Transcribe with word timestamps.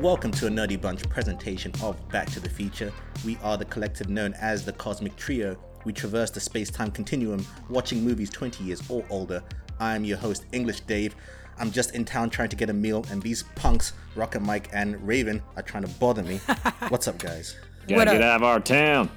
Welcome 0.00 0.30
to 0.32 0.46
a 0.46 0.50
Nerdy 0.50 0.80
Bunch 0.80 1.06
presentation 1.08 1.72
of 1.82 1.96
Back 2.10 2.30
to 2.30 2.40
the 2.40 2.48
Future. 2.48 2.92
We 3.24 3.38
are 3.42 3.56
the 3.56 3.64
collective 3.64 4.08
known 4.08 4.34
as 4.34 4.64
the 4.64 4.72
Cosmic 4.72 5.16
Trio. 5.16 5.56
We 5.84 5.92
traverse 5.92 6.30
the 6.30 6.40
space 6.40 6.70
time 6.70 6.90
continuum, 6.90 7.44
watching 7.68 8.02
movies 8.04 8.30
20 8.30 8.64
years 8.64 8.82
or 8.88 9.04
older. 9.10 9.42
I 9.78 9.94
am 9.94 10.04
your 10.04 10.18
host, 10.18 10.44
English 10.52 10.80
Dave. 10.80 11.14
I'm 11.58 11.70
just 11.70 11.94
in 11.94 12.04
town 12.04 12.30
trying 12.30 12.48
to 12.50 12.56
get 12.56 12.70
a 12.70 12.72
meal, 12.72 13.04
and 13.10 13.22
these 13.22 13.42
punks, 13.56 13.92
Rocket 14.14 14.40
Mike 14.40 14.68
and 14.72 15.00
Raven, 15.06 15.42
are 15.56 15.62
trying 15.62 15.84
to 15.84 15.90
bother 15.98 16.22
me. 16.22 16.36
What's 16.88 17.06
up, 17.08 17.18
guys? 17.18 17.56
Gotta 17.86 17.96
What 17.96 18.08
get 18.08 18.22
up? 18.22 18.22
out 18.22 18.36
of 18.36 18.42
our 18.44 18.60
town. 18.60 19.10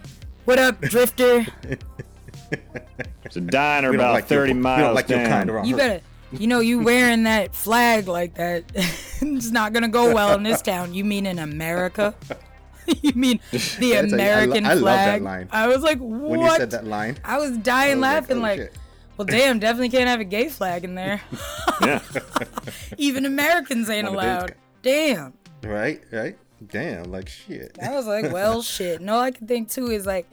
What 0.45 0.59
up, 0.59 0.81
Drifter? 0.81 1.45
It's 3.25 3.37
a 3.37 3.41
diner 3.41 3.89
about 3.95 4.13
like 4.13 4.29
your- 4.29 4.41
30 4.41 4.53
we 4.53 4.59
miles 4.59 4.79
don't 4.81 4.93
like 4.95 5.07
down. 5.07 5.19
your 5.21 5.29
kind 5.29 5.49
around 5.49 5.65
You 5.65 5.77
better, 5.77 6.01
you 6.33 6.47
know, 6.47 6.59
you 6.59 6.79
wearing 6.83 7.23
that 7.23 7.55
flag 7.55 8.07
like 8.07 8.35
that. 8.35 8.63
it's 8.75 9.51
not 9.51 9.73
gonna 9.73 9.87
go 9.89 10.13
well 10.13 10.33
in 10.35 10.43
this 10.43 10.61
town. 10.61 10.93
You 10.93 11.03
mean 11.05 11.25
in 11.25 11.39
America? 11.39 12.13
you 13.01 13.13
mean 13.13 13.39
the 13.51 13.57
That's 13.57 13.81
a- 13.83 13.95
I 13.97 14.01
lo- 14.01 14.13
American 14.13 14.65
I 14.65 14.73
love 14.73 14.83
that 14.83 15.05
flag? 15.05 15.21
line. 15.21 15.49
I 15.51 15.67
was 15.67 15.81
like, 15.83 15.99
what? 15.99 16.29
When 16.29 16.41
you 16.41 16.55
said 16.55 16.71
that 16.71 16.85
line, 16.85 17.17
I 17.23 17.37
was 17.37 17.57
dying 17.57 17.91
I 17.91 17.95
was 17.95 18.01
like, 18.01 18.11
laughing, 18.29 18.37
oh, 18.37 18.41
like, 18.41 18.73
well, 19.17 19.25
damn, 19.25 19.59
definitely 19.59 19.89
can't 19.89 20.09
have 20.09 20.19
a 20.19 20.25
gay 20.25 20.49
flag 20.49 20.83
in 20.83 20.95
there. 20.95 21.21
Yeah. 21.81 22.01
Even 22.97 23.25
Americans 23.25 23.89
ain't 23.89 24.07
One 24.07 24.15
allowed. 24.15 24.55
Damn. 24.81 25.33
right? 25.63 26.01
Right? 26.11 26.37
Damn, 26.67 27.11
like 27.11 27.29
shit. 27.29 27.77
I 27.81 27.91
was 27.91 28.07
like, 28.07 28.31
well, 28.31 28.61
shit. 28.61 29.01
And 29.01 29.09
all 29.09 29.19
I 29.21 29.31
can 29.31 29.47
think 29.47 29.69
too 29.69 29.87
is 29.87 30.05
like, 30.05 30.29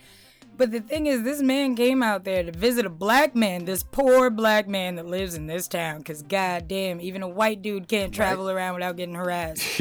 but 0.60 0.72
the 0.72 0.80
thing 0.80 1.06
is, 1.06 1.22
this 1.22 1.40
man 1.40 1.74
came 1.74 2.02
out 2.02 2.24
there 2.24 2.42
to 2.42 2.52
visit 2.52 2.84
a 2.84 2.90
black 2.90 3.34
man, 3.34 3.64
this 3.64 3.82
poor 3.82 4.28
black 4.28 4.68
man 4.68 4.96
that 4.96 5.06
lives 5.06 5.34
in 5.34 5.46
this 5.46 5.66
town. 5.66 6.02
Cause 6.04 6.20
goddamn, 6.20 7.00
even 7.00 7.22
a 7.22 7.28
white 7.28 7.62
dude 7.62 7.88
can't 7.88 8.12
travel 8.14 8.50
around 8.50 8.74
without 8.74 8.96
getting 8.98 9.14
harassed. 9.14 9.80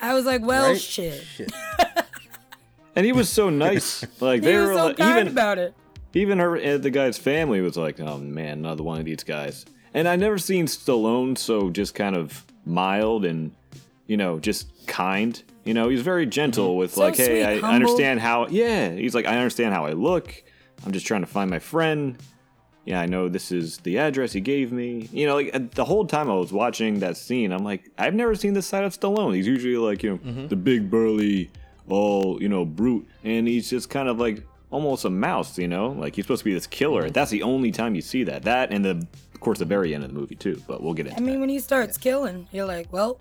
I 0.00 0.14
was 0.14 0.24
like, 0.24 0.40
well, 0.40 0.70
Right? 0.70 0.80
shit. 0.80 1.22
Shit. 1.24 1.52
and 2.96 3.04
he 3.04 3.12
was 3.12 3.28
so 3.28 3.50
nice. 3.50 4.02
Like 4.18 4.40
He 4.40 4.46
they 4.48 4.56
was 4.58 4.68
were 4.68 4.74
so 4.76 4.86
like, 4.86 4.96
kind 4.96 5.18
even 5.20 5.28
about 5.32 5.58
it. 5.58 5.74
even 6.14 6.38
her 6.38 6.56
uh, 6.56 6.78
the 6.78 6.90
guy's 6.90 7.18
family 7.18 7.60
was 7.60 7.76
like, 7.76 8.00
"Oh 8.00 8.16
man, 8.16 8.60
another 8.60 8.82
one 8.82 8.98
of 9.00 9.04
these 9.04 9.24
guys." 9.24 9.66
And 9.92 10.08
I 10.08 10.16
never 10.16 10.38
seen 10.38 10.64
Stallone 10.66 11.36
so 11.36 11.68
just 11.68 11.94
kind 11.94 12.16
of 12.16 12.46
mild 12.64 13.26
and 13.26 13.52
you 14.06 14.16
know, 14.16 14.38
just 14.38 14.86
kind. 14.86 15.42
You 15.68 15.74
know, 15.74 15.90
he's 15.90 16.00
very 16.00 16.24
gentle 16.24 16.78
with 16.78 16.94
So 16.94 17.02
like, 17.02 17.16
"Hey, 17.16 17.42
sweet, 17.42 17.62
I 17.62 17.74
understand 17.74 18.20
how 18.20 18.46
Yeah, 18.48 18.90
he's 18.90 19.14
like, 19.14 19.26
"I 19.26 19.36
understand 19.36 19.74
how 19.74 19.84
I 19.84 19.92
look. 19.92 20.42
I'm 20.86 20.92
just 20.92 21.06
trying 21.06 21.20
to 21.20 21.26
find 21.26 21.50
my 21.50 21.58
friend." 21.58 22.16
Yeah, 22.86 23.02
I 23.02 23.04
know 23.04 23.28
this 23.28 23.52
is 23.52 23.76
the 23.76 23.98
address 23.98 24.32
he 24.32 24.40
gave 24.40 24.72
me. 24.72 25.10
You 25.12 25.26
know, 25.26 25.34
like 25.34 25.74
the 25.74 25.84
whole 25.84 26.06
time 26.06 26.30
I 26.30 26.34
was 26.36 26.54
watching 26.54 27.00
that 27.00 27.18
scene, 27.18 27.52
I'm 27.52 27.64
like, 27.64 27.90
I've 27.98 28.14
never 28.14 28.34
seen 28.34 28.54
this 28.54 28.66
side 28.66 28.84
of 28.84 28.98
Stallone. 28.98 29.34
He's 29.34 29.46
usually 29.46 29.76
like, 29.76 30.02
you 30.02 30.12
know, 30.12 30.16
mm-hmm. 30.16 30.46
the 30.48 30.56
big 30.56 30.90
burly, 30.90 31.50
all 31.86 32.40
you 32.40 32.48
know, 32.48 32.64
brute, 32.64 33.06
and 33.22 33.46
he's 33.46 33.68
just 33.68 33.90
kind 33.90 34.08
of 34.08 34.18
like 34.18 34.42
almost 34.70 35.04
a 35.04 35.10
mouse. 35.10 35.58
You 35.58 35.68
know, 35.68 35.88
like 35.88 36.16
he's 36.16 36.24
supposed 36.24 36.40
to 36.40 36.46
be 36.46 36.54
this 36.54 36.66
killer. 36.66 37.02
Mm-hmm. 37.02 37.12
That's 37.12 37.30
the 37.30 37.42
only 37.42 37.72
time 37.72 37.94
you 37.94 38.00
see 38.00 38.24
that. 38.24 38.44
That 38.44 38.72
and 38.72 38.82
the, 38.82 39.06
of 39.34 39.40
course, 39.40 39.58
the 39.58 39.66
very 39.66 39.94
end 39.94 40.02
of 40.02 40.14
the 40.14 40.18
movie 40.18 40.34
too. 40.34 40.62
But 40.66 40.82
we'll 40.82 40.94
get 40.94 41.08
into 41.08 41.18
I 41.18 41.20
mean, 41.20 41.34
that. 41.34 41.40
when 41.40 41.50
he 41.50 41.58
starts 41.58 41.98
killing, 41.98 42.48
you're 42.52 42.64
like, 42.64 42.90
well, 42.90 43.20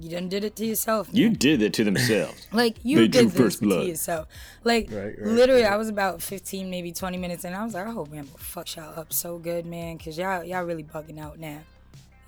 you 0.00 0.10
done 0.10 0.28
did 0.28 0.42
it 0.44 0.56
to 0.56 0.66
yourself. 0.66 1.08
You 1.12 1.30
did 1.30 1.62
it 1.62 1.72
to 1.74 1.84
themselves. 1.84 2.46
Like 2.52 2.76
you 2.82 2.98
They 2.98 3.08
drew 3.08 3.22
did 3.22 3.30
this 3.32 3.40
first 3.40 3.60
blood. 3.62 3.82
to 3.82 3.86
yourself. 3.88 4.28
Like 4.64 4.88
Right, 4.90 5.04
right, 5.18 5.22
literally, 5.22 5.64
I 5.64 5.76
was 5.76 5.88
about 5.88 6.20
fifteen, 6.22 6.70
maybe 6.70 6.90
twenty 6.92 7.18
minutes, 7.18 7.44
and 7.44 7.54
I 7.54 7.64
was 7.64 7.74
like, 7.74 7.86
I 7.86 7.90
hope 7.90 8.10
Rambo 8.12 8.36
fucks 8.38 8.76
y'all 8.76 8.98
up 8.98 9.12
so 9.12 9.38
good, 9.38 9.66
man, 9.66 9.96
because 9.96 10.18
y'all 10.18 10.42
y'all 10.44 10.62
really 10.64 10.84
bugging 10.84 11.18
out 11.20 11.38
now. 11.38 11.60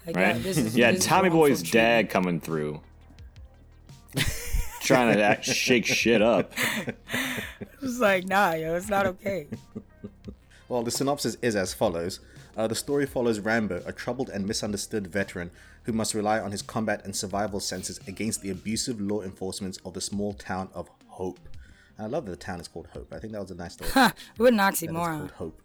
Like, 0.07 0.17
right? 0.17 0.35
y'all- 0.35 0.43
this 0.43 0.59
is, 0.59 0.77
yeah, 0.79 0.93
this 0.93 1.05
Tommy 1.05 1.23
wrongful 1.29 1.41
Boy's 1.41 1.63
treatment. 1.63 1.73
dad 1.73 2.11
coming 2.11 2.41
through, 2.41 2.81
trying 4.81 5.15
to 5.17 5.23
act, 5.23 5.45
shake 5.45 5.85
shit 5.87 6.23
up. 6.23 6.53
It's 7.83 7.99
like, 7.99 8.27
nah, 8.27 8.53
yo, 8.55 8.75
it's 8.77 8.89
not 8.89 9.07
okay. 9.07 9.47
Well, 10.69 10.83
the 10.83 10.91
synopsis 10.91 11.37
is 11.43 11.55
as 11.57 11.75
follows. 11.75 12.21
Uh, 12.57 12.67
the 12.67 12.75
story 12.75 13.05
follows 13.07 13.39
Rambo, 13.39 13.83
a 13.87 13.93
troubled 13.93 14.31
and 14.31 14.47
misunderstood 14.47 15.07
veteran 15.07 15.51
who 15.85 15.93
must 15.93 16.15
rely 16.15 16.41
on 16.41 16.53
his 16.53 16.63
combat 16.63 17.05
and 17.05 17.15
survival 17.15 17.61
senses 17.61 18.01
against 18.09 18.41
the 18.43 18.51
abusive 18.51 19.01
law 19.01 19.23
enforcement 19.23 19.79
of 19.85 19.93
the 19.95 20.01
small 20.01 20.33
town 20.33 20.69
of 20.75 20.89
Hope. 21.09 21.39
And 21.99 22.07
I 22.07 22.09
love 22.09 22.25
that 22.27 22.31
the 22.33 22.37
town 22.37 22.61
is 22.61 22.69
called 22.69 22.89
Hope. 22.93 23.13
I 23.13 23.19
think 23.19 23.33
that 23.35 23.41
was 23.41 23.51
a 23.51 23.55
nice 23.55 23.75
story. 23.75 23.91
Huh, 23.93 24.11
what 24.39 24.53
an 24.53 24.61
It's 24.61 24.81
oxymoron. 24.83 25.19
called 25.19 25.31
Hope. 25.33 25.63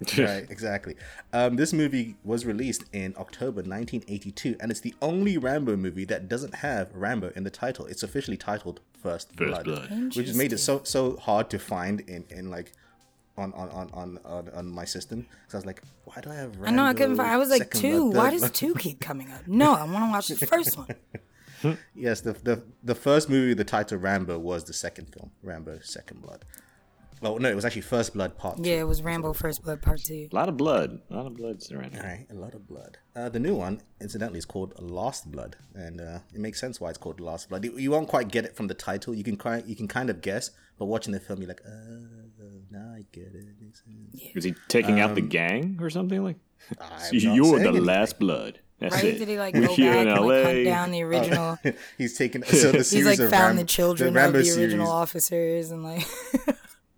right, 0.18 0.46
exactly. 0.48 0.94
Um, 1.32 1.56
this 1.56 1.72
movie 1.72 2.14
was 2.22 2.46
released 2.46 2.84
in 2.92 3.14
October 3.18 3.62
1982, 3.62 4.56
and 4.60 4.70
it's 4.70 4.78
the 4.80 4.94
only 5.02 5.38
Rambo 5.38 5.76
movie 5.76 6.04
that 6.04 6.28
doesn't 6.28 6.54
have 6.56 6.94
Rambo 6.94 7.32
in 7.34 7.42
the 7.42 7.50
title. 7.50 7.84
It's 7.86 8.04
officially 8.04 8.36
titled 8.36 8.80
First, 9.02 9.34
Blood, 9.34 9.64
Blood. 9.64 9.90
which 10.14 10.28
has 10.28 10.36
made 10.36 10.52
it 10.52 10.58
so 10.58 10.82
so 10.84 11.16
hard 11.16 11.50
to 11.50 11.58
find 11.58 12.00
in, 12.02 12.24
in 12.30 12.48
like 12.48 12.72
on 13.38 13.52
on 13.54 13.68
on 13.70 13.90
on, 13.94 14.18
on, 14.24 14.48
on 14.50 14.70
my 14.70 14.84
system. 14.84 15.26
So 15.48 15.56
I 15.56 15.58
was 15.58 15.66
like, 15.66 15.82
why 16.04 16.20
do 16.20 16.30
I 16.30 16.34
have? 16.34 16.56
Rambo, 16.56 16.66
I 16.66 16.70
know 16.70 16.84
I 16.84 16.94
couldn't 16.94 17.16
find. 17.16 17.30
I 17.30 17.36
was 17.36 17.50
like, 17.50 17.62
Second 17.74 17.80
two. 17.80 18.10
Why 18.10 18.30
does 18.30 18.50
two 18.50 18.74
keep 18.74 19.00
coming 19.00 19.30
up? 19.30 19.46
No, 19.46 19.72
I 19.74 19.84
want 19.84 20.04
to 20.04 20.10
watch 20.10 20.28
the 20.28 20.46
first 20.46 20.76
one. 20.76 20.88
Yes, 21.92 22.20
the, 22.20 22.34
the 22.34 22.62
the 22.84 22.94
first 22.94 23.28
movie, 23.28 23.52
the 23.52 23.64
title 23.64 23.98
Rambo 23.98 24.38
was 24.38 24.62
the 24.62 24.72
second 24.72 25.12
film, 25.12 25.32
Rambo 25.42 25.80
Second 25.82 26.22
Blood. 26.22 26.44
Oh 27.20 27.36
no, 27.36 27.48
it 27.48 27.54
was 27.56 27.64
actually 27.64 27.82
First 27.82 28.14
Blood 28.14 28.38
Part. 28.38 28.58
Two. 28.58 28.70
Yeah, 28.70 28.76
it 28.76 28.86
was 28.86 29.02
Rambo 29.02 29.32
First 29.32 29.64
Blood 29.64 29.82
Part 29.82 30.00
Two. 30.04 30.28
A 30.30 30.36
lot 30.36 30.48
of 30.48 30.56
blood. 30.56 31.00
A 31.10 31.14
lot 31.16 31.26
of 31.26 31.34
blood 31.36 31.60
surrounding. 31.62 32.00
All 32.00 32.06
right, 32.06 32.26
a 32.30 32.34
lot 32.34 32.54
of 32.54 32.68
blood. 32.68 32.98
Uh, 33.16 33.28
the 33.28 33.40
new 33.40 33.56
one, 33.56 33.80
incidentally, 34.00 34.38
is 34.38 34.44
called 34.44 34.74
Lost 34.80 35.32
Blood, 35.32 35.56
and 35.74 36.00
uh, 36.00 36.20
it 36.32 36.40
makes 36.40 36.60
sense 36.60 36.80
why 36.80 36.90
it's 36.90 36.98
called 36.98 37.18
Lost 37.18 37.48
Blood. 37.48 37.64
You, 37.64 37.76
you 37.76 37.90
won't 37.90 38.08
quite 38.08 38.28
get 38.28 38.44
it 38.44 38.54
from 38.54 38.68
the 38.68 38.74
title. 38.74 39.14
You 39.14 39.24
can 39.24 39.36
quite, 39.36 39.66
you 39.66 39.74
can 39.74 39.88
kind 39.88 40.10
of 40.10 40.20
guess, 40.20 40.50
but 40.78 40.84
watching 40.84 41.12
the 41.12 41.18
film, 41.18 41.40
you're 41.40 41.48
like, 41.48 41.62
oh, 41.66 42.27
now 42.70 42.92
I 42.96 43.04
get 43.12 43.26
it. 43.34 43.46
It 43.48 43.54
makes 43.60 43.82
sense. 43.84 44.36
Is 44.36 44.44
he 44.44 44.54
taking 44.68 45.00
out 45.00 45.14
the 45.14 45.20
gang 45.20 45.78
or 45.80 45.90
something 45.90 46.22
like? 46.22 46.36
I'm 46.80 46.88
not 46.90 47.12
You're 47.12 47.58
the 47.60 47.68
anything. 47.68 47.84
last 47.84 48.18
blood. 48.18 48.60
That's 48.80 48.94
Right? 48.94 49.04
it. 49.06 49.18
Did 49.18 49.28
he 49.28 49.38
like 49.38 49.54
We're 49.54 49.66
go 49.66 49.74
here 49.74 49.92
back 49.92 50.02
in 50.02 50.08
and 50.08 50.20
like 50.26 50.44
LA. 50.44 50.50
hunt 50.50 50.64
down 50.64 50.90
the 50.92 51.02
original? 51.02 51.58
He's 51.98 52.16
taken 52.16 52.42
so 52.44 52.70
the 52.72 52.84
series 52.84 52.90
He's 52.92 53.06
like 53.06 53.18
of 53.18 53.30
found 53.30 53.42
Ram- 53.48 53.56
the 53.56 53.64
children 53.64 54.12
the 54.14 54.20
of 54.20 54.24
Rambo 54.34 54.42
the 54.42 54.50
original 54.60 54.86
series. 54.86 54.88
officers 54.88 55.70
and 55.70 55.82
like. 55.82 56.06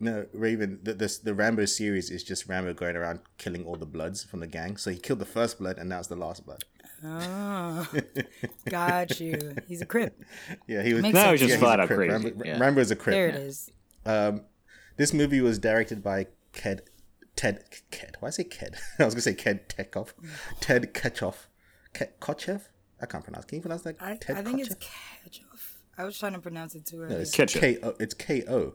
No, 0.02 0.24
Raven. 0.32 0.78
The, 0.82 0.94
this 0.94 1.18
the 1.18 1.34
Rambo 1.34 1.66
series 1.66 2.10
is 2.10 2.22
just 2.24 2.48
Rambo 2.48 2.72
going 2.74 2.96
around 2.96 3.20
killing 3.36 3.66
all 3.66 3.76
the 3.76 3.84
bloods 3.86 4.24
from 4.24 4.40
the 4.40 4.46
gang. 4.46 4.76
So 4.78 4.90
he 4.90 4.96
killed 4.98 5.18
the 5.18 5.26
first 5.26 5.58
blood, 5.58 5.76
and 5.78 5.88
now 5.90 5.98
it's 5.98 6.08
the 6.08 6.16
last 6.16 6.46
blood. 6.46 6.64
oh, 7.04 7.86
got 8.68 9.20
you. 9.20 9.54
He's 9.68 9.82
a 9.82 9.86
crip. 9.86 10.18
Yeah, 10.66 10.82
he 10.82 10.94
was. 10.94 11.02
Makes 11.02 11.14
No, 11.14 11.20
sense. 11.20 11.40
he's 11.40 11.50
just 11.50 11.60
yeah, 11.60 11.66
flat 11.66 11.80
a 11.80 11.82
out 11.82 11.86
crip. 11.88 11.98
crazy. 11.98 12.12
Rambo, 12.30 12.44
yeah. 12.44 12.58
Rambo's 12.58 12.90
a 12.90 12.96
crip. 12.96 13.14
There 13.14 13.28
it 13.28 13.34
is. 13.36 13.70
Um, 14.06 14.42
this 15.00 15.14
movie 15.14 15.40
was 15.40 15.58
directed 15.58 16.02
by 16.02 16.26
Ked, 16.52 16.82
Ted, 17.34 17.64
Ked. 17.90 18.16
Why 18.20 18.28
say 18.30 18.44
Ked? 18.44 18.76
I 18.98 19.04
was 19.06 19.14
gonna 19.14 19.22
say 19.22 19.34
Ked 19.34 19.68
Tekov, 19.68 20.12
Ted 20.60 20.92
Ketchoff, 20.92 21.46
Ke- 21.94 22.18
Kochev. 22.20 22.62
I 23.02 23.06
can't 23.06 23.24
pronounce. 23.24 23.46
Can 23.46 23.56
you 23.56 23.62
pronounce 23.62 23.82
that? 23.82 23.96
I, 24.00 24.16
Ted 24.16 24.36
I 24.36 24.42
think 24.42 24.60
it's 24.60 24.74
Kochev? 24.74 25.30
Kachoff. 25.30 25.62
I 25.96 26.04
was 26.04 26.18
trying 26.18 26.34
to 26.34 26.38
pronounce 26.38 26.74
it 26.74 26.84
too 26.86 26.98
No, 26.98 27.04
early. 27.04 27.14
it's 27.16 27.30
Ketchup. 27.30 27.60
K 27.62 27.78
O. 27.82 27.94
It's 27.98 28.12
K 28.14 28.44
O. 28.46 28.74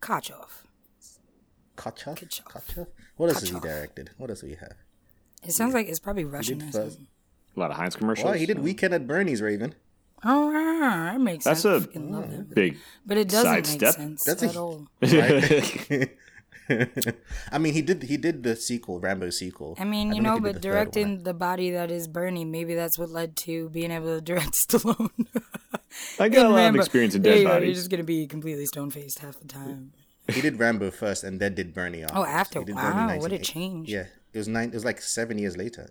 Kachoff. 0.00 0.64
Kochev. 1.76 2.16
Ketchup. 2.16 2.46
Kochev. 2.46 2.86
What 3.16 3.28
else 3.30 3.40
has 3.40 3.50
he 3.50 3.60
directed? 3.60 4.10
What 4.18 4.30
else 4.30 4.40
do 4.40 4.48
we 4.48 4.54
have? 4.54 4.74
It 5.44 5.52
sounds 5.52 5.74
like 5.74 5.88
it's 5.88 6.00
probably 6.00 6.24
Russian 6.24 6.60
or 6.62 6.72
something. 6.72 7.06
A 7.56 7.60
lot 7.60 7.70
of 7.70 7.76
Heinz 7.76 7.94
commercials. 7.96 8.24
Well, 8.24 8.34
he 8.34 8.46
did 8.46 8.58
Weekend 8.58 8.92
at 8.94 9.06
Bernie's, 9.06 9.40
Raven. 9.40 9.74
Oh, 10.24 10.50
that 10.52 11.20
makes 11.20 11.44
That's 11.44 11.60
sense. 11.60 11.84
That's 11.86 11.96
a 11.96 12.00
love 12.00 12.30
him. 12.30 12.48
big. 12.54 12.76
But 13.06 13.18
it 13.18 13.28
doesn't 13.28 13.52
make 13.52 13.66
sidestep. 13.66 13.94
sense 13.94 14.24
That's 14.24 14.42
a- 14.42 14.48
at 14.48 14.56
all. 14.56 14.86
Right? 15.02 16.10
I 17.52 17.58
mean, 17.58 17.74
he 17.74 17.82
did. 17.82 18.04
He 18.04 18.16
did 18.16 18.42
the 18.42 18.56
sequel, 18.56 18.98
Rambo 18.98 19.28
sequel. 19.30 19.76
I 19.78 19.84
mean, 19.84 20.08
you 20.08 20.14
don't 20.14 20.22
know, 20.22 20.34
think 20.36 20.46
he 20.46 20.52
did 20.52 20.54
but 20.54 20.62
the 20.62 20.68
directing 20.68 21.22
the 21.24 21.34
body 21.34 21.70
that 21.72 21.90
is 21.90 22.08
Bernie, 22.08 22.46
maybe 22.46 22.74
that's 22.74 22.98
what 22.98 23.10
led 23.10 23.36
to 23.44 23.68
being 23.68 23.90
able 23.90 24.16
to 24.16 24.20
direct 24.22 24.52
Stallone. 24.54 25.10
I 26.18 26.28
got 26.30 26.46
a 26.46 26.48
lot 26.48 26.56
Rambo. 26.56 26.78
of 26.80 26.84
experience 26.86 27.14
in 27.14 27.20
There 27.22 27.34
dead 27.34 27.40
you 27.42 27.46
go, 27.46 27.58
You're 27.58 27.74
just 27.74 27.90
gonna 27.90 28.02
be 28.02 28.26
completely 28.26 28.64
stone 28.66 28.90
faced 28.90 29.18
half 29.18 29.38
the 29.40 29.46
time. 29.46 29.92
He 30.28 30.40
did 30.40 30.58
Rambo 30.58 30.90
first, 30.90 31.22
and 31.22 31.38
then 31.38 31.54
did 31.54 31.74
Bernie. 31.74 32.02
Afterwards. 32.02 32.28
Oh, 32.28 32.32
after- 32.32 32.58
He 32.60 32.64
did 32.64 32.74
wow, 32.76 32.82
Bernie 32.82 33.18
what 33.20 33.30
a 33.30 33.36
1980. 33.36 33.44
change. 33.44 33.90
Yeah, 33.92 34.06
it 34.32 34.38
was 34.38 34.48
nine. 34.48 34.68
It 34.70 34.74
was 34.74 34.84
like 34.86 35.02
seven 35.02 35.36
years 35.36 35.56
later. 35.58 35.90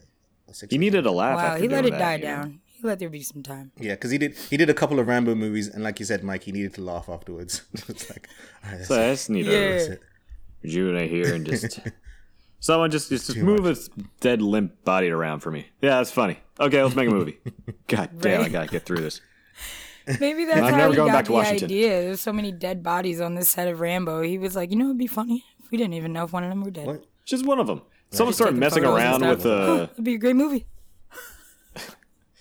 He 0.69 0.77
needed 0.79 1.05
a 1.05 1.11
laugh. 1.11 1.37
Wow, 1.37 1.45
after 1.53 1.61
he 1.63 1.67
let 1.69 1.85
it 1.85 1.91
that, 1.91 1.99
die 1.99 2.15
you 2.15 2.21
down. 2.23 2.59
He 2.83 2.87
let 2.89 2.99
there 2.99 3.09
be 3.09 3.23
some 3.23 3.41
time. 3.41 3.71
Yeah, 3.79 3.93
because 3.93 4.11
he 4.11 4.17
did 4.17 4.35
he 4.49 4.57
did 4.57 4.69
a 4.69 4.73
couple 4.73 4.99
of 4.99 5.07
Rambo 5.07 5.35
movies, 5.35 5.69
and 5.69 5.83
like 5.83 5.99
you 5.99 6.05
said, 6.05 6.21
Mike, 6.23 6.43
he 6.43 6.51
needed 6.51 6.73
to 6.75 6.81
laugh 6.81 7.07
afterwards. 7.07 7.63
it's 7.87 8.09
like, 8.09 8.27
all 8.63 8.69
right, 8.71 8.77
that's 8.79 8.89
So 8.89 8.95
it. 9.01 9.05
I 9.07 9.13
just 9.13 9.29
need 9.29 9.45
Yeah. 9.45 9.51
to 9.77 9.99
rejuvenate 10.61 11.09
here 11.09 11.33
and 11.33 11.45
just 11.45 11.79
someone 12.59 12.91
just 12.91 13.09
just, 13.09 13.27
just 13.27 13.37
move 13.39 13.63
his 13.63 13.89
dead 14.19 14.41
limp 14.41 14.83
body 14.83 15.09
around 15.09 15.39
for 15.39 15.49
me. 15.51 15.67
Yeah, 15.81 15.91
that's 15.97 16.11
funny. 16.11 16.39
Okay, 16.59 16.83
let's 16.83 16.95
make 16.95 17.07
a 17.07 17.11
movie. 17.11 17.39
God 17.87 18.09
damn, 18.19 18.41
I 18.43 18.49
gotta 18.49 18.67
get 18.67 18.85
through 18.85 18.97
this. 19.01 19.21
Maybe 20.19 20.43
that's 20.43 20.59
I'm 20.59 20.73
how 20.73 20.77
never 20.77 20.89
he 20.91 20.95
going 20.97 21.07
got 21.11 21.17
back 21.19 21.25
to 21.25 21.29
the 21.31 21.33
Washington. 21.37 21.65
idea. 21.65 21.87
There's 22.01 22.19
so 22.19 22.33
many 22.33 22.51
dead 22.51 22.83
bodies 22.83 23.21
on 23.21 23.35
this 23.35 23.47
set 23.47 23.69
of 23.69 23.79
Rambo. 23.79 24.21
He 24.23 24.37
was 24.37 24.53
like, 24.53 24.69
you 24.69 24.75
know, 24.75 24.85
it'd 24.87 24.97
be 24.97 25.07
funny 25.07 25.45
if 25.63 25.71
we 25.71 25.77
didn't 25.77 25.93
even 25.93 26.11
know 26.11 26.25
if 26.25 26.33
one 26.33 26.43
of 26.43 26.49
them 26.49 26.61
were 26.61 26.71
dead. 26.71 26.87
What? 26.87 27.05
Just 27.23 27.45
one 27.45 27.57
of 27.59 27.67
them. 27.67 27.81
Someone 28.11 28.33
started 28.33 28.57
messing 28.57 28.83
around 28.83 29.21
stuff. 29.21 29.37
with 29.37 29.45
Oh, 29.45 29.77
uh, 29.77 29.83
it'd 29.93 30.03
be 30.03 30.15
a 30.15 30.17
great 30.17 30.35
movie. 30.35 30.65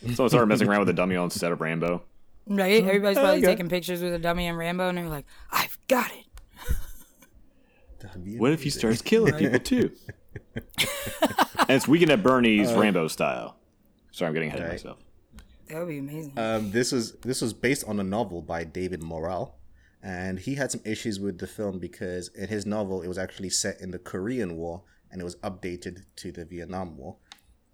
someone 0.14 0.28
started 0.28 0.46
messing 0.46 0.68
around 0.68 0.80
with 0.80 0.88
a 0.88 0.94
dummy 0.94 1.16
on 1.16 1.30
set 1.30 1.52
of 1.52 1.60
Rambo. 1.60 2.02
Right? 2.46 2.82
Everybody's 2.84 3.18
probably 3.18 3.38
okay. 3.38 3.46
taking 3.46 3.68
pictures 3.68 4.02
with 4.02 4.12
a 4.14 4.18
dummy 4.18 4.46
and 4.48 4.58
Rambo, 4.58 4.88
and 4.88 4.98
they're 4.98 5.08
like, 5.08 5.26
"I've 5.50 5.78
got 5.88 6.10
it." 6.12 6.26
What 8.38 8.52
if 8.52 8.64
he 8.64 8.70
starts 8.70 9.00
killing 9.00 9.34
people 9.34 9.58
too? 9.60 9.92
and 10.54 11.70
it's 11.70 11.86
Weekend 11.86 12.10
at 12.10 12.22
Bernie's 12.22 12.72
Rambo 12.72 13.08
style. 13.08 13.56
Sorry, 14.10 14.28
I'm 14.28 14.34
getting 14.34 14.48
ahead 14.48 14.62
of 14.62 14.68
myself. 14.68 14.98
That 15.68 15.78
would 15.78 15.88
be 15.88 15.98
amazing. 15.98 16.32
Um, 16.36 16.70
this 16.72 16.92
was 16.92 17.12
this 17.20 17.40
was 17.40 17.52
based 17.52 17.84
on 17.86 18.00
a 18.00 18.02
novel 18.02 18.42
by 18.42 18.64
David 18.64 19.02
Morrell, 19.02 19.56
and 20.02 20.38
he 20.38 20.56
had 20.56 20.70
some 20.72 20.80
issues 20.84 21.20
with 21.20 21.38
the 21.38 21.46
film 21.46 21.78
because 21.78 22.28
in 22.34 22.48
his 22.48 22.66
novel 22.66 23.02
it 23.02 23.08
was 23.08 23.18
actually 23.18 23.50
set 23.50 23.80
in 23.80 23.92
the 23.92 23.98
Korean 23.98 24.56
War 24.56 24.82
and 25.10 25.20
it 25.20 25.24
was 25.24 25.36
updated 25.36 26.04
to 26.16 26.32
the 26.32 26.44
Vietnam 26.44 26.96
War. 26.96 27.16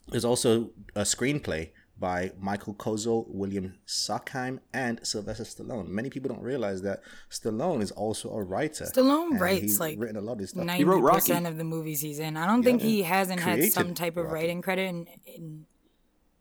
There's 0.08 0.24
also 0.24 0.70
a 0.94 1.02
screenplay 1.02 1.70
by 1.98 2.32
Michael 2.38 2.74
Kozoll, 2.74 3.26
William 3.28 3.74
Sackheim, 3.86 4.60
and 4.72 5.00
Sylvester 5.06 5.44
Stallone. 5.44 5.88
Many 5.88 6.10
people 6.10 6.28
don't 6.28 6.42
realize 6.42 6.82
that 6.82 7.00
Stallone 7.30 7.82
is 7.82 7.90
also 7.90 8.30
a 8.30 8.42
writer. 8.42 8.84
Stallone 8.84 9.38
writes, 9.40 9.62
he's 9.62 9.80
like, 9.80 9.98
written 9.98 10.16
a 10.16 10.20
lot 10.20 10.34
of 10.34 10.38
his 10.40 10.50
stuff. 10.50 10.64
Ninety 10.64 10.84
wrote 10.84 11.00
Rocky. 11.00 11.16
percent 11.20 11.46
of 11.46 11.56
the 11.58 11.64
movies 11.64 12.00
he's 12.00 12.18
in. 12.18 12.36
I 12.36 12.46
don't 12.46 12.62
think 12.62 12.82
he 12.82 13.02
hasn't 13.02 13.40
had 13.40 13.62
some 13.72 13.94
type 13.94 14.16
of 14.16 14.24
Rocky. 14.26 14.34
writing 14.34 14.62
credit 14.62 14.82
in, 14.88 15.06
in 15.26 15.66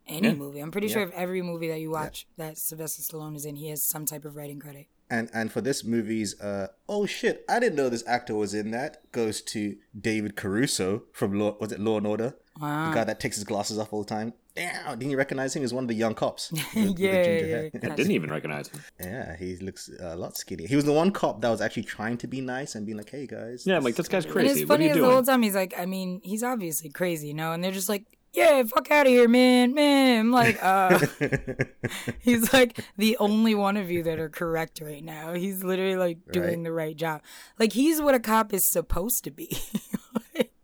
any 0.06 0.28
Yeah. 0.28 0.34
movie. 0.34 0.60
I'm 0.60 0.70
pretty 0.70 0.88
sure 0.88 1.02
if 1.02 1.10
every 1.12 1.42
movie 1.42 1.68
that 1.68 1.80
you 1.80 1.90
watch 1.90 2.26
that 2.36 2.56
Sylvester 2.58 3.02
Stallone 3.02 3.36
is 3.36 3.44
in, 3.44 3.56
he 3.56 3.68
has 3.70 3.82
some 3.82 4.06
type 4.06 4.24
of 4.24 4.36
writing 4.36 4.58
credit. 4.60 4.86
and 5.10 5.30
and 5.32 5.50
for 5.50 5.62
this 5.62 5.82
movie's 5.84 6.38
uh 6.38 6.66
oh 6.86 7.06
shit 7.06 7.42
i 7.48 7.58
didn't 7.58 7.76
know 7.76 7.88
this 7.88 8.04
actor 8.06 8.34
was 8.34 8.52
in 8.52 8.70
that 8.72 8.98
goes 9.10 9.40
to 9.40 9.74
david 9.98 10.36
caruso 10.36 11.02
from 11.14 11.32
law 11.40 11.56
was 11.60 11.72
it 11.72 11.80
law 11.80 11.96
and 11.96 12.06
order 12.06 12.34
Wow. 12.60 12.90
the 12.90 12.94
guy 12.94 13.04
that 13.04 13.18
takes 13.18 13.36
his 13.36 13.44
glasses 13.44 13.78
off 13.78 13.90
all 13.94 14.02
the 14.02 14.08
time 14.18 14.34
Damn, 14.58 14.98
didn't 14.98 15.10
you 15.12 15.16
recognize 15.18 15.54
him 15.54 15.62
as 15.62 15.72
one 15.72 15.84
of 15.84 15.88
the 15.88 15.94
young 15.94 16.14
cops 16.14 16.50
with- 16.52 16.62
with 16.74 16.96
the 16.96 17.02
yeah, 17.02 17.22
ginger 17.24 17.46
yeah, 17.46 17.68
yeah. 17.72 17.92
I 17.92 17.94
didn't 17.96 18.12
even 18.12 18.30
recognize 18.30 18.68
him. 18.68 18.80
yeah 19.00 19.36
he 19.36 19.56
looks 19.56 19.88
a 20.00 20.16
lot 20.16 20.36
skinnier. 20.36 20.66
he 20.68 20.76
was 20.76 20.84
the 20.84 20.92
one 20.92 21.10
cop 21.12 21.40
that 21.42 21.48
was 21.50 21.60
actually 21.60 21.84
trying 21.84 22.16
to 22.18 22.26
be 22.26 22.40
nice 22.40 22.74
and 22.74 22.84
being 22.84 22.98
like 22.98 23.10
hey 23.10 23.26
guys 23.26 23.66
Yeah, 23.66 23.76
I'm 23.76 23.84
like, 23.84 23.94
this 23.94 24.08
guy's 24.08 24.24
And 24.24 24.32
crazy. 24.34 24.62
it's 24.62 24.68
What 24.68 24.74
are 24.74 24.78
funny 24.78 24.84
you 24.86 24.90
as 24.90 24.96
the 24.96 25.00
doing? 25.02 25.12
whole 25.12 25.22
time 25.22 25.42
he's 25.42 25.54
like, 25.54 25.74
I 25.78 25.86
mean, 25.86 26.20
he's 26.24 26.42
obviously 26.42 26.90
crazy, 26.90 27.28
you 27.28 27.34
know, 27.34 27.52
and 27.52 27.62
they're 27.62 27.72
just 27.72 27.88
like, 27.88 28.04
yeah, 28.34 28.62
fuck 28.64 28.90
out 28.90 29.06
of 29.06 29.10
here, 29.12 29.26
man, 29.28 29.72
man. 29.74 30.20
I'm 30.20 30.30
like, 30.32 30.58
uh, 30.62 30.98
he's 32.20 32.52
like 32.52 32.78
the 32.96 33.16
only 33.18 33.54
one 33.54 33.76
of 33.76 33.90
you 33.90 34.02
that 34.02 34.18
are 34.18 34.28
correct 34.28 34.80
right 34.82 35.02
now. 35.02 35.32
He's 35.34 35.64
literally 35.64 35.96
like 35.96 36.18
doing 36.32 36.48
Right. 36.58 36.64
the 36.64 36.72
right 36.72 36.96
job. 36.96 37.22
Like 37.58 37.72
he's 37.72 38.00
what 38.02 38.14
a 38.14 38.20
cop 38.20 38.52
is 38.52 38.64
supposed 38.66 39.24
to 39.24 39.30
be. 39.30 39.56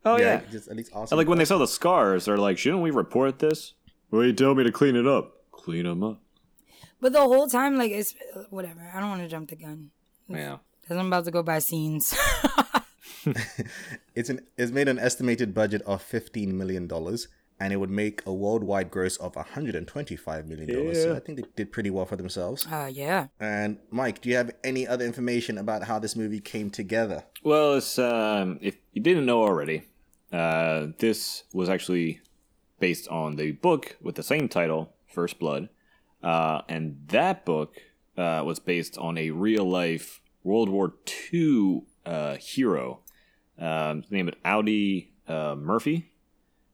oh 0.04 0.18
yeah. 0.18 0.42
just 0.50 0.68
at 0.68 0.76
least 0.76 0.92
I 0.94 0.98
awesome 1.00 1.16
like 1.18 1.28
when 1.28 1.38
they 1.38 1.44
saw 1.46 1.58
the 1.58 1.66
scars, 1.66 2.26
they're 2.26 2.36
like, 2.38 2.58
shouldn't 2.58 2.82
we 2.82 2.90
report 2.90 3.38
this? 3.38 3.74
Well, 4.10 4.24
you 4.24 4.32
tell 4.32 4.54
me 4.54 4.64
to 4.64 4.72
clean 4.72 4.96
it 4.96 5.06
up. 5.06 5.32
Clean 5.52 5.84
them 5.84 6.02
up. 6.02 6.20
but 7.00 7.12
the 7.12 7.20
whole 7.20 7.48
time, 7.48 7.76
like, 7.76 7.90
it's 7.90 8.14
whatever. 8.50 8.90
I 8.94 9.00
don't 9.00 9.10
want 9.10 9.22
to 9.22 9.28
jump 9.28 9.50
the 9.50 9.56
gun. 9.56 9.90
Yeah. 10.28 10.58
Cause 10.86 10.98
I'm 10.98 11.06
about 11.06 11.24
to 11.24 11.30
go 11.30 11.42
by 11.42 11.60
scenes. 11.60 12.14
it's 14.14 14.28
an 14.28 14.40
it's 14.58 14.70
made 14.72 14.88
an 14.88 14.98
estimated 14.98 15.54
budget 15.54 15.80
of 15.82 16.02
15 16.02 16.56
million 16.56 16.86
dollars 16.86 17.28
and 17.58 17.72
it 17.72 17.76
would 17.76 17.90
make 17.90 18.20
a 18.26 18.32
worldwide 18.32 18.90
gross 18.90 19.16
of 19.16 19.34
125 19.34 20.46
million 20.46 20.68
dollars 20.68 21.02
so 21.02 21.14
i 21.16 21.20
think 21.20 21.38
they 21.38 21.44
did 21.56 21.72
pretty 21.72 21.88
well 21.88 22.04
for 22.04 22.16
themselves 22.16 22.66
uh, 22.70 22.90
yeah. 22.92 23.28
And 23.40 23.78
Mike, 23.90 24.20
do 24.20 24.28
you 24.28 24.36
have 24.36 24.50
any 24.62 24.86
other 24.86 25.04
information 25.06 25.56
about 25.56 25.84
how 25.84 25.98
this 25.98 26.16
movie 26.16 26.40
came 26.40 26.70
together? 26.70 27.24
Well, 27.42 27.74
it's 27.74 27.98
um, 27.98 28.58
if 28.60 28.76
you 28.92 29.02
didn't 29.02 29.26
know 29.26 29.42
already, 29.42 29.84
uh, 30.32 30.88
this 30.98 31.44
was 31.52 31.68
actually 31.68 32.20
based 32.84 33.08
on 33.08 33.36
the 33.36 33.50
book 33.50 33.96
with 34.02 34.14
the 34.14 34.22
same 34.22 34.46
title, 34.46 34.92
First 35.06 35.38
Blood, 35.38 35.70
uh, 36.22 36.60
and 36.68 36.98
that 37.06 37.46
book 37.46 37.80
uh, 38.18 38.42
was 38.44 38.58
based 38.58 38.98
on 38.98 39.16
a 39.16 39.30
real 39.30 39.64
life 39.64 40.20
World 40.42 40.68
War 40.68 40.92
II 41.32 41.84
uh, 42.04 42.36
hero. 42.36 43.00
Um, 43.58 44.02
his 44.02 44.10
name 44.10 44.28
is 44.28 44.34
Audie 44.44 45.14
uh, 45.26 45.54
Murphy, 45.54 46.12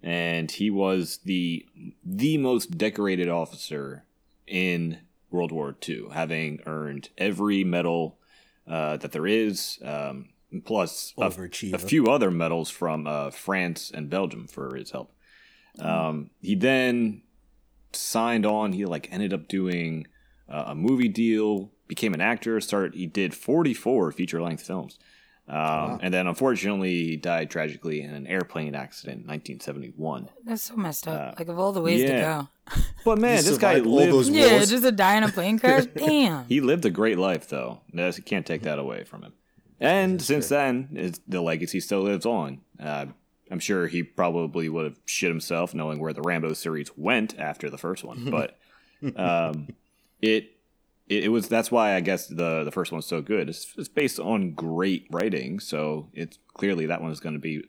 and 0.03 0.51
he 0.51 0.69
was 0.69 1.21
the 1.25 1.65
the 2.05 2.39
most 2.39 2.77
decorated 2.77 3.29
officer 3.29 4.03
in 4.49 4.99
World 5.31 5.53
War 5.53 5.77
II, 5.89 6.07
having 6.13 6.59
earned 6.67 7.11
every 7.19 7.63
medal 7.63 8.19
uh, 8.67 8.97
that 8.97 9.13
there 9.13 9.29
is, 9.29 9.79
um, 9.85 10.31
plus 10.65 11.15
a, 11.73 11.77
a 11.77 11.79
few 11.79 12.09
other 12.09 12.33
medals 12.33 12.69
from 12.69 13.07
uh, 13.07 13.31
France 13.31 13.93
and 13.95 14.11
Belgium 14.11 14.49
for 14.49 14.75
his 14.75 14.91
help. 14.91 15.13
Um, 15.81 16.31
he 16.41 16.55
then 16.55 17.23
signed 17.93 18.47
on. 18.47 18.73
He 18.73 18.85
like 18.87 19.09
ended 19.13 19.33
up 19.33 19.49
doing 19.49 20.07
uh, 20.49 20.65
a 20.69 20.75
movie 20.75 21.09
deal, 21.09 21.71
became 21.89 22.15
an 22.15 22.21
actor. 22.21 22.61
Started. 22.61 22.95
He 22.95 23.07
did 23.07 23.35
forty 23.35 23.75
four 23.75 24.13
feature 24.13 24.41
length 24.43 24.63
films. 24.63 24.99
Um, 25.49 25.99
And 26.01 26.15
then, 26.15 26.29
unfortunately, 26.29 26.91
he 27.07 27.17
died 27.17 27.51
tragically 27.51 28.03
in 28.03 28.11
an 28.15 28.25
airplane 28.29 28.77
accident 28.77 29.23
in 29.23 29.27
1971. 29.27 30.29
That's 30.45 30.63
so 30.63 30.77
messed 30.77 31.09
up. 31.09 31.41
like 31.41 31.49
of 31.49 31.59
all 31.59 31.73
the 31.73 31.81
ways 31.81 32.03
yeah. 32.03 32.07
to 32.07 32.21
go. 32.77 32.83
But 33.05 33.19
man, 33.19 33.37
this 33.43 33.59
guy 33.59 33.75
survived 33.75 33.87
all 33.87 33.97
lived. 33.97 34.13
those 34.13 34.29
Yeah, 34.31 34.53
wars. 34.53 34.71
just 34.71 34.85
to 34.85 34.93
die 34.93 35.17
in 35.17 35.25
a 35.25 35.29
plane 35.29 35.59
crash. 35.63 35.87
Damn. 35.97 36.45
He 36.47 36.61
lived 36.61 36.85
a 36.85 36.91
great 36.91 37.19
life, 37.19 37.49
though. 37.49 37.81
You 37.93 38.13
can't 38.25 38.47
take 38.47 38.63
that 38.63 38.79
away 38.79 39.03
from 39.03 39.25
him. 39.25 39.33
And 39.81 40.23
since 40.23 40.49
then, 40.51 40.91
it's, 40.93 41.19
the 41.27 41.41
legacy 41.41 41.81
still 41.81 42.03
lives 42.03 42.27
on. 42.27 42.61
Uh, 42.79 43.07
I'm 43.51 43.59
sure 43.59 43.87
he 43.87 44.03
probably 44.03 44.69
would 44.69 44.85
have 44.85 45.01
shit 45.07 45.31
himself 45.31 45.75
knowing 45.75 45.99
where 45.99 46.13
the 46.13 46.23
Rambo 46.23 46.53
series 46.53 46.97
went 46.97 47.39
after 47.39 47.69
the 47.69 47.79
first 47.79 48.05
one. 48.05 48.31
But 48.31 48.59
um, 49.17 49.69
it, 50.21 50.53
it 51.09 51.25
it 51.25 51.29
was 51.29 51.49
that's 51.49 51.71
why 51.71 51.95
I 51.95 52.01
guess 52.01 52.27
the 52.29 52.65
the 52.65 52.71
first 52.71 52.93
one's 52.93 53.07
so 53.07 53.21
good. 53.21 53.49
It's, 53.49 53.75
it's 53.77 53.89
based 53.89 54.21
on 54.21 54.53
great 54.53 55.07
writing, 55.11 55.59
so 55.61 56.09
it's 56.15 56.39
clearly 56.55 56.87
that 56.87 57.03
one 57.03 57.11
is 57.11 57.21
going 57.21 57.35
to 57.35 57.41
be 57.41 57.65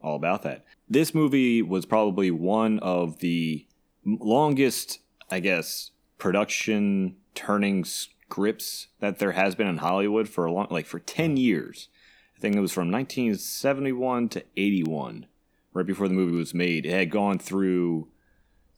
all 0.00 0.16
about 0.16 0.42
that. 0.42 0.64
This 0.88 1.14
movie 1.14 1.62
was 1.62 1.86
probably 1.86 2.30
one 2.30 2.78
of 2.80 3.18
the 3.18 3.66
longest, 4.04 5.00
I 5.30 5.40
guess, 5.40 5.90
production 6.18 7.16
turning 7.34 7.84
scripts 7.84 8.88
that 9.00 9.18
there 9.18 9.32
has 9.32 9.54
been 9.54 9.66
in 9.66 9.78
Hollywood 9.78 10.28
for 10.28 10.44
a 10.44 10.52
long, 10.52 10.68
like 10.70 10.86
for 10.86 10.98
10 10.98 11.36
years. 11.36 11.88
I 12.36 12.40
think 12.40 12.54
it 12.56 12.60
was 12.60 12.72
from 12.72 12.90
1971 12.90 14.28
to 14.30 14.44
81, 14.56 15.26
right 15.72 15.86
before 15.86 16.08
the 16.08 16.14
movie 16.14 16.36
was 16.36 16.52
made. 16.54 16.84
It 16.86 16.92
had 16.92 17.10
gone 17.10 17.38
through 17.38 18.08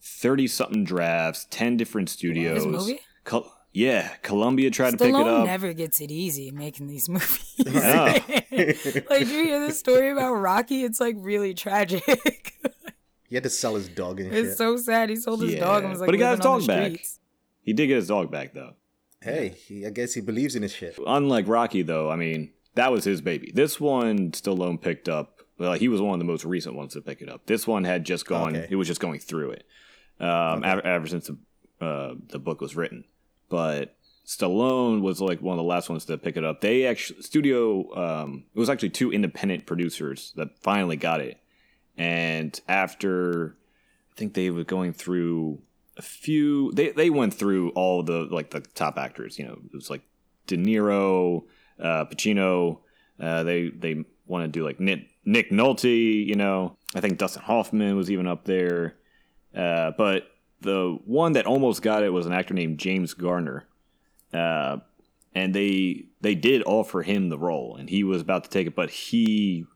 30 0.01 0.47
something 0.47 0.85
drafts, 0.85 1.47
10 1.51 1.77
different 1.77 2.09
studios. 2.09 2.65
This 2.65 2.73
movie? 2.73 3.01
Col- 3.25 3.53
yeah, 3.73 4.15
Columbia 4.23 4.71
tried 4.71 4.93
to 4.93 4.97
pick 4.97 5.09
it 5.09 5.13
Stallone 5.15 5.41
up. 5.41 5.47
never 5.47 5.73
gets 5.73 6.01
it 6.01 6.11
easy 6.11 6.51
making 6.51 6.87
these 6.87 7.09
movies. 7.09 7.55
Yeah. 7.59 8.19
like, 8.31 9.27
do 9.27 9.27
you 9.27 9.45
hear 9.45 9.67
the 9.67 9.73
story 9.73 10.11
about 10.11 10.33
Rocky? 10.35 10.85
It's 10.85 11.01
like 11.01 11.17
really 11.19 11.53
tragic. 11.55 12.03
He 13.29 13.35
had 13.35 13.45
to 13.45 13.51
sell 13.51 13.75
his 13.75 13.89
dog 13.89 14.21
and 14.21 14.33
it's 14.33 14.49
shit. 14.51 14.57
so 14.57 14.77
sad. 14.79 15.11
He 15.11 15.17
sold 15.17 15.43
his 15.43 15.57
dog 15.57 15.79
and 15.83 15.89
Yeah. 15.89 15.91
was 15.91 16.01
like, 16.01 16.07
But 16.07 16.15
he 16.15 16.19
got 16.19 16.31
his 16.31 16.41
dog 16.41 16.67
back. 16.67 16.87
streets. 16.93 17.19
He 17.61 17.73
did 17.75 17.89
get 17.89 17.97
his 17.97 18.09
dog 18.09 18.31
back, 18.31 18.55
though. 18.55 18.73
hey, 19.21 19.49
he, 19.67 19.85
I 19.85 19.91
guess 19.91 20.15
he 20.15 20.23
believes 20.23 20.57
in 20.57 20.63
his 20.63 20.73
shit. 20.73 20.99
unlike 21.07 21.47
Rocky, 21.47 21.83
though, 21.83 22.09
I 22.11 22.17
mean, 22.17 22.53
that 22.75 22.93
was 22.93 23.05
his 23.05 23.21
baby. 23.21 23.51
This 23.53 23.81
one, 23.81 24.31
Stallone 24.33 24.81
picked 24.81 25.09
up. 25.09 25.41
Well, 25.59 25.73
he 25.73 25.89
was 25.89 26.01
one 26.01 26.15
of 26.15 26.19
the 26.21 26.25
most 26.25 26.45
recent 26.45 26.77
ones 26.77 26.93
to 26.93 27.01
pick 27.01 27.21
it 27.21 27.29
up. 27.29 27.47
This 27.47 27.67
one 27.67 27.85
had 27.85 28.05
just 28.05 28.27
gone. 28.27 28.57
Okay. 28.57 28.69
It 28.71 28.77
was 28.77 28.87
just 28.87 29.01
going 29.01 29.19
through 29.19 29.51
it 29.53 29.65
um, 30.21 30.63
ever, 30.65 30.81
ever 30.87 31.07
since 31.07 31.29
the, 31.29 31.85
uh, 31.85 32.15
the 32.29 32.39
book 32.39 32.61
was 32.61 32.77
written. 32.77 33.05
But 33.49 33.97
Stallone 34.29 35.01
was 35.01 35.21
like 35.21 35.41
one 35.41 35.59
of 35.59 35.65
the 35.65 35.69
last 35.69 35.89
ones 35.89 36.05
to 36.05 36.19
pick 36.19 36.37
it 36.37 36.45
up. 36.45 36.61
They 36.61 36.85
actually 36.87 37.23
studio. 37.23 37.95
Um, 37.97 38.45
it 38.55 38.59
was 38.59 38.69
actually 38.69 38.91
two 38.91 39.11
independent 39.11 39.67
producers 39.67 40.33
that 40.37 40.59
finally 40.61 40.97
got 40.97 41.21
it. 41.21 41.41
And 41.97 42.59
after, 42.69 43.57
I 44.13 44.15
think 44.17 44.35
they 44.35 44.51
were 44.51 44.65
going 44.65 44.93
through 44.93 45.61
a 45.97 46.03
few. 46.03 46.71
They 46.73 46.91
they 46.91 47.09
went 47.09 47.33
through 47.33 47.71
all 47.71 48.03
the 48.03 48.29
like 48.31 48.51
the 48.51 48.61
top 48.61 48.99
actors. 48.99 49.39
You 49.39 49.47
know, 49.47 49.59
it 49.65 49.75
was 49.75 49.89
like 49.89 50.03
De 50.47 50.59
Niro, 50.59 51.45
uh, 51.81 52.05
Pacino. 52.07 52.79
Uh, 53.21 53.43
they 53.43 53.69
they 53.69 54.05
want 54.27 54.45
to 54.45 54.49
do 54.49 54.65
like 54.65 54.79
Nick, 54.81 55.09
Nick 55.25 55.51
Nolte. 55.51 56.27
You 56.27 56.35
know, 56.35 56.77
I 56.95 57.01
think 57.01 57.19
Dustin 57.19 57.43
Hoffman 57.43 57.97
was 57.97 58.11
even 58.11 58.27
up 58.27 58.45
there. 58.45 58.97
Uh, 59.55 59.93
but 59.97 60.31
the 60.61 60.99
one 61.05 61.33
that 61.33 61.47
almost 61.47 61.83
got 61.83 62.03
it 62.03 62.13
was 62.13 62.27
an 62.27 62.33
actor 62.33 62.55
named 62.55 62.79
James 62.79 63.15
Garner. 63.15 63.67
Uh, 64.33 64.79
and 65.35 65.55
they 65.55 66.07
they 66.21 66.35
did 66.35 66.63
offer 66.67 67.03
him 67.03 67.29
the 67.29 67.39
role, 67.39 67.77
and 67.77 67.89
he 67.89 68.03
was 68.03 68.21
about 68.21 68.45
to 68.45 68.51
take 68.51 68.67
it, 68.67 68.75
but 68.75 68.91
he 68.91 69.67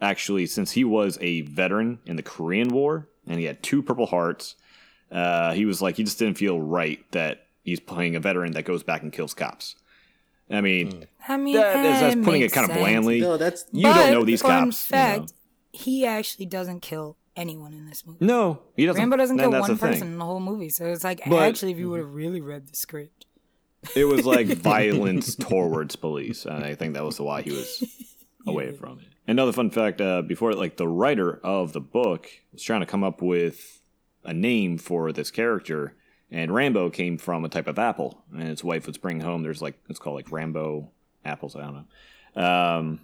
actually, 0.00 0.46
since 0.46 0.72
he 0.72 0.84
was 0.84 1.18
a 1.20 1.42
veteran 1.42 1.98
in 2.06 2.16
the 2.16 2.22
Korean 2.22 2.68
War 2.68 3.08
and 3.26 3.38
he 3.38 3.46
had 3.46 3.62
two 3.62 3.82
Purple 3.82 4.06
Hearts, 4.06 4.56
uh, 5.10 5.52
he 5.52 5.64
was 5.64 5.82
like 5.82 5.96
he 5.96 6.04
just 6.04 6.18
didn't 6.18 6.38
feel 6.38 6.60
right 6.60 7.00
that 7.12 7.46
he's 7.62 7.80
playing 7.80 8.16
a 8.16 8.20
veteran 8.20 8.52
that 8.52 8.64
goes 8.64 8.82
back 8.82 9.02
and 9.02 9.12
kills 9.12 9.34
cops. 9.34 9.76
I 10.50 10.60
mean, 10.60 11.06
I 11.28 11.36
mean, 11.36 11.56
that 11.56 11.84
is, 11.84 12.00
that's 12.00 12.14
putting 12.24 12.40
it 12.42 12.44
makes 12.44 12.54
kind 12.54 12.64
of 12.66 12.70
sense. 12.76 12.80
blandly. 12.80 13.20
No, 13.20 13.36
that's 13.36 13.64
you 13.72 13.82
But 13.82 13.94
don't 13.94 14.12
know 14.12 14.24
these 14.24 14.42
fun 14.42 14.66
cops. 14.66 14.90
you 14.90 14.96
know. 14.96 15.02
Fact, 15.02 15.32
he 15.72 16.06
actually 16.06 16.46
doesn't 16.46 16.80
kill 16.80 17.16
anyone 17.34 17.72
in 17.74 17.86
this 17.86 18.06
movie. 18.06 18.24
No, 18.24 18.62
he 18.76 18.86
doesn't. 18.86 19.00
Rambo 19.00 19.16
doesn't 19.16 19.38
kill 19.38 19.50
one 19.50 19.60
the 19.62 19.66
thing. 19.76 19.78
person 19.92 20.08
in 20.08 20.18
the 20.18 20.24
whole 20.24 20.40
movie, 20.40 20.68
so 20.68 20.86
it's 20.86 21.04
like 21.04 21.20
But- 21.26 21.42
actually, 21.42 21.72
if 21.72 21.78
you 21.78 21.90
would 21.90 22.00
have 22.00 22.14
really 22.14 22.40
read 22.40 22.68
the 22.68 22.76
script, 22.76 23.26
It 23.96 24.04
was 24.04 24.24
like 24.24 24.46
violence 24.76 25.34
towards 25.34 25.96
police, 25.96 26.44
and 26.46 26.64
I 26.64 26.74
think 26.74 26.94
that 26.94 27.04
was 27.04 27.20
why 27.20 27.42
he 27.42 27.50
was 27.50 27.84
away 28.46 28.72
from 28.72 29.00
it. 29.00 29.06
Another 29.28 29.52
fun 29.52 29.70
fact: 29.70 30.00
uh, 30.00 30.22
before, 30.22 30.52
like 30.54 30.76
the 30.76 30.86
writer 30.88 31.40
of 31.42 31.72
the 31.72 31.80
book 31.80 32.28
was 32.52 32.62
trying 32.62 32.80
to 32.80 32.86
come 32.86 33.02
up 33.02 33.20
with 33.20 33.82
a 34.24 34.32
name 34.32 34.78
for 34.78 35.12
this 35.12 35.30
character, 35.32 35.94
and 36.30 36.52
Rambo 36.54 36.90
came 36.90 37.18
from 37.18 37.44
a 37.44 37.48
type 37.48 37.66
of 37.66 37.78
apple, 37.78 38.22
and 38.32 38.42
his 38.48 38.64
wife 38.64 38.86
would 38.86 39.00
bring 39.00 39.20
home. 39.20 39.42
There's 39.42 39.62
like 39.62 39.78
it's 39.88 39.98
called 39.98 40.16
like 40.16 40.30
Rambo 40.32 40.90
apples. 41.24 41.56
I 41.56 41.60
don't 41.62 41.86
know. 42.36 42.42
Um, 42.42 43.00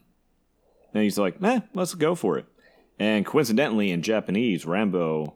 and 0.95 1.03
he's 1.03 1.19
like, 1.19 1.37
"Eh, 1.43 1.61
let's 1.75 1.95
go 1.95 2.15
for 2.15 2.39
it." 2.39 2.47
And 2.99 3.25
coincidentally, 3.25 3.91
in 3.91 4.03
Japanese, 4.03 4.65
Rambo 4.67 5.35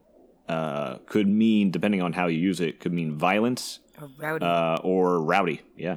uh, 0.49 0.99
could 1.07 1.27
mean, 1.27 1.71
depending 1.71 2.03
on 2.03 2.13
how 2.13 2.27
you 2.27 2.39
use 2.39 2.61
it, 2.61 2.79
could 2.81 2.93
mean 2.93 3.17
violence 3.17 3.81
Or 4.01 4.09
rowdy. 4.19 4.45
uh, 4.45 4.77
or 4.85 5.21
rowdy. 5.23 5.63
Yeah, 5.77 5.97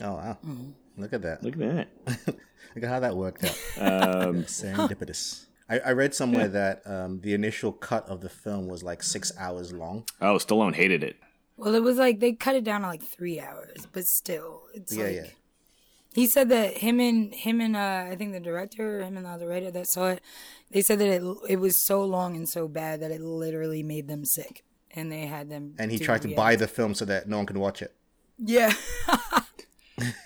Oh 0.00 0.14
wow! 0.14 0.38
Look 0.96 1.12
at 1.12 1.22
that! 1.22 1.42
look 1.42 1.54
at 1.54 1.60
that. 1.60 1.88
Look 2.74 2.84
at 2.84 2.88
how 2.90 3.00
that 3.00 3.14
worked 3.16 3.44
out. 3.44 3.50
Um, 3.76 4.44
Serendipitous. 4.44 5.44
I, 5.72 5.78
I 5.90 5.92
read 5.92 6.14
somewhere 6.14 6.48
that 6.48 6.82
um, 6.86 7.20
the 7.20 7.32
initial 7.34 7.72
cut 7.72 8.08
of 8.08 8.20
the 8.20 8.28
film 8.28 8.66
was 8.68 8.82
like 8.82 9.02
six 9.02 9.32
hours 9.38 9.72
long. 9.72 10.04
oh, 10.20 10.34
Stallone 10.36 10.74
hated 10.74 11.02
it. 11.02 11.16
well, 11.56 11.74
it 11.74 11.82
was 11.82 11.96
like 11.98 12.20
they 12.20 12.32
cut 12.32 12.54
it 12.56 12.64
down 12.64 12.82
to 12.82 12.86
like 12.88 13.02
three 13.02 13.38
hours, 13.40 13.86
but 13.92 14.04
still, 14.04 14.62
it's 14.74 14.92
Yeah, 14.94 15.04
like 15.04 15.14
yeah. 15.14 15.26
he 16.14 16.26
said 16.26 16.48
that 16.50 16.78
him 16.78 17.00
and 17.00 17.34
him 17.34 17.60
and 17.60 17.76
uh, 17.76 18.06
I 18.10 18.16
think 18.16 18.32
the 18.32 18.40
director, 18.40 19.00
him 19.02 19.16
and 19.16 19.24
the 19.26 19.30
other 19.30 19.48
writer 19.48 19.70
that 19.70 19.86
saw 19.88 20.08
it, 20.08 20.20
they 20.70 20.82
said 20.82 20.98
that 20.98 21.08
it 21.08 21.22
it 21.48 21.56
was 21.60 21.76
so 21.84 22.04
long 22.04 22.36
and 22.36 22.48
so 22.48 22.68
bad 22.68 23.00
that 23.00 23.10
it 23.10 23.20
literally 23.20 23.82
made 23.82 24.08
them 24.08 24.24
sick, 24.24 24.64
and 24.90 25.10
they 25.12 25.26
had 25.26 25.48
them. 25.50 25.74
And 25.78 25.90
he 25.90 25.98
tried 25.98 26.22
to 26.22 26.28
react. 26.28 26.36
buy 26.36 26.56
the 26.56 26.68
film 26.68 26.94
so 26.94 27.04
that 27.06 27.28
no 27.28 27.36
one 27.38 27.46
can 27.46 27.58
watch 27.60 27.80
it. 27.82 27.94
Yeah. 28.38 28.72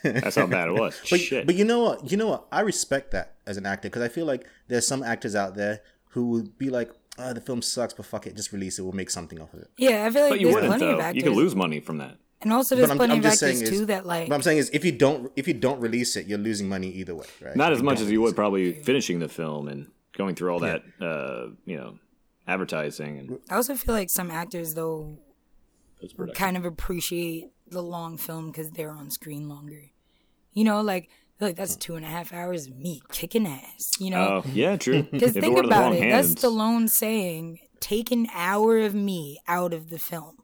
That's 0.02 0.36
how 0.36 0.46
bad 0.46 0.68
it 0.68 0.72
was. 0.72 1.00
But, 1.10 1.20
Shit. 1.20 1.46
but 1.46 1.54
you 1.56 1.64
know 1.64 1.80
what? 1.82 2.10
You 2.10 2.16
know 2.16 2.28
what? 2.28 2.46
I 2.52 2.60
respect 2.60 3.10
that 3.12 3.34
as 3.46 3.56
an 3.56 3.66
actor 3.66 3.88
because 3.88 4.02
I 4.02 4.08
feel 4.08 4.26
like 4.26 4.46
there's 4.68 4.86
some 4.86 5.02
actors 5.02 5.34
out 5.34 5.54
there 5.54 5.80
who 6.10 6.28
would 6.30 6.56
be 6.58 6.70
like, 6.70 6.90
oh, 7.18 7.32
the 7.32 7.40
film 7.40 7.62
sucks, 7.62 7.92
but 7.94 8.06
fuck 8.06 8.26
it, 8.26 8.36
just 8.36 8.52
release 8.52 8.78
it. 8.78 8.82
We'll 8.82 8.92
make 8.92 9.10
something 9.10 9.40
off 9.40 9.52
of 9.54 9.60
it. 9.60 9.70
yeah, 9.76 10.06
I 10.06 10.10
feel 10.10 10.22
like 10.22 10.30
But 10.30 10.40
you 10.40 10.46
there's 10.46 10.54
wouldn't 10.54 10.72
plenty 10.78 10.92
of 10.94 11.00
actors, 11.00 11.16
You 11.16 11.28
could 11.28 11.36
lose 11.36 11.54
money 11.54 11.80
from 11.80 11.98
that. 11.98 12.16
and 12.42 12.52
also 12.52 12.76
there's 12.76 12.88
But 12.88 12.92
I'm, 12.92 12.98
plenty 12.98 13.12
I'm 13.14 13.18
of 13.20 13.26
actors 13.26 13.62
is, 13.62 13.70
too 13.70 13.86
that 13.86 14.06
like 14.06 14.28
But 14.28 14.34
I'm 14.36 14.42
saying 14.42 14.58
is, 14.58 14.70
if 14.72 14.84
you 14.84 14.92
don't, 14.92 15.30
if 15.36 15.46
you 15.48 15.54
don't 15.54 15.80
release 15.80 16.16
it, 16.16 16.26
you're 16.26 16.38
losing 16.38 16.68
money 16.68 16.88
either 16.88 17.14
way, 17.14 17.26
right? 17.42 17.56
Not 17.56 17.72
If 17.72 17.76
as 17.76 17.80
you 17.80 17.84
much 17.84 18.00
as 18.00 18.10
you 18.10 18.20
release 18.20 18.30
would 18.32 18.36
probably 18.36 18.72
finishing 18.82 19.18
the 19.18 19.28
film 19.28 19.68
and 19.68 19.90
going 20.16 20.34
through 20.34 20.50
all 20.52 20.60
that, 20.60 20.82
uh, 21.00 21.48
you 21.64 21.76
know, 21.76 21.98
advertising 22.48 23.18
and 23.18 23.38
I 23.50 23.56
also 23.56 23.74
feel 23.74 23.94
like 23.94 24.08
some 24.10 24.30
actors 24.30 24.74
though 24.74 25.18
kind 26.34 26.56
of 26.56 26.64
appreciate 26.64 27.50
the 27.68 27.82
long 27.82 28.16
film 28.18 28.46
because 28.50 28.70
they're 28.70 28.90
on 28.90 29.10
screen 29.10 29.48
longer. 29.48 29.90
You 30.52 30.64
know, 30.64 30.80
like 30.80 31.08
like 31.40 31.56
that's 31.56 31.76
two 31.76 31.96
and 31.96 32.04
a 32.04 32.08
half 32.08 32.32
hours 32.32 32.66
of 32.66 32.76
me 32.76 33.02
kicking 33.12 33.46
ass. 33.46 33.92
You 33.98 34.10
know, 34.10 34.42
Oh, 34.44 34.50
yeah, 34.52 34.76
true. 34.76 35.02
because 35.10 35.34
think 35.34 35.56
the 35.56 35.64
about 35.64 35.92
it. 35.92 36.02
hands, 36.02 36.34
That's 36.34 36.44
Stallone 36.44 36.88
saying, 36.88 37.60
"Take 37.80 38.10
an 38.10 38.26
hour 38.34 38.78
of 38.78 38.94
me 38.94 39.38
out 39.46 39.72
of 39.74 39.90
the 39.90 39.98
film." 39.98 40.38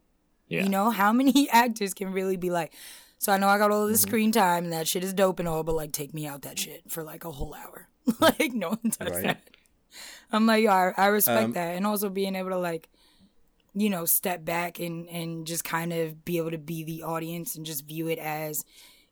Yeah. 0.49 0.63
You 0.65 0.69
know, 0.69 0.91
how 0.91 1.13
many 1.13 1.49
actors 1.53 1.95
can 1.95 2.13
really 2.13 2.37
be 2.37 2.51
like? 2.51 2.75
So 3.19 3.33
I 3.33 3.39
know 3.39 3.49
I 3.49 3.57
got 3.57 3.71
all 3.71 3.87
this 3.87 4.01
Mm-hmm. 4.03 4.09
screen 4.09 4.33
time 4.33 4.65
and 4.65 4.73
that 4.73 4.89
shit 4.89 5.05
is 5.05 5.15
dope 5.15 5.39
and 5.39 5.49
all, 5.49 5.63
but 5.63 5.77
like, 5.77 5.93
take 5.93 6.13
me 6.13 6.27
out 6.27 6.43
that 6.43 6.59
shit 6.59 6.83
for 6.91 7.05
like 7.05 7.25
a 7.25 7.31
whole 7.31 7.55
hour. 7.55 7.89
like, 8.21 8.53
no 8.53 8.71
one 8.71 8.81
does 8.99 9.09
Right. 9.13 9.23
that. 9.23 9.43
I'm 10.33 10.45
like, 10.47 10.65
yo, 10.65 10.71
I, 10.73 10.93
I 10.97 11.07
respect 11.07 11.45
Um, 11.45 11.53
that, 11.53 11.77
and 11.77 11.87
also 11.87 12.09
being 12.09 12.35
able 12.35 12.51
to 12.51 12.59
like, 12.59 12.89
you 13.75 13.89
know, 13.91 14.05
step 14.05 14.45
back 14.45 14.79
and 14.81 15.09
and 15.09 15.47
just 15.47 15.65
kind 15.65 15.93
of 15.93 16.25
be 16.25 16.37
able 16.39 16.51
to 16.51 16.59
be 16.59 16.85
the 16.85 17.03
audience 17.03 17.55
and 17.55 17.65
just 17.67 17.87
view 17.87 18.09
it 18.09 18.19
as 18.19 18.65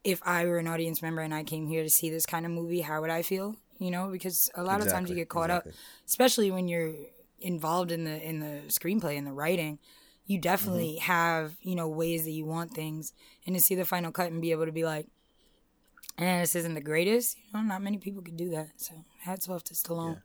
if 0.05 0.21
I 0.25 0.45
were 0.47 0.59
an 0.59 0.67
audience 0.67 1.03
member 1.03 1.23
and 1.23 1.35
I 1.35 1.45
came 1.45 1.67
here 1.67 1.83
to 1.83 1.91
see 1.91 2.11
this 2.11 2.27
kind 2.27 2.47
of 2.47 2.53
movie, 2.53 2.81
how 2.81 3.01
would 3.03 3.11
I 3.11 3.23
feel? 3.23 3.57
You 3.79 3.91
know, 3.91 4.09
because 4.11 4.51
a 4.55 4.63
lot 4.63 4.81
of 4.81 4.89
times 4.89 5.09
you 5.11 5.17
get 5.17 5.29
caught 5.29 5.51
exactly. 5.51 5.73
up, 5.73 5.79
especially 6.07 6.51
when 6.51 6.69
you're 6.69 6.93
involved 7.41 7.91
in 7.91 8.05
the 8.05 8.23
in 8.23 8.41
the 8.41 8.61
screenplay 8.69 9.17
and 9.17 9.27
the 9.27 9.33
writing. 9.33 9.79
You 10.27 10.39
definitely 10.39 10.97
Mm-hmm. 10.97 11.13
have 11.13 11.57
you 11.63 11.75
know 11.75 11.89
ways 11.89 12.25
that 12.25 12.31
you 12.33 12.45
want 12.45 12.73
things, 12.73 13.13
and 13.47 13.55
to 13.57 13.61
see 13.61 13.75
the 13.75 13.85
final 13.85 14.13
cut 14.13 14.31
and 14.31 14.41
be 14.41 14.53
able 14.53 14.67
to 14.67 14.73
be 14.73 14.85
like, 14.85 15.07
"Eh, 16.19 16.41
this 16.41 16.55
isn't 16.55 16.75
the 16.75 16.81
greatest." 16.81 17.37
You 17.37 17.45
know, 17.55 17.63
not 17.63 17.83
many 17.83 17.99
people 17.99 18.23
could 18.23 18.37
do 18.37 18.51
that. 18.51 18.69
So 18.77 19.05
hats 19.23 19.49
off 19.49 19.65
to 19.65 19.75
Stallone. 19.75 20.23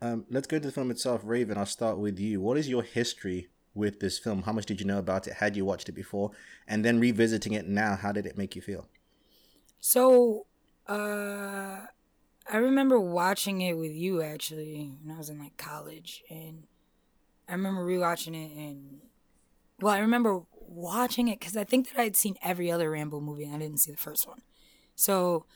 Um, 0.00 0.26
let's 0.30 0.46
go 0.46 0.58
to 0.58 0.66
the 0.66 0.72
film 0.72 0.90
itself, 0.90 1.22
Raven. 1.24 1.56
I'll 1.56 1.66
start 1.66 1.98
with 1.98 2.18
you. 2.18 2.40
What 2.40 2.58
is 2.58 2.68
your 2.68 2.82
history 2.82 3.48
with 3.74 4.00
this 4.00 4.18
film? 4.18 4.42
How 4.42 4.52
much 4.52 4.66
did 4.66 4.80
you 4.80 4.86
know 4.86 4.98
about 4.98 5.26
it? 5.26 5.34
Had 5.34 5.56
you 5.56 5.64
watched 5.64 5.88
it 5.88 5.92
before? 5.92 6.30
And 6.66 6.84
then 6.84 7.00
revisiting 7.00 7.52
it 7.52 7.66
now, 7.66 7.96
how 7.96 8.12
did 8.12 8.26
it 8.26 8.36
make 8.36 8.54
you 8.54 8.62
feel? 8.62 8.88
So, 9.80 10.46
uh, 10.88 11.86
I 12.50 12.56
remember 12.56 13.00
watching 13.00 13.60
it 13.62 13.74
with 13.74 13.92
you 13.92 14.22
actually 14.22 14.92
when 15.02 15.14
I 15.14 15.18
was 15.18 15.30
in 15.30 15.38
like 15.38 15.56
college, 15.56 16.22
and 16.28 16.64
I 17.48 17.52
remember 17.52 17.84
rewatching 17.84 18.34
it. 18.34 18.56
And 18.56 19.00
well, 19.80 19.94
I 19.94 19.98
remember 19.98 20.42
watching 20.60 21.28
it 21.28 21.40
because 21.40 21.56
I 21.56 21.64
think 21.64 21.90
that 21.90 22.00
I 22.00 22.04
had 22.04 22.16
seen 22.16 22.36
every 22.42 22.70
other 22.70 22.90
Rambo 22.90 23.20
movie 23.20 23.44
and 23.44 23.54
I 23.54 23.58
didn't 23.58 23.80
see 23.80 23.92
the 23.92 23.96
first 23.96 24.26
one. 24.28 24.42
So 24.94 25.46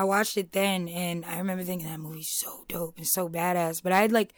I 0.00 0.04
watched 0.04 0.38
it 0.38 0.52
then, 0.52 0.88
and 0.88 1.26
I 1.26 1.36
remember 1.36 1.62
thinking 1.62 1.86
that 1.86 2.00
movie's 2.00 2.30
so 2.30 2.64
dope 2.68 2.96
and 2.96 3.06
so 3.06 3.28
badass. 3.28 3.82
But 3.82 3.92
I 3.92 4.00
had 4.00 4.12
like 4.12 4.32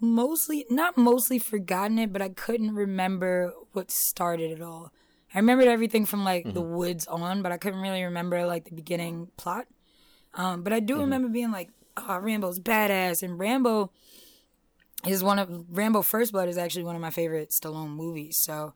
mostly, 0.00 0.66
not 0.68 0.98
mostly 0.98 1.38
forgotten 1.38 1.96
it, 2.00 2.12
but 2.12 2.20
I 2.20 2.30
couldn't 2.30 2.74
remember 2.74 3.52
what 3.70 3.92
started 3.92 4.50
it 4.50 4.60
all. 4.60 4.90
I 5.32 5.38
remembered 5.38 5.68
everything 5.68 6.06
from 6.06 6.24
like 6.24 6.54
the 6.54 6.60
woods 6.60 7.06
on, 7.06 7.40
but 7.40 7.52
I 7.52 7.56
couldn't 7.56 7.82
really 7.82 8.02
remember 8.02 8.44
like 8.46 8.64
the 8.64 8.74
beginning 8.74 9.28
plot. 9.36 9.68
Um, 10.34 10.64
but 10.64 10.72
I 10.72 10.80
do 10.80 10.98
remember 10.98 11.28
being 11.28 11.52
like, 11.52 11.70
"Oh, 11.96 12.18
Rambo's 12.18 12.58
badass," 12.58 13.22
and 13.22 13.38
Rambo 13.38 13.92
is 15.06 15.22
one 15.22 15.38
of 15.38 15.66
Rambo 15.70 16.02
First 16.02 16.32
Blood 16.32 16.48
is 16.48 16.58
actually 16.58 16.82
one 16.82 16.96
of 16.96 17.00
my 17.00 17.10
favorite 17.10 17.50
Stallone 17.50 17.90
movies. 17.90 18.36
So 18.38 18.74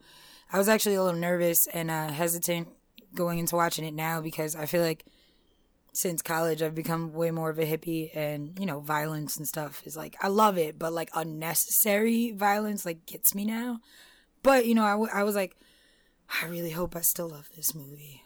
I 0.53 0.59
was 0.59 0.69
actually 0.69 0.95
a 0.95 1.03
little 1.03 1.19
nervous 1.19 1.67
and 1.67 1.91
uh, 1.91 2.13
hesitant 2.13 2.69
going 3.17 3.41
into 3.41 3.57
watching 3.57 3.85
it 3.85 3.95
now 3.95 4.21
because 4.21 4.55
I 4.55 4.67
feel 4.67 4.83
like 4.83 5.05
since 5.95 6.23
college 6.23 6.61
I've 6.61 6.75
become 6.75 7.13
way 7.13 7.31
more 7.31 7.51
of 7.51 7.59
a 7.59 7.65
hippie 7.65 8.15
and 8.15 8.59
you 8.59 8.67
know 8.67 8.81
violence 8.81 9.37
and 9.37 9.47
stuff 9.47 9.83
is 9.87 9.97
like 9.97 10.17
I 10.21 10.29
love 10.29 10.59
it, 10.59 10.79
but 10.79 10.93
like 10.93 11.11
unnecessary 11.15 12.33
violence 12.33 12.85
like 12.85 13.07
gets 13.07 13.35
me 13.35 13.45
now. 13.45 13.81
But 14.43 14.67
you 14.67 14.75
know 14.75 14.85
I, 14.85 14.93
w- 14.93 15.11
I 15.13 15.23
was 15.23 15.35
like 15.35 15.57
I 16.43 16.47
really 16.47 16.71
hope 16.71 16.97
I 16.97 17.01
still 17.01 17.29
love 17.29 17.49
this 17.57 17.75
movie. 17.75 18.23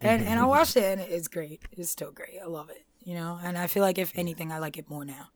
And 0.00 0.22
and 0.22 0.38
I 0.38 0.44
watched 0.44 0.76
it 0.76 0.84
and 0.84 1.00
it's 1.00 1.28
great. 1.28 1.62
It's 1.72 1.90
still 1.90 2.10
great. 2.10 2.38
I 2.42 2.46
love 2.46 2.68
it. 2.70 2.84
You 3.02 3.14
know, 3.14 3.38
and 3.42 3.56
I 3.56 3.66
feel 3.66 3.82
like 3.82 3.98
if 3.98 4.12
anything 4.14 4.50
I 4.50 4.58
like 4.58 4.76
it 4.78 4.88
more 4.88 5.04
now. 5.04 5.28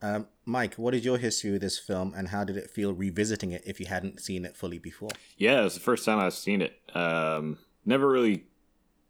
Um, 0.00 0.28
Mike, 0.44 0.74
what 0.74 0.94
is 0.94 1.04
your 1.04 1.18
history 1.18 1.50
with 1.50 1.60
this 1.60 1.76
film, 1.76 2.14
and 2.16 2.28
how 2.28 2.44
did 2.44 2.56
it 2.56 2.70
feel 2.70 2.92
revisiting 2.92 3.50
it 3.50 3.62
if 3.66 3.80
you 3.80 3.86
hadn't 3.86 4.20
seen 4.20 4.44
it 4.44 4.56
fully 4.56 4.78
before? 4.78 5.10
Yeah, 5.36 5.64
it's 5.64 5.74
the 5.74 5.80
first 5.80 6.04
time 6.04 6.20
I've 6.20 6.34
seen 6.34 6.62
it. 6.62 6.78
Um, 6.94 7.58
never 7.84 8.08
really 8.08 8.44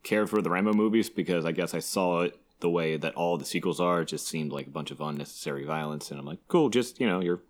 cared 0.03 0.31
for 0.31 0.41
the 0.43 0.51
Rambo 0.51 0.73
movies 0.73 1.11
because 1.11 1.45
I 1.45 1.53
guess 1.53 1.75
I 1.75 1.81
saw 1.81 2.23
it 2.23 2.39
the 2.61 2.71
way 2.71 2.97
that 2.97 3.15
all 3.15 3.37
the 3.37 3.45
sequels 3.45 3.81
are. 3.81 4.01
It 4.03 4.07
just 4.09 4.27
seemed 4.27 4.53
like 4.53 4.67
a 4.67 4.71
bunch 4.71 4.91
of 4.91 5.01
unnecessary 5.01 5.65
violence, 5.65 6.11
and 6.11 6.19
I'm 6.19 6.27
like, 6.27 6.39
cool, 6.49 6.69
just 6.71 7.01
you 7.01 7.07
know 7.09 7.21
your 7.21 7.41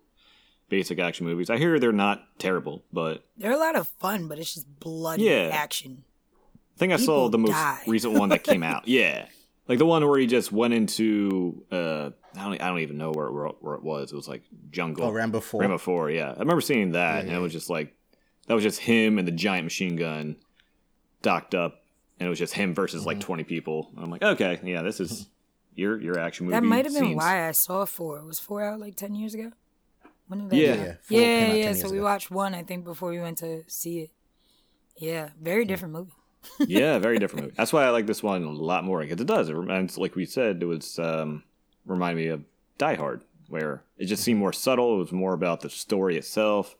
basic 0.68 0.98
action 0.98 1.24
movies. 1.26 1.48
I 1.50 1.56
hear 1.56 1.78
they're 1.78 1.92
not 1.92 2.26
terrible, 2.38 2.82
but 2.92 3.24
They're 3.38 3.52
a 3.52 3.56
lot 3.58 3.74
of 3.76 3.88
fun, 3.88 4.28
but 4.28 4.38
it's 4.38 4.54
just 4.54 4.80
bloody 4.80 5.24
Yeah. 5.24 5.50
action. 5.52 6.04
I 6.76 6.78
think 6.78 6.92
I 6.92 6.96
saw 6.96 7.26
People 7.26 7.28
the 7.30 7.38
most 7.38 7.52
die. 7.52 7.80
recent 7.86 8.12
one 8.14 8.28
that 8.28 8.44
came 8.44 8.62
out. 8.72 8.86
Yeah, 8.86 9.26
like 9.66 9.78
the 9.78 9.86
one 9.86 10.06
where 10.06 10.18
he 10.18 10.26
just 10.26 10.52
went 10.52 10.74
into 10.74 11.64
uh, 11.72 12.10
I 12.36 12.44
don't 12.44 12.60
I 12.62 12.68
don't 12.68 12.80
even 12.80 12.98
know 12.98 13.10
where 13.12 13.30
where, 13.32 13.48
where 13.60 13.74
it 13.74 13.82
was. 13.82 14.12
It 14.12 14.16
was 14.16 14.28
like 14.28 14.42
jungle. 14.70 15.06
Oh, 15.06 15.10
Rambo 15.10 15.40
4. 15.40 15.60
Rambo 15.62 15.78
Four. 15.78 16.10
Yeah, 16.10 16.30
I 16.36 16.38
remember 16.40 16.60
seeing 16.60 16.92
that, 16.92 17.24
and 17.24 17.32
it 17.32 17.38
was 17.38 17.52
just 17.52 17.68
like 17.70 17.94
that 18.46 18.54
was 18.54 18.62
just 18.62 18.80
him 18.80 19.18
and 19.18 19.26
the 19.26 19.32
giant 19.32 19.64
machine 19.64 19.96
gun 19.96 20.36
docked 21.22 21.54
up, 21.54 21.82
and 22.18 22.26
it 22.26 22.30
was 22.30 22.38
just 22.38 22.54
him 22.54 22.74
versus 22.74 23.00
Mm-hmm. 23.00 23.08
like 23.08 23.20
twenty 23.20 23.44
people. 23.44 23.90
And 23.94 24.04
I'm 24.04 24.10
like, 24.10 24.22
okay, 24.22 24.58
yeah, 24.64 24.82
this 24.82 25.00
is 25.00 25.28
your 25.74 26.00
your 26.00 26.18
action 26.18 26.46
movie. 26.46 26.56
That 26.56 26.64
might 26.64 26.84
have 26.84 26.94
been 26.94 27.04
scenes. 27.04 27.16
why 27.16 27.48
I 27.48 27.52
saw 27.52 27.84
four. 27.84 28.18
It 28.18 28.24
Was 28.24 28.38
four 28.40 28.62
out 28.62 28.80
like 28.80 28.96
ten 28.96 29.14
years 29.14 29.34
ago? 29.34 29.52
When 30.26 30.40
did 30.40 30.50
that 30.50 30.56
Yeah. 30.56 30.72
out? 30.72 30.78
Yeah, 31.08 31.20
yeah, 31.20 31.46
yeah. 31.46 31.54
years 31.54 31.80
So 31.80 31.90
we 31.90 32.00
watched 32.00 32.30
one, 32.30 32.54
I 32.54 32.62
think, 32.62 32.84
before 32.84 33.10
we 33.10 33.18
went 33.20 33.38
to 33.38 33.64
see 33.66 34.00
it. 34.00 34.10
Yeah, 34.96 35.30
very 35.40 35.64
different 35.64 35.94
movie. 35.94 36.12
yeah, 36.66 36.98
very 36.98 37.18
different 37.18 37.44
movie. 37.46 37.54
That's 37.56 37.72
why 37.72 37.84
I 37.84 37.90
like 37.90 38.06
this 38.06 38.22
one 38.22 38.42
a 38.42 38.50
lot 38.50 38.84
more 38.84 39.00
because 39.00 39.20
it 39.20 39.26
does. 39.26 39.48
It 39.48 39.54
reminds, 39.56 39.96
like 39.96 40.14
we 40.16 40.24
said, 40.26 40.62
it 40.62 40.66
was 40.66 40.98
um, 40.98 41.44
remind 41.86 42.16
me 42.16 42.26
of 42.28 42.42
Die 42.78 42.94
Hard, 42.94 43.22
where 43.48 43.82
it 43.96 44.04
just 44.06 44.22
seemed 44.22 44.38
more 44.40 44.52
subtle. 44.52 44.96
It 44.96 44.98
was 44.98 45.12
more 45.12 45.32
about 45.34 45.60
the 45.62 45.70
story 45.70 46.16
itself, 46.18 46.76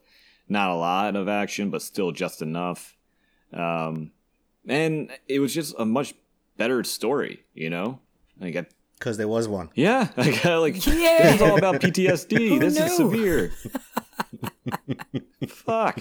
not 0.48 0.70
a 0.70 0.74
lot 0.74 1.16
of 1.16 1.28
action, 1.28 1.70
but 1.70 1.80
still 1.82 2.12
just 2.12 2.42
enough. 2.42 2.96
Um, 3.52 4.10
and 4.68 5.10
it 5.28 5.40
was 5.40 5.52
just 5.54 5.74
a 5.78 5.84
much 5.84 6.14
better 6.56 6.82
story, 6.84 7.44
you 7.54 7.70
know. 7.70 8.00
Like, 8.40 8.56
I, 8.56 8.66
Because 8.98 9.16
there 9.16 9.28
was 9.28 9.48
one. 9.48 9.70
yeah, 9.74 10.08
like, 10.16 10.44
I, 10.46 10.56
like 10.58 10.86
Yeah. 10.86 10.92
this 11.22 11.34
is 11.36 11.42
all 11.42 11.56
about 11.58 11.76
PTSD. 11.80 12.48
Who 12.50 12.58
this 12.58 12.78
is 12.78 12.96
severe. 12.96 13.52
Fuck. 15.48 16.00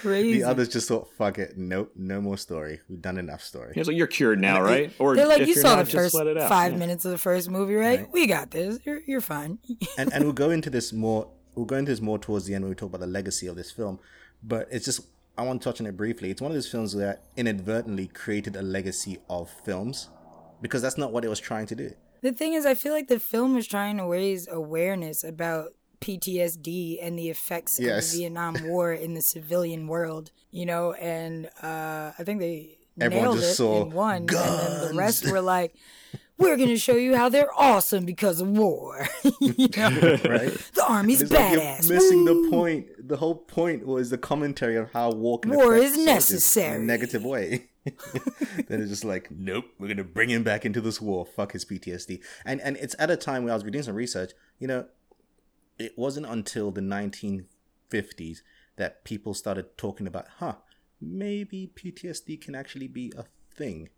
crazy. 0.00 0.34
The 0.40 0.44
others 0.44 0.68
just 0.68 0.88
thought, 0.88 1.08
fuck 1.18 1.38
it, 1.38 1.56
nope, 1.56 1.92
no 1.96 2.20
more 2.20 2.36
story. 2.36 2.80
We've 2.88 3.00
done 3.02 3.18
enough 3.18 3.42
story. 3.42 3.72
He's 3.74 3.86
like, 3.88 3.96
you're 3.96 4.06
cured 4.06 4.40
now, 4.40 4.62
right? 4.62 4.92
Or 4.98 5.16
They're 5.16 5.26
like, 5.26 5.46
you 5.46 5.54
saw 5.54 5.76
not, 5.76 5.86
the 5.86 5.90
first 5.92 6.14
let 6.14 6.26
it 6.26 6.38
out. 6.38 6.48
five 6.48 6.72
Yeah. 6.72 6.78
minutes 6.78 7.04
of 7.04 7.10
the 7.10 7.18
first 7.18 7.50
movie, 7.50 7.74
right? 7.74 8.00
Right. 8.00 8.12
We 8.12 8.26
got 8.26 8.50
this. 8.50 8.78
You're 8.84 9.00
you're 9.06 9.20
fine. 9.20 9.58
and 9.98 10.12
and 10.12 10.24
we'll 10.24 10.32
go 10.32 10.50
into 10.50 10.70
this 10.70 10.92
more. 10.92 11.28
We'll 11.54 11.66
go 11.66 11.76
into 11.76 11.90
this 11.90 12.00
more 12.00 12.18
towards 12.18 12.46
the 12.46 12.54
end 12.54 12.64
when 12.64 12.70
we 12.70 12.76
talk 12.76 12.90
about 12.90 13.00
the 13.00 13.06
legacy 13.08 13.48
of 13.48 13.56
this 13.56 13.72
film. 13.72 13.98
But 14.42 14.68
it's 14.70 14.84
just 14.84 15.00
I 15.38 15.42
want 15.42 15.62
to 15.62 15.64
touch 15.68 15.80
on 15.80 15.86
it 15.86 15.96
briefly. 15.96 16.30
It's 16.32 16.42
one 16.42 16.50
of 16.50 16.56
those 16.56 16.68
films 16.68 16.92
that 16.94 17.22
inadvertently 17.36 18.08
created 18.08 18.56
a 18.56 18.62
legacy 18.62 19.18
of 19.30 19.48
films 19.64 20.08
because 20.60 20.82
that's 20.82 20.98
not 20.98 21.12
what 21.12 21.24
it 21.24 21.28
was 21.28 21.38
trying 21.38 21.66
to 21.66 21.76
do. 21.76 21.92
The 22.22 22.32
thing 22.32 22.54
is, 22.54 22.66
I 22.66 22.74
feel 22.74 22.92
like 22.92 23.06
the 23.06 23.20
film 23.20 23.54
was 23.54 23.68
trying 23.68 23.98
to 23.98 24.04
raise 24.04 24.48
awareness 24.48 25.22
about 25.22 25.74
PTSD 26.00 26.98
and 27.00 27.16
the 27.16 27.28
effects 27.28 27.78
Yes. 27.78 28.06
of 28.08 28.12
the 28.12 28.18
Vietnam 28.18 28.56
War 28.64 28.92
in 28.92 29.14
the 29.14 29.22
civilian 29.22 29.86
world. 29.86 30.32
You 30.50 30.66
know, 30.66 30.92
and 30.94 31.46
uh, 31.62 32.12
I 32.18 32.24
think 32.24 32.40
they 32.40 32.78
Everyone 33.00 33.24
nailed 33.26 33.36
just 33.38 33.52
it 33.52 33.54
saw 33.54 33.82
in 33.82 33.90
one, 33.90 34.16
and 34.22 34.28
then 34.28 34.88
the 34.88 34.94
rest 34.96 35.30
were 35.30 35.40
like, 35.40 35.74
"We're 36.38 36.56
going 36.56 36.68
to 36.68 36.78
show 36.78 36.94
you 36.94 37.16
how 37.16 37.28
they're 37.28 37.52
awesome 37.58 38.04
because 38.04 38.40
of 38.40 38.48
war." 38.48 39.06
Right? 39.24 40.52
the 40.74 40.84
army's 40.86 41.22
It's 41.22 41.32
like 41.32 41.52
you're 41.52 41.94
missing 41.94 42.24
Woo! 42.24 42.44
the 42.44 42.50
point. 42.50 43.08
The 43.08 43.16
whole 43.16 43.34
point 43.34 43.86
was 43.86 44.10
the 44.10 44.18
commentary 44.18 44.78
on 44.78 44.88
how 44.92 45.10
war 45.10 45.38
can 45.40 45.52
War 45.52 45.76
is 45.76 45.96
necessary 45.96 46.76
in 46.76 46.82
a 46.82 46.84
negative 46.84 47.24
way. 47.24 47.68
then 47.84 48.80
it's 48.82 48.90
just 48.90 49.04
like, 49.04 49.30
nope, 49.30 49.64
we're 49.78 49.88
gonna 49.88 50.04
bring 50.04 50.30
him 50.30 50.42
back 50.42 50.64
into 50.64 50.80
this 50.80 51.00
war. 51.00 51.24
Fuck 51.26 51.52
his 51.52 51.64
PTSD. 51.64 52.20
And 52.44 52.60
and 52.60 52.76
it's 52.76 52.94
at 52.98 53.10
a 53.10 53.16
time 53.16 53.44
where 53.44 53.52
I 53.52 53.56
was 53.56 53.62
doing 53.62 53.82
some 53.82 53.94
research. 53.94 54.32
You 54.58 54.68
know, 54.68 54.86
it 55.78 55.96
wasn't 55.96 56.26
until 56.26 56.70
the 56.70 56.80
1950s 56.80 58.38
that 58.76 59.04
people 59.04 59.34
started 59.34 59.76
talking 59.76 60.06
about, 60.06 60.26
huh, 60.38 60.54
maybe 61.00 61.70
PTSD 61.74 62.40
can 62.40 62.54
actually 62.54 62.88
be 62.88 63.12
a 63.16 63.24
thing. 63.54 63.88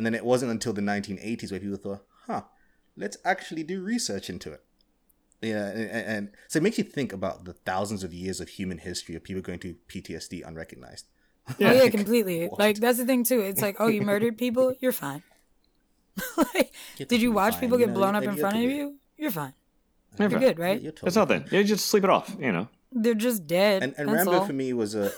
And 0.00 0.06
then 0.06 0.14
it 0.14 0.24
wasn't 0.24 0.50
until 0.50 0.72
the 0.72 0.80
1980s 0.80 1.50
where 1.50 1.60
people 1.60 1.76
thought, 1.76 2.06
huh, 2.26 2.40
let's 2.96 3.18
actually 3.22 3.62
do 3.64 3.82
research 3.82 4.30
into 4.30 4.50
it. 4.50 4.62
Yeah, 5.42 5.66
and, 5.68 5.90
and- 5.90 6.06
and 6.06 6.30
so 6.48 6.56
it 6.56 6.62
makes 6.62 6.78
you 6.78 6.84
think 6.84 7.12
about 7.12 7.44
the 7.44 7.52
thousands 7.52 8.02
of 8.02 8.14
years 8.14 8.40
of 8.40 8.48
human 8.48 8.78
history 8.78 9.14
of 9.14 9.22
people 9.22 9.42
going 9.42 9.58
to 9.58 9.76
PTSD 9.88 10.42
unrecognized. 10.46 11.04
Oh 11.50 11.54
yeah, 11.58 11.90
completely. 11.90 12.48
Like 12.58 12.78
that's 12.78 12.96
the 12.96 13.04
thing 13.04 13.24
too. 13.24 13.40
It's 13.40 13.60
like, 13.60 13.76
oh, 13.78 13.88
you 13.88 14.00
murdered 14.00 14.38
people, 14.38 14.74
you're 14.80 14.90
fine. 14.92 15.22
like, 16.38 16.72
You're 16.96 17.06
did 17.06 17.20
you 17.20 17.30
watch 17.32 17.52
fine, 17.52 17.60
people 17.60 17.78
you 17.78 17.84
get 17.84 17.92
know, 17.92 17.98
blown 18.00 18.16
up 18.16 18.22
in 18.22 18.36
front 18.36 18.56
of 18.56 18.62
totally- 18.62 18.74
you? 18.76 18.96
You're 19.18 19.30
fine. 19.30 19.52
You're 20.18 20.30
You're 20.30 20.40
good, 20.40 20.58
right? 20.58 20.80
You're 20.80 20.94
It's 21.02 21.16
nothing. 21.16 21.44
You 21.50 21.62
just 21.62 21.88
sleep 21.88 22.04
it 22.04 22.10
off, 22.10 22.34
you 22.40 22.52
know. 22.52 22.68
They're 22.90 23.12
just 23.12 23.46
dead. 23.46 23.82
and, 23.82 23.94
and 23.98 24.10
Rambo 24.10 24.32
all. 24.32 24.46
for 24.46 24.54
me 24.54 24.72
was 24.72 24.94
a 24.94 25.12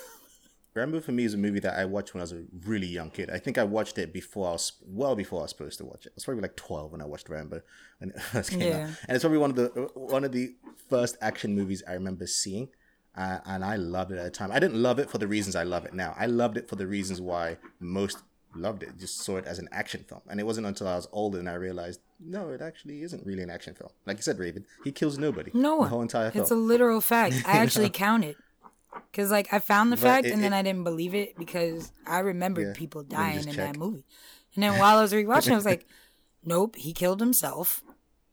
Rambo 0.75 1.01
for 1.01 1.13
me 1.13 1.25
is 1.25 1.35
a 1.35 1.39
movie 1.39 1.61
that 1.61 1.79
I 1.79 1.85
watched 1.85 2.15
when 2.15 2.21
I 2.21 2.25
was 2.25 2.33
a 2.33 2.45
really 2.65 2.87
young 2.87 3.11
kid. 3.11 3.29
I 3.31 3.39
think 3.39 3.59
I 3.59 3.65
watched 3.65 3.99
it 3.99 4.13
before 4.13 4.49
I 4.49 4.53
was 4.53 4.73
well 4.87 5.15
before 5.15 5.41
I 5.41 5.43
was 5.43 5.51
supposed 5.51 5.79
to 5.79 5.85
watch 5.85 6.07
it. 6.07 6.11
I 6.11 6.17
was 6.17 6.25
probably 6.25 6.43
like 6.43 6.57
twelve 6.57 6.93
when 6.93 7.03
I 7.03 7.05
watched 7.05 7.29
Rambo 7.29 7.61
when 7.99 8.11
it 8.15 8.21
first 8.23 8.51
came 8.51 8.61
Yeah. 8.61 8.85
out, 8.85 8.91
and 9.09 9.15
it's 9.17 9.23
probably 9.23 9.39
one 9.39 9.51
of 9.51 9.57
the 9.57 9.69
one 9.95 10.25
of 10.25 10.33
the 10.33 10.55
first 10.89 11.17
action 11.21 11.55
movies 11.55 11.83
I 11.87 11.93
remember 11.93 12.27
seeing, 12.27 12.69
uh, 13.17 13.39
and 13.45 13.65
I 13.65 13.77
loved 13.77 14.13
it 14.13 14.19
at 14.19 14.25
the 14.25 14.31
time. 14.31 14.51
I 14.51 14.59
didn't 14.59 14.81
love 14.83 14.99
it 14.99 15.11
for 15.11 15.19
the 15.19 15.27
reasons 15.29 15.57
I 15.57 15.65
love 15.65 15.85
it 15.85 15.93
now. 15.95 16.15
I 16.19 16.27
loved 16.27 16.57
it 16.57 16.69
for 16.69 16.77
the 16.77 16.87
reasons 16.87 17.21
why 17.21 17.59
most 17.79 18.19
loved 18.55 18.83
it. 18.83 18.99
Just 18.99 19.19
saw 19.21 19.37
it 19.39 19.47
as 19.47 19.59
an 19.59 19.69
action 19.73 20.05
film, 20.09 20.23
and 20.31 20.41
it 20.41 20.45
wasn't 20.45 20.67
until 20.67 20.89
I 20.89 20.97
was 20.97 21.07
older 21.13 21.39
and 21.39 21.49
I 21.51 21.55
realized 21.55 22.01
no, 22.19 22.49
it 22.51 22.63
actually 22.63 23.03
isn't 23.03 23.27
really 23.27 23.43
an 23.43 23.51
action 23.51 23.75
film. 23.75 23.91
Like 24.07 24.17
you 24.17 24.23
said, 24.23 24.39
Raven, 24.39 24.65
he 24.85 24.93
kills 24.93 25.19
nobody. 25.19 25.51
no 25.55 25.77
one. 25.77 25.87
the 25.87 25.91
whole 25.91 26.03
entire 26.03 26.31
film. 26.31 26.43
It's 26.43 26.51
a 26.51 26.55
literal 26.55 27.01
fact. 27.03 27.35
I 27.45 27.53
actually 27.59 27.91
counted. 27.91 28.37
Cause 29.13 29.31
like 29.31 29.53
I 29.53 29.59
found 29.59 29.91
the 29.93 29.97
But 29.97 30.03
fact 30.03 30.27
it- 30.27 30.33
and 30.33 30.43
then 30.43 30.53
it- 30.53 30.57
I 30.59 30.63
didn't 30.63 30.85
believe 30.85 31.15
it 31.15 31.37
because 31.37 31.93
I 32.07 32.21
remembered 32.21 32.69
Yeah. 32.69 32.73
people 32.79 33.03
dying 33.03 33.39
in 33.41 33.45
check. 33.47 33.57
that 33.57 33.77
movie. 33.79 34.05
And 34.55 34.63
then 34.63 34.79
while 34.79 34.99
I 34.99 35.03
was 35.03 35.13
rewatching, 35.13 35.53
I 35.53 35.57
was 35.57 35.65
like, 35.65 35.87
"Nope, 36.45 36.77
he 36.77 36.93
killed 36.93 37.21
himself. 37.21 37.83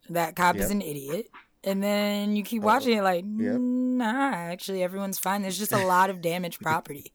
That 0.10 0.36
cop 0.36 0.56
is 0.58 0.70
an 0.72 0.82
idiot." 0.82 1.28
And 1.64 1.84
then 1.84 2.36
you 2.36 2.44
keep 2.44 2.62
watching 2.62 2.98
it 2.98 3.02
like, 3.04 3.24
Yep. 3.26 3.56
"Nah, 3.60 4.32
actually, 4.34 4.82
everyone's 4.84 5.20
fine. 5.20 5.42
There's 5.42 5.58
just 5.60 5.72
a 5.74 5.86
lot 5.86 6.10
of 6.10 6.22
damaged 6.22 6.60
property." 6.62 7.14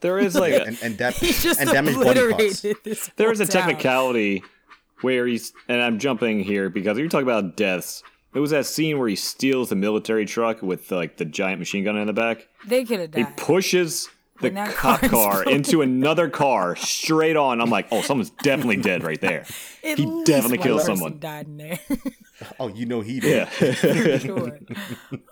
There 0.00 0.18
is 0.18 0.34
like 0.36 0.54
and 0.54 0.78
and, 0.82 0.96
da- 0.98 1.10
He 1.10 1.32
just 1.32 1.60
and 1.60 1.68
damaged 1.70 1.98
body 1.98 2.20
parts. 2.20 2.32
obliterated 2.64 2.76
this. 2.84 3.10
there 3.16 3.32
is 3.32 3.40
a 3.40 3.44
whole 3.44 3.50
town. 3.52 3.62
technicality 3.68 4.42
where 5.00 5.26
he's 5.26 5.52
and 5.68 5.80
I'm 5.82 5.98
jumping 5.98 6.40
here 6.40 6.70
because 6.70 6.98
you're 6.98 7.08
talking 7.08 7.26
about 7.26 7.56
deaths. 7.56 8.02
It 8.34 8.40
was 8.40 8.50
that 8.50 8.66
scene 8.66 8.98
where 8.98 9.08
he 9.08 9.16
steals 9.16 9.70
the 9.70 9.76
military 9.76 10.26
truck 10.26 10.62
with 10.62 10.90
like 10.90 11.16
the 11.16 11.24
giant 11.24 11.58
machine 11.58 11.84
gun 11.84 11.96
in 11.96 12.06
the 12.06 12.12
back. 12.12 12.46
They 12.66 12.84
could 12.84 13.00
have 13.00 13.10
died. 13.10 13.26
He 13.26 13.32
pushes 13.36 14.08
the 14.40 14.50
cop 14.50 15.00
car 15.00 15.08
car 15.08 15.44
into 15.44 15.82
another 15.82 16.28
car 16.28 16.76
straight 16.76 17.36
on. 17.36 17.60
I'm 17.60 17.70
like, 17.70 17.88
oh, 17.90 18.02
someone's 18.02 18.30
definitely 18.30 18.76
dead 18.76 19.02
right 19.02 19.20
there. 19.20 19.40
At 19.84 19.98
he 19.98 20.06
least 20.06 20.26
definitely 20.26 20.58
one 20.58 20.66
killed 20.66 20.82
someone. 20.82 21.18
Died 21.18 21.46
in 21.46 21.56
there. 21.56 21.78
Oh, 22.60 22.68
you 22.68 22.86
know 22.86 23.00
he 23.00 23.18
did. 23.18 23.36
Yeah. 23.36 23.72
For 23.74 24.18
sure. 24.20 24.58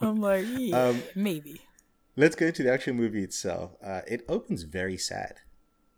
I'm 0.00 0.16
like, 0.20 0.44
yeah, 0.56 0.86
Um, 0.88 1.02
maybe. 1.14 1.60
Let's 2.16 2.34
go 2.34 2.46
into 2.46 2.64
the 2.64 2.72
actual 2.72 2.94
movie 2.94 3.22
itself. 3.22 3.76
Uh, 3.80 4.00
it 4.08 4.24
opens 4.28 4.64
very 4.64 4.96
sad. 4.98 5.34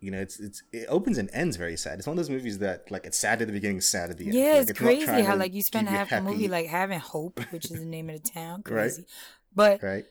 You 0.00 0.12
know, 0.12 0.20
it's 0.20 0.38
it's 0.38 0.62
it 0.72 0.86
opens 0.88 1.18
and 1.18 1.28
ends 1.32 1.56
very 1.56 1.76
sad. 1.76 1.98
It's 1.98 2.06
one 2.06 2.12
of 2.12 2.18
those 2.18 2.30
movies 2.30 2.58
that 2.58 2.90
like 2.90 3.04
it's 3.04 3.18
sad 3.18 3.40
at 3.42 3.48
the 3.48 3.52
beginning, 3.52 3.80
sad 3.80 4.10
at 4.10 4.18
the 4.18 4.26
end. 4.26 4.34
Yeah, 4.34 4.52
Like, 4.52 4.70
it's 4.70 4.80
not 4.80 4.88
crazy 4.88 5.22
how 5.22 5.36
like 5.36 5.52
you 5.54 5.62
spend 5.62 5.88
half 5.88 6.08
the 6.10 6.22
movie 6.22 6.48
like 6.48 6.66
having 6.66 7.00
hope, 7.00 7.40
which 7.50 7.64
is 7.64 7.80
the 7.80 7.86
name 7.86 8.08
of 8.10 8.22
the 8.22 8.30
town. 8.30 8.62
Right. 8.68 8.82
Crazy. 8.82 9.06
But 9.54 9.82
right. 9.82 10.04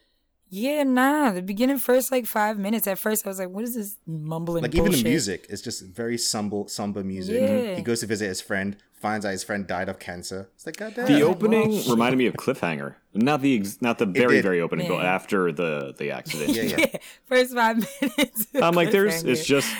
Yeah, 0.49 0.83
nah. 0.83 1.31
The 1.31 1.41
beginning 1.41 1.77
first 1.79 2.11
like 2.11 2.25
five 2.25 2.57
minutes. 2.57 2.87
At 2.87 2.99
first, 2.99 3.25
I 3.25 3.29
was 3.29 3.39
like, 3.39 3.49
"What 3.49 3.63
is 3.63 3.75
this 3.75 3.97
mumbling 4.05 4.63
Like 4.63 4.71
bullshit?" 4.71 4.93
even 4.93 5.03
the 5.03 5.09
music 5.09 5.45
is 5.49 5.61
just 5.61 5.83
very 5.85 6.17
somber, 6.17 6.63
somber 6.67 7.03
music. 7.03 7.41
Yeah. 7.41 7.75
He 7.75 7.81
goes 7.81 7.99
to 8.01 8.05
visit 8.07 8.27
his 8.27 8.41
friend, 8.41 8.77
finds 8.93 9.25
out 9.25 9.31
his 9.31 9.43
friend 9.43 9.67
died 9.67 9.89
of 9.89 9.99
cancer. 9.99 10.49
It's 10.55 10.65
like 10.65 10.77
goddamn. 10.77 11.07
The 11.07 11.21
opening 11.21 11.69
Well, 11.71 11.91
reminded 11.91 12.17
me 12.17 12.27
of 12.27 12.35
Cliffhanger. 12.35 12.95
Not 13.13 13.41
the 13.41 13.57
ex- 13.59 13.81
not 13.81 13.97
the 13.97 14.05
very 14.05 14.41
very 14.41 14.61
opening, 14.61 14.87
but 14.87 15.03
after 15.05 15.51
the 15.51 15.93
the 15.97 16.11
accident. 16.11 16.49
Yeah, 16.51 16.63
yeah. 16.63 16.85
first 17.25 17.53
five 17.53 17.77
minutes. 18.01 18.47
I'm 18.55 18.73
like, 18.75 18.91
there's 18.91 19.23
it's 19.23 19.45
just 19.45 19.73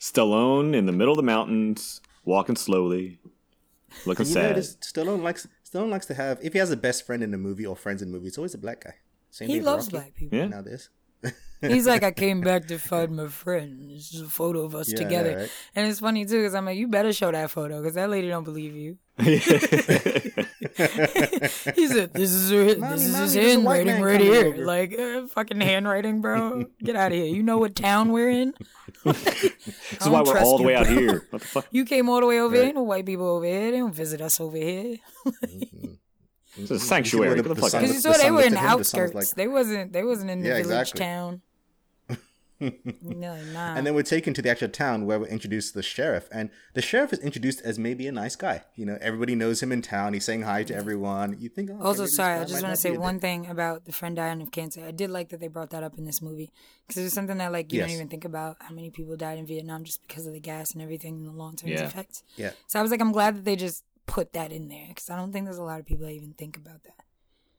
Stallone 0.00 0.74
in 0.74 0.86
the 0.86 0.92
middle 0.92 1.12
of 1.12 1.16
the 1.16 1.22
mountains, 1.22 2.00
walking 2.24 2.56
slowly, 2.56 3.18
looking 4.04 4.26
You 4.26 4.32
sad. 4.32 4.48
notice 4.50 4.76
Stallone 4.82 5.22
likes 5.22 5.46
Stallone 5.68 5.90
likes 5.90 6.06
to 6.06 6.14
have 6.14 6.38
if 6.42 6.52
he 6.52 6.58
has 6.58 6.70
a 6.70 6.76
best 6.76 7.06
friend 7.06 7.22
in 7.22 7.30
the 7.30 7.38
movie 7.38 7.64
or 7.64 7.76
friends 7.76 8.02
in 8.02 8.10
the 8.10 8.16
movie, 8.16 8.28
it's 8.28 8.38
always 8.38 8.54
a 8.54 8.58
black 8.58 8.84
guy. 8.84 8.94
Same 9.32 9.48
he 9.48 9.60
loves 9.60 9.86
Rocky. 9.86 9.96
black 9.96 10.14
people. 10.14 10.38
Yeah. 10.38 10.46
Now 10.46 10.62
this. 10.62 10.88
He's 11.62 11.86
like, 11.86 12.02
I 12.02 12.10
came 12.10 12.40
back 12.40 12.66
to 12.68 12.78
find 12.78 13.14
my 13.16 13.28
friend. 13.28 13.90
It's 13.92 14.10
just 14.10 14.24
a 14.24 14.28
photo 14.28 14.64
of 14.64 14.74
us 14.74 14.88
Yeah, 14.92 14.98
I 14.98 15.02
know, 15.02 15.08
together. 15.08 15.36
right? 15.38 15.50
And 15.76 15.86
it's 15.88 16.00
funny 16.00 16.24
too, 16.26 16.38
because 16.38 16.54
I'm 16.54 16.64
like, 16.66 16.76
you 16.76 16.88
better 16.88 17.12
show 17.12 17.30
that 17.32 17.50
photo, 17.50 17.80
because 17.80 17.94
that 17.94 18.10
lady 18.10 18.28
don't 18.28 18.44
believe 18.44 18.74
you. 18.74 18.98
he 19.18 19.38
said, 21.86 22.12
"This 22.14 22.32
is 22.32 22.50
her, 22.50 22.76
Mommy, 22.78 22.92
this 22.94 23.04
is 23.06 23.12
mommy, 23.12 23.22
his 23.24 23.34
there's 23.34 23.56
a 23.56 23.60
white 23.60 23.86
handwriting 23.86 24.02
right 24.02 24.20
here. 24.20 24.46
over." 24.54 24.64
Like 24.64 24.98
uh, 24.98 25.26
fucking 25.28 25.60
handwriting, 25.60 26.20
bro. 26.20 26.64
Get 26.82 26.96
out 26.96 27.12
of 27.12 27.18
here. 27.18 27.26
You 27.26 27.42
know 27.42 27.58
what 27.58 27.74
town 27.76 28.10
we're 28.12 28.30
in? 28.30 28.54
this 29.04 29.44
is 30.00 30.08
why 30.08 30.22
we're 30.22 30.38
all 30.38 30.58
the 30.58 30.64
way 30.64 30.74
out 30.74 30.86
here. 30.86 31.26
What 31.30 31.42
the 31.42 31.48
fuck? 31.48 31.66
You 31.70 31.84
came 31.84 32.08
all 32.08 32.20
the 32.20 32.26
way 32.26 32.40
over 32.40 32.52
Right. 32.54 32.58
here. 32.58 32.66
Ain't 32.68 32.76
no 32.76 32.82
white 32.82 33.06
people 33.06 33.26
over 33.28 33.44
here. 33.44 33.70
They 33.70 33.78
don't 33.78 33.94
visit 33.94 34.20
us 34.20 34.40
over 34.40 34.56
here. 34.56 34.96
Mm-hmm. 36.52 36.62
It's 36.62 36.70
a 36.70 36.78
sanctuary. 36.80 37.36
the 37.40 37.42
the. 37.42 37.54
Because 37.54 37.74
you 37.74 37.88
the 37.88 37.94
saw 37.94 38.12
they 38.12 38.30
were 38.30 38.42
in 38.42 38.52
the 38.54 38.60
at 38.60 38.72
him, 38.72 38.78
the 38.78 38.84
sun 38.84 39.00
was 39.02 39.10
outskirts. 39.10 39.14
like- 39.14 39.36
they 39.36 39.48
wasn't. 39.48 39.92
They 39.92 40.02
wasn't 40.04 40.30
in 40.30 40.40
the 40.42 40.48
Yeah, 40.48 40.62
village 40.62 40.90
exactly. 40.90 40.98
town. 41.00 41.42
no, 43.02 43.36
nah. 43.52 43.74
And 43.74 43.84
then 43.84 43.92
we're 43.94 44.04
taken 44.04 44.34
to 44.34 44.42
the 44.42 44.48
actual 44.48 44.68
town 44.68 45.04
where 45.04 45.18
we're 45.18 45.26
introduced 45.26 45.72
to 45.72 45.78
the 45.78 45.82
sheriff. 45.82 46.28
And 46.30 46.48
the 46.74 46.82
sheriff 46.82 47.12
is 47.12 47.18
introduced 47.18 47.60
as 47.62 47.76
maybe 47.76 48.06
a 48.06 48.12
nice 48.12 48.36
guy. 48.36 48.62
You 48.76 48.86
know, 48.86 48.98
everybody 49.00 49.34
knows 49.34 49.60
him 49.60 49.72
in 49.72 49.82
town. 49.82 50.12
He's 50.14 50.24
saying 50.24 50.42
hi 50.42 50.62
to 50.64 50.74
everyone. 50.74 51.36
You 51.40 51.48
think, 51.48 51.70
oh, 51.70 51.74
okay, 51.74 51.82
Also, 51.84 52.06
sorry, 52.06 52.38
I 52.38 52.44
just 52.44 52.62
want 52.62 52.72
to 52.72 52.80
say 52.80 52.96
one 52.96 53.14
dick. 53.14 53.22
thing 53.22 53.46
about 53.48 53.84
the 53.86 53.92
friend 53.92 54.14
dying 54.14 54.40
of 54.40 54.52
cancer. 54.52 54.84
I 54.84 54.92
did 54.92 55.10
like 55.10 55.30
that 55.30 55.40
they 55.40 55.48
brought 55.48 55.70
that 55.70 55.82
up 55.82 55.98
in 55.98 56.04
this 56.04 56.22
movie 56.22 56.52
because 56.86 57.00
it 57.00 57.04
was 57.04 57.12
something 57.14 57.38
that 57.38 57.50
like 57.50 57.72
you 57.72 57.80
don't 57.80 57.90
even 57.90 58.08
think 58.08 58.24
about 58.24 58.58
how 58.60 58.72
many 58.72 58.90
people 58.90 59.16
died 59.16 59.38
in 59.38 59.46
Vietnam 59.46 59.82
just 59.82 60.00
because 60.06 60.26
of 60.28 60.32
the 60.32 60.38
gas 60.40 60.70
and 60.72 60.82
everything 60.82 61.16
and 61.16 61.26
the 61.26 61.32
long 61.32 61.56
term 61.56 61.70
Yeah. 61.70 61.82
effects. 61.86 62.22
Yeah. 62.36 62.52
So 62.68 62.78
I 62.78 62.82
was 62.82 62.92
like, 62.92 63.00
I'm 63.00 63.12
glad 63.12 63.38
that 63.38 63.44
they 63.44 63.56
just 63.56 63.82
put 64.06 64.32
that 64.32 64.52
in 64.52 64.68
there 64.68 64.86
because 64.88 65.10
I 65.10 65.16
don't 65.16 65.32
think 65.32 65.44
there's 65.46 65.58
a 65.58 65.62
lot 65.62 65.80
of 65.80 65.86
people 65.86 66.06
that 66.06 66.12
even 66.12 66.32
think 66.34 66.56
about 66.56 66.82
that. 66.84 67.04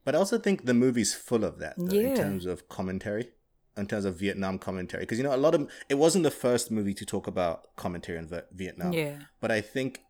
But 0.04 0.14
I 0.14 0.18
also 0.18 0.38
think 0.38 0.66
the 0.66 0.74
movie's 0.74 1.14
full 1.14 1.44
of 1.44 1.58
that 1.60 1.74
though, 1.78 1.94
Yeah. 1.96 2.08
in 2.08 2.16
terms 2.16 2.46
of 2.46 2.68
commentary, 2.68 3.30
in 3.76 3.86
terms 3.86 4.04
of 4.04 4.16
Vietnam 4.16 4.58
commentary. 4.58 5.02
Because, 5.04 5.18
you 5.18 5.24
know, 5.24 5.34
a 5.34 5.38
lot 5.38 5.54
of 5.54 5.68
it 5.88 5.94
wasn't 5.94 6.24
the 6.24 6.30
first 6.30 6.70
movie 6.70 6.94
to 6.94 7.04
talk 7.06 7.26
about 7.26 7.74
commentary 7.76 8.18
on 8.18 8.26
Viet- 8.28 8.48
Vietnam. 8.52 8.92
Yeah. 8.92 9.22
But 9.40 9.50
I 9.50 9.60
think 9.60 10.00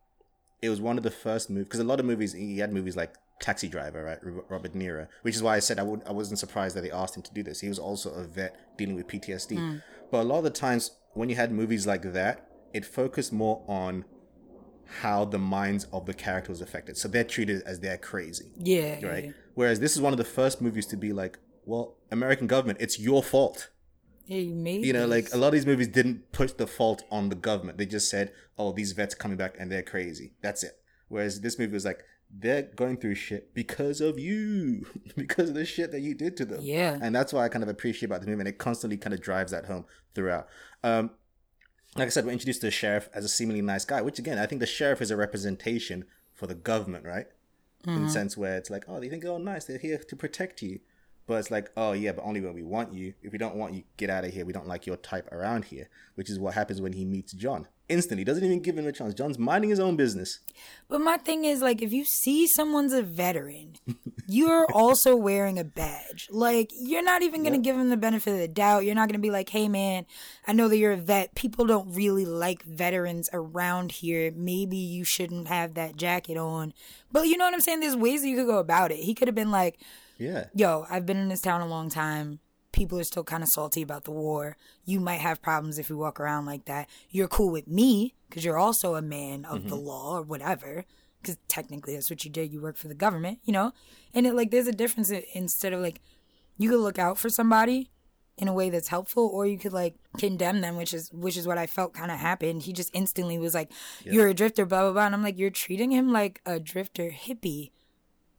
it 0.60 0.68
was 0.70 0.80
one 0.80 0.96
of 0.98 1.04
the 1.04 1.10
first 1.10 1.48
movies, 1.50 1.66
because 1.66 1.80
a 1.80 1.84
lot 1.84 2.00
of 2.00 2.06
movies, 2.06 2.32
he 2.32 2.58
had 2.58 2.72
movies 2.72 2.96
like 2.96 3.14
Taxi 3.40 3.68
Driver, 3.68 4.02
right? 4.04 4.18
Robert 4.48 4.72
De 4.72 4.78
Niro, 4.78 5.06
which 5.22 5.34
is 5.36 5.42
why 5.42 5.56
I 5.56 5.58
said 5.60 5.78
I, 5.78 5.82
would, 5.82 6.02
I 6.06 6.12
wasn't 6.12 6.38
surprised 6.38 6.74
that 6.76 6.82
they 6.82 6.90
asked 6.90 7.16
him 7.16 7.22
to 7.22 7.34
do 7.34 7.42
this. 7.42 7.60
He 7.60 7.68
was 7.68 7.78
also 7.78 8.10
a 8.14 8.24
vet 8.24 8.56
dealing 8.78 8.94
with 8.96 9.06
PTSD. 9.08 9.56
Mm. 9.56 9.82
But 10.10 10.20
a 10.20 10.24
lot 10.24 10.38
of 10.38 10.44
the 10.44 10.50
times 10.50 10.92
when 11.12 11.28
you 11.28 11.36
had 11.36 11.52
movies 11.52 11.86
like 11.86 12.12
that, 12.12 12.48
it 12.72 12.84
focused 12.84 13.32
more 13.32 13.62
on 13.68 14.04
how 15.00 15.24
the 15.24 15.38
minds 15.38 15.86
of 15.92 16.06
the 16.06 16.14
character 16.14 16.50
was 16.52 16.60
affected. 16.60 16.96
So 16.96 17.08
they're 17.08 17.24
treated 17.24 17.62
as 17.62 17.80
they're 17.80 17.98
crazy 17.98 18.52
Yeah. 18.58 19.04
right? 19.06 19.24
yeah. 19.26 19.30
Whereas 19.54 19.80
this 19.80 19.94
is 19.94 20.00
one 20.02 20.12
of 20.12 20.18
the 20.18 20.24
first 20.24 20.60
movies 20.60 20.86
to 20.86 20.96
be 20.96 21.12
like, 21.12 21.38
well, 21.64 21.96
American 22.10 22.46
government, 22.46 22.78
it's 22.80 22.98
your 22.98 23.22
fault. 23.22 23.70
Yeah, 24.26 24.38
you 24.38 24.54
made 24.54 24.84
You 24.84 24.92
know, 24.94 25.06
like 25.06 25.32
a 25.34 25.36
lot 25.36 25.48
of 25.48 25.52
these 25.52 25.66
movies 25.66 25.88
didn't 25.88 26.32
put 26.32 26.56
the 26.58 26.66
fault 26.66 27.02
on 27.10 27.28
the 27.28 27.34
government. 27.36 27.76
They 27.76 27.84
just 27.84 28.08
said, 28.08 28.32
"Oh, 28.56 28.72
these 28.72 28.92
vets 28.92 29.14
are 29.14 29.18
coming 29.18 29.36
back 29.36 29.56
and 29.58 29.70
they're 29.70 29.82
crazy." 29.82 30.32
That's 30.40 30.62
it. 30.64 30.78
Whereas 31.08 31.42
this 31.42 31.58
movie 31.58 31.74
was 31.74 31.84
like, 31.84 32.02
they're 32.36 32.62
going 32.62 32.96
through 32.96 33.16
shit 33.16 33.52
because 33.54 34.00
of 34.00 34.18
you, 34.18 34.86
because 35.16 35.50
of 35.50 35.54
the 35.54 35.66
shit 35.66 35.92
that 35.92 36.00
you 36.00 36.14
did 36.14 36.38
to 36.38 36.46
them. 36.46 36.60
Yeah. 36.62 36.98
and 37.02 37.14
that's 37.14 37.32
why 37.34 37.44
I 37.44 37.48
kind 37.50 37.62
of 37.62 37.68
appreciate 37.68 38.06
about 38.06 38.22
the 38.22 38.26
movie, 38.26 38.40
and 38.40 38.48
it 38.48 38.56
constantly 38.58 38.96
kind 38.96 39.12
of 39.12 39.20
drives 39.20 39.52
that 39.52 39.66
home 39.66 39.84
throughout. 40.14 40.48
Um, 40.82 41.10
like 41.96 42.06
I 42.06 42.10
said, 42.10 42.24
we're 42.24 42.32
introduced 42.32 42.60
to 42.60 42.66
the 42.66 42.72
sheriff 42.72 43.08
as 43.14 43.24
a 43.24 43.28
seemingly 43.28 43.62
nice 43.62 43.84
guy, 43.84 44.02
which 44.02 44.18
again, 44.18 44.38
I 44.38 44.46
think 44.46 44.60
the 44.60 44.66
sheriff 44.66 45.00
is 45.00 45.10
a 45.10 45.16
representation 45.16 46.04
for 46.32 46.46
the 46.46 46.54
government, 46.54 47.04
right? 47.04 47.26
In 47.86 47.94
the 47.94 48.00
mm-hmm. 48.00 48.08
sense 48.08 48.36
where 48.36 48.56
it's 48.56 48.70
like, 48.70 48.84
oh, 48.88 48.98
they 48.98 49.08
think, 49.08 49.24
oh, 49.26 49.38
nice, 49.38 49.66
they're 49.66 49.78
here 49.78 49.98
to 49.98 50.16
protect 50.16 50.62
you. 50.62 50.80
But 51.26 51.34
it's 51.34 51.50
like, 51.50 51.70
oh, 51.76 51.92
yeah, 51.92 52.12
but 52.12 52.24
only 52.24 52.40
when 52.40 52.54
we 52.54 52.62
want 52.62 52.92
you. 52.92 53.14
If 53.22 53.32
we 53.32 53.38
don't 53.38 53.56
want 53.56 53.74
you, 53.74 53.84
get 53.96 54.10
out 54.10 54.24
of 54.24 54.32
here. 54.32 54.44
We 54.44 54.52
don't 54.52 54.66
like 54.66 54.86
your 54.86 54.96
type 54.96 55.30
around 55.32 55.66
here, 55.66 55.88
which 56.14 56.28
is 56.28 56.38
what 56.38 56.54
happens 56.54 56.80
when 56.80 56.94
he 56.94 57.04
meets 57.04 57.32
John. 57.32 57.68
Instantly, 57.88 58.24
doesn't 58.24 58.42
even 58.44 58.62
give 58.62 58.78
him 58.78 58.86
a 58.86 58.92
chance. 58.92 59.12
John's 59.12 59.38
minding 59.38 59.68
his 59.68 59.78
own 59.78 59.94
business. 59.94 60.40
But 60.88 61.02
my 61.02 61.18
thing 61.18 61.44
is, 61.44 61.60
like, 61.60 61.82
if 61.82 61.92
you 61.92 62.04
see 62.06 62.46
someone's 62.46 62.94
a 62.94 63.02
veteran, 63.02 63.74
you're 64.26 64.66
also 64.72 65.14
wearing 65.16 65.58
a 65.58 65.64
badge. 65.64 66.28
Like, 66.30 66.70
you're 66.74 67.02
not 67.02 67.20
even 67.22 67.42
going 67.42 67.52
to 67.52 67.58
give 67.58 67.76
him 67.76 67.90
the 67.90 67.98
benefit 67.98 68.32
of 68.32 68.38
the 68.38 68.48
doubt. 68.48 68.86
You're 68.86 68.94
not 68.94 69.08
going 69.08 69.20
to 69.20 69.26
be 69.26 69.30
like, 69.30 69.50
hey, 69.50 69.68
man, 69.68 70.06
I 70.46 70.54
know 70.54 70.66
that 70.68 70.78
you're 70.78 70.92
a 70.92 70.96
vet. 70.96 71.34
People 71.34 71.66
don't 71.66 71.94
really 71.94 72.24
like 72.24 72.62
veterans 72.62 73.28
around 73.34 73.92
here. 73.92 74.32
Maybe 74.34 74.78
you 74.78 75.04
shouldn't 75.04 75.48
have 75.48 75.74
that 75.74 75.96
jacket 75.96 76.38
on. 76.38 76.72
But 77.12 77.26
you 77.28 77.36
know 77.36 77.44
what 77.44 77.52
I'm 77.52 77.60
saying? 77.60 77.80
There's 77.80 77.96
ways 77.96 78.22
that 78.22 78.28
you 78.28 78.36
could 78.36 78.46
go 78.46 78.58
about 78.58 78.92
it. 78.92 79.00
He 79.00 79.14
could 79.14 79.28
have 79.28 79.34
been 79.34 79.50
like, 79.50 79.78
Yeah. 80.18 80.46
yo, 80.54 80.86
I've 80.88 81.04
been 81.04 81.18
in 81.18 81.28
this 81.28 81.42
town 81.42 81.60
a 81.60 81.66
long 81.66 81.90
time. 81.90 82.40
People 82.74 82.98
are 82.98 83.04
still 83.04 83.22
kind 83.22 83.44
of 83.44 83.48
salty 83.48 83.82
about 83.82 84.02
the 84.02 84.10
war. 84.10 84.56
You 84.84 84.98
might 84.98 85.20
have 85.20 85.40
problems 85.40 85.78
if 85.78 85.88
you 85.88 85.96
walk 85.96 86.18
around 86.18 86.44
like 86.44 86.64
that. 86.64 86.88
You're 87.08 87.28
cool 87.28 87.52
with 87.52 87.68
me 87.68 88.14
because 88.28 88.44
you're 88.44 88.58
also 88.58 88.96
a 88.96 89.02
man 89.02 89.44
of 89.44 89.68
the 89.68 89.76
mm-hmm. 89.76 89.86
law 89.86 90.18
or 90.18 90.22
whatever. 90.22 90.84
Because 91.22 91.38
technically 91.46 91.94
that's 91.94 92.10
what 92.10 92.24
you 92.24 92.32
did. 92.32 92.52
You 92.52 92.60
work 92.60 92.76
for 92.76 92.88
the 92.88 92.94
government, 92.94 93.38
you 93.44 93.52
know? 93.52 93.70
And 94.12 94.26
it 94.26 94.34
like 94.34 94.50
there's 94.50 94.66
a 94.66 94.72
difference 94.72 95.12
instead 95.34 95.72
of 95.72 95.80
like 95.80 96.00
you 96.58 96.68
could 96.68 96.80
look 96.80 96.98
out 96.98 97.16
for 97.16 97.30
somebody 97.30 97.90
in 98.36 98.48
a 98.48 98.52
way 98.52 98.70
that's 98.70 98.88
helpful 98.88 99.30
or 99.32 99.46
you 99.46 99.56
could 99.56 99.72
like 99.72 99.94
condemn 100.18 100.60
them 100.60 100.76
which 100.76 100.92
is 100.92 101.08
which 101.12 101.36
is 101.36 101.46
what 101.46 101.56
i 101.56 101.68
felt 101.68 101.94
kind 101.94 102.10
of 102.10 102.18
happened 102.18 102.64
he 102.64 102.72
just 102.72 102.90
instantly 102.92 103.38
was 103.38 103.54
like 103.54 103.70
you're 104.02 104.26
a 104.26 104.34
drifter 104.34 104.66
blah 104.66 104.82
blah 104.82 104.92
blah 104.92 105.06
and 105.06 105.14
i'm 105.14 105.22
like 105.22 105.38
you're 105.38 105.50
treating 105.50 105.92
him 105.92 106.12
like 106.12 106.40
a 106.44 106.58
drifter 106.58 107.10
hippie 107.10 107.70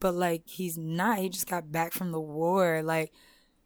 but 0.02 0.14
like 0.14 0.44
he's 0.46 0.78
not 0.78 1.20
he 1.20 1.30
just 1.30 1.48
got 1.48 1.72
back 1.72 1.94
from 1.94 2.12
the 2.12 2.20
war 2.20 2.82
like 2.84 3.14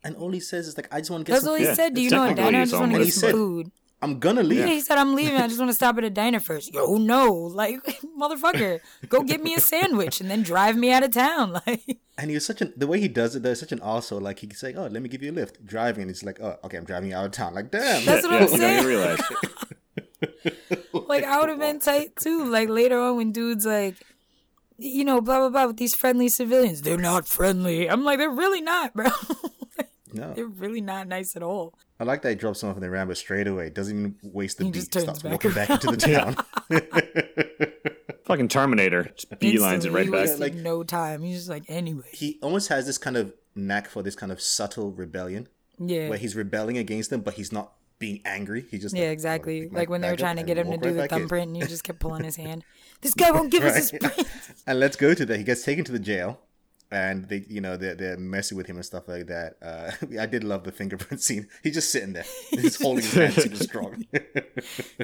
And 0.04 0.16
all 0.16 0.32
he 0.32 0.40
says 0.40 0.68
is 0.68 0.78
like, 0.78 0.88
I 0.94 1.00
just 1.00 1.12
want 1.12 1.26
to 1.26 1.30
get 1.32 1.34
that's 1.34 1.44
some 1.46 1.52
all 1.54 1.58
he 1.60 1.66
Yeah, 1.66 1.74
said 1.74 1.94
do 1.94 2.02
you 2.02 2.10
know 2.10 2.24
a 2.30 2.34
diner 2.34 2.60
i 2.60 2.64
just 2.66 2.80
want 2.80 2.92
to 2.94 3.00
get 3.00 3.14
some 3.14 3.22
said- 3.22 3.32
food 3.32 3.72
I'm 4.02 4.18
gonna 4.20 4.44
leave. 4.44 4.60
yeah, 4.60 4.68
he 4.68 4.80
said 4.80 4.98
I'm 4.98 5.14
leaving. 5.14 5.36
I 5.36 5.46
just 5.50 5.60
want 5.60 5.72
to 5.72 5.74
stop 5.76 5.98
at 5.98 6.06
a 6.06 6.10
diner 6.10 6.40
first. 6.40 6.74
Yo, 6.74 6.96
no, 6.96 7.34
like 7.34 7.84
motherfucker, 8.18 8.80
go 9.10 9.24
get 9.24 9.44
me 9.44 9.56
a 9.56 9.60
sandwich 9.60 10.22
and 10.22 10.32
then 10.32 10.42
drive 10.42 10.78
me 10.78 10.90
out 10.90 11.04
of 11.04 11.12
town. 11.12 11.60
Like, 11.68 11.98
And 12.18 12.30
he 12.30 12.36
was 12.36 12.46
such 12.46 12.62
an 12.62 12.72
the 12.78 12.88
way 12.88 13.02
he 13.02 13.10
does 13.10 13.36
it. 13.36 13.44
There's 13.44 13.60
such 13.60 13.74
an 13.74 13.80
arsehole. 13.80 14.22
Like 14.22 14.40
he's 14.40 14.64
like, 14.64 14.78
oh, 14.78 14.88
let 14.88 15.02
me 15.02 15.10
give 15.10 15.22
you 15.22 15.32
a 15.32 15.34
lift. 15.34 15.66
Driving, 15.66 16.04
and 16.04 16.12
he's 16.12 16.24
like, 16.24 16.40
oh, 16.40 16.56
okay, 16.64 16.78
I'm 16.78 16.86
driving 16.86 17.10
you 17.10 17.18
out 17.18 17.26
of 17.26 17.32
town. 17.34 17.54
Like, 17.54 17.72
damn. 17.72 18.06
That's 18.06 18.24
what 18.26 18.32
yeah, 18.32 18.38
I'm 18.38 18.44
you 18.54 18.58
saying. 18.58 18.78
don't 18.78 18.86
realize. 18.86 19.20
like 21.10 21.24
I 21.26 21.38
would 21.42 21.50
have 21.50 21.60
been 21.60 21.80
tight 21.82 22.16
too. 22.16 22.46
Like 22.46 22.70
later 22.70 22.98
on 23.02 23.18
when 23.18 23.34
dudes 23.34 23.66
like, 23.66 23.96
you 24.78 25.04
know, 25.04 25.20
blah 25.20 25.40
blah 25.40 25.50
blah 25.50 25.66
with 25.68 25.76
these 25.78 25.94
friendly 25.94 26.30
civilians. 26.30 26.84
They're 26.84 26.98
not 26.98 27.28
friendly. 27.28 27.90
I'm 27.90 28.06
like, 28.06 28.18
they're 28.20 28.30
really 28.32 28.62
not, 28.62 28.94
bro. 28.94 29.10
No, 30.13 30.34
they're 30.34 30.45
really 30.48 30.82
not 30.82 31.08
nice 31.08 31.36
at 31.36 31.43
all. 31.43 31.74
I 32.00 32.04
like 32.04 32.22
that 32.24 32.30
he 32.30 32.36
drops 32.36 32.63
him 32.63 32.69
off 32.69 32.76
in 32.78 32.82
the 32.82 32.89
Rambo 32.89 33.13
straight 33.13 33.48
away. 33.48 33.69
Doesn't 33.69 33.98
even 33.98 34.15
waste 34.24 34.58
the 34.58 34.65
He 34.65 34.72
beat. 34.72 34.80
just 34.80 34.91
turns 34.91 35.04
Starts 35.04 35.22
back 35.24 35.32
walking 35.32 35.52
back 35.52 35.69
into 35.69 35.88
the 35.88 35.98
town. 36.69 38.19
Fucking 38.26 38.48
Terminator. 38.48 39.12
Just 39.15 39.30
beelines 39.32 39.39
it 39.41 39.74
Instantly, 39.74 40.10
right 40.10 40.28
back. 40.30 40.39
Like- 40.39 40.54
no 40.54 40.84
time. 40.84 41.22
He's 41.24 41.38
just 41.38 41.50
like, 41.50 41.63
anyway, 41.67 42.04
he 42.12 42.38
almost 42.41 42.69
has 42.69 42.86
this 42.86 42.98
kind 42.98 43.17
of 43.17 43.34
knack 43.56 43.88
for 43.88 44.04
this 44.04 44.15
kind 44.15 44.32
of 44.32 44.39
subtle 44.41 44.91
rebellion, 44.91 45.48
yeah. 45.80 46.10
where 46.10 46.17
he's 46.17 46.36
rebelling 46.36 46.78
against 46.78 47.10
them, 47.10 47.22
but 47.22 47.34
he's 47.36 47.52
not 47.52 47.74
being 47.98 48.22
angry. 48.26 48.65
He 48.69 48.78
just 48.78 48.95
Yeah, 48.95 49.06
like, 49.06 49.12
exactly. 49.13 49.62
pick 49.63 49.72
my 49.72 49.80
Like 49.80 49.89
when 49.89 50.02
they 50.02 50.10
were 50.12 50.15
trying 50.15 50.38
to 50.38 50.43
get 50.43 50.58
him 50.58 50.69
to 50.72 50.78
do 50.78 50.89
right 50.89 50.93
the 50.93 51.02
back 51.02 51.12
in. 51.12 51.17
thumbprint, 51.19 51.48
and 51.48 51.56
he 51.58 51.63
just 51.63 51.84
kept 51.84 52.00
pulling 52.00 52.24
his 52.24 52.36
hand. 52.45 52.63
This 53.02 53.13
guy 53.13 53.32
won't 53.32 53.52
give 53.52 53.63
us 53.63 53.76
his 53.76 53.93
Right. 53.93 54.02
print. 54.13 54.28
and 54.67 54.80
let's 54.80 54.95
go 54.95 55.13
to 55.13 55.26
that. 55.26 55.38
He 55.38 55.43
gets 55.43 55.63
taken 55.63 55.84
to 55.86 55.91
the 55.91 56.00
jail, 56.00 56.39
and 56.91 57.28
they, 57.30 57.45
you 57.47 57.62
know, 57.62 57.78
they're, 57.78 57.93
they're 57.95 58.17
messing 58.17 58.58
with 58.58 58.65
him 58.67 58.75
and 58.78 58.86
stuff 58.86 59.08
like 59.08 59.28
that. 59.28 59.58
Uh, 59.62 59.91
I 60.19 60.25
did 60.25 60.43
love 60.43 60.63
the 60.63 60.71
fingerprint 60.71 61.21
scene. 61.28 61.47
He's 61.63 61.75
just 61.75 61.91
sitting 61.91 62.13
there, 62.13 62.25
he's 62.49 62.82
holding 62.82 63.04
his 63.04 63.13
hand 63.13 63.34
super 63.34 63.56
strong. 63.56 64.06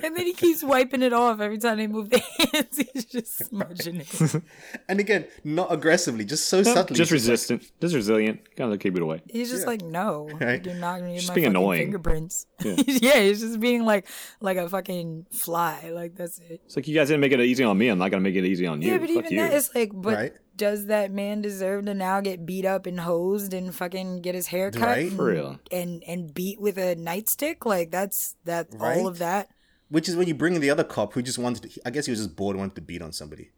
And 0.04 0.16
then 0.18 0.26
he 0.26 0.34
keeps 0.34 0.64
wiping 0.64 1.02
it 1.02 1.14
off 1.14 1.40
every 1.40 1.58
time 1.58 1.78
they 1.78 1.88
move 1.88 2.10
their 2.10 2.20
hands. 2.54 2.78
He's 2.94 3.06
just 3.06 3.38
smudging 3.48 4.02
it. 4.02 4.44
and 4.90 5.00
again, 5.00 5.26
not 5.44 5.72
aggressively, 5.72 6.26
just 6.26 6.50
so 6.50 6.62
subtly. 6.64 6.96
just 6.96 7.12
He's 7.12 7.26
like, 7.28 7.32
resistant. 7.32 7.72
Just 7.80 7.96
resilient. 7.96 8.42
Gotta 8.56 8.78
keep 8.78 8.96
it 8.96 9.02
away. 9.02 9.22
He's 9.30 9.50
just 9.50 9.66
like, 9.66 9.82
no, 9.82 10.30
Right. 10.42 10.64
you're 10.66 10.76
not 10.76 11.00
gonna 11.00 11.12
get 11.14 11.20
Just 11.20 11.30
my 11.30 11.36
being 11.36 11.46
fucking 11.48 11.56
annoying. 11.62 11.82
fingerprints. 11.84 12.48
Yeah. 12.64 12.76
Yeah. 12.86 13.20
he's 13.22 13.40
just 13.42 13.60
being 13.60 13.86
like 13.86 14.08
like 14.42 14.58
a 14.58 14.68
fucking 14.68 15.28
fly. 15.32 15.90
Like 15.94 16.16
that's 16.16 16.40
it. 16.40 16.62
It's 16.66 16.76
like 16.76 16.88
you 16.88 16.96
guys 16.96 17.08
didn't 17.08 17.22
make 17.22 17.32
it 17.32 17.40
easy 17.40 17.64
on 17.64 17.78
me. 17.78 17.88
I'm 17.88 17.98
not 17.98 18.12
gonna 18.12 18.22
make 18.22 18.36
it 18.36 18.46
easy 18.46 18.68
on 18.68 18.82
you. 18.82 18.92
yeah, 18.92 18.98
but 18.98 19.10
Fuck 19.10 19.18
even 19.26 19.32
you. 19.32 19.40
that 19.40 19.54
is 19.54 19.70
like, 19.74 19.92
but 19.94 20.14
Right. 20.16 20.34
Does 20.58 20.86
that 20.88 21.12
man 21.12 21.42
deserve 21.42 21.86
to 21.86 21.94
now 21.94 22.22
get 22.22 22.46
beat 22.46 22.66
up 22.66 22.86
and 22.86 23.00
hosed 23.00 23.54
and 23.54 23.74
fucking 23.74 24.22
get 24.22 24.36
his 24.36 24.48
hair 24.48 24.72
cut 24.72 24.82
Right. 24.82 25.08
and, 25.08 25.16
For 25.16 25.26
real. 25.26 25.60
and 25.72 26.04
and 26.08 26.34
beat 26.34 26.60
with 26.62 26.78
a 26.78 26.96
nightstick? 26.96 27.66
Like 27.66 27.92
that's 27.92 28.36
that 28.46 28.68
Right. 28.74 28.98
all 29.00 29.08
of 29.08 29.18
that. 29.20 29.50
Which 29.90 30.10
is 30.10 30.16
when 30.16 30.28
you 30.28 30.34
bring 30.36 30.56
in 30.56 30.62
the 30.62 30.70
other 30.70 30.84
cop 30.84 31.14
who 31.14 31.22
just 31.22 31.38
wanted 31.38 31.70
to, 31.72 31.82
I 31.86 31.90
guess 31.92 32.06
he 32.08 32.12
was 32.12 32.20
just 32.20 32.36
bored 32.36 32.56
and 32.56 32.62
wanted 32.62 32.76
to 32.76 32.82
beat 32.82 33.02
on 33.02 33.12
somebody. 33.12 33.52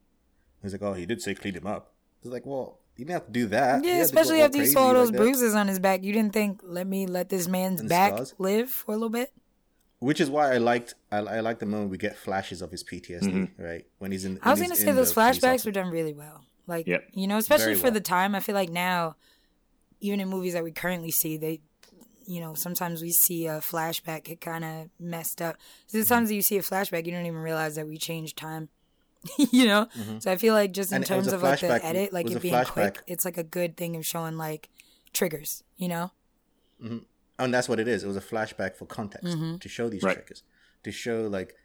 He's 0.61 0.73
like, 0.73 0.81
oh, 0.81 0.93
he 0.93 1.05
did 1.05 1.21
say 1.21 1.33
clean 1.35 1.53
him 1.53 1.65
up. 1.67 1.93
It's 2.21 2.31
like, 2.31 2.45
well, 2.45 2.79
you 2.97 3.05
didn't 3.05 3.13
have 3.13 3.25
to 3.27 3.31
do 3.31 3.45
that. 3.47 3.83
Yeah, 3.83 3.91
You 3.91 3.97
had 3.99 4.07
to 4.09 4.13
go 4.13 4.19
especially 4.19 4.39
all 4.41 4.45
after 4.45 4.57
you 4.57 4.65
saw 4.65 4.85
like 4.87 4.93
those 4.95 5.11
that. 5.11 5.17
bruises 5.17 5.55
on 5.55 5.67
his 5.67 5.79
back. 5.79 6.03
You 6.03 6.11
didn't 6.11 6.33
think, 6.33 6.61
let 6.63 6.87
me 6.87 7.05
let 7.05 7.29
this 7.29 7.47
man's 7.47 7.79
And 7.79 7.87
back 7.89 8.13
scars. 8.13 8.33
live 8.39 8.69
for 8.69 8.91
a 8.91 8.95
little 8.95 9.09
bit? 9.09 9.31
Which 9.99 10.19
is 10.19 10.29
why 10.29 10.53
I 10.53 10.57
liked, 10.57 10.95
I, 11.11 11.17
I 11.19 11.39
like 11.39 11.59
the 11.59 11.65
moment 11.65 11.89
we 11.91 11.97
get 11.97 12.17
flashes 12.17 12.61
of 12.61 12.71
his 12.71 12.83
PTSD, 12.83 13.21
mm-hmm. 13.21 13.63
right? 13.63 13.85
When 13.99 14.11
he's 14.11 14.25
in. 14.25 14.39
I 14.43 14.51
was 14.51 14.61
gonna 14.61 14.75
say 14.75 14.91
those 14.91 15.13
flashbacks 15.13 15.65
were 15.65 15.71
done 15.71 15.89
really 15.89 16.13
well. 16.13 16.43
Like 16.67 16.85
Yep. 16.87 17.09
you 17.13 17.27
know, 17.27 17.37
especially 17.37 17.65
Very 17.65 17.75
for 17.77 17.83
well. 17.85 17.93
the 17.93 18.01
time. 18.01 18.35
I 18.35 18.39
feel 18.41 18.55
like 18.55 18.69
now, 18.69 19.15
even 20.01 20.19
in 20.19 20.27
movies 20.29 20.53
that 20.53 20.63
we 20.63 20.71
currently 20.71 21.11
see, 21.11 21.37
they, 21.37 21.61
you 22.25 22.41
know, 22.41 22.53
sometimes 22.53 23.01
we 23.01 23.11
see 23.11 23.47
a 23.47 23.59
flashback 23.59 24.25
get 24.25 24.41
kind 24.41 24.65
of 24.65 24.89
messed 24.99 25.41
up. 25.41 25.55
So 25.87 26.03
times 26.03 26.29
that 26.29 26.35
you 26.35 26.41
see 26.41 26.57
a 26.57 26.61
flashback, 26.61 27.05
you 27.05 27.11
don't 27.13 27.25
even 27.25 27.39
realize 27.41 27.75
that 27.75 27.87
we 27.87 27.97
changed 27.97 28.37
time. 28.37 28.69
you 29.51 29.65
know, 29.65 29.87
so 30.19 30.31
I 30.31 30.35
feel 30.35 30.53
like 30.53 30.71
just 30.73 30.91
in 30.91 31.01
Mm-hmm. 31.01 31.13
And 31.13 31.23
terms 31.25 31.33
of 31.33 31.41
like 31.41 31.59
the 31.61 31.83
edit, 31.83 32.13
like 32.13 32.25
was 32.25 32.35
it 32.35 32.41
being 32.41 32.53
flashback. 32.53 32.65
quick, 32.67 33.01
it's 33.07 33.25
like 33.25 33.37
a 33.37 33.43
good 33.43 33.75
thing 33.75 33.95
of 33.95 34.05
showing 34.05 34.37
like 34.37 34.69
triggers. 35.13 35.63
You 35.77 35.87
know, 35.87 36.11
and 36.79 37.53
that's 37.53 37.67
what 37.69 37.79
it 37.79 37.87
is. 37.87 38.03
It 38.03 38.07
was 38.07 38.17
a 38.17 38.21
flashback 38.21 38.75
for 38.75 38.85
context 38.85 39.25
Mm-hmm. 39.27 39.57
to 39.57 39.69
show 39.69 39.89
these 39.89 40.03
Right. 40.03 40.15
triggers, 40.15 40.43
to 40.83 40.91
show 40.91 41.27
like, 41.27 41.55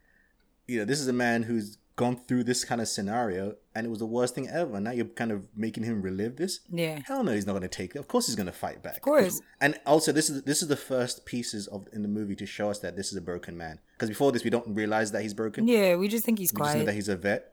you 0.66 0.78
know, 0.78 0.84
this 0.84 1.00
is 1.00 1.08
a 1.08 1.12
man 1.12 1.42
who's 1.42 1.78
gone 1.96 2.16
through 2.26 2.44
this 2.44 2.64
kind 2.64 2.80
of 2.80 2.88
scenario, 2.88 3.56
and 3.74 3.86
it 3.86 3.90
was 3.90 3.98
the 3.98 4.06
worst 4.06 4.34
thing 4.34 4.48
ever. 4.48 4.80
Now 4.80 4.92
you're 4.92 5.06
kind 5.06 5.30
of 5.30 5.44
making 5.54 5.84
him 5.84 6.00
relive 6.02 6.36
this. 6.36 6.60
yeah, 6.70 7.00
Hell 7.06 7.22
no, 7.24 7.32
he's 7.32 7.46
not 7.46 7.52
going 7.52 7.62
to 7.62 7.68
take 7.68 7.94
it. 7.94 7.98
Of 7.98 8.08
course, 8.08 8.26
he's 8.26 8.36
going 8.36 8.46
to 8.46 8.52
fight 8.52 8.82
back. 8.82 8.96
Of 8.96 9.02
course. 9.02 9.40
And 9.60 9.78
also, 9.86 10.12
this 10.12 10.30
is 10.30 10.42
this 10.44 10.62
is 10.62 10.68
the 10.68 10.76
first 10.76 11.26
pieces 11.26 11.66
of 11.68 11.86
in 11.92 12.02
the 12.02 12.08
movie 12.08 12.36
to 12.36 12.46
show 12.46 12.70
us 12.70 12.78
that 12.80 12.96
this 12.96 13.10
is 13.12 13.16
a 13.16 13.20
broken 13.20 13.56
man. 13.56 13.78
Because 13.94 14.08
before 14.08 14.32
this, 14.32 14.42
we 14.44 14.50
don't 14.50 14.74
realize 14.74 15.12
that 15.12 15.22
he's 15.22 15.34
broken. 15.34 15.68
yeah. 15.68 15.96
We 15.96 16.08
just 16.08 16.24
think 16.24 16.38
he's 16.38 16.52
We 16.52 16.58
quiet. 16.58 16.86
that 16.86 16.94
he's 16.94 17.08
a 17.08 17.16
vet. 17.16 17.48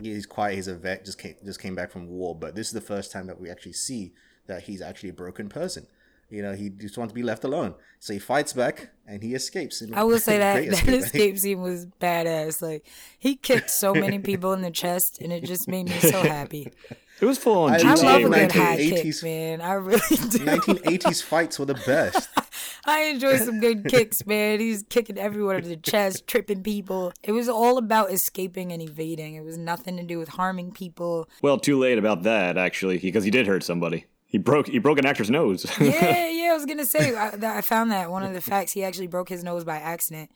Yeah, 0.00 0.14
He's 0.14 0.26
quiet. 0.26 0.56
He's 0.56 0.66
a 0.66 0.74
vet. 0.74 1.04
Just 1.04 1.18
came 1.18 1.34
just 1.44 1.60
came 1.60 1.74
back 1.74 1.90
from 1.92 2.08
war. 2.08 2.34
But 2.34 2.54
this 2.56 2.66
is 2.66 2.72
the 2.72 2.80
first 2.80 3.12
time 3.12 3.26
that 3.28 3.40
we 3.40 3.48
actually 3.50 3.74
see 3.74 4.12
that 4.46 4.64
he's 4.64 4.82
actually 4.82 5.10
a 5.10 5.14
broken 5.14 5.48
person. 5.48 5.86
You 6.30 6.42
know, 6.42 6.54
he 6.54 6.70
just 6.70 6.98
wants 6.98 7.12
to 7.12 7.14
be 7.14 7.22
left 7.22 7.44
alone. 7.44 7.74
So 8.00 8.12
he 8.12 8.18
fights 8.18 8.52
back 8.52 8.90
and 9.06 9.22
he 9.22 9.34
escapes. 9.34 9.80
in 9.82 9.94
a 9.94 10.00
I 10.00 10.02
will 10.02 10.18
say 10.18 10.38
that 10.38 10.64
that 10.64 10.72
escape, 10.72 11.02
escape 11.02 11.38
scene 11.38 11.60
was 11.62 11.86
badass. 12.00 12.60
Like 12.60 12.86
he 13.18 13.36
kicked 13.36 13.70
so 13.70 13.94
many 13.94 14.18
people 14.30 14.52
in 14.52 14.62
the 14.62 14.70
chest, 14.70 15.20
and 15.20 15.32
it 15.32 15.44
just 15.44 15.68
made 15.68 15.88
me 15.88 15.98
so 15.98 16.22
happy. 16.22 16.72
It 17.20 17.26
was 17.26 17.38
full 17.38 17.62
on 17.62 17.72
I 17.72 17.76
I 17.76 17.78
GTA. 17.78 18.02
love 18.02 18.22
a 18.22 18.28
like 18.28 18.52
good 18.52 18.52
high 18.60 18.76
1980s 18.76 19.02
kick, 19.02 19.22
man. 19.22 19.60
I 19.60 19.72
really 19.74 19.98
do. 20.30 20.38
1980s 20.40 21.22
fights 21.22 21.58
were 21.60 21.64
the 21.64 21.74
best. 21.86 22.28
I 22.84 23.02
enjoy 23.02 23.36
some 23.38 23.60
good 23.60 23.86
kicks, 23.86 24.26
man. 24.26 24.58
He's 24.58 24.82
kicking 24.82 25.16
everyone 25.16 25.56
in 25.56 25.68
the 25.68 25.76
chest, 25.76 26.26
tripping 26.26 26.62
people. 26.64 27.12
It 27.22 27.30
was 27.30 27.48
all 27.48 27.78
about 27.78 28.12
escaping 28.12 28.72
and 28.72 28.82
evading. 28.82 29.36
It 29.36 29.44
was 29.44 29.56
nothing 29.56 29.96
to 29.96 30.02
do 30.02 30.18
with 30.18 30.30
harming 30.30 30.72
people. 30.72 31.28
Well, 31.40 31.58
too 31.58 31.78
late 31.78 31.98
about 31.98 32.24
that 32.24 32.58
actually, 32.58 32.98
because 32.98 33.22
he 33.24 33.30
did 33.30 33.46
hurt 33.46 33.62
somebody. 33.62 34.06
He 34.34 34.38
broke 34.38 34.66
he 34.66 34.80
broke 34.80 34.98
an 34.98 35.06
actor's 35.06 35.30
nose. 35.30 35.64
Yeah, 35.80 36.28
yeah. 36.28 36.50
I 36.50 36.54
was 36.54 36.66
gonna 36.66 36.84
say 36.84 37.14
I, 37.14 37.30
that 37.36 37.56
I 37.56 37.60
found 37.60 37.92
that 37.92 38.10
one 38.10 38.24
of 38.24 38.34
the 38.34 38.40
facts. 38.40 38.72
He 38.72 38.82
actually 38.82 39.06
broke 39.06 39.28
his 39.28 39.44
nose 39.44 39.62
by 39.62 39.76
accident, 39.76 40.28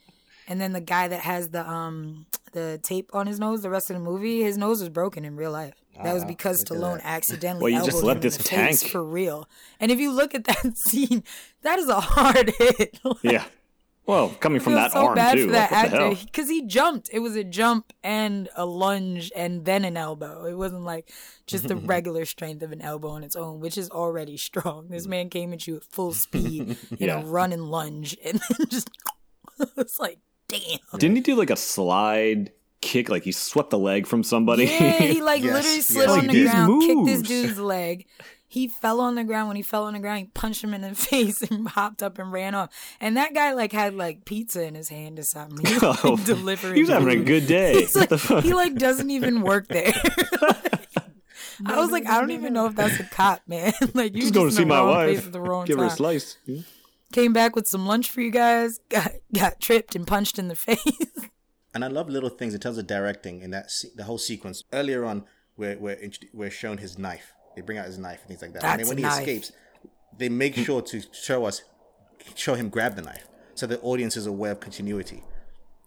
And 0.46 0.60
then 0.60 0.72
the 0.72 0.80
guy 0.80 1.08
that 1.08 1.22
has 1.22 1.48
the 1.50 1.68
um 1.68 2.26
the 2.52 2.78
tape 2.80 3.10
on 3.12 3.26
his 3.26 3.40
nose, 3.40 3.62
the 3.62 3.70
rest 3.70 3.90
of 3.90 3.94
the 3.96 4.00
movie, 4.10 4.40
his 4.44 4.56
nose 4.56 4.78
was 4.80 4.88
broken 4.88 5.24
in 5.24 5.34
real 5.34 5.50
life. 5.50 5.74
That 6.04 6.14
was 6.14 6.22
Ah, 6.22 6.26
because 6.28 6.70
look 6.70 6.78
Stallone 6.78 6.98
that. 6.98 7.06
accidentally 7.16 7.62
Well, 7.64 7.72
you 7.72 7.84
just 7.84 7.96
elbowed 7.96 8.06
let 8.06 8.16
him 8.18 8.22
this 8.22 8.36
in 8.36 8.42
the 8.44 8.48
face 8.50 8.80
tank- 8.82 8.92
for 8.92 9.02
real. 9.02 9.48
And 9.80 9.90
if 9.90 9.98
you 9.98 10.12
look 10.12 10.32
at 10.32 10.44
that 10.44 10.76
scene, 10.86 11.24
that 11.62 11.80
is 11.80 11.88
a 11.88 11.98
hard 11.98 12.52
hit. 12.56 13.00
Yeah. 13.22 13.46
Well, 14.08 14.30
coming 14.40 14.58
from 14.60 14.72
that 14.72 14.92
so 14.92 15.06
arm 15.08 15.14
bad 15.16 15.34
too. 15.34 15.46
for 15.46 15.52
like, 15.52 15.68
that 15.70 15.82
what 15.84 15.90
the 15.90 15.96
hell? 15.98 16.10
actor 16.12 16.24
because 16.24 16.48
he 16.48 16.62
jumped. 16.66 17.10
It 17.12 17.18
was 17.18 17.36
a 17.36 17.44
jump 17.44 17.92
and 18.02 18.48
a 18.56 18.64
lunge 18.64 19.30
and 19.36 19.66
then 19.66 19.84
an 19.84 19.98
elbow. 19.98 20.46
It 20.46 20.54
wasn't 20.54 20.84
like 20.84 21.12
just 21.46 21.68
the 21.68 21.76
regular 21.94 22.24
strength 22.24 22.62
of 22.62 22.72
an 22.72 22.80
elbow 22.80 23.08
on 23.10 23.22
its 23.22 23.36
own, 23.36 23.60
which 23.60 23.76
is 23.76 23.90
already 23.90 24.38
strong. 24.38 24.88
This 24.88 25.06
man 25.06 25.28
came 25.28 25.52
at 25.52 25.66
you 25.66 25.76
at 25.76 25.84
full 25.84 26.14
speed 26.14 26.78
in 26.90 26.96
Yeah. 27.08 27.20
a 27.20 27.24
run 27.24 27.52
and 27.52 27.70
lunge, 27.70 28.16
and 28.24 28.40
then 28.58 28.66
just 28.70 28.88
it's 29.76 30.00
like, 30.00 30.18
damn. 30.48 30.78
Didn't 30.98 31.16
he 31.16 31.22
do 31.22 31.34
like 31.36 31.50
a 31.50 31.56
slide 31.56 32.50
kick? 32.80 33.10
Like 33.10 33.24
he 33.24 33.32
swept 33.32 33.68
the 33.68 33.78
leg 33.78 34.06
from 34.06 34.22
somebody? 34.22 34.64
Yeah, 34.64 34.92
he 35.02 35.20
like 35.20 35.42
Yes, 35.42 35.52
literally 35.54 35.80
slid 35.82 36.08
he 36.08 36.16
on 36.16 36.26
the 36.28 36.42
ground, 36.44 36.80
These 36.82 36.88
kicked 36.88 37.04
this 37.06 37.22
dude's 37.22 37.58
leg. 37.58 38.06
He 38.50 38.66
fell 38.66 39.00
on 39.00 39.14
the 39.14 39.24
ground. 39.24 39.48
When 39.48 39.56
he 39.58 39.62
fell 39.62 39.84
on 39.84 39.92
the 39.92 39.98
ground, 39.98 40.18
he 40.20 40.24
punched 40.26 40.64
him 40.64 40.72
in 40.72 40.80
the 40.80 40.94
face 40.94 41.42
and 41.42 41.68
hopped 41.68 42.02
up 42.02 42.18
and 42.18 42.32
ran 42.32 42.54
off. 42.54 42.70
And 43.00 43.16
that 43.18 43.34
guy 43.34 43.52
like 43.52 43.72
had 43.72 43.94
like 43.94 44.24
pizza 44.24 44.64
in 44.64 44.74
his 44.74 44.88
hand 44.88 45.18
or 45.18 45.22
something. 45.22 45.64
He 45.66 45.74
was 45.74 45.82
Oh, 46.04 46.12
like, 46.14 46.24
delivering. 46.24 46.74
he 46.74 46.80
was 46.80 46.88
having 46.90 47.08
a 47.20 47.24
good 47.24 47.46
day. 47.58 47.74
He's 47.74 47.94
like, 47.94 48.10
he 48.42 48.54
like 48.54 48.74
doesn't 48.76 49.10
even 49.10 49.42
work 49.42 49.68
there. 49.68 49.92
I 51.66 51.76
was 51.80 51.90
like, 51.90 52.06
I 52.06 52.20
don't 52.20 52.30
even 52.30 52.52
know 52.52 52.66
if 52.66 52.76
that's 52.76 53.00
a 53.00 53.04
cop, 53.04 53.40
man. 53.48 53.72
like 53.94 54.14
you 54.14 54.22
just 54.22 54.34
going 54.34 54.48
to 54.48 54.54
see 54.54 54.64
my 54.64 54.80
wife. 54.80 55.26
at 55.26 55.32
the 55.32 55.40
wrong 55.40 55.64
Give 55.66 55.76
her 55.78 55.84
a 55.84 55.88
time. 55.88 55.96
slice. 55.96 56.36
Came 57.12 57.32
back 57.32 57.56
with 57.56 57.66
some 57.66 57.86
lunch 57.86 58.10
for 58.10 58.20
you 58.20 58.30
guys. 58.30 58.78
Got 58.88 59.12
got 59.34 59.60
tripped 59.60 59.96
and 59.96 60.06
punched 60.06 60.38
in 60.38 60.48
the 60.48 60.54
face. 60.54 60.82
And 61.74 61.84
I 61.84 61.88
love 61.88 62.08
little 62.08 62.28
things 62.30 62.54
in 62.54 62.60
terms 62.60 62.78
of 62.78 62.86
directing 62.86 63.40
in 63.40 63.50
that 63.50 63.70
se- 63.70 63.90
the 63.96 64.04
whole 64.04 64.18
sequence. 64.18 64.62
Earlier 64.72 65.04
on, 65.04 65.24
we're 65.56 65.78
we're, 65.78 65.94
int- 65.94 66.24
we're 66.32 66.50
shown 66.50 66.78
his 66.78 66.96
knife. 66.98 67.32
They 67.58 67.62
bring 67.62 67.78
out 67.78 67.86
his 67.86 67.98
knife 67.98 68.20
and 68.20 68.28
things 68.28 68.40
like 68.40 68.52
that. 68.52 68.64
and 68.64 68.80
then 68.80 68.88
when 68.88 68.98
a 68.98 69.00
he 69.00 69.02
knife. 69.02 69.18
escapes, 69.18 69.52
they 70.16 70.28
make 70.28 70.54
hmm. 70.54 70.62
sure 70.62 70.80
to 70.80 71.02
show 71.10 71.44
us, 71.44 71.62
show 72.36 72.54
him 72.54 72.68
grab 72.68 72.94
the 72.94 73.02
knife, 73.02 73.26
so 73.56 73.66
the 73.66 73.80
audience 73.80 74.16
is 74.16 74.26
aware 74.26 74.52
of 74.52 74.60
continuity. 74.60 75.24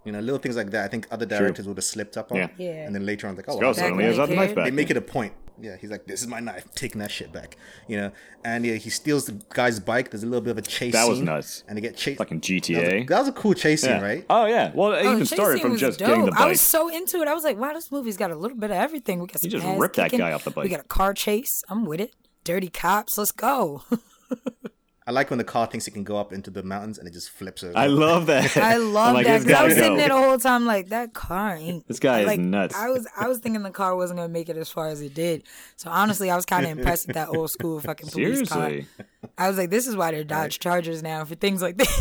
You 0.04 0.12
know, 0.12 0.20
little 0.20 0.40
things 0.40 0.58
like 0.58 0.72
that. 0.72 0.84
I 0.84 0.88
think 0.90 1.08
other 1.12 1.26
directors 1.26 1.68
would 1.68 1.78
have 1.78 1.86
slipped 1.86 2.18
up 2.18 2.32
on. 2.32 2.40
Yeah. 2.40 2.48
Yeah. 2.58 2.86
And 2.86 2.94
then 2.94 3.06
later 3.06 3.28
on, 3.28 3.38
like, 3.38 3.46
oh, 3.48 3.58
Go, 3.58 3.68
wow, 3.68 3.74
suddenly 3.74 4.04
when 4.04 4.08
he's 4.08 4.18
got 4.18 4.30
knife 4.30 4.56
back. 4.56 4.66
they 4.66 4.72
make 4.72 4.90
it 4.90 4.98
a 4.98 5.02
point. 5.02 5.34
Yeah, 5.62 5.78
he's 5.80 5.92
like, 5.92 6.06
"This 6.06 6.22
is 6.22 6.28
my 6.28 6.40
knife. 6.40 6.66
Taking 6.76 7.00
that 7.00 7.12
shit 7.12 7.32
back." 7.32 7.56
You 7.88 7.98
know, 7.98 8.12
and 8.44 8.66
yeah, 8.66 8.76
he 8.76 8.90
steals 8.90 9.26
the 9.26 9.40
guy's 9.54 9.80
bike. 9.80 10.10
There's 10.10 10.24
a 10.24 10.26
little 10.26 10.42
bit 10.42 10.52
of 10.52 10.58
a 10.58 10.62
chase. 10.64 10.94
That 10.94 11.08
was 11.08 11.18
scene, 11.20 11.26
nuts. 11.26 11.64
And 11.68 11.78
they 11.78 11.82
get 11.82 11.96
chased. 11.96 12.18
Fucking 12.18 12.40
That 12.40 12.50
was, 12.52 12.70
a, 12.70 12.74
GTA. 12.74 13.08
that 13.08 13.20
was 13.20 13.28
a 13.28 13.32
cool 13.32 13.54
chase 13.54 13.82
scene, 13.84 14.02
right? 14.02 14.26
Oh 14.30 14.46
yeah. 14.48 14.72
Well, 14.74 14.94
it 14.94 15.06
Oh, 15.06 15.14
even 15.14 15.26
started 15.26 15.62
from 15.62 15.78
just 15.78 16.00
dope. 16.00 16.08
getting 16.10 16.26
the 16.26 16.32
bike. 16.32 16.40
I 16.40 16.44
bike. 16.46 16.50
was 16.50 16.62
so 16.62 16.90
into 16.90 17.22
it. 17.22 17.28
I 17.28 17.34
was 17.34 17.44
like, 17.44 17.58
wow, 17.60 17.74
this 17.74 17.92
movie's 17.92 18.18
got 18.18 18.32
a 18.32 18.36
little 18.36 18.58
bit 18.58 18.72
of 18.72 18.78
everything. 18.78 19.20
We 19.20 19.28
got 19.28 19.40
some 19.40 19.48
You 19.48 19.52
just 19.52 19.66
ass 19.66 19.80
ripped 19.80 19.96
that 19.98 20.06
kicking. 20.12 20.20
guy 20.20 20.32
off 20.34 20.44
the 20.44 20.52
bike. 20.52 20.64
We 20.64 20.70
got 20.70 20.80
a 20.80 20.84
car 20.84 21.14
chase. 21.14 21.62
I'm 21.70 21.86
with 21.86 22.02
it. 22.02 22.14
Dirty 22.44 22.70
cops. 22.70 23.18
Let's 23.18 23.32
go. 23.32 23.84
I 25.08 25.12
like 25.12 25.32
when 25.32 25.40
the 25.40 25.44
car 25.44 25.66
thinks 25.66 25.88
it 25.88 25.92
can 25.92 26.04
go 26.04 26.18
up 26.18 26.32
into 26.32 26.52
the 26.52 26.62
mountains 26.62 27.00
and 27.00 27.08
it 27.08 27.12
just 27.12 27.32
flips 27.32 27.64
over. 27.64 27.76
I 27.76 27.88
love 27.88 28.28
that. 28.28 28.56
I 28.56 28.78
love 28.78 29.16
like, 29.16 29.26
that. 29.26 29.40
this 29.40 29.44
'cause 29.46 29.54
I 29.54 29.58
guy 29.58 29.64
was 29.64 29.74
sitting 29.74 29.98
there 29.98 30.10
the 30.10 30.18
whole 30.18 30.38
time 30.38 30.68
like 30.68 30.90
that 30.90 31.14
car 31.14 31.56
ain't. 31.56 31.88
This 31.88 32.00
guy 32.00 32.20
is 32.32 32.38
nuts. 32.38 32.76
I 32.76 32.90
was 32.90 33.08
I 33.20 33.28
was 33.28 33.40
thinking 33.40 33.64
the 33.64 33.72
car 33.72 33.96
wasn't 33.96 34.20
gonna 34.20 34.30
make 34.32 34.48
it 34.48 34.58
as 34.58 34.70
far 34.70 34.90
as 34.90 35.02
it 35.02 35.16
did. 35.16 35.44
So 35.76 35.90
honestly, 35.90 36.30
I 36.30 36.36
was 36.36 36.46
kind 36.46 36.66
of 36.66 36.72
impressed 36.78 37.08
with 37.08 37.16
that 37.16 37.30
old 37.30 37.50
school 37.50 37.80
fucking 37.80 38.10
police 38.10 38.48
Seriously, 38.48 38.86
car. 38.98 39.28
I 39.40 39.48
was 39.48 39.58
like, 39.58 39.72
this 39.72 39.88
is 39.88 39.96
why 39.96 40.12
they're 40.12 40.24
Dodge 40.24 40.60
Chargers 40.60 41.02
now 41.02 41.26
for 41.26 41.34
things 41.34 41.64
like 41.64 41.78
this. 41.80 41.98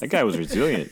that 0.00 0.08
guy 0.08 0.22
was 0.22 0.36
resilient. 0.36 0.90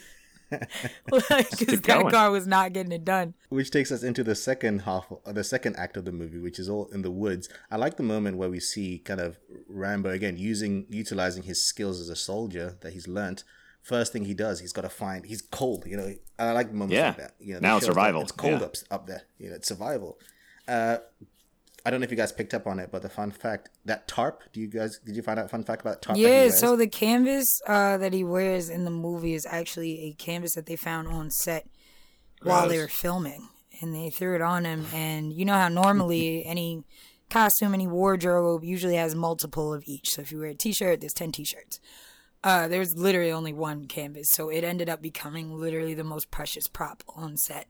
like, 1.31 1.51
because 1.59 1.81
that 1.81 1.83
going. 1.83 2.11
car 2.11 2.31
was 2.31 2.47
not 2.47 2.73
getting 2.73 2.93
it 2.93 3.05
done. 3.05 3.35
which 3.49 3.71
takes 3.71 3.91
us 3.93 4.03
into 4.03 4.23
the 4.25 4.35
second 4.35 4.81
half, 4.81 5.07
the 5.27 5.45
second 5.45 5.77
act 5.77 5.97
of 5.97 6.05
the 6.05 6.13
movie, 6.13 6.39
which 6.39 6.59
is 6.59 6.69
all 6.69 6.87
in 6.93 7.03
the 7.03 7.11
woods. 7.11 7.49
I 7.71 7.77
like 7.77 7.97
the 7.97 8.03
moment 8.03 8.37
where 8.37 8.49
we 8.51 8.61
see 8.61 8.99
kind 8.99 9.21
of 9.21 9.39
Rambo 9.69 10.11
again 10.11 10.37
using, 10.37 10.87
utilizing 10.89 11.43
his 11.45 11.63
skills 11.63 12.01
as 12.01 12.09
a 12.09 12.17
soldier 12.17 12.77
that 12.81 12.93
he's 12.93 13.09
learnt. 13.09 13.45
First 13.83 14.13
thing 14.13 14.25
he 14.25 14.35
does, 14.35 14.61
he's 14.61 14.73
got 14.73 14.83
to 14.83 14.89
find. 14.89 15.27
He's 15.27 15.43
cold, 15.43 15.85
you 15.87 15.97
know. 15.97 16.07
and 16.07 16.49
I 16.49 16.53
like 16.53 16.73
moments 16.73 16.95
Yeah. 16.95 17.09
like 17.09 17.17
that. 17.19 17.33
You 17.39 17.55
know, 17.55 17.61
Now 17.61 17.77
it's 17.77 17.85
shows 17.87 17.95
that 17.95 18.01
survival. 18.01 18.23
It's 18.23 18.33
cold 18.33 18.61
Yeah. 18.61 18.67
up 18.67 18.75
up 18.91 19.07
there. 19.07 19.23
You 19.39 19.51
know, 19.51 19.57
it's 19.57 19.69
survival. 19.69 20.19
Uh, 20.67 20.99
I 21.85 21.91
don't 21.91 22.01
know 22.01 22.05
if 22.05 22.11
you 22.11 22.17
guys 22.17 22.33
picked 22.33 22.55
up 22.55 22.67
on 22.67 22.79
it, 22.79 22.91
but 22.91 23.03
the 23.03 23.11
fun 23.11 23.31
fact 23.31 23.69
that 23.85 24.09
tarp. 24.09 24.43
Do 24.53 24.61
you 24.61 24.69
guys 24.69 24.99
did 24.99 25.17
you 25.17 25.23
find 25.23 25.39
out 25.39 25.47
a 25.47 25.49
fun 25.49 25.65
fact 25.65 25.83
about 25.83 26.01
tarp? 26.01 26.17
that 26.17 26.21
he 26.21 26.27
Yeah, 26.27 26.41
wears? 26.45 26.59
so 26.59 26.77
the 26.77 26.87
canvas 26.87 27.61
uh, 27.67 27.99
that 27.99 28.13
he 28.13 28.25
wears 28.25 28.71
in 28.71 28.85
the 28.85 28.91
movie 28.91 29.35
is 29.35 29.47
actually 29.47 30.01
a 30.07 30.13
canvas 30.15 30.55
that 30.55 30.67
they 30.67 30.77
found 30.77 31.09
on 31.09 31.31
set 31.31 31.67
while 32.43 32.69
they 32.69 32.79
were 32.79 32.89
filming, 32.89 33.49
and 33.81 33.95
they 33.95 34.11
threw 34.11 34.35
it 34.35 34.41
on 34.43 34.65
him. 34.65 34.87
And 34.95 35.33
you 35.33 35.45
know 35.45 35.55
how 35.55 35.69
normally 35.69 36.45
any 36.47 36.85
costume, 37.31 37.75
any 37.75 37.87
wardrobe 37.87 38.65
usually 38.65 38.97
has 38.97 39.15
multiple 39.15 39.73
of 39.75 39.83
each. 39.87 40.11
So 40.13 40.23
if 40.23 40.33
you 40.33 40.39
wear 40.39 40.49
a 40.49 40.55
t-shirt, 40.55 41.01
there's 41.01 41.15
ten 41.15 41.33
t-shirts. 41.33 41.81
Uh, 42.43 42.69
there's 42.69 42.95
literally 42.97 43.33
only 43.33 43.55
one 43.55 43.87
canvas, 43.87 44.29
so 44.29 44.51
it 44.51 44.65
ended 44.65 44.89
up 44.89 45.01
becoming 45.01 45.59
literally 45.59 45.95
the 45.95 46.05
most 46.05 46.31
precious 46.31 46.69
prop 46.69 47.03
on 47.09 47.37
set. 47.39 47.69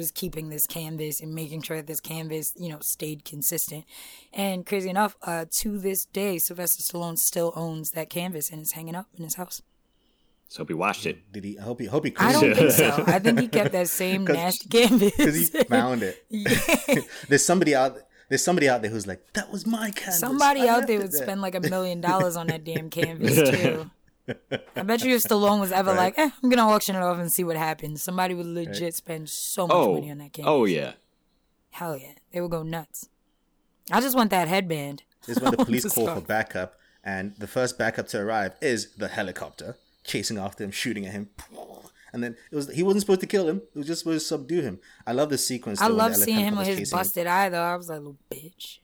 Was 0.00 0.10
keeping 0.10 0.48
this 0.48 0.66
canvas 0.66 1.20
and 1.20 1.34
making 1.34 1.60
sure 1.60 1.76
that 1.76 1.86
this 1.86 2.00
canvas, 2.00 2.54
you 2.56 2.70
know, 2.70 2.78
stayed 2.80 3.26
consistent. 3.26 3.84
And 4.32 4.64
crazy 4.64 4.88
enough, 4.88 5.14
uh, 5.22 5.44
to 5.60 5.78
this 5.78 6.06
day, 6.06 6.38
Sylvester 6.38 6.82
Stallone 6.82 7.18
still 7.18 7.52
owns 7.54 7.90
that 7.90 8.08
canvas 8.08 8.48
and 8.48 8.62
it's 8.62 8.72
hanging 8.72 8.94
up 8.94 9.08
in 9.14 9.24
his 9.24 9.34
house. 9.34 9.60
So 10.48 10.64
he 10.64 10.72
washed 10.72 11.04
it. 11.04 11.30
did 11.30 11.44
he? 11.44 11.58
I 11.58 11.62
hope 11.64 11.80
he. 11.80 11.86
I 11.86 11.90
hope 11.90 12.04
he. 12.06 12.14
I 12.16 12.32
don't 12.32 12.50
it. 12.52 12.56
think 12.56 12.70
so. 12.70 13.04
I 13.06 13.18
think 13.24 13.40
he 13.40 13.48
kept 13.48 13.72
that 13.72 13.88
same 13.88 14.24
nasty 14.24 14.70
canvas. 14.70 15.12
because 15.16 15.36
he 15.36 15.44
found 15.64 16.02
it. 16.02 16.24
Yeah. 16.30 17.02
there's 17.28 17.44
somebody 17.44 17.74
out. 17.74 17.98
There's 18.30 18.42
somebody 18.42 18.70
out 18.70 18.80
there 18.80 18.90
who's 18.90 19.06
like, 19.06 19.20
that 19.34 19.52
was 19.52 19.66
my 19.66 19.90
canvas. 19.90 20.18
Somebody 20.18 20.62
I 20.62 20.68
out 20.68 20.86
there 20.86 20.98
it 20.98 21.02
would 21.02 21.12
spend 21.12 21.42
like 21.42 21.54
a 21.54 21.60
million 21.60 22.00
dollars 22.00 22.36
on 22.36 22.46
that 22.46 22.64
damn 22.64 22.88
canvas 22.88 23.36
too. 23.50 23.90
I 24.76 24.82
bet 24.82 25.02
you 25.04 25.14
if 25.16 25.22
Stallone 25.22 25.60
was 25.60 25.72
ever 25.72 25.90
Right. 25.90 26.16
like, 26.16 26.18
eh, 26.18 26.30
I'm 26.42 26.50
gonna 26.50 26.68
auction 26.68 26.96
it 26.96 27.02
off 27.02 27.18
and 27.18 27.30
see 27.30 27.44
what 27.44 27.56
happens. 27.56 28.02
Somebody 28.02 28.34
would 28.34 28.46
legit 28.46 28.94
spend 28.94 29.28
so 29.28 29.66
much 29.66 29.74
Oh, 29.76 29.94
money 29.94 30.10
on 30.10 30.18
that 30.18 30.32
canvas. 30.32 30.48
oh 30.50 30.64
yeah. 30.64 30.92
Hell 31.70 31.96
yeah, 31.96 32.12
they 32.32 32.40
would 32.40 32.50
go 32.50 32.62
nuts. 32.62 33.08
I 33.92 34.00
just 34.00 34.16
want 34.16 34.30
that 34.30 34.48
headband. 34.48 35.02
This 35.26 35.36
is 35.36 35.42
when 35.42 35.52
the 35.56 35.64
police 35.64 35.84
call 35.92 36.04
stop. 36.04 36.18
for 36.18 36.24
backup, 36.24 36.74
and 37.04 37.34
the 37.38 37.46
first 37.46 37.78
backup 37.78 38.08
to 38.08 38.20
arrive 38.20 38.52
is 38.60 38.94
the 38.96 39.08
helicopter 39.08 39.76
chasing 40.04 40.38
after 40.38 40.64
him, 40.64 40.70
shooting 40.70 41.06
at 41.06 41.12
him. 41.12 41.30
And 42.12 42.24
then 42.24 42.36
it 42.50 42.56
was 42.56 42.68
he 42.74 42.82
wasn't 42.82 43.02
supposed 43.02 43.20
to 43.20 43.26
kill 43.26 43.48
him; 43.48 43.58
it 43.74 43.78
was 43.78 43.86
just 43.86 44.00
supposed 44.00 44.22
to 44.24 44.26
subdue 44.26 44.62
him. 44.62 44.80
I 45.06 45.12
love 45.12 45.30
the 45.30 45.38
sequence. 45.38 45.80
I 45.80 45.84
though, 45.88 45.94
when 45.94 45.98
love 45.98 46.16
seeing 46.16 46.38
him 46.40 46.56
with 46.56 46.66
his 46.66 46.78
chasing 46.78 46.98
busted 46.98 47.26
eye 47.28 47.48
though. 47.50 47.62
I 47.62 47.76
was 47.76 47.88
like, 47.88 47.98
little 47.98 48.16
bitch. 48.30 48.78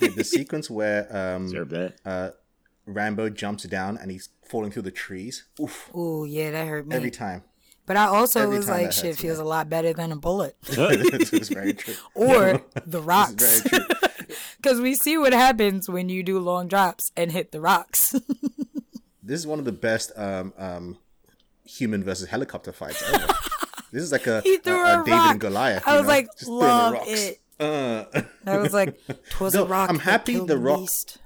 The, 0.00 0.08
the 0.08 0.24
sequence 0.36 0.68
where 0.68 1.04
um, 1.16 1.48
that. 1.48 1.94
uh, 2.04 2.30
Rambo 2.88 3.28
jumps 3.30 3.64
down 3.64 3.96
and 3.98 4.10
he's 4.10 4.28
falling 4.48 4.70
through 4.70 4.82
the 4.82 4.90
trees. 4.90 5.44
Oof! 5.60 5.94
Ooh, 5.94 6.24
yeah, 6.28 6.50
that 6.50 6.66
hurt 6.66 6.86
me. 6.86 6.96
Every 6.96 7.10
time, 7.10 7.42
but 7.86 7.96
I 7.96 8.06
also 8.06 8.42
every 8.42 8.56
was 8.58 8.68
like, 8.68 8.92
shit 8.92 9.04
hurts, 9.06 9.20
feels 9.20 9.38
a 9.38 9.44
lot 9.44 9.68
better 9.70 9.92
than 9.92 10.12
a 10.12 10.16
bullet. 10.16 10.56
this 10.62 11.32
is 11.32 11.48
very 11.58 11.74
true. 11.74 11.94
or 12.14 12.62
the 12.86 13.00
rocks. 13.00 13.42
is 13.42 13.60
very 13.62 13.84
true. 13.84 13.96
Because 14.60 14.80
we 14.80 14.94
see 14.94 15.16
what 15.16 15.32
happens 15.32 15.88
when 15.88 16.08
you 16.08 16.22
do 16.22 16.38
long 16.38 16.68
drops 16.68 17.12
and 17.16 17.32
hit 17.32 17.50
the 17.52 17.60
rocks. 17.60 18.12
This 19.22 19.40
is 19.40 19.46
one 19.46 19.58
of 19.58 19.64
the 19.64 19.72
best 19.72 20.12
um, 20.16 20.52
um, 20.58 20.98
human 21.64 22.02
versus 22.04 22.28
helicopter 22.28 22.72
fights 22.72 23.02
ever. 23.12 23.26
this 23.92 24.02
is 24.02 24.12
like 24.12 24.26
a, 24.26 24.40
He 24.42 24.56
threw 24.58 24.74
a, 24.82 25.00
a 25.00 25.04
David 25.04 25.10
rock. 25.12 25.30
and 25.32 25.40
Goliath. 25.40 25.82
I 25.86 25.92
you 25.92 25.98
was 25.98 26.06
know? 26.06 26.12
like, 26.14 26.26
Just 26.32 26.44
throwing 26.44 26.58
the 26.60 26.66
love 26.66 26.92
rocks. 26.94 27.08
it. 27.22 27.40
Uh, 27.60 28.04
I 28.46 28.56
was 28.58 28.72
like, 28.72 28.98
twas 29.30 29.54
No, 29.54 29.64
a 29.64 29.66
rock. 29.66 29.90
I'm 29.90 29.98
happy 29.98 30.38
The 30.38 30.56
Rock- 30.58 30.80
beast." 30.80 31.18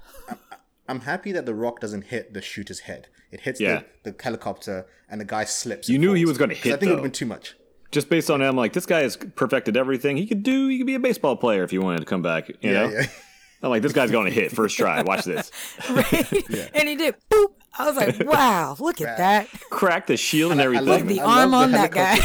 I'm 0.87 1.01
happy 1.01 1.31
that 1.31 1.45
the 1.45 1.53
rock 1.55 1.79
doesn't 1.79 2.05
hit 2.05 2.33
the 2.33 2.41
shooter's 2.41 2.81
head. 2.81 3.07
It 3.31 3.41
hits 3.41 3.59
Yeah. 3.59 3.83
the, 4.03 4.11
the 4.11 4.23
helicopter 4.23 4.85
and 5.09 5.19
the 5.21 5.25
guy 5.25 5.45
slips. 5.45 5.87
You 5.89 5.95
and 5.95 6.01
knew 6.03 6.13
he 6.13 6.25
was 6.25 6.37
going 6.37 6.49
to 6.49 6.55
hit, 6.55 6.73
I 6.73 6.77
think 6.77 6.83
it 6.83 6.95
would 6.95 6.95
have 6.99 7.03
been 7.03 7.11
too 7.11 7.25
much. 7.25 7.55
Just 7.91 8.09
based 8.09 8.29
on 8.31 8.41
him, 8.41 8.55
like 8.55 8.73
this 8.73 8.85
guy 8.85 9.01
has 9.01 9.15
perfected 9.17 9.77
everything. 9.77 10.17
He 10.17 10.25
could 10.27 10.43
do. 10.43 10.67
He 10.67 10.77
could 10.79 10.87
be 10.87 10.95
a 10.95 10.99
baseball 10.99 11.35
player 11.35 11.63
if 11.63 11.71
he 11.71 11.77
wanted 11.77 11.99
to 11.99 12.05
come 12.05 12.21
back. 12.21 12.49
You 12.49 12.55
Yeah, 12.61 12.71
know. 12.71 12.89
yeah. 12.89 13.05
I'm 13.63 13.69
like, 13.69 13.81
this 13.81 13.93
guy's 13.93 14.11
going 14.11 14.25
to 14.25 14.31
hit 14.31 14.51
first 14.51 14.75
try. 14.77 15.01
Watch 15.03 15.23
this. 15.23 15.49
Right? 15.89 16.71
And 16.75 16.89
he 16.89 16.95
did. 16.95 17.15
Boop. 17.31 17.53
I 17.79 17.89
was 17.89 17.95
like, 17.95 18.19
wow, 18.29 18.75
look 18.79 18.99
at 18.99 19.17
that. 19.17 19.47
Crack 19.69 20.05
the 20.07 20.17
shield 20.17 20.51
and 20.51 20.59
I 20.61 20.65
everything. 20.65 20.87
love 20.87 21.07
The 21.07 21.21
I 21.21 21.41
arm 21.43 21.51
love 21.51 21.63
on 21.63 21.71
the 21.71 21.77
that 21.77 21.91
guy. 21.91 22.17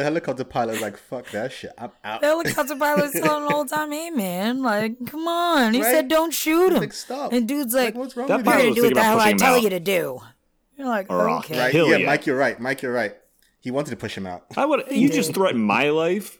The 0.00 0.02
helicopter 0.04 0.44
pilot 0.44 0.72
was 0.72 0.80
like, 0.80 0.96
fuck 0.96 1.30
that 1.30 1.52
shit. 1.52 1.72
I'm 1.78 1.90
out. 2.04 2.20
the 2.20 2.26
helicopter 2.28 2.76
pilot 2.76 3.02
was 3.02 3.12
telling 3.22 3.44
the 3.46 3.50
whole 3.52 3.64
time, 3.64 3.92
hey, 3.92 4.10
man, 4.10 4.62
like, 4.62 5.06
come 5.06 5.26
on. 5.28 5.74
He 5.74 5.82
Right? 5.82 5.90
said, 5.90 6.08
don't 6.08 6.32
shoot 6.32 6.72
him. 6.72 6.80
Like, 6.80 6.92
stop. 6.92 7.32
And 7.32 7.46
dude's 7.46 7.74
like, 7.74 7.94
Like, 7.94 7.94
what's 7.96 8.16
wrong 8.16 8.28
That 8.28 8.38
with 8.38 8.46
you're 8.46 8.54
pilot 8.54 8.64
you? 8.64 8.74
going 8.74 8.74
was 8.74 8.74
to 8.74 8.80
do 8.80 8.82
what 8.82 8.88
thinking 8.88 8.94
the 8.94 9.00
about 9.00 9.04
hell 9.04 9.20
I 9.20 9.22
pushing 9.24 9.32
him 9.32 9.38
tell 9.38 9.54
out. 9.54 9.62
you 9.62 9.70
to 9.70 9.80
do. 9.80 10.20
You're 10.78 10.86
like, 10.88 11.06
Or 11.10 11.30
okay. 11.38 11.58
Right? 11.58 11.72
Kill 11.72 11.88
yeah, 11.88 11.96
ya. 11.98 12.06
Mike, 12.06 12.26
you're 12.26 12.36
right. 12.38 12.58
Mike, 12.60 12.82
you're 12.82 12.92
right. 12.92 13.14
He 13.60 13.70
wanted 13.70 13.90
to 13.90 13.96
push 13.96 14.16
him 14.16 14.26
out. 14.26 14.44
I 14.56 14.64
would. 14.66 14.84
You 14.90 15.08
just 15.08 15.34
threatened 15.34 15.64
my 15.64 15.90
life. 15.90 16.38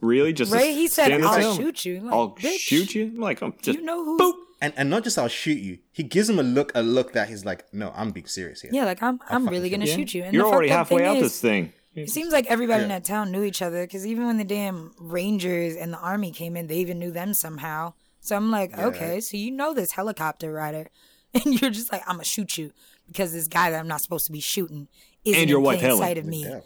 Really? 0.00 0.32
Just 0.32 0.50
to 0.52 0.58
Right? 0.58 0.74
He 0.74 0.88
said, 0.88 1.12
I'll 1.12 1.38
there? 1.38 1.54
shoot 1.54 1.84
you. 1.84 1.98
I'm 1.98 2.04
like, 2.06 2.12
I'll 2.14 2.30
"Bitch, 2.32 2.58
shoot 2.58 2.94
you. 2.94 3.04
I'm 3.06 3.20
like, 3.20 3.40
I'm 3.40 3.54
just 3.62 3.78
you 3.78 3.84
know 3.84 4.04
who's 4.04 4.20
boop. 4.20 4.34
and 4.60 4.74
and 4.76 4.90
not 4.90 5.04
just 5.04 5.16
I'll 5.16 5.28
shoot 5.28 5.58
you. 5.58 5.78
He 5.92 6.02
gives 6.02 6.28
him 6.28 6.38
a 6.38 6.42
look, 6.42 6.72
a 6.74 6.82
look 6.82 7.12
that 7.12 7.28
he's 7.28 7.44
like, 7.44 7.72
no, 7.72 7.92
I'm 7.96 8.10
being 8.10 8.26
serious 8.26 8.60
here. 8.60 8.70
Yeah, 8.74 8.84
like 8.84 9.00
I'm 9.02 9.20
I'm 9.30 9.46
really 9.48 9.70
gonna 9.70 9.86
kill 9.86 9.94
shoot 9.96 10.12
you. 10.12 10.24
And 10.24 10.34
You're 10.34 10.44
the 10.44 10.50
already 10.50 10.68
halfway 10.70 11.06
out 11.06 11.16
is, 11.18 11.22
this 11.22 11.40
thing. 11.40 11.72
It 11.94 12.08
seems 12.10 12.32
like 12.32 12.46
everybody 12.50 12.82
in 12.84 12.88
that 12.88 13.04
town 13.04 13.30
knew 13.30 13.42
each 13.42 13.60
other 13.60 13.84
because 13.84 14.06
even 14.06 14.26
when 14.26 14.38
the 14.38 14.44
damn 14.44 14.92
Rangers 14.98 15.76
and 15.76 15.92
the 15.92 15.98
army 15.98 16.30
came 16.30 16.56
in, 16.56 16.66
they 16.66 16.76
even 16.78 16.98
knew 16.98 17.10
them 17.10 17.34
somehow. 17.34 17.92
So 18.20 18.34
I'm 18.36 18.50
like, 18.50 18.76
okay, 18.78 19.20
so 19.20 19.36
you 19.36 19.50
know 19.50 19.74
this 19.74 19.92
helicopter 19.92 20.52
rider, 20.52 20.88
and 21.34 21.60
you're 21.60 21.70
just 21.70 21.92
like, 21.92 22.02
I'm 22.06 22.14
gonna 22.16 22.24
shoot 22.24 22.56
you 22.56 22.72
because 23.08 23.32
this 23.32 23.48
guy 23.48 23.70
that 23.70 23.78
I'm 23.78 23.88
not 23.88 24.00
supposed 24.00 24.26
to 24.26 24.32
be 24.32 24.40
shooting 24.40 24.88
isn't 25.24 25.40
And 25.40 25.50
your 25.50 25.58
in 25.58 25.64
wife, 25.64 25.78
plain 25.80 25.86
Helen. 25.90 26.02
sight 26.02 26.18
of 26.18 26.24
me. 26.24 26.44
Yeah. 26.44 26.60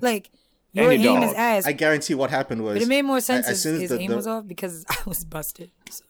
Like 0.00 0.30
your 0.72 0.92
your 0.92 1.12
aim 1.14 1.20
dog. 1.20 1.30
is 1.30 1.34
ass, 1.34 1.66
I 1.66 1.72
guarantee 1.72 2.14
what 2.14 2.30
happened 2.30 2.62
was. 2.62 2.74
but 2.76 2.82
it 2.82 2.88
made 2.88 3.02
more 3.02 3.20
sense 3.20 3.46
as 3.48 3.56
if 3.58 3.62
soon 3.62 3.74
as 3.74 3.80
his 3.82 3.90
the- 3.90 3.98
aim 3.98 4.10
the- 4.10 4.16
was 4.16 4.26
off 4.26 4.46
because 4.46 4.84
I 4.90 4.96
was 5.04 5.24
busted. 5.24 5.70
So, 5.90 6.04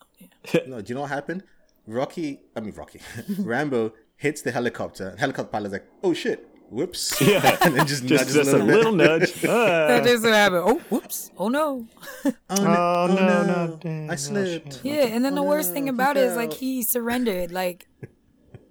yeah. 0.55 0.61
No, 0.69 0.81
do 0.81 0.91
you 0.91 0.95
know 0.95 1.01
what 1.01 1.11
happened? 1.11 1.43
Rocky, 1.87 2.41
I 2.55 2.61
mean 2.61 2.75
Rocky, 2.77 3.01
Rambo 3.39 3.93
hits 4.17 4.43
the 4.43 4.53
helicopter. 4.53 5.17
Helicopter 5.19 5.51
pilot's 5.51 5.73
like, 5.73 5.87
"Oh 6.05 6.13
shit, 6.13 6.47
whoops!" 6.71 7.21
Yeah. 7.21 7.59
and 7.63 7.77
then 7.77 7.87
just, 7.87 8.05
Just, 8.07 8.33
just 8.35 8.51
a 8.53 8.59
little 8.59 8.67
bit. 8.67 8.77
little 8.77 8.93
nudge. 8.93 9.45
Ah. 9.45 9.87
That 9.89 10.05
just 10.05 10.23
what 10.25 10.33
happened. 10.33 10.63
Oh, 10.65 10.79
whoops! 10.91 11.31
Oh 11.37 11.49
no! 11.49 11.87
Oh 12.25 12.33
Oh, 12.51 12.55
no, 12.57 12.65
no, 12.65 12.73
oh, 12.75 13.07
no, 13.17 13.67
no, 13.67 13.79
damn, 13.81 14.05
I 14.05 14.15
no 14.15 14.17
slipped. 14.17 14.81
Yeah, 14.85 15.07
and 15.07 15.25
then 15.25 15.35
the 15.35 15.43
Oh, 15.43 15.49
worst 15.49 15.69
no, 15.71 15.75
thing 15.75 15.85
he 15.85 15.91
about 15.91 16.17
it 16.17 16.25
is 16.25 16.37
like 16.37 16.53
he 16.53 16.83
surrendered, 16.83 17.53
like, 17.53 17.89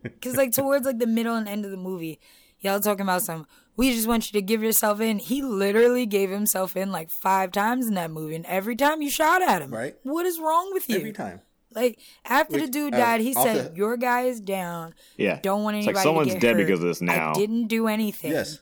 because 0.04 0.36
like 0.38 0.52
towards 0.54 0.86
like 0.86 1.00
the 1.00 1.08
middle 1.08 1.36
and 1.36 1.48
end 1.48 1.66
of 1.66 1.72
the 1.72 1.78
movie, 1.78 2.20
y'all 2.60 2.80
talking 2.80 3.02
about 3.02 3.22
some. 3.22 3.46
We 3.76 3.94
just 3.94 4.08
want 4.10 4.28
you 4.32 4.38
to 4.42 4.46
give 4.46 4.62
yourself 4.62 5.00
in. 5.00 5.20
He 5.20 5.42
literally 5.42 6.06
gave 6.06 6.30
himself 6.30 6.76
in 6.76 6.92
like 6.92 7.10
five 7.10 7.52
times 7.54 7.88
in 7.88 7.94
that 7.94 8.12
movie, 8.12 8.36
and 8.36 8.46
every 8.46 8.76
time 8.76 9.02
you 9.02 9.10
shot 9.10 9.42
at 9.42 9.62
him, 9.62 9.72
Right. 9.74 9.96
What 10.04 10.26
is 10.26 10.38
wrong 10.40 10.72
with 10.74 10.90
you? 10.90 10.98
Every 10.98 11.14
time. 11.14 11.42
Like 11.74 12.00
after 12.26 12.60
the 12.60 12.68
dude 12.68 12.94
died, 12.94 13.22
he 13.22 13.34
said, 13.34 13.58
after- 13.58 13.76
"Your 13.76 13.96
guy 13.98 14.22
is 14.24 14.40
down. 14.42 14.94
Yeah. 15.18 15.40
Don't 15.42 15.64
want 15.64 15.78
It's 15.78 15.86
anybody 15.86 15.96
like 15.98 16.04
someone's 16.04 16.28
to 16.30 16.34
get 16.34 16.42
dead 16.42 16.56
hurt. 16.56 16.66
because 16.66 16.80
of 16.80 16.88
this 16.88 17.02
now. 17.02 17.32
I 17.32 17.34
didn't 17.34 17.68
do 17.68 17.88
anything. 17.88 18.32
Yes. 18.32 18.60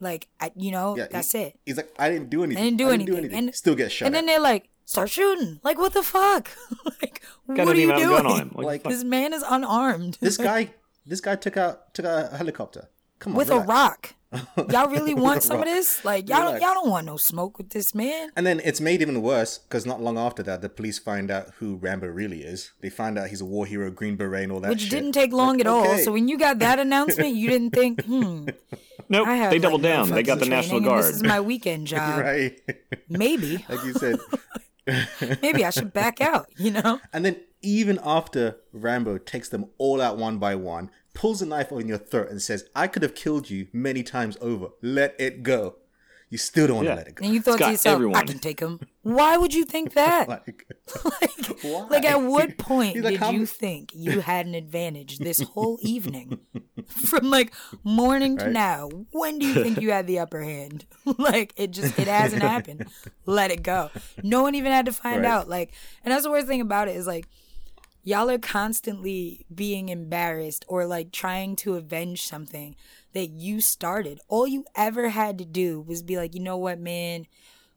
Like 0.00 0.28
I, 0.40 0.52
you 0.56 0.70
know, 0.70 0.96
Yeah. 0.96 1.06
that's 1.10 1.32
he- 1.32 1.38
it. 1.38 1.58
He's 1.64 1.76
like, 1.78 1.90
I 1.98 2.10
didn't 2.10 2.28
do 2.30 2.42
anything. 2.44 2.62
I 2.62 2.66
didn't 2.70 3.06
do 3.06 3.16
anything. 3.16 3.32
And 3.48 3.54
Still 3.54 3.74
get 3.74 3.90
shot. 3.92 4.06
And 4.06 4.14
then 4.14 4.26
they're 4.26 4.40
like, 4.40 4.68
"Start 4.84 5.08
shooting!" 5.10 5.60
Like 5.62 5.78
what 5.78 5.94
the 5.94 6.02
fuck? 6.02 6.50
like 7.02 7.22
Guy 7.54 7.64
what 7.64 7.74
are 7.74 7.80
you 7.80 7.82
even 7.88 7.98
have 8.00 8.10
a 8.10 8.22
doing? 8.22 8.26
on 8.32 8.38
him. 8.40 8.52
Like, 8.54 8.66
Like. 8.66 8.82
This 8.84 9.04
man 9.04 9.32
is 9.32 9.42
unarmed. 9.48 10.18
this 10.20 10.36
guy, 10.50 10.70
this 11.06 11.20
guy 11.22 11.36
took 11.36 11.56
out 11.56 11.94
took 11.94 12.04
out 12.04 12.32
a 12.32 12.36
helicopter. 12.36 12.88
Come 13.24 13.32
on, 13.32 13.38
with 13.38 13.48
relax. 13.48 13.64
a 13.68 13.72
rock. 13.72 14.14
Y'all 14.70 14.88
really 14.90 15.14
want 15.14 15.36
With 15.36 15.44
a 15.44 15.46
some 15.46 15.58
of 15.60 15.64
this? 15.64 16.04
Like 16.04 16.28
y'all 16.28 16.38
don't, 16.38 16.46
Relax. 16.54 16.62
y'all 16.64 16.74
don't 16.74 16.90
want 16.90 17.06
no 17.06 17.16
smoke 17.16 17.56
with 17.56 17.70
this 17.70 17.94
man. 17.94 18.30
And 18.36 18.44
then 18.44 18.60
it's 18.64 18.80
made 18.80 19.00
even 19.00 19.22
worse 19.22 19.58
because 19.58 19.86
not 19.86 20.02
long 20.02 20.18
after 20.18 20.42
that, 20.42 20.60
the 20.60 20.68
police 20.68 20.98
find 20.98 21.30
out 21.30 21.50
who 21.58 21.76
Rambo 21.76 22.08
really 22.08 22.42
is. 22.42 22.72
They 22.80 22.90
find 22.90 23.16
out 23.16 23.28
he's 23.28 23.40
a 23.40 23.44
war 23.44 23.64
hero, 23.64 23.92
Green 23.92 24.16
Beret, 24.16 24.42
and 24.42 24.50
all 24.50 24.58
that 24.60 24.70
Which 24.70 24.80
shit. 24.80 24.90
didn't 24.90 25.12
take 25.12 25.32
long 25.32 25.58
Like, 25.58 25.60
at 25.60 25.66
all. 25.68 25.98
So 25.98 26.10
when 26.10 26.26
you 26.26 26.36
got 26.36 26.58
that 26.58 26.78
announcement, 26.86 27.36
you 27.36 27.48
didn't 27.48 27.70
think, 27.70 28.04
hmm, 28.04 28.48
nope. 29.08 29.28
I 29.28 29.36
have 29.36 29.50
They 29.52 29.60
doubled 29.60 29.82
no 29.82 29.88
down. 29.88 30.10
They 30.10 30.24
got 30.24 30.40
the 30.40 30.46
National 30.46 30.80
Guard. 30.80 31.04
This 31.04 31.14
is 31.14 31.22
my 31.22 31.38
weekend 31.38 31.86
job. 31.86 32.20
right, 32.20 32.58
Maybe, 33.08 33.64
like 33.68 33.84
you 33.84 33.92
said. 33.92 34.18
maybe 35.42 35.64
I 35.64 35.70
should 35.70 35.92
back 35.92 36.20
out. 36.20 36.48
You 36.56 36.72
know? 36.72 37.00
And 37.12 37.24
then 37.24 37.36
even 37.62 37.98
after 38.04 38.56
Rambo 38.72 39.18
takes 39.18 39.48
them 39.48 39.66
all 39.78 40.00
out 40.00 40.18
one 40.18 40.38
by 40.38 40.54
one, 40.56 40.90
pulls 41.14 41.40
a 41.40 41.46
knife 41.46 41.72
on 41.72 41.88
your 41.88 41.98
throat 41.98 42.30
and 42.30 42.42
says, 42.42 42.68
"I 42.74 42.86
could 42.88 43.02
have 43.02 43.14
killed 43.14 43.48
you 43.50 43.68
many 43.72 44.02
times 44.02 44.36
over. 44.40 44.68
Let 44.82 45.14
it 45.18 45.42
go." 45.42 45.76
You 46.30 46.38
still 46.38 46.66
don't 46.66 46.76
want 46.78 46.88
to 46.88 46.94
let 46.96 47.06
it 47.06 47.14
go. 47.14 47.24
And 47.24 47.32
you 47.32 47.40
thought 47.40 47.60
got 47.60 47.66
to 47.66 47.72
yourself, 47.72 47.92
I 47.92 47.94
everyone. 47.96 48.26
can 48.26 48.38
take 48.40 48.58
him. 48.58 48.80
Why 49.02 49.36
would 49.36 49.54
you 49.54 49.64
think 49.64 49.92
that? 49.94 50.28
Like, 50.28 50.66
like, 51.20 51.64
like, 51.90 52.04
at 52.04 52.16
what 52.22 52.58
point 52.58 52.96
like, 53.04 53.12
did 53.12 53.20
how 53.20 53.30
you 53.30 53.46
think 53.46 53.92
you 53.94 54.20
had 54.20 54.46
an 54.46 54.54
advantage 54.56 55.18
this 55.18 55.40
whole 55.40 55.78
evening? 55.82 56.40
From 56.88 57.30
like 57.30 57.52
morning 57.84 58.36
to 58.38 58.44
Right. 58.44 58.52
now, 58.52 58.88
when 59.12 59.38
do 59.38 59.46
you 59.46 59.62
think 59.62 59.80
you 59.80 59.92
had 59.92 60.08
the 60.08 60.18
upper 60.18 60.42
hand? 60.42 60.86
like 61.18 61.52
it 61.56 61.70
just 61.70 61.96
it 62.00 62.08
hasn't 62.08 62.42
happened. 62.42 62.86
Let 63.26 63.52
it 63.52 63.62
go. 63.62 63.90
No 64.22 64.42
one 64.42 64.56
even 64.56 64.72
had 64.72 64.86
to 64.86 64.92
find 64.92 65.22
Right. 65.22 65.30
out. 65.30 65.48
Like, 65.48 65.72
and 66.04 66.10
that's 66.12 66.24
the 66.24 66.30
worst 66.30 66.48
thing 66.48 66.60
about 66.62 66.88
it 66.88 66.96
is 66.96 67.06
like 67.06 67.28
y'all 68.04 68.30
are 68.30 68.38
constantly 68.38 69.44
being 69.52 69.88
embarrassed 69.88 70.64
or 70.68 70.86
like 70.86 71.10
trying 71.10 71.56
to 71.56 71.74
avenge 71.74 72.22
something 72.22 72.76
that 73.14 73.30
you 73.30 73.60
started. 73.60 74.20
All 74.28 74.46
you 74.46 74.64
ever 74.76 75.08
had 75.08 75.38
to 75.38 75.44
do 75.44 75.80
was 75.80 76.02
be 76.02 76.16
like, 76.16 76.34
you 76.34 76.40
know 76.40 76.58
what, 76.58 76.78
man, 76.78 77.26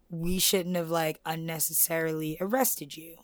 we 0.09 0.37
shouldn't 0.39 0.75
have 0.75 0.89
like 0.91 1.19
unnecessarily 1.25 2.37
arrested 2.39 2.95
you. 2.95 3.17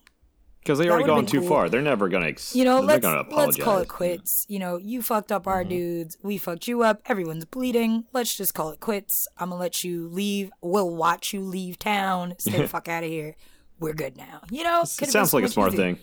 Because 0.60 0.80
they 0.80 0.86
That 0.86 0.92
already 0.94 1.08
gone 1.08 1.26
too 1.26 1.42
cool. 1.42 1.50
far. 1.50 1.70
They're 1.70 1.82
never 1.82 2.08
gonna. 2.08 2.28
Ex- 2.28 2.56
You 2.56 2.64
know, 2.64 2.80
let's 2.80 3.06
let's 3.06 3.58
call 3.58 3.80
it 3.80 3.90
quits. 3.90 4.46
You 4.48 4.60
know, 4.60 4.78
you 4.78 5.02
fucked 5.02 5.30
up 5.30 5.46
our 5.46 5.60
mm-hmm. 5.60 5.70
dudes. 5.70 6.18
We 6.24 6.38
fucked 6.38 6.70
you 6.70 6.84
up. 6.84 7.02
Everyone's 7.06 7.44
bleeding. 7.44 8.06
Let's 8.14 8.34
just 8.38 8.54
call 8.54 8.70
it 8.70 8.80
quits. 8.80 9.28
I'm 9.38 9.50
gonna 9.50 9.60
let 9.60 9.84
you 9.84 10.08
leave. 10.08 10.52
We'll 10.62 10.96
watch 10.96 11.34
you 11.34 11.42
leave 11.42 11.80
town. 11.80 12.36
Stay 12.38 12.60
the 12.60 12.68
fuck 12.70 12.88
out 12.88 13.04
of 13.04 13.10
here. 13.10 13.36
We're 13.78 13.92
good 13.94 14.16
now. 14.16 14.42
You 14.52 14.64
know, 14.64 14.84
It 14.84 15.10
sounds 15.10 15.34
like 15.34 15.44
a 15.44 15.50
smart 15.50 15.74
thing. 15.74 16.00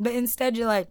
But 0.00 0.14
instead, 0.14 0.56
you're 0.56 0.66
like, 0.66 0.88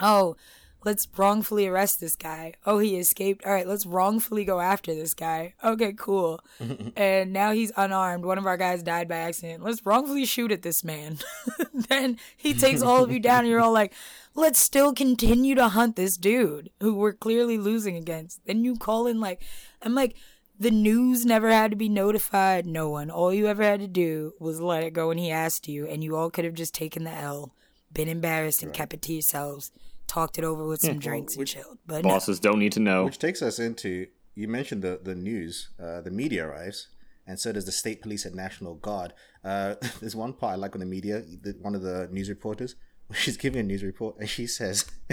oh, 0.00 0.36
let's 0.84 1.08
wrongfully 1.16 1.66
arrest 1.66 2.00
this 2.00 2.16
guy. 2.16 2.54
Oh, 2.66 2.78
he 2.78 2.96
escaped. 2.96 3.46
All 3.46 3.52
right, 3.52 3.66
let's 3.66 3.86
wrongfully 3.86 4.44
go 4.44 4.60
after 4.60 4.94
this 4.94 5.14
guy. 5.14 5.54
Okay, 5.62 5.92
cool. 5.96 6.40
and 6.96 7.32
now 7.32 7.52
he's 7.52 7.72
unarmed. 7.76 8.24
One 8.24 8.38
of 8.38 8.46
our 8.46 8.56
guys 8.56 8.82
died 8.82 9.08
by 9.08 9.16
accident. 9.16 9.62
Let's 9.62 9.86
wrongfully 9.86 10.24
shoot 10.24 10.52
at 10.52 10.62
this 10.62 10.84
man. 10.84 11.18
then 11.74 12.18
he 12.36 12.52
takes 12.52 12.82
all 12.82 13.04
of 13.04 13.12
you 13.12 13.20
down, 13.20 13.40
and 13.40 13.48
you're 13.48 13.60
all 13.60 13.72
like, 13.72 13.92
let's 14.34 14.58
still 14.58 14.92
continue 14.92 15.54
to 15.54 15.68
hunt 15.68 15.96
this 15.96 16.16
dude 16.16 16.70
who 16.80 16.94
we're 16.94 17.12
clearly 17.12 17.58
losing 17.58 17.96
against. 17.96 18.44
Then 18.46 18.64
you 18.64 18.76
call 18.76 19.06
in, 19.06 19.20
like, 19.20 19.42
I'm 19.82 19.94
like, 19.94 20.16
the 20.58 20.70
news 20.70 21.26
never 21.26 21.50
had 21.50 21.70
to 21.70 21.76
be 21.76 21.88
notified. 21.88 22.64
No 22.64 22.88
one. 22.88 23.10
All 23.10 23.32
you 23.32 23.46
ever 23.46 23.62
had 23.62 23.80
to 23.80 23.88
do 23.88 24.32
was 24.38 24.60
let 24.60 24.84
it 24.84 24.92
go 24.92 25.08
when 25.08 25.18
he 25.18 25.30
asked 25.30 25.68
you, 25.68 25.86
and 25.86 26.02
you 26.02 26.16
all 26.16 26.30
could 26.30 26.44
have 26.44 26.54
just 26.54 26.74
taken 26.74 27.04
the 27.04 27.12
L, 27.12 27.52
been 27.92 28.08
embarrassed, 28.08 28.62
and 28.62 28.72
kept 28.72 28.94
it 28.94 29.02
to 29.02 29.12
yourselves, 29.12 29.70
talked 30.06 30.38
it 30.38 30.44
over 30.44 30.66
with 30.66 30.80
some 30.80 30.98
drinks 30.98 31.34
and 31.34 31.40
which- 31.40 31.54
chilled. 31.54 31.78
But 31.86 32.04
no. 32.04 32.10
Bosses 32.10 32.40
don't 32.40 32.58
need 32.58 32.72
to 32.72 32.80
know. 32.80 33.04
Which 33.04 33.18
takes 33.18 33.42
us 33.42 33.58
into 33.58 34.06
you 34.34 34.48
mentioned 34.48 34.82
the 34.82 35.00
the 35.02 35.14
news, 35.14 35.70
uh, 35.82 36.02
the 36.02 36.10
media 36.10 36.46
arrives, 36.46 36.88
and 37.26 37.40
so 37.40 37.52
does 37.52 37.64
the 37.64 37.72
state 37.72 38.02
police 38.02 38.24
and 38.24 38.34
national 38.36 38.74
guard. 38.76 39.12
Uh, 39.44 39.74
there's 40.00 40.14
one 40.14 40.32
part 40.32 40.52
I 40.52 40.56
like 40.56 40.76
on 40.76 40.80
the 40.80 40.86
media. 40.86 41.22
The, 41.22 41.56
one 41.60 41.74
of 41.74 41.82
the 41.82 42.08
news 42.12 42.28
reporters, 42.28 42.76
she's 43.12 43.36
giving 43.36 43.60
a 43.60 43.64
news 43.64 43.82
report, 43.82 44.16
and 44.18 44.28
she 44.28 44.46
says, 44.46 44.84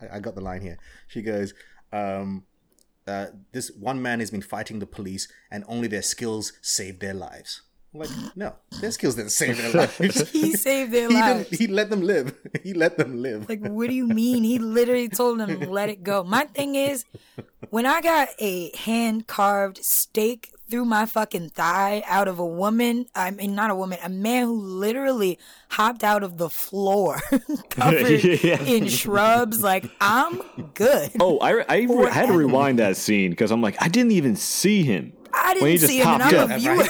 I, 0.00 0.16
I 0.16 0.20
got 0.20 0.34
the 0.34 0.40
line 0.40 0.62
here. 0.62 0.78
She 1.08 1.22
goes, 1.22 1.52
um, 1.92 2.44
uh, 3.06 3.26
"This 3.52 3.70
one 3.72 4.00
man 4.00 4.20
has 4.20 4.30
been 4.30 4.42
fighting 4.42 4.78
the 4.78 4.86
police, 4.86 5.28
and 5.50 5.64
only 5.66 5.88
their 5.88 6.02
skills 6.02 6.52
saved 6.62 7.00
their 7.00 7.14
lives." 7.14 7.62
I'm 7.94 8.00
like, 8.00 8.10
no, 8.36 8.54
their 8.80 8.90
skills 8.90 9.16
didn't 9.16 9.32
save 9.32 9.58
their 9.58 9.70
lives. 10.00 10.30
he 10.30 10.52
saved 10.52 10.92
their 10.92 11.08
he 11.10 11.14
lives. 11.14 11.48
didn't. 11.50 11.60
He 11.60 11.66
let 11.66 11.90
them 11.90 12.00
live. 12.02 12.34
He 12.62 12.72
let 12.72 12.96
them 12.96 13.20
live. 13.20 13.48
Like, 13.48 13.60
what 13.60 13.88
do 13.88 13.94
you 13.94 14.06
mean? 14.06 14.44
He 14.44 14.58
literally 14.58 15.08
told 15.08 15.38
them, 15.40 15.60
let 15.70 15.90
it 15.90 16.02
go. 16.02 16.24
My 16.24 16.44
thing 16.44 16.74
is, 16.74 17.04
when 17.70 17.84
I 17.84 18.00
got 18.00 18.28
a 18.38 18.74
hand 18.76 19.26
carved 19.26 19.84
steak 19.84 20.48
through 20.70 20.86
my 20.86 21.04
fucking 21.04 21.50
thigh 21.50 22.02
out 22.06 22.28
of 22.28 22.38
a 22.38 22.46
woman, 22.46 23.04
I 23.14 23.30
mean, 23.30 23.54
not 23.54 23.70
a 23.70 23.74
woman, 23.74 23.98
a 24.02 24.08
man 24.08 24.46
who 24.46 24.58
literally 24.58 25.38
hopped 25.68 26.02
out 26.02 26.22
of 26.22 26.38
the 26.38 26.48
floor 26.48 27.20
covered 27.68 28.08
Yeah. 28.42 28.62
in 28.62 28.88
shrubs, 28.88 29.62
like, 29.62 29.84
I'm 30.00 30.40
good. 30.72 31.10
Oh, 31.20 31.36
I, 31.40 31.60
I, 31.60 31.64
I 31.68 31.86
Or 31.90 32.08
had 32.08 32.28
to 32.28 32.32
rewind 32.32 32.78
that 32.78 32.96
scene 32.96 33.32
because 33.32 33.50
I'm 33.50 33.60
like, 33.60 33.76
I 33.82 33.88
didn't 33.88 34.12
even 34.12 34.34
see 34.34 34.82
him. 34.82 35.12
I 35.34 35.48
when 35.60 35.72
he 35.72 35.76
didn't 35.76 35.80
just 35.80 35.86
see 35.92 35.98
him, 36.00 36.08
and 36.08 36.22
popped 36.22 36.34
I'm 36.34 36.50
a 36.50 36.54
up. 36.54 36.60
viewer. 36.60 36.84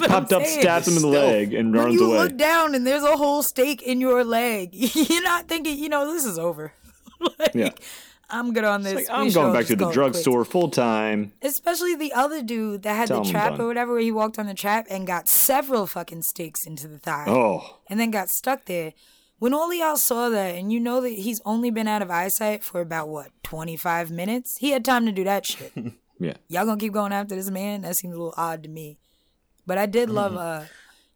Right. 0.00 0.08
Like, 0.08 0.08
that's 0.08 0.08
He 0.08 0.08
just 0.08 0.10
I'm 0.10 0.10
popped 0.22 0.32
up, 0.32 0.42
saying. 0.44 0.60
stabbed 0.60 0.88
him 0.88 0.96
in 0.96 1.02
the 1.02 1.08
Stealth. 1.10 1.24
leg, 1.32 1.54
and 1.54 1.72
when 1.74 1.84
runs 1.84 1.94
you 1.94 2.06
away. 2.06 2.18
look 2.18 2.36
down 2.36 2.74
and 2.74 2.86
there's 2.86 3.02
a 3.02 3.16
whole 3.16 3.42
steak 3.42 3.82
in 3.82 4.00
your 4.00 4.24
leg, 4.24 4.70
you're 4.72 5.22
not 5.22 5.48
thinking, 5.48 5.78
you 5.78 5.88
know, 5.88 6.12
this 6.12 6.24
is 6.24 6.38
over. 6.38 6.72
like, 7.38 7.54
Yeah. 7.54 7.70
I'm 8.34 8.54
good 8.54 8.64
on 8.64 8.82
this. 8.82 8.94
Like, 8.94 9.06
I'm 9.10 9.28
going 9.30 9.52
back 9.52 9.66
to 9.66 9.76
the 9.76 9.84
call 9.84 9.90
it 9.90 9.94
quits. 9.94 10.22
drugstore 10.22 10.44
full 10.46 10.70
time. 10.70 11.32
Especially 11.42 11.94
the 11.94 12.14
other 12.14 12.42
dude 12.42 12.82
that 12.84 12.94
had 12.96 13.08
Tell 13.08 13.22
the 13.22 13.30
trap 13.30 13.58
or 13.60 13.66
whatever, 13.66 13.92
where 13.92 14.00
he 14.00 14.10
walked 14.10 14.38
on 14.38 14.46
the 14.46 14.54
trap 14.54 14.86
and 14.88 15.06
got 15.06 15.28
several 15.28 15.86
fucking 15.86 16.22
stakes 16.22 16.66
into 16.66 16.88
the 16.88 16.98
thigh. 16.98 17.26
Oh, 17.28 17.80
And 17.90 18.00
then 18.00 18.10
got 18.10 18.30
stuck 18.30 18.64
there. 18.64 18.94
When 19.38 19.52
all 19.52 19.74
y'all 19.74 19.96
saw 19.98 20.30
that, 20.30 20.54
and 20.54 20.72
you 20.72 20.80
know 20.80 21.02
that 21.02 21.10
he's 21.10 21.42
only 21.44 21.70
been 21.70 21.86
out 21.88 22.00
of 22.00 22.10
eyesight 22.10 22.64
for 22.64 22.80
about, 22.80 23.10
what, 23.10 23.32
25 23.42 24.10
minutes? 24.10 24.56
He 24.60 24.70
had 24.70 24.82
time 24.84 25.04
to 25.04 25.12
do 25.12 25.24
that 25.24 25.44
shit. 25.44 25.70
yeah. 26.18 26.34
y'all 26.48 26.64
gonna 26.64 26.80
keep 26.80 26.92
going 26.94 27.12
after 27.12 27.34
this 27.34 27.50
man? 27.50 27.82
That 27.82 27.96
seems 27.96 28.14
a 28.14 28.16
little 28.16 28.34
odd 28.38 28.62
to 28.62 28.68
me. 28.70 28.98
But 29.66 29.78
I 29.78 29.86
did 29.86 30.10
love 30.10 30.36
uh 30.36 30.64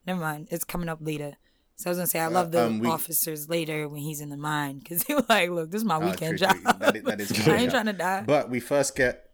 never 0.07 0.21
mind, 0.21 0.49
it's 0.51 0.65
coming 0.65 0.89
up 0.89 0.99
later. 1.01 1.37
So 1.79 1.89
I 1.89 1.91
was 1.91 1.99
gonna 1.99 2.07
say 2.07 2.21
I 2.21 2.29
love 2.29 2.53
the 2.53 2.67
um, 2.67 2.79
we- 2.79 2.89
officers 2.89 3.49
later 3.51 3.89
when 3.89 4.01
he's 4.01 4.21
in 4.21 4.31
the 4.31 4.37
mine 4.37 4.79
because 4.79 5.03
he 5.09 5.15
was 5.15 5.29
like, 5.29 5.51
"Look, 5.51 5.71
this 5.71 5.81
is 5.83 5.85
my 5.85 5.97
Ah, 5.97 6.11
weekend 6.11 6.39
true, 6.39 6.47
job. 6.49 6.57
That 6.79 6.97
is- 6.97 7.03
that 7.05 7.21
is 7.21 7.49
I 7.49 7.57
ain't 7.57 7.71
trying 7.71 7.87
to 7.87 7.93
die." 7.93 8.23
But 8.27 8.49
we 8.49 8.61
first 8.61 8.97
get 8.97 9.31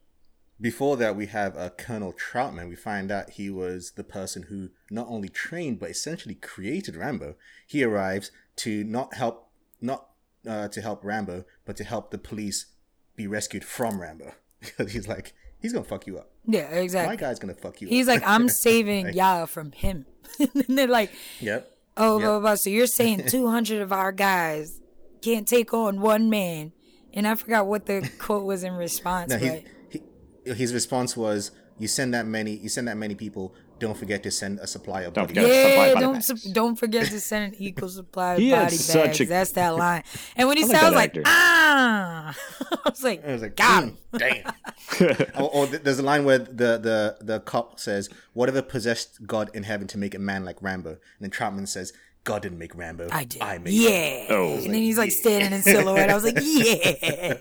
before 0.60 0.96
that 0.96 1.14
we 1.16 1.26
have 1.26 1.56
uh, 1.56 1.70
Colonel 1.70 2.12
Trautman. 2.12 2.68
We 2.68 2.74
find 2.76 3.10
out 3.12 3.30
he 3.30 3.50
was 3.50 3.92
the 3.96 4.04
person 4.04 4.44
who 4.44 4.70
not 4.90 5.06
only 5.08 5.28
trained 5.28 5.78
but 5.78 5.90
essentially 5.90 6.34
created 6.34 6.96
Rambo. 6.96 7.36
He 7.66 7.84
arrives 7.84 8.30
to 8.56 8.82
not 8.84 9.14
help 9.14 9.48
not 9.80 10.08
uh, 10.46 10.66
to 10.68 10.80
help 10.80 11.04
Rambo, 11.04 11.44
but 11.64 11.76
to 11.76 11.84
help 11.84 12.10
the 12.10 12.18
police 12.18 12.66
be 13.14 13.26
rescued 13.28 13.64
from 13.64 14.00
Rambo 14.00 14.34
because 14.60 14.92
he's 14.92 15.06
like 15.06 15.32
he's 15.62 15.72
gonna 15.72 15.84
fuck 15.84 16.06
you 16.06 16.18
up. 16.18 16.30
Yeah, 16.46 16.68
exactly. 16.70 17.16
My 17.16 17.20
guy's 17.20 17.38
gonna 17.38 17.54
fuck 17.54 17.80
you 17.80 17.88
up. 17.88 17.92
He's 17.92 18.08
up. 18.08 18.14
like, 18.20 18.28
I'm 18.28 18.48
saving 18.66 19.14
y'all 19.14 19.46
from 19.46 19.72
him. 19.72 20.04
and 20.38 20.78
they're 20.78 20.86
like, 20.88 21.12
yep. 21.40 21.70
oh, 21.96 22.18
Yep. 22.18 22.22
blah, 22.24 22.30
blah, 22.32 22.40
blah. 22.40 22.54
So 22.56 22.68
you're 22.70 22.86
saying 22.86 23.24
200 23.28 23.80
of 23.80 23.92
our 23.92 24.12
guys 24.12 24.80
can't 25.22 25.46
take 25.46 25.72
on 25.72 26.00
one 26.00 26.28
man. 26.28 26.72
And 27.14 27.26
I 27.28 27.34
forgot 27.34 27.66
what 27.66 27.86
the 27.86 28.10
quote 28.18 28.44
was 28.44 28.64
in 28.64 28.72
response. 28.74 29.30
No, 29.30 29.38
but 29.38 29.62
he, 29.90 30.00
he, 30.44 30.52
his 30.54 30.72
response 30.72 31.14
was, 31.16 31.50
"You 31.78 31.86
send 31.86 32.14
that 32.14 32.26
many, 32.26 32.52
you 32.56 32.68
send 32.70 32.88
that 32.88 32.96
many 32.96 33.14
people. 33.14 33.54
Don't 33.82 33.98
forget 34.02 34.22
to 34.22 34.30
send 34.30 34.58
a 34.60 34.66
supply 34.66 35.00
of 35.02 35.12
Don't 35.12 35.24
body 35.24 35.34
forget- 35.34 35.50
bags." 35.50 35.68
supply 35.70 35.86
yeah, 35.86 35.94
body 35.94 36.04
don't 36.06 36.14
bags. 36.14 36.42
su- 36.42 36.52
don't 36.52 36.76
forget 36.82 37.06
to 37.08 37.20
send 37.20 37.42
an 37.52 37.54
equal 37.68 37.88
supply 38.00 38.32
of 38.34 38.38
He 38.38 38.48
had 38.50 38.64
body 38.66 38.76
such 38.76 39.04
bags. 39.18 39.20
a- 39.20 39.24
That's 39.34 39.52
that 39.52 39.68
line. 39.84 40.02
And 40.36 40.48
when 40.48 40.56
he 40.56 40.64
I 40.64 40.66
like 40.66 40.76
sounds 40.80 40.94
that 40.94 40.96
like, 41.16 41.18
ah, 41.26 42.36
I 42.84 42.88
was 42.88 43.02
like, 43.04 43.20
I 43.26 43.32
was 43.32 43.42
like, 43.42 43.56
got 43.56 43.84
"Mm, 43.84 43.86
him. 43.88 43.96
damn. 44.18 45.42
or, 45.42 45.50
or 45.54 45.66
there's 45.66 45.98
a 45.98 46.02
line 46.02 46.24
where 46.24 46.38
the, 46.38 46.78
the 46.78 47.16
the 47.20 47.40
cop 47.40 47.78
says, 47.80 48.08
"Whatever 48.34 48.62
possessed 48.62 49.26
God 49.26 49.50
in 49.54 49.62
heaven 49.64 49.86
to 49.88 49.98
make 49.98 50.14
a 50.14 50.18
man 50.18 50.44
like 50.44 50.56
Rambo," 50.62 50.90
and 50.90 50.98
then 51.20 51.30
Trautman 51.30 51.66
says, 51.66 51.92
"God 52.24 52.42
didn't 52.42 52.58
make 52.58 52.74
Rambo. 52.74 53.08
I 53.10 53.24
did. 53.24 53.42
I 53.42 53.58
made 53.58 53.72
yeah. 53.74 54.26
Oh. 54.30 54.54
and 54.54 54.66
then 54.66 54.82
he's 54.82 54.98
like 54.98 55.10
standing 55.10 55.52
in 55.52 55.62
silhouette. 55.62 56.10
I 56.10 56.14
was 56.14 56.24
like, 56.24 56.38
yeah. 56.42 57.34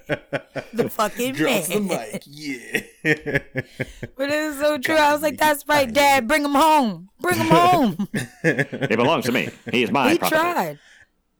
the 0.74 0.90
fucking 0.90 1.34
Drops 1.34 1.68
the 1.68 1.80
man. 1.80 2.10
mic. 2.12 2.24
Yeah. 2.26 2.82
But 3.04 4.32
it 4.32 4.48
was 4.50 4.60
so 4.60 4.78
true. 4.78 4.96
I 4.96 5.14
was 5.14 5.22
like, 5.22 5.38
that's 5.38 5.68
right, 5.68 5.92
Dad. 5.92 6.28
Bring 6.28 6.44
him 6.46 6.54
home. 6.56 7.10
Bring 7.20 7.38
him 7.38 7.48
home. 7.48 8.08
It 8.44 8.98
belongs 8.98 9.26
to 9.26 9.32
me. 9.32 9.50
He 9.72 9.84
is 9.84 9.92
my 9.92 10.12
he 10.12 10.18
property. 10.18 10.42
tried. 10.42 10.80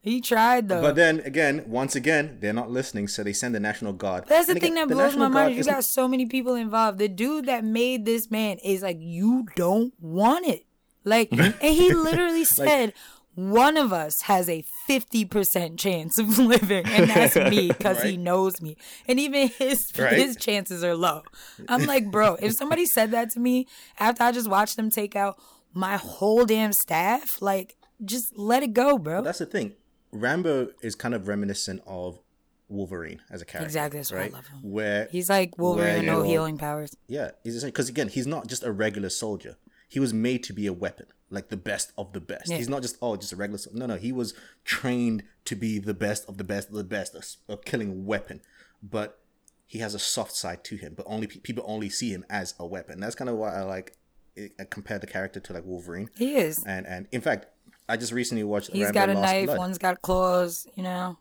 He 0.04 0.20
tried, 0.20 0.68
though. 0.68 0.82
but 0.82 0.96
then 0.96 1.20
again, 1.20 1.64
once 1.68 1.96
again, 1.96 2.38
they're 2.40 2.54
not 2.54 2.72
listening, 2.72 3.08
so 3.08 3.24
they 3.24 3.34
send 3.34 3.54
the 3.54 3.60
National 3.60 3.94
Guard. 3.94 4.26
That's 4.28 4.48
the 4.48 4.54
And 4.54 4.62
thing 4.62 4.74
again, 4.74 4.88
that 4.88 4.94
blows 4.94 5.16
my 5.16 5.28
National 5.28 5.30
mind. 5.30 5.52
Is 5.60 5.68
You 5.68 5.74
got 5.74 5.84
so 5.84 6.08
many 6.08 6.26
people 6.26 6.56
involved. 6.56 6.98
The 6.98 7.08
dude 7.08 7.46
that 7.46 7.64
made 7.64 8.06
this 8.06 8.32
man 8.32 8.58
is 8.64 8.82
like, 8.82 8.98
you 9.00 9.46
don't 9.56 9.94
want 10.00 10.48
it. 10.48 10.66
Like, 11.04 11.30
mm-hmm. 11.30 11.58
and 11.62 11.76
he 11.76 11.94
literally 11.94 12.44
said, 12.60 12.94
one 13.36 13.78
of 13.78 13.94
us 13.94 14.22
has 14.24 14.50
a 14.50 14.64
50% 14.90 15.78
chance 15.78 16.18
of 16.18 16.38
living, 16.54 16.86
and 16.86 17.10
that's 17.10 17.36
me 17.36 17.70
because 17.70 18.02
he 18.04 18.18
knows 18.18 18.62
me. 18.62 18.76
And 19.08 19.20
even 19.20 19.48
his 19.48 19.92
Right. 19.98 20.14
his 20.14 20.36
chances 20.36 20.84
are 20.84 20.96
low. 20.96 21.22
I'm 21.70 21.86
like, 21.86 22.12
bro, 22.12 22.36
if 22.42 22.54
somebody 22.54 22.86
said 22.86 23.12
that 23.12 23.30
to 23.32 23.40
me 23.40 23.68
after 24.00 24.24
I 24.24 24.32
just 24.32 24.50
watched 24.50 24.76
them 24.76 24.90
take 24.90 25.16
out 25.16 25.40
my 25.74 25.98
whole 25.98 26.46
damn 26.46 26.74
staff, 26.74 27.42
like, 27.42 27.78
just 28.04 28.38
let 28.38 28.64
it 28.64 28.74
go, 28.74 28.98
bro. 28.98 29.22
That's 29.22 29.40
the 29.40 29.46
thing. 29.46 29.74
Rambo 30.12 30.70
is 30.82 30.96
kind 30.96 31.14
of 31.14 31.28
reminiscent 31.28 31.82
of 31.88 32.20
Wolverine 32.68 33.22
as 33.30 33.42
a 33.42 33.46
character. 33.46 33.66
Exactly, 33.66 34.00
that's 34.00 34.12
why 34.12 34.18
I 34.18 34.22
right? 34.24 34.34
love 34.34 34.48
him. 34.48 34.60
Where 34.62 35.08
He's 35.12 35.30
like 35.30 35.58
Wolverine, 35.58 35.98
with 35.98 36.06
no 36.06 36.24
healing 36.24 36.58
powers. 36.58 36.96
Yeah, 37.08 37.32
because 37.44 37.90
again, 37.90 38.10
he's 38.10 38.28
not 38.28 38.48
just 38.48 38.64
a 38.64 38.72
regular 38.72 39.10
soldier. 39.10 39.56
He 39.88 40.00
was 40.00 40.14
made 40.14 40.44
to 40.44 40.54
be 40.54 40.68
a 40.68 40.74
weapon, 40.74 41.06
like 41.32 41.50
the 41.50 41.58
best 41.58 41.92
of 41.98 42.14
the 42.14 42.20
best. 42.20 42.50
Yeah. 42.50 42.58
He's 42.58 42.70
not 42.70 42.82
just 42.82 42.98
oh, 43.02 43.16
just 43.16 43.32
a 43.32 43.36
regular. 43.36 43.60
No, 43.74 43.86
no, 43.86 43.96
he 43.96 44.12
was 44.12 44.34
trained 44.66 45.24
to 45.46 45.56
be 45.56 45.80
the 45.80 45.94
best 45.94 46.28
of 46.30 46.38
the 46.38 46.44
best 46.44 46.70
of 46.70 46.76
the 46.76 46.84
best, 46.84 47.38
a 47.48 47.58
killing 47.58 48.06
weapon. 48.06 48.42
But 48.84 49.20
he 49.66 49.80
has 49.80 49.96
a 49.96 50.00
soft 50.00 50.34
side 50.34 50.64
to 50.66 50.76
him. 50.76 50.94
But 50.96 51.06
only 51.08 51.28
pe- 51.28 51.40
people 51.40 51.64
only 51.66 51.90
see 51.90 52.12
him 52.12 52.26
as 52.30 52.54
a 52.60 52.66
weapon. 52.66 53.00
That's 53.00 53.16
kind 53.16 53.30
of 53.30 53.38
why 53.38 53.56
I 53.56 53.62
like 53.62 53.96
eh, 54.38 54.50
I 54.60 54.66
compare 54.66 55.00
the 55.00 55.08
character 55.08 55.40
to 55.40 55.54
like 55.54 55.66
Wolverine. 55.66 56.10
He 56.18 56.36
is. 56.36 56.64
And 56.66 56.86
and 56.86 57.08
in 57.12 57.22
fact, 57.22 57.48
I 57.88 57.98
just 57.98 58.12
recently 58.12 58.44
watched. 58.44 58.72
He's 58.72 58.86
Rambo 58.86 58.94
got 58.94 59.10
a 59.10 59.14
knife, 59.14 59.46
Blood. 59.48 59.58
one's 59.58 59.78
got 59.78 60.02
claws, 60.02 60.68
you 60.76 60.84
know. 60.84 61.18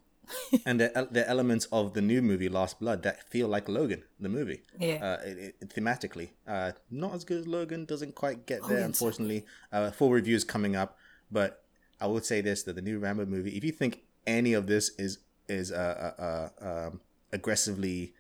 And 0.67 0.81
the 0.81 1.09
the 1.11 1.29
elements 1.29 1.67
of 1.73 1.95
the 1.95 2.01
new 2.03 2.23
movie 2.23 2.49
Last 2.49 2.81
Blood 2.81 3.03
that 3.03 3.29
feel 3.31 3.49
like 3.49 3.69
Logan, 3.69 4.03
the 4.19 4.29
movie. 4.29 4.63
Yeah. 4.79 4.95
Uh, 5.21 5.27
it, 5.29 5.55
it, 5.61 5.69
thematically, 5.71 6.31
uh, 6.47 6.73
not 6.91 7.15
as 7.15 7.25
good 7.25 7.39
as 7.41 7.47
Logan. 7.47 7.85
Doesn't 7.85 8.15
quite 8.15 8.47
get 8.47 8.61
there, 8.69 8.79
Logan's 8.79 8.99
so 8.99 9.07
unfortunately. 9.07 9.47
Uh, 9.73 9.91
full 9.91 10.11
reviews 10.11 10.45
coming 10.45 10.77
up, 10.77 10.97
but 11.31 11.65
I 12.01 12.07
would 12.07 12.25
say 12.25 12.41
this: 12.41 12.63
that 12.65 12.75
the 12.77 12.83
new 12.83 12.99
Rambo 12.99 13.27
movie, 13.27 13.57
if 13.57 13.65
you 13.65 13.73
think 13.73 14.03
any 14.27 14.53
of 14.53 14.67
this 14.67 14.91
is 14.99 15.19
is 15.49 15.73
uh, 15.73 16.13
uh, 16.19 16.23
uh, 16.63 16.87
um, 16.89 17.01
aggressively 17.33 18.15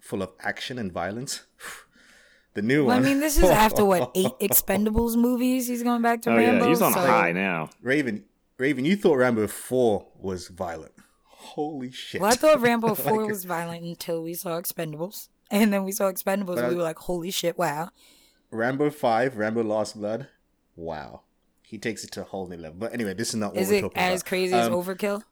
full 0.00 0.22
of 0.22 0.30
action 0.40 0.78
and 0.78 0.92
violence, 0.92 1.44
the 2.54 2.62
new 2.62 2.84
Well, 2.86 2.96
I 2.96 3.00
mean, 3.00 3.20
this 3.20 3.36
is 3.38 3.44
after 3.44 3.84
what 3.84 4.10
eight 4.14 4.32
Expendables 4.40 5.16
movies. 5.16 5.68
He's 5.68 5.82
going 5.82 6.02
back 6.02 6.22
to 6.22 6.30
Oh 6.32 6.36
Rambo. 6.36 6.64
yeah, 6.64 6.68
he's 6.70 6.82
on 6.82 6.92
so- 6.92 7.00
high 7.00 7.32
now. 7.32 7.70
Raven, 7.82 8.24
Raven, 8.58 8.84
you 8.84 8.96
thought 8.96 9.16
Rambo 9.16 9.46
Four 9.46 10.08
was 10.18 10.48
violent. 10.48 10.92
Holy 11.44 11.90
shit! 11.90 12.20
Well, 12.20 12.30
I 12.32 12.36
thought 12.36 12.60
Rambo 12.68 12.94
Four 12.94 13.26
was 13.26 13.44
violent 13.44 13.82
until 13.84 14.22
we 14.22 14.34
saw 14.34 14.60
Expendables, 14.60 15.28
and 15.50 15.72
then 15.72 15.84
we 15.84 15.92
saw 15.92 16.10
Expendables, 16.10 16.58
and 16.58 16.68
we 16.68 16.74
were 16.74 16.82
like, 16.82 16.98
"Holy 16.98 17.30
shit! 17.30 17.56
Wow!" 17.58 17.90
Rambo 18.50 18.90
Five, 18.90 19.36
Rambo 19.36 19.62
Last 19.62 19.96
Blood. 19.98 20.28
Wow, 20.76 21.22
he 21.62 21.78
takes 21.78 22.02
it 22.04 22.10
to 22.12 22.22
a 22.22 22.24
whole 22.24 22.46
new 22.46 22.56
level. 22.56 22.78
But 22.78 22.92
anyway, 22.94 23.14
this 23.14 23.28
is 23.28 23.36
not 23.36 23.52
what 23.54 23.62
Is 23.62 23.68
we're 23.68 23.76
it 23.76 23.80
talking 23.82 23.98
as 23.98 24.20
about. 24.22 24.28
crazy 24.28 24.54
as 24.54 24.66
Um, 24.68 24.72
Overkill? 24.74 25.22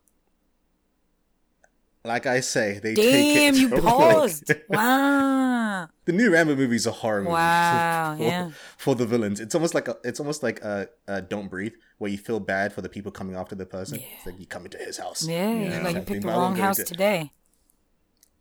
Like 2.04 2.26
I 2.26 2.40
say, 2.40 2.80
they 2.82 2.94
Damn, 2.94 3.04
take 3.04 3.54
it. 3.54 3.60
you 3.60 3.68
to, 3.70 3.74
like- 3.76 3.84
paused. 3.84 4.52
wow. 4.68 5.88
the 6.04 6.12
new 6.12 6.32
Rambo 6.32 6.56
movie 6.56 6.74
is 6.76 6.86
a 6.86 6.90
horror 6.90 7.20
movie. 7.20 7.32
Wow, 7.32 8.14
for, 8.18 8.22
yeah. 8.24 8.50
For 8.76 8.94
the 8.96 9.06
villains, 9.06 9.38
it's 9.38 9.54
almost 9.54 9.72
like 9.74 9.86
a, 9.86 9.96
it's 10.02 10.18
almost 10.18 10.42
like 10.42 10.60
a, 10.62 10.88
a 11.06 11.22
Don't 11.22 11.48
Breathe, 11.48 11.74
where 11.98 12.10
you 12.10 12.18
feel 12.18 12.40
bad 12.40 12.72
for 12.72 12.80
the 12.82 12.88
people 12.88 13.12
coming 13.12 13.36
after 13.36 13.54
the 13.54 13.66
person. 13.66 14.00
It's 14.00 14.26
like 14.26 14.40
you 14.40 14.46
come 14.46 14.64
into 14.64 14.78
his 14.78 14.98
house. 14.98 15.26
Yeah, 15.26 15.52
You 15.52 15.68
know, 15.68 15.82
like 15.82 15.94
you 15.94 16.02
picked 16.02 16.22
the 16.22 16.26
but 16.26 16.34
I 16.34 16.36
won't 16.38 16.54
wrong 16.58 16.66
house 16.66 16.78
into- 16.80 16.90
today. 16.92 17.30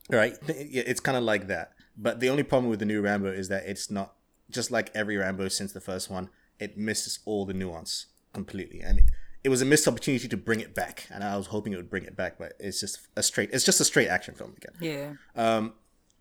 Right. 0.10 0.36
Yeah, 0.48 0.84
It's 0.86 1.00
kind 1.00 1.18
of 1.18 1.24
like 1.24 1.48
that. 1.48 1.74
But 1.96 2.20
the 2.20 2.30
only 2.30 2.44
problem 2.44 2.70
with 2.70 2.80
the 2.80 2.86
new 2.86 3.02
Rambo 3.02 3.32
is 3.32 3.48
that 3.50 3.64
it's 3.66 3.92
not 3.92 4.14
just 4.50 4.72
like 4.72 4.90
every 4.96 5.18
Rambo 5.18 5.48
since 5.50 5.72
the 5.72 5.82
first 5.82 6.10
one. 6.10 6.30
It 6.60 6.78
misses 6.78 7.20
all 7.26 7.46
the 7.46 7.54
nuance 7.54 8.08
completely, 8.34 8.82
and 8.82 9.02
it, 9.44 9.48
it 9.48 9.50
was 9.50 9.62
a 9.62 9.66
missed 9.66 9.88
opportunity 9.88 10.28
to 10.28 10.38
bring 10.38 10.60
it 10.60 10.74
back. 10.76 11.08
And 11.12 11.24
I 11.24 11.38
was 11.38 11.48
hoping 11.48 11.74
it 11.74 11.78
would 11.78 11.90
bring 11.90 12.04
it 12.06 12.16
back, 12.16 12.38
but 12.38 12.54
it's 12.60 12.80
just 12.80 13.00
a 13.16 13.24
straight. 13.24 13.50
It's 13.54 13.66
just 13.66 13.80
a 13.82 13.86
straight 13.86 14.08
action 14.08 14.34
film 14.36 14.54
again. 14.58 14.74
Yeah. 14.80 15.14
Um, 15.36 15.74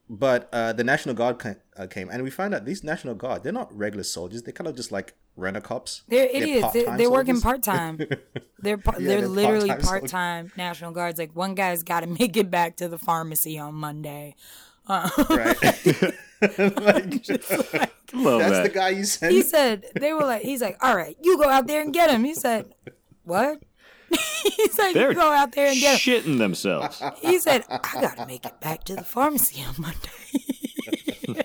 But 0.08 0.48
uh, 0.52 0.72
the 0.72 0.82
National 0.82 1.14
Guard 1.14 1.38
ca- 1.38 1.54
uh, 1.76 1.86
came, 1.86 2.08
and 2.10 2.24
we 2.24 2.30
found 2.30 2.52
out 2.54 2.64
these 2.64 2.82
National 2.82 3.14
Guard 3.14 3.44
they're 3.44 3.52
not 3.52 3.70
regular 3.76 4.02
soldiers. 4.02 4.42
They're 4.42 4.52
kind 4.52 4.66
of 4.66 4.74
just 4.74 4.90
like 4.90 5.14
rent 5.36 5.62
cops. 5.62 6.02
They're 6.08 6.26
idiots. 6.26 6.72
They're, 6.72 6.82
part-time 6.84 6.98
they're 6.98 7.10
working 7.10 7.40
part 7.40 7.62
time. 7.62 7.98
They're 8.62 8.76
par- 8.76 8.96
Yeah, 9.00 9.06
they're 9.08 9.20
they're 9.20 9.28
literally 9.28 9.68
part-time 9.68 9.88
part-time 10.00 10.52
National 10.56 10.90
Guards. 10.92 11.18
Like 11.18 11.30
one 11.36 11.54
guy's 11.54 11.82
got 11.84 12.00
to 12.00 12.06
make 12.20 12.36
it 12.36 12.50
back 12.50 12.76
to 12.78 12.88
the 12.88 12.98
pharmacy 12.98 13.56
on 13.58 13.74
Monday. 13.74 14.34
right? 14.88 15.56
Like, 16.42 17.28
Love 18.12 18.40
that's 18.40 18.56
that. 18.56 18.62
the 18.64 18.72
guy 18.74 18.88
you 18.90 19.04
sent. 19.04 19.32
He 19.32 19.42
said 19.42 19.84
they 19.94 20.12
were 20.12 20.24
like, 20.24 20.42
he's 20.42 20.60
like, 20.62 20.76
all 20.82 20.96
right, 20.96 21.16
you 21.22 21.36
go 21.38 21.48
out 21.48 21.66
there 21.66 21.80
and 21.82 21.92
get 21.92 22.10
him. 22.10 22.24
He 22.24 22.34
said, 22.34 22.74
what? 23.30 23.62
he's 24.42 24.76
like, 24.78 24.92
They're 24.94 25.10
you 25.10 25.14
go 25.14 25.30
out 25.32 25.52
there 25.52 25.68
and 25.68 25.78
get 25.78 26.00
him. 26.00 26.22
shitting 26.22 26.38
themselves. 26.38 27.00
He 27.22 27.38
said, 27.38 27.64
I 27.70 27.78
gotta 27.78 28.26
make 28.26 28.44
it 28.44 28.60
back 28.60 28.84
to 28.84 28.96
the 28.96 29.04
pharmacy 29.04 29.62
on 29.62 29.74
Monday. 29.78 31.44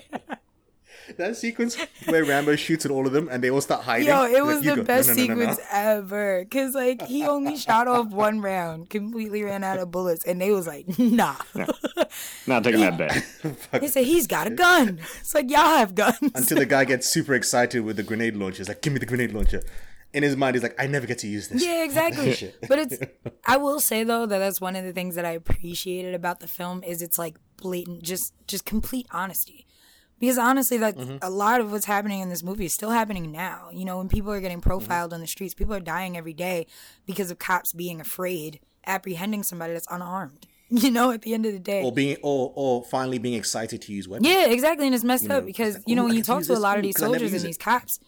that 1.16 1.36
sequence 1.36 1.76
where 2.06 2.24
Rambo 2.24 2.56
shoots 2.56 2.84
at 2.84 2.90
all 2.90 3.06
of 3.06 3.12
them 3.12 3.28
and 3.30 3.42
they 3.42 3.50
all 3.50 3.60
start 3.60 3.84
hiding. 3.84 4.08
Yo, 4.08 4.24
it 4.24 4.44
was 4.44 4.64
you 4.64 4.70
the 4.70 4.76
go, 4.78 4.82
best 4.82 5.08
"No, 5.08 5.14
no, 5.14 5.22
no, 5.22 5.26
no, 5.26 5.34
no." 5.34 5.40
sequence 5.52 5.66
ever. 5.72 6.44
Cause 6.50 6.74
like 6.74 7.02
he 7.06 7.24
only 7.24 7.56
shot 7.56 7.86
off 7.86 8.08
one 8.08 8.40
round, 8.40 8.90
completely 8.90 9.44
ran 9.44 9.62
out 9.62 9.78
of 9.78 9.90
bullets, 9.92 10.24
and 10.26 10.40
they 10.40 10.50
was 10.50 10.66
like, 10.66 10.98
nah. 10.98 11.36
Not 12.48 12.64
taking 12.64 12.80
that 12.80 12.98
bet. 12.98 13.80
He 13.80 13.88
said 13.88 14.04
he's 14.04 14.26
got 14.26 14.48
a 14.48 14.50
gun. 14.50 14.98
It's 15.20 15.34
like 15.34 15.48
y'all 15.50 15.60
have 15.78 15.94
guns. 15.94 16.18
Until 16.34 16.58
the 16.58 16.66
guy 16.66 16.84
gets 16.84 17.08
super 17.08 17.34
excited 17.34 17.80
with 17.84 17.96
the 17.96 18.02
grenade 18.02 18.36
launcher. 18.36 18.58
He's 18.58 18.68
like, 18.68 18.82
give 18.82 18.92
me 18.92 18.98
the 18.98 19.06
grenade 19.06 19.32
launcher. 19.32 19.62
In 20.16 20.22
his 20.22 20.36
mind, 20.36 20.54
he's 20.56 20.62
like, 20.62 20.74
I 20.80 20.86
never 20.86 21.06
get 21.06 21.18
to 21.18 21.28
use 21.28 21.48
this. 21.48 21.62
Yeah, 21.62 21.84
exactly. 21.84 22.34
But 22.68 22.78
it's 22.78 22.98
I 23.46 23.56
will 23.58 23.80
say 23.80 24.02
though 24.02 24.24
that 24.26 24.38
that's 24.38 24.60
one 24.60 24.74
of 24.74 24.84
the 24.84 24.92
things 24.92 25.14
that 25.14 25.24
I 25.26 25.32
appreciated 25.32 26.14
about 26.14 26.40
the 26.40 26.48
film 26.48 26.82
is 26.82 27.02
it's 27.02 27.18
like 27.18 27.36
blatant 27.58 28.02
just 28.02 28.32
just 28.48 28.64
complete 28.64 29.06
honesty. 29.10 29.66
Because 30.18 30.38
honestly 30.38 30.78
that 30.78 30.96
Mm-hmm. 30.96 31.18
a 31.20 31.28
lot 31.28 31.60
of 31.60 31.70
what's 31.70 31.84
happening 31.84 32.20
in 32.20 32.30
this 32.30 32.42
movie 32.42 32.64
is 32.64 32.72
still 32.72 32.90
happening 32.90 33.30
now. 33.30 33.68
You 33.72 33.84
know, 33.84 33.98
when 33.98 34.08
people 34.08 34.32
are 34.32 34.40
getting 34.40 34.58
Mm-hmm. 34.60 34.70
profiled 34.70 35.12
on 35.12 35.20
the 35.20 35.26
streets, 35.26 35.52
people 35.52 35.74
are 35.74 35.80
dying 35.80 36.16
every 36.16 36.32
day 36.32 36.66
because 37.06 37.30
of 37.30 37.38
cops 37.38 37.74
being 37.74 38.00
afraid, 38.00 38.60
apprehending 38.86 39.42
somebody 39.42 39.74
that's 39.74 39.88
unarmed. 39.90 40.46
You 40.68 40.90
know, 40.90 41.12
at 41.12 41.22
the 41.22 41.32
end 41.32 41.46
of 41.46 41.52
the 41.52 41.60
day. 41.60 41.80
Or 41.84 41.92
being, 41.92 42.16
or, 42.22 42.52
or 42.56 42.82
finally 42.82 43.18
being 43.18 43.34
excited 43.34 43.80
to 43.82 43.92
use 43.92 44.08
weapons. 44.08 44.28
Yeah, 44.28 44.46
exactly, 44.46 44.86
and 44.86 44.94
it's 44.96 45.04
messed 45.04 45.28
know, 45.28 45.38
up 45.38 45.44
because 45.46 45.74
like, 45.74 45.84
you 45.86 45.94
know 45.94 46.02
when 46.04 46.16
you 46.16 46.24
talk 46.24 46.42
to 46.42 46.54
a 46.54 46.58
lot 46.58 46.76
of 46.76 46.82
these 46.82 46.96
'cause 46.96 47.04
I 47.04 47.06
never 47.06 47.18
soldiers 47.20 47.34
and 47.34 47.44
it." 47.44 47.46
these 47.50 47.56
cops, 47.58 48.00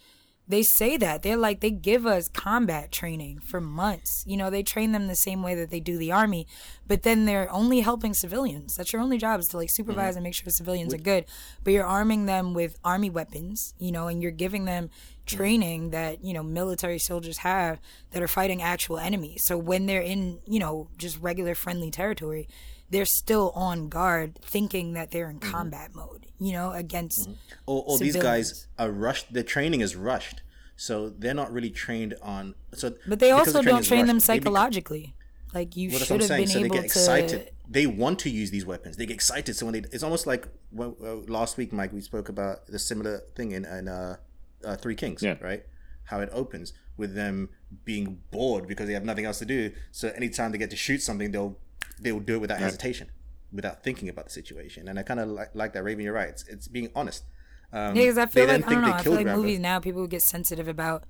they 0.48 0.62
say 0.62 0.96
that 0.96 1.22
they're 1.22 1.36
like 1.36 1.60
they 1.60 1.70
give 1.70 2.06
us 2.06 2.28
combat 2.28 2.90
training 2.90 3.38
for 3.40 3.60
months. 3.60 4.24
You 4.26 4.36
know, 4.38 4.48
they 4.48 4.62
train 4.62 4.92
them 4.92 5.06
the 5.06 5.14
same 5.14 5.42
way 5.42 5.54
that 5.54 5.70
they 5.70 5.80
do 5.80 5.98
the 5.98 6.10
army, 6.10 6.46
but 6.86 7.02
then 7.02 7.26
they're 7.26 7.52
only 7.52 7.80
helping 7.80 8.14
civilians. 8.14 8.76
That's 8.76 8.92
your 8.92 9.02
only 9.02 9.18
job 9.18 9.40
is 9.40 9.48
to 9.48 9.56
like 9.58 9.70
supervise 9.70 9.98
Mm-hmm. 10.12 10.16
and 10.18 10.24
make 10.24 10.34
sure 10.34 10.50
civilians 10.50 10.94
are 10.94 10.98
good. 10.98 11.26
But 11.64 11.72
you're 11.74 11.84
arming 11.84 12.26
them 12.26 12.54
with 12.54 12.78
army 12.84 13.10
weapons, 13.10 13.74
you 13.78 13.92
know, 13.92 14.08
and 14.08 14.22
you're 14.22 14.30
giving 14.32 14.64
them 14.64 14.90
training 15.26 15.90
that 15.90 16.24
you 16.24 16.32
know 16.32 16.42
military 16.42 16.98
soldiers 16.98 17.38
have 17.38 17.78
that 18.12 18.22
are 18.22 18.28
fighting 18.28 18.62
actual 18.62 18.98
enemies. 18.98 19.44
So 19.44 19.58
when 19.58 19.84
they're 19.86 20.00
in 20.00 20.38
you 20.46 20.58
know 20.58 20.88
just 20.96 21.20
regular 21.20 21.54
friendly 21.54 21.90
territory, 21.90 22.48
they're 22.90 23.04
still 23.04 23.50
on 23.54 23.88
guard, 23.88 24.38
thinking 24.42 24.92
that 24.94 25.10
they're 25.10 25.30
in 25.30 25.38
combat 25.40 25.94
mode. 25.94 26.26
You 26.40 26.52
know, 26.52 26.70
against 26.72 27.28
or, 27.66 27.82
or 27.86 27.98
these 27.98 28.14
guys 28.16 28.68
are 28.78 28.90
rushed. 28.92 29.32
Their 29.32 29.42
training 29.42 29.80
is 29.80 29.96
rushed, 29.96 30.42
so 30.76 31.08
they're 31.08 31.34
not 31.34 31.52
really 31.52 31.70
trained 31.70 32.14
on. 32.22 32.54
So, 32.74 32.94
But 33.08 33.18
they 33.18 33.32
also 33.32 33.60
the 33.60 33.62
don't 33.62 33.80
is 33.80 33.88
train 33.88 34.06
them 34.06 34.16
rushed, 34.18 34.26
they 34.28 34.38
become- 34.38 34.52
psychologically. 34.54 35.14
Like 35.52 35.76
you 35.76 35.88
Well, 35.90 35.98
should 35.98 36.10
I'm 36.12 36.20
have 36.20 36.28
saying. 36.28 36.40
been 36.42 36.48
So 36.48 36.58
they 36.60 36.64
able 36.66 36.76
get 36.76 36.84
excited. 36.84 37.46
to. 37.46 37.52
They 37.70 37.86
want 37.86 38.18
to 38.20 38.30
use 38.30 38.50
these 38.52 38.64
weapons. 38.66 38.96
They 38.98 39.06
get 39.06 39.14
excited. 39.14 39.56
So 39.56 39.66
when 39.66 39.72
they, 39.72 39.80
it's 39.90 40.02
almost 40.04 40.26
like 40.26 40.46
when, 40.70 40.94
uh, 41.02 41.16
last 41.26 41.56
week, 41.56 41.72
Mike, 41.72 41.92
we 41.92 42.00
spoke 42.02 42.28
about 42.28 42.66
the 42.68 42.78
similar 42.78 43.22
thing 43.34 43.52
in, 43.52 43.64
in 43.64 43.88
uh, 43.88 44.16
uh, 44.64 44.76
Three 44.76 44.94
Kings, 44.94 45.22
Yeah. 45.22 45.36
right? 45.40 45.64
How 46.04 46.20
it 46.20 46.28
opens 46.32 46.72
with 46.98 47.14
them 47.14 47.48
being 47.84 48.20
bored 48.30 48.68
because 48.68 48.86
they 48.86 48.92
have 48.92 49.04
nothing 49.04 49.24
else 49.24 49.38
to 49.40 49.46
do. 49.46 49.72
So 49.90 50.08
anytime 50.10 50.52
they 50.52 50.58
get 50.58 50.70
to 50.70 50.76
shoot 50.76 51.02
something, 51.02 51.32
they'll 51.32 51.56
they'll 51.98 52.20
do 52.20 52.34
it 52.36 52.40
without 52.40 52.58
hesitation, 52.58 53.10
without 53.52 53.82
thinking 53.82 54.08
about 54.08 54.24
the 54.26 54.30
situation. 54.30 54.88
And 54.88 54.98
I 54.98 55.02
kind 55.02 55.20
of 55.20 55.28
like, 55.28 55.50
like 55.54 55.72
that. 55.74 55.82
Raven, 55.82 56.04
you're 56.04 56.12
right. 56.14 56.28
It's, 56.28 56.46
it's 56.48 56.68
being 56.68 56.90
honest. 56.94 57.24
Um, 57.72 57.94
Yeah, 57.96 58.02
because 58.02 58.18
I 58.18 58.24
they 58.26 58.30
feel 58.32 58.46
like 58.48 58.66
I 58.66 58.70
don't 58.72 58.82
know. 58.82 58.92
I 58.92 59.02
feel 59.02 59.12
like 59.14 59.26
Rambo. 59.26 59.42
movies 59.42 59.58
now 59.58 59.78
people 59.80 60.06
get 60.06 60.22
sensitive 60.22 60.68
about 60.68 61.04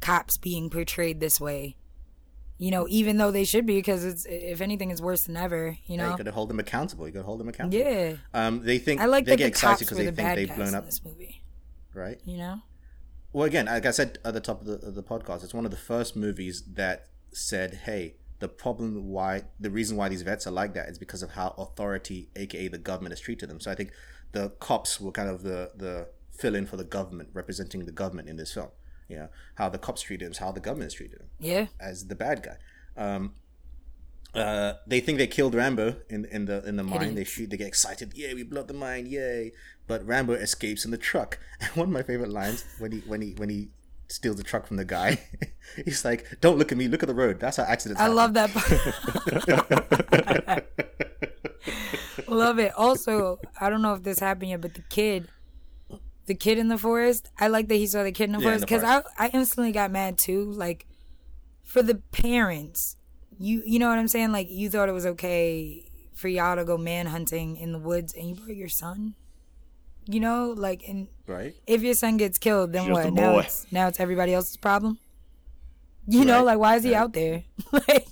cops 0.00 0.36
being 0.36 0.70
portrayed 0.70 1.20
this 1.20 1.40
way. 1.40 1.76
You 2.60 2.72
know, 2.72 2.86
even 2.88 3.18
though 3.18 3.30
they 3.30 3.44
should 3.44 3.66
be, 3.66 3.76
because 3.76 4.04
it's 4.04 4.26
if 4.28 4.60
anything, 4.60 4.90
it's 4.90 5.00
worse 5.00 5.24
than 5.24 5.36
ever. 5.36 5.76
You 5.86 5.96
Yeah, 5.96 6.04
know. 6.06 6.10
you 6.12 6.16
got 6.16 6.24
to 6.24 6.32
hold 6.32 6.50
them 6.50 6.58
accountable. 6.58 7.06
You 7.06 7.12
got 7.12 7.20
to 7.20 7.26
hold 7.26 7.38
them 7.38 7.48
accountable. 7.48 7.78
Yeah, 7.84 8.14
Um, 8.34 8.64
they 8.64 8.78
think 8.78 9.00
I 9.00 9.04
like 9.06 9.26
they 9.26 9.32
that 9.32 9.36
get 9.36 9.44
the 9.44 9.48
excited 9.50 9.78
because 9.86 9.98
were 9.98 10.04
they 10.04 10.10
the 10.10 10.16
think 10.16 10.34
they've 10.34 10.56
blown 10.56 10.74
up, 10.74 10.84
this 10.86 11.04
movie. 11.04 11.44
right? 11.94 12.20
You 12.24 12.38
know. 12.38 12.62
Well, 13.32 13.44
again, 13.44 13.66
like 13.66 13.86
I 13.86 13.92
said 13.92 14.18
at 14.24 14.34
the 14.34 14.40
top 14.40 14.60
of 14.62 14.66
the, 14.66 14.84
of 14.88 14.94
the 14.96 15.02
podcast, 15.04 15.44
it's 15.44 15.54
one 15.54 15.64
of 15.66 15.70
the 15.70 15.76
first 15.76 16.16
movies 16.16 16.64
that 16.74 17.06
said, 17.32 17.80
"Hey, 17.84 18.16
the 18.40 18.48
problem 18.48 19.08
why 19.08 19.42
the 19.58 19.70
reason 19.70 19.96
why 19.96 20.08
these 20.08 20.22
vets 20.22 20.46
are 20.46 20.50
like 20.52 20.74
that 20.74 20.88
is 20.88 20.98
because 20.98 21.22
of 21.22 21.30
how 21.32 21.54
authority, 21.58 22.28
aka 22.36 22.68
the 22.68 22.78
government, 22.78 23.12
has 23.12 23.20
treated 23.20 23.48
them." 23.50 23.60
So 23.60 23.70
I 23.70 23.74
think 23.74 23.90
the 24.32 24.50
cops 24.60 25.00
were 25.00 25.12
kind 25.12 25.28
of 25.28 25.42
the 25.42 25.72
the 25.76 26.08
fill 26.30 26.54
in 26.54 26.66
for 26.66 26.76
the 26.76 26.84
government, 26.84 27.30
representing 27.32 27.84
the 27.84 27.92
government 27.92 28.28
in 28.28 28.36
this 28.36 28.52
film. 28.54 28.68
You 29.08 29.16
know 29.16 29.28
how 29.56 29.68
the 29.68 29.78
cops 29.78 30.02
treated 30.02 30.26
him, 30.26 30.34
how 30.38 30.52
the 30.52 30.60
government 30.60 30.86
has 30.92 30.94
treated 30.94 31.20
him 31.20 31.28
Yeah. 31.40 31.66
as 31.80 32.06
the 32.08 32.14
bad 32.14 32.42
guy. 32.42 32.56
Um, 32.96 33.34
uh, 34.34 34.74
they 34.86 35.00
think 35.00 35.16
they 35.18 35.26
killed 35.26 35.54
Rambo 35.54 35.96
in 36.10 36.26
in 36.26 36.44
the 36.44 36.62
in 36.68 36.76
the 36.76 36.84
mine. 36.84 37.14
They 37.14 37.24
shoot. 37.24 37.48
They 37.50 37.56
get 37.56 37.66
excited. 37.66 38.12
Yeah, 38.14 38.34
we 38.34 38.42
blew 38.42 38.60
up 38.60 38.68
the 38.68 38.74
mine. 38.74 39.06
Yay! 39.06 39.52
But 39.86 40.06
Rambo 40.06 40.34
escapes 40.34 40.84
in 40.84 40.90
the 40.90 40.98
truck. 40.98 41.38
And 41.60 41.70
one 41.74 41.88
of 41.88 41.92
my 41.92 42.02
favorite 42.02 42.30
lines 42.30 42.64
when 42.78 42.92
he 42.92 42.98
when 43.00 43.22
he 43.22 43.32
when 43.32 43.48
he 43.48 43.70
steals 44.08 44.36
the 44.36 44.42
truck 44.42 44.66
from 44.66 44.76
the 44.76 44.84
guy, 44.84 45.20
he's 45.84 46.04
like, 46.04 46.26
"Don't 46.40 46.58
look 46.58 46.72
at 46.72 46.78
me. 46.78 46.88
Look 46.88 47.02
at 47.02 47.06
the 47.08 47.14
road. 47.14 47.40
That's 47.40 47.56
how 47.58 47.64
accidents." 47.64 48.00
Happen. 48.00 48.18
I 48.18 48.22
happen." 48.22 48.34
love 48.34 48.34
that. 48.34 48.52
part. 50.46 50.64
love 52.28 52.58
it. 52.58 52.72
Also, 52.76 53.38
I 53.60 53.70
don't 53.70 53.82
know 53.82 53.94
if 53.94 54.02
this 54.02 54.18
happened 54.18 54.50
yet, 54.50 54.60
but 54.60 54.74
the 54.74 54.82
kid, 54.82 55.28
the 56.26 56.34
kid 56.34 56.58
in 56.58 56.68
the 56.68 56.78
forest, 56.78 57.30
I 57.38 57.48
like 57.48 57.68
that 57.68 57.76
he 57.76 57.86
saw 57.86 58.02
the 58.02 58.12
kid 58.12 58.24
in 58.24 58.32
the 58.32 58.38
Yeah, 58.38 58.44
forest 58.44 58.62
because 58.62 58.84
I, 58.84 59.02
I 59.18 59.28
instantly 59.28 59.72
got 59.72 59.90
mad 59.90 60.18
too. 60.18 60.50
Like, 60.50 60.86
for 61.62 61.82
the 61.82 61.96
parents, 62.12 62.96
you 63.38 63.62
you 63.64 63.78
know 63.78 63.88
what 63.88 63.98
I'm 63.98 64.08
saying? 64.08 64.32
Like, 64.32 64.48
you 64.50 64.70
thought 64.70 64.88
it 64.88 64.92
was 64.92 65.06
okay 65.06 65.84
for 66.14 66.28
y'all 66.28 66.56
to 66.56 66.64
go 66.64 66.76
man 66.76 67.06
hunting 67.06 67.56
in 67.56 67.72
the 67.72 67.78
woods, 67.78 68.12
and 68.14 68.28
you 68.28 68.34
brought 68.34 68.56
your 68.56 68.68
son. 68.68 69.14
You 70.10 70.20
know, 70.20 70.54
like, 70.56 70.82
and 70.88 71.06
right. 71.26 71.54
if 71.66 71.82
your 71.82 71.92
son 71.94 72.16
gets 72.16 72.38
killed, 72.38 72.72
then 72.72 72.86
Just 72.86 73.04
what? 73.04 73.12
Now 73.12 73.38
it's 73.38 73.66
now 73.70 73.88
it's 73.88 74.00
everybody 74.00 74.32
else's 74.32 74.56
problem. 74.56 74.98
You 76.06 76.24
know, 76.24 76.42
like 76.44 76.58
why 76.58 76.76
is 76.76 76.84
he 76.84 76.92
right. 76.94 77.00
out 77.00 77.12
there? 77.12 77.44
like, 77.72 78.06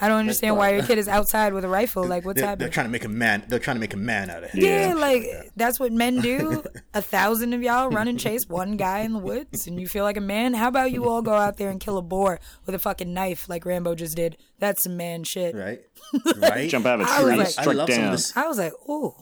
I 0.00 0.06
don't 0.08 0.18
understand 0.18 0.58
why 0.58 0.74
your 0.74 0.82
kid 0.84 0.98
is 0.98 1.08
outside 1.08 1.54
with 1.54 1.64
a 1.64 1.68
rifle. 1.68 2.04
Like, 2.04 2.24
what's 2.26 2.38
They're, 2.40 2.54
they're 2.54 2.68
trying 2.68 2.86
to 2.86 2.90
make 2.92 3.04
a 3.06 3.08
man. 3.08 3.44
They're 3.48 3.58
trying 3.58 3.76
to 3.76 3.80
make 3.80 3.94
a 3.94 3.96
man 3.96 4.28
out 4.28 4.44
of 4.44 4.50
him. 4.50 4.62
yeah, 4.62 4.88
Yeah. 4.88 4.94
like 4.94 5.24
that's 5.56 5.80
what 5.80 5.90
men 5.90 6.20
do. 6.20 6.62
a 6.94 7.00
thousand 7.00 7.54
of 7.54 7.62
y'all 7.62 7.88
run 7.88 8.06
and 8.08 8.20
chase 8.20 8.46
one 8.46 8.76
guy 8.76 8.98
in 9.00 9.14
the 9.14 9.18
woods, 9.18 9.66
and 9.66 9.80
you 9.80 9.88
feel 9.88 10.04
like 10.04 10.18
a 10.18 10.20
man. 10.20 10.52
How 10.52 10.68
about 10.68 10.92
you 10.92 11.08
all 11.08 11.22
go 11.22 11.32
out 11.32 11.56
there 11.56 11.70
and 11.70 11.80
kill 11.80 11.96
a 11.96 12.02
boar 12.02 12.38
with 12.66 12.74
a 12.74 12.78
fucking 12.78 13.14
knife, 13.14 13.48
like 13.48 13.64
Rambo 13.64 13.94
just 13.94 14.14
did? 14.16 14.36
That's 14.58 14.82
some 14.82 14.98
man 14.98 15.24
shit. 15.24 15.54
Right. 15.54 15.80
Right. 16.36 16.68
Jump 16.70 16.86
out 16.86 17.00
of 17.00 17.06
a 17.06 17.10
I 17.10 17.22
was 17.22 17.28
tree, 17.28 17.36
like- 17.38 17.46
I 17.46 17.50
struck 17.50 17.76
love 17.76 17.88
some 17.90 17.98
of 17.98 18.04
down. 18.04 18.12
this, 18.12 18.36
I 18.36 18.46
was 18.46 18.58
like, 18.58 18.72
oh. 18.88 19.16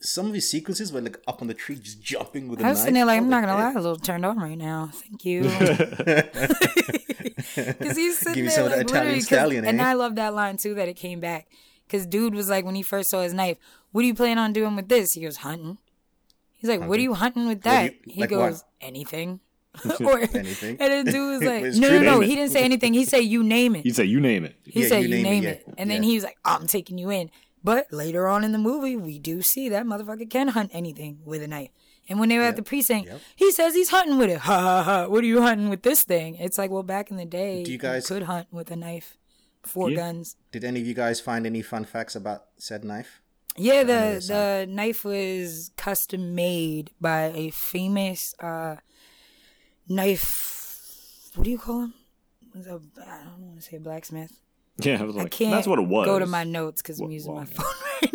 Dude. 0.00 0.06
Some 0.06 0.26
of 0.26 0.32
these 0.32 0.50
sequences 0.50 0.92
were 0.92 1.00
like 1.00 1.18
up 1.28 1.42
on 1.42 1.48
the 1.48 1.54
tree, 1.54 1.76
just 1.76 2.00
jumping 2.02 2.48
with 2.48 2.60
a 2.60 2.64
I 2.64 2.68
was 2.70 2.78
knife. 2.78 2.82
sitting 2.84 2.94
there 2.94 3.04
like, 3.04 3.20
I 3.20 3.22
I'm 3.22 3.28
not 3.30 3.42
gonna 3.42 3.56
"Hey." 3.56 3.62
lie, 3.64 3.72
a 3.72 3.82
little 3.82 3.96
turned 3.96 4.24
on 4.26 4.38
right 4.38 4.58
now. 4.58 4.90
Thank 4.92 5.24
you. 5.24 5.42
Because 7.54 7.96
he's 7.96 8.18
sitting 8.18 8.34
Give 8.34 8.44
there 8.46 8.50
some 8.54 8.64
of 8.66 8.70
that 8.70 8.78
like 8.78 8.86
Italian 8.86 8.88
literally, 8.90 9.14
'cause- 9.20 9.26
stallion, 9.26 9.64
and 9.64 9.80
eh? 9.80 9.84
I 9.84 9.92
love 9.94 10.14
that 10.16 10.34
line 10.34 10.56
too 10.56 10.74
that 10.74 10.88
it 10.88 10.94
came 10.94 11.20
back. 11.20 11.48
Because 11.86 12.06
dude 12.06 12.34
was 12.34 12.48
like, 12.48 12.64
when 12.64 12.74
he 12.76 12.82
first 12.82 13.10
saw 13.10 13.22
his 13.22 13.34
knife, 13.34 13.56
"What 13.92 14.02
do 14.02 14.06
you 14.06 14.14
plan 14.14 14.38
on 14.38 14.52
doing 14.52 14.76
with 14.76 14.88
this?" 14.88 15.14
He 15.14 15.20
goes, 15.22 15.38
"Hunting." 15.38 15.78
He's 16.56 16.70
like, 16.70 16.80
"What 16.86 16.98
are 16.98 17.02
you 17.02 17.14
hunting 17.14 17.48
with 17.48 17.62
that?" 17.62 17.92
you- 18.06 18.12
he 18.12 18.20
like 18.20 18.30
goes, 18.30 18.52
what? 18.62 18.62
"Anything." 18.80 19.40
or 20.00 20.18
Anything. 20.18 20.76
And 20.80 20.92
then 20.92 21.04
dude 21.06 21.40
was 21.40 21.42
like, 21.48 21.62
It's 21.64 21.78
"No, 21.78 21.88
no, 21.88 22.00
no." 22.00 22.20
Name 22.20 22.28
He 22.28 22.36
didn't 22.36 22.52
say 22.52 22.62
anything. 22.62 22.92
He 22.94 23.04
said, 23.04 23.18
"You 23.24 23.42
name 23.42 23.74
it." 23.76 23.82
He 23.82 23.90
said, 23.90 24.08
"You 24.08 24.20
name 24.20 24.44
it." 24.44 24.56
He 24.64 24.82
Yeah, 24.82 24.88
said, 24.88 25.02
you 25.02 25.08
"You 25.08 25.22
name 25.22 25.24
name, 25.24 25.44
it, 25.44 25.48
it," 25.48 25.64
yeah, 25.66 25.74
and 25.78 25.90
then 25.90 26.02
he 26.02 26.14
was 26.14 26.24
like, 26.24 26.36
"I'm 26.44 26.66
taking 26.66 26.98
you 26.98 27.10
in." 27.10 27.30
But 27.62 27.92
later 27.92 28.26
on 28.28 28.42
in 28.44 28.52
the 28.52 28.58
movie, 28.58 28.96
we 28.96 29.18
do 29.18 29.42
see 29.42 29.68
that 29.68 29.84
motherfucker 29.84 30.28
can 30.30 30.48
hunt 30.48 30.70
anything 30.72 31.20
with 31.24 31.42
a 31.42 31.48
knife. 31.48 31.70
And 32.08 32.18
when 32.18 32.28
they 32.28 32.38
were 32.38 32.44
at 32.44 32.56
the 32.56 32.62
precinct, 32.62 33.08
Yep. 33.08 33.20
he 33.36 33.52
says 33.52 33.74
he's 33.74 33.90
hunting 33.90 34.18
with 34.18 34.30
it. 34.30 34.38
Ha 34.40 34.60
ha 34.60 34.82
ha! 34.82 35.06
What 35.06 35.22
are 35.22 35.26
you 35.26 35.42
hunting 35.42 35.68
with 35.68 35.82
this 35.82 36.02
thing? 36.02 36.34
It's 36.36 36.58
like, 36.58 36.70
well, 36.70 36.82
back 36.82 37.10
in 37.10 37.16
the 37.18 37.24
day, 37.26 37.62
Do 37.62 37.70
you 37.70 37.78
guys- 37.78 38.06
could 38.08 38.24
hunt 38.24 38.48
with 38.50 38.70
a 38.70 38.76
knife, 38.76 39.16
four 39.62 39.90
Yeah. 39.90 39.96
guns. 39.98 40.36
Did 40.50 40.64
any 40.64 40.80
of 40.80 40.86
you 40.86 40.94
guys 40.94 41.20
find 41.20 41.46
any 41.46 41.62
fun 41.62 41.84
facts 41.84 42.16
about 42.16 42.46
said 42.56 42.82
knife? 42.84 43.20
Yeah, 43.56 43.82
the 43.84 44.24
the 44.26 44.66
knife 44.68 45.04
was 45.04 45.70
custom 45.76 46.34
made 46.34 46.90
by 47.00 47.24
a 47.34 47.50
famous 47.50 48.34
uh, 48.40 48.76
knife. 49.88 50.28
What 51.34 51.44
do 51.44 51.50
you 51.50 51.58
call 51.58 51.82
him? 51.82 51.94
Was 52.54 52.66
a, 52.66 52.80
I 53.06 53.24
don't 53.24 53.40
want 53.46 53.56
to 53.56 53.62
say 53.62 53.78
blacksmith. 53.78 54.32
Yeah, 54.78 55.00
I 55.00 55.04
was 55.04 55.16
I 55.16 55.28
can't 55.28 55.50
that's 55.52 55.66
what 55.66 55.78
it 55.78 55.86
was. 55.86 56.06
go 56.06 56.18
to 56.18 56.26
my 56.26 56.44
notes 56.44 56.80
because 56.80 57.00
I'm 57.00 57.06
What- 57.06 57.12
using 57.12 57.34
my 57.34 57.44
phone 57.44 57.66
right 58.02 58.12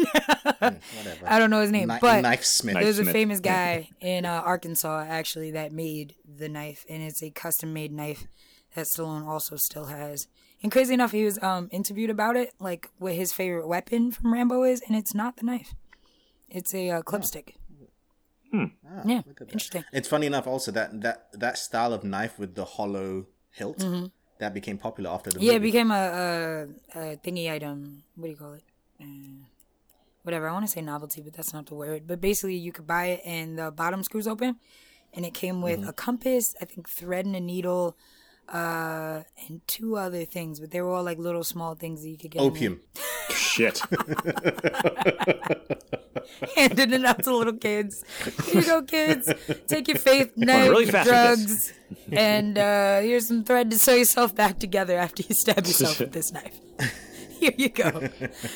now. 0.62 0.80
Whatever. 0.97 1.28
I 1.28 1.38
don't 1.39 1.49
know 1.51 1.62
his 1.62 1.72
name, 1.72 1.89
Kni- 1.89 1.99
but 2.01 2.22
knife 2.22 2.43
smith. 2.43 2.76
there's 2.76 2.97
a 2.99 3.06
famous 3.06 3.39
guy 3.39 3.89
in 4.01 4.26
uh, 4.26 4.41
Arkansas 4.43 5.06
actually 5.08 5.51
that 5.51 5.72
made 5.72 6.16
the 6.26 6.49
knife, 6.49 6.86
and 6.89 7.03
it's 7.03 7.22
a 7.22 7.30
custom 7.30 7.72
made 7.74 7.91
knife 7.91 8.26
that 8.74 8.86
Stallone 8.88 9.28
also 9.28 9.56
still 9.58 9.86
has. 9.86 10.28
And 10.64 10.72
crazy 10.72 10.93
enough, 10.95 11.12
he 11.12 11.24
was 11.24 11.41
um, 11.43 11.70
interviewed 11.72 12.10
about 12.10 12.36
it, 12.36 12.53
like 12.60 12.89
what 12.97 13.14
his 13.14 13.32
favorite 13.32 13.68
weapon 13.68 14.12
from 14.12 14.34
Rambo 14.34 14.64
is, 14.64 14.82
and 14.88 14.95
it's 14.97 15.14
not 15.14 15.38
the 15.38 15.45
knife. 15.45 15.76
It's 16.49 16.74
a 16.74 16.89
uh, 16.89 17.01
clip 17.03 17.24
stick. 17.26 17.56
Ah, 18.53 18.70
Yeah, 19.06 19.22
look 19.28 19.41
at 19.41 19.47
that. 19.47 19.51
interesting. 19.53 19.84
It's 19.91 20.08
funny 20.08 20.26
enough 20.28 20.47
also 20.47 20.72
that 20.72 21.01
that 21.01 21.28
that 21.34 21.58
style 21.58 21.93
of 21.93 22.03
knife 22.03 22.39
with 22.39 22.56
the 22.56 22.66
hollow 22.66 23.28
hilt 23.51 23.86
that 24.39 24.53
became 24.53 24.77
popular 24.77 25.09
after 25.11 25.29
the. 25.31 25.39
Yeah, 25.41 25.53
it 25.53 25.61
became 25.61 25.91
a, 25.91 26.67
a, 26.95 26.99
a 26.99 27.17
thingy 27.17 27.51
item. 27.51 28.03
What 28.15 28.25
do 28.25 28.31
you 28.31 28.38
call 28.38 28.53
it? 28.53 28.63
Uh, 29.01 29.45
whatever. 30.23 30.47
I 30.49 30.53
want 30.53 30.65
to 30.65 30.71
say 30.71 30.81
novelty, 30.81 31.21
but 31.21 31.33
that's 31.33 31.53
not 31.53 31.65
the 31.67 31.75
word. 31.75 32.03
But 32.07 32.21
basically, 32.21 32.55
you 32.55 32.71
could 32.71 32.88
buy 32.88 33.05
it 33.07 33.21
and 33.25 33.57
the 33.59 33.71
bottom 33.71 34.03
screws 34.03 34.27
open, 34.27 34.57
and 35.13 35.25
it 35.25 35.33
came 35.33 35.61
with 35.61 35.81
Mm-hmm. 35.81 35.89
a 35.89 35.93
compass, 35.93 36.55
I 36.61 36.65
think 36.65 36.89
thread 36.89 37.25
and 37.25 37.36
a 37.36 37.39
needle, 37.39 37.95
uh, 38.49 39.23
and 39.47 39.61
two 39.67 39.97
other 39.97 40.25
things. 40.25 40.59
But 40.59 40.71
they 40.71 40.81
were 40.81 40.91
all 40.91 41.03
like 41.03 41.17
little 41.17 41.43
small 41.43 41.75
things 41.75 42.01
that 42.03 42.09
you 42.09 42.17
could 42.17 42.31
get. 42.31 42.41
Opium. 42.41 42.81
Shit. 43.29 43.81
handing 46.55 46.93
it 46.93 47.05
out 47.05 47.23
to 47.23 47.35
little 47.35 47.53
kids. 47.53 48.03
Here 48.45 48.61
you 48.61 48.67
go, 48.67 48.81
kids. 48.81 49.31
Take 49.67 49.87
your 49.87 49.97
faith, 49.97 50.33
knife, 50.35 50.69
really 50.69 50.85
drugs, 50.85 51.73
and 52.11 52.57
uh, 52.57 53.01
here's 53.01 53.27
some 53.27 53.43
thread 53.43 53.71
to 53.71 53.79
sew 53.79 53.95
yourself 53.95 54.35
back 54.35 54.59
together 54.59 54.97
after 54.97 55.23
you 55.23 55.35
stab 55.35 55.65
yourself 55.65 55.99
with 55.99 56.11
this 56.11 56.31
knife. 56.31 56.59
Here 57.39 57.53
you 57.57 57.69
go. 57.69 57.91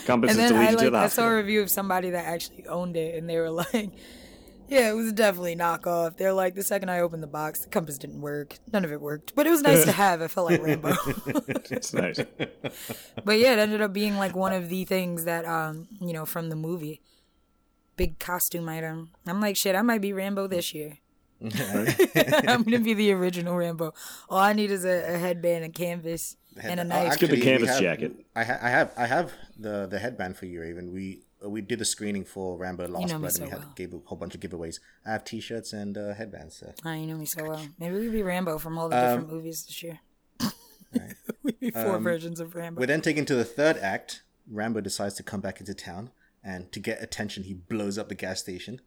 Compass 0.06 0.32
And 0.32 0.40
then 0.40 0.56
I 0.56 0.72
like 0.72 0.94
I 0.94 1.08
saw 1.08 1.28
a 1.28 1.36
review 1.36 1.62
of 1.62 1.70
somebody 1.70 2.12
that 2.12 2.26
actually 2.26 2.66
owned 2.68 2.96
it, 2.96 3.16
and 3.16 3.30
they 3.30 3.38
were 3.38 3.52
like, 3.52 3.92
"Yeah, 4.70 4.90
it 4.90 4.94
was 4.94 5.12
definitely 5.14 5.56
knockoff." 5.56 6.18
They're 6.18 6.34
like, 6.34 6.56
the 6.56 6.64
second 6.64 6.90
I 6.90 7.00
opened 7.00 7.22
the 7.24 7.28
box, 7.28 7.62
the 7.62 7.70
compass 7.70 7.98
didn't 7.98 8.22
work. 8.22 8.58
None 8.72 8.86
of 8.86 8.92
it 8.92 9.02
worked, 9.02 9.34
but 9.36 9.46
it 9.48 9.50
was 9.50 9.62
nice 9.62 9.84
to 9.86 9.92
have. 10.04 10.22
I 10.22 10.28
felt 10.28 10.50
like 10.50 10.62
Rambo. 10.62 10.94
It's 11.72 11.94
nice. 11.94 12.20
But 13.26 13.40
yeah, 13.40 13.54
it 13.54 13.60
ended 13.60 13.82
up 13.82 13.94
being 13.94 14.18
like 14.18 14.36
one 14.36 14.54
of 14.54 14.70
the 14.70 14.86
things 14.86 15.26
that 15.26 15.46
um, 15.46 15.88
you 16.00 16.14
know, 16.14 16.26
from 16.26 16.50
the 16.50 16.56
movie. 16.56 17.02
Big 17.98 18.18
costume 18.18 18.70
item. 18.70 19.12
I'm 19.28 19.42
like, 19.42 19.58
shit, 19.58 19.76
I 19.76 19.82
might 19.82 20.00
be 20.02 20.14
Rambo 20.14 20.48
this 20.48 20.74
year. 20.74 21.00
I'm 21.42 22.64
gonna 22.64 22.80
be 22.80 22.94
the 22.94 23.12
original 23.14 23.56
Rambo. 23.58 23.94
All 24.30 24.40
I 24.40 24.54
need 24.54 24.72
is 24.72 24.86
a, 24.86 25.16
a 25.16 25.18
headband, 25.18 25.66
a 25.66 25.70
canvas, 25.70 26.38
and 26.62 26.80
a 26.80 26.84
knife. 26.84 27.04
Oh, 27.04 27.08
knife. 27.10 27.20
Get 27.20 27.30
the 27.30 27.42
canvas 27.42 27.70
have- 27.72 27.82
jacket. 27.82 28.14
I, 28.36 28.44
ha- 28.44 28.60
I 28.62 28.70
have 28.70 28.92
I 28.98 29.06
have 29.08 29.34
the 29.58 29.88
the 29.88 30.00
headband 30.00 30.38
for 30.38 30.46
you, 30.46 30.62
Raven. 30.62 30.92
We 30.94 31.24
we 31.42 31.62
did 31.62 31.80
a 31.82 31.86
screening 31.86 32.26
for 32.26 32.58
Rambo 32.58 32.88
Last 32.88 33.12
know 33.12 33.20
Blood, 33.20 33.32
so 33.32 33.44
and 33.44 33.52
we 33.52 33.58
had 33.58 33.66
well. 33.66 33.74
gave 33.76 33.94
a 33.94 34.00
whole 34.06 34.18
bunch 34.18 34.36
of 34.36 34.42
giveaways. 34.42 34.80
I 35.06 35.12
have 35.12 35.24
T-shirts 35.24 35.74
and 35.74 35.98
uh, 35.98 36.14
headbands. 36.14 36.58
So. 36.58 36.74
Oh, 36.86 36.94
you 36.94 37.08
know 37.08 37.16
me 37.18 37.26
so 37.26 37.44
well. 37.44 37.66
Maybe 37.80 37.96
we 37.96 38.04
could 38.04 38.12
be 38.14 38.24
Rambo 38.24 38.58
from 38.58 38.78
all 38.78 38.90
the 38.90 38.98
Um, 38.98 39.04
different 39.04 39.34
movies 39.34 39.66
this 39.66 39.84
year. 39.84 40.00
We'd 41.44 41.60
be 41.60 41.72
four 41.72 41.98
versions 42.00 42.40
of 42.40 42.56
Rambo. 42.56 42.80
We're 42.82 42.88
then 42.88 43.02
taken 43.02 43.26
to 43.26 43.36
the 43.36 43.46
third 43.46 43.78
act. 43.78 44.24
Rambo 44.52 44.82
decides 44.82 45.16
to 45.16 45.24
come 45.24 45.40
back 45.42 45.60
into 45.60 45.74
town, 45.74 46.12
and 46.44 46.72
to 46.72 46.80
get 46.80 47.02
attention, 47.02 47.44
he 47.44 47.54
blows 47.54 47.98
up 47.98 48.10
the 48.10 48.16
gas 48.16 48.40
station. 48.40 48.82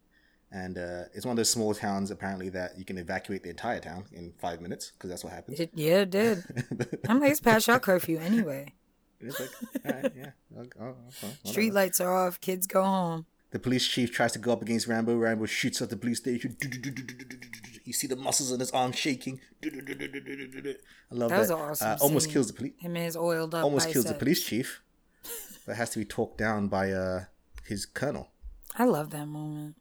And 0.51 0.77
uh, 0.77 1.05
it's 1.15 1.25
one 1.25 1.33
of 1.33 1.37
those 1.39 1.49
small 1.49 1.73
towns, 1.73 2.11
apparently, 2.11 2.51
that 2.51 2.77
you 2.77 2.85
can 2.85 2.99
evacuate 2.99 3.43
the 3.43 3.49
entire 3.49 3.81
town 3.81 4.05
in 4.13 4.35
five 4.39 4.61
minutes, 4.61 4.91
because 4.91 5.09
that's 5.09 5.25
what 5.25 5.33
happens. 5.33 5.59
It, 5.61 5.71
yeah, 5.75 6.01
it 6.01 6.11
did. 6.11 6.45
I'm 7.09 7.21
like, 7.21 7.31
it's 7.31 7.41
past 7.41 7.65
shot 7.65 7.81
curfew 7.83 8.19
anyway. 8.19 8.75
It's 9.25 9.39
like, 9.39 9.51
all 9.87 10.03
right, 10.03 10.13
yeah. 10.17 10.31
Oh, 10.81 10.85
oh, 10.85 10.87
oh, 10.89 10.95
whatever. 11.21 11.37
Street 11.45 11.73
lights 11.75 12.01
are 12.01 12.15
off. 12.27 12.41
Kids 12.41 12.67
go 12.67 12.83
home. 12.83 13.27
The 13.51 13.59
police 13.59 13.87
chief 13.87 14.13
tries 14.13 14.33
to 14.33 14.39
go 14.39 14.53
up 14.53 14.63
against 14.63 14.87
Rambo. 14.87 15.17
Rambo 15.17 15.45
shoots 15.47 15.83
at 15.83 15.91
the 15.91 15.97
police 15.97 16.19
station. 16.19 16.57
You 17.85 17.93
see 17.93 18.07
the 18.07 18.17
muscles 18.17 18.51
in 18.53 18.61
his 18.61 18.71
arm 18.71 18.93
shaking. 18.93 19.41
I 19.65 19.69
love 21.11 21.29
That 21.31 21.37
that. 21.37 21.39
was 21.41 21.51
an 21.51 21.57
awesome 21.59 21.89
uh, 21.91 21.97
almost 22.01 22.31
kills 22.31 22.47
the 22.49 22.53
police. 22.55 22.73
Him 22.79 22.97
and 22.97 23.05
his 23.05 23.17
oiled 23.17 23.55
up. 23.55 23.65
Almost 23.65 23.91
kills 23.91 24.05
the 24.07 24.15
police 24.15 24.45
chief, 24.45 24.83
but 25.67 25.77
has 25.77 25.91
to 25.91 25.99
be 25.99 26.05
talked 26.05 26.39
down 26.39 26.69
by 26.69 26.93
uh, 26.93 27.25
his 27.67 27.85
colonel. 27.87 28.31
I 28.77 28.85
love 28.85 29.11
that 29.11 29.27
moment. 29.27 29.77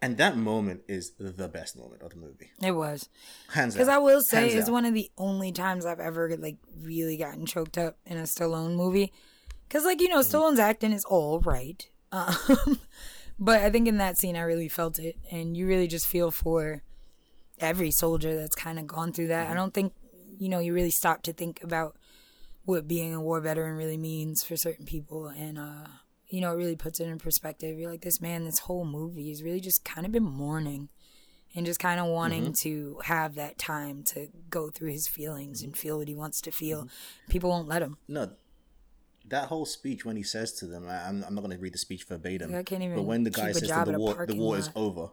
And 0.00 0.16
that 0.16 0.36
moment 0.36 0.80
is 0.88 1.12
the 1.16 1.46
best 1.46 1.76
moment 1.78 2.02
of 2.02 2.10
the 2.10 2.16
movie, 2.16 2.50
It 2.60 2.72
was. 2.72 3.08
hands 3.52 3.74
Because. 3.74 3.86
I 3.88 3.98
will 3.98 4.20
say, 4.20 4.40
Hands 4.40 4.54
it's 4.54 4.64
down. 4.66 4.72
one 4.72 4.84
of 4.84 4.94
the 4.94 5.08
only 5.16 5.52
times 5.52 5.86
I've 5.86 6.00
ever 6.00 6.36
like 6.36 6.56
really 6.76 7.16
gotten 7.16 7.46
choked 7.46 7.78
up 7.78 7.98
in 8.04 8.16
a 8.16 8.22
Stallone 8.24 8.74
movie. 8.74 9.12
Because 9.72 9.86
like 9.86 10.00
you 10.02 10.08
know, 10.08 10.18
Mm-hmm. 10.20 10.36
Stallone's 10.36 10.58
acting 10.58 10.92
is 10.92 11.04
all 11.06 11.40
right, 11.40 11.88
um, 12.12 12.78
but 13.38 13.60
I 13.62 13.70
think 13.70 13.88
in 13.88 13.96
that 13.96 14.18
scene 14.18 14.36
I 14.36 14.42
really 14.42 14.68
felt 14.68 14.98
it, 14.98 15.16
and 15.30 15.56
you 15.56 15.66
really 15.66 15.86
just 15.86 16.06
feel 16.06 16.30
for 16.30 16.82
every 17.58 17.90
soldier 17.90 18.36
that's 18.36 18.54
kind 18.54 18.78
of 18.78 18.86
gone 18.86 19.12
through 19.12 19.28
Mm-hmm. 19.28 19.46
that. 19.46 19.50
I 19.50 19.54
don't 19.54 19.72
think 19.72 19.94
you 20.38 20.48
know 20.50 20.58
you 20.58 20.74
really 20.74 20.90
stop 20.90 21.22
to 21.22 21.32
think 21.32 21.62
about 21.62 21.96
what 22.64 22.86
being 22.86 23.14
a 23.14 23.20
war 23.20 23.40
veteran 23.40 23.76
really 23.76 23.96
means 23.96 24.44
for 24.44 24.56
certain 24.56 24.84
people, 24.84 25.28
and 25.28 25.58
uh, 25.58 25.86
you 26.28 26.40
know 26.42 26.52
it 26.52 26.56
really 26.56 26.76
puts 26.76 27.00
it 27.00 27.08
in 27.08 27.18
perspective. 27.18 27.78
You're 27.78 27.90
like, 27.90 28.02
this 28.02 28.20
man, 28.20 28.44
this 28.44 28.58
whole 28.60 28.84
movie 28.84 29.30
has 29.30 29.42
really 29.42 29.60
just 29.60 29.84
kind 29.86 30.04
of 30.04 30.12
been 30.12 30.22
mourning 30.24 30.90
and 31.54 31.66
just 31.66 31.80
kind 31.80 31.98
of 32.00 32.06
wanting 32.06 32.42
Mm-hmm. 32.44 32.52
to 32.52 32.98
have 33.04 33.34
that 33.36 33.58
time 33.58 34.02
to 34.04 34.28
go 34.50 34.70
through 34.70 34.90
his 34.90 35.06
feelings 35.08 35.62
and 35.62 35.76
feel 35.76 35.98
what 35.98 36.08
he 36.08 36.14
wants 36.14 36.40
to 36.42 36.50
feel. 36.50 36.80
Mm-hmm. 36.84 37.30
People 37.30 37.50
won't 37.50 37.68
let 37.68 37.82
him. 37.82 37.96
no, 38.08 38.30
that 39.28 39.48
whole 39.48 39.64
speech 39.66 40.04
when 40.04 40.16
he 40.16 40.22
says 40.22 40.52
to 40.54 40.66
them, 40.66 40.86
I- 40.88 41.08
I'm, 41.08 41.24
I'm 41.24 41.34
not 41.34 41.42
going 41.42 41.56
to 41.56 41.62
read 41.62 41.74
the 41.74 41.78
speech 41.78 42.04
verbatim, 42.04 42.54
I 42.54 42.62
can't 42.62 42.82
even 42.82 42.96
but 42.96 43.02
when 43.02 43.22
the 43.24 43.30
guy 43.30 43.52
says 43.52 43.68
that 43.68 43.86
the 43.86 43.98
war, 43.98 44.26
the 44.26 44.34
war 44.34 44.56
is 44.58 44.70
over, 44.76 45.10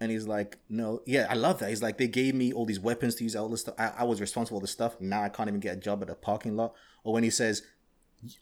and 0.00 0.10
he's 0.10 0.26
like, 0.26 0.58
no, 0.68 1.00
yeah, 1.06 1.26
I 1.30 1.34
love 1.34 1.60
that. 1.60 1.68
He's 1.70 1.82
like, 1.82 1.96
they 1.98 2.08
gave 2.08 2.34
me 2.34 2.52
all 2.52 2.64
these 2.66 2.80
weapons 2.80 3.14
to 3.16 3.24
use, 3.24 3.36
all 3.36 3.48
this 3.48 3.60
stuff. 3.60 3.74
I, 3.78 3.92
I 3.98 4.04
was 4.04 4.20
responsible 4.20 4.58
for 4.58 4.62
this 4.64 4.72
stuff. 4.72 5.00
Now 5.00 5.22
I 5.22 5.28
can't 5.28 5.48
even 5.48 5.60
get 5.60 5.76
a 5.76 5.80
job 5.80 6.02
at 6.02 6.10
a 6.10 6.14
parking 6.16 6.56
lot. 6.56 6.74
Or 7.04 7.12
when 7.12 7.22
he 7.22 7.30
says, 7.30 7.62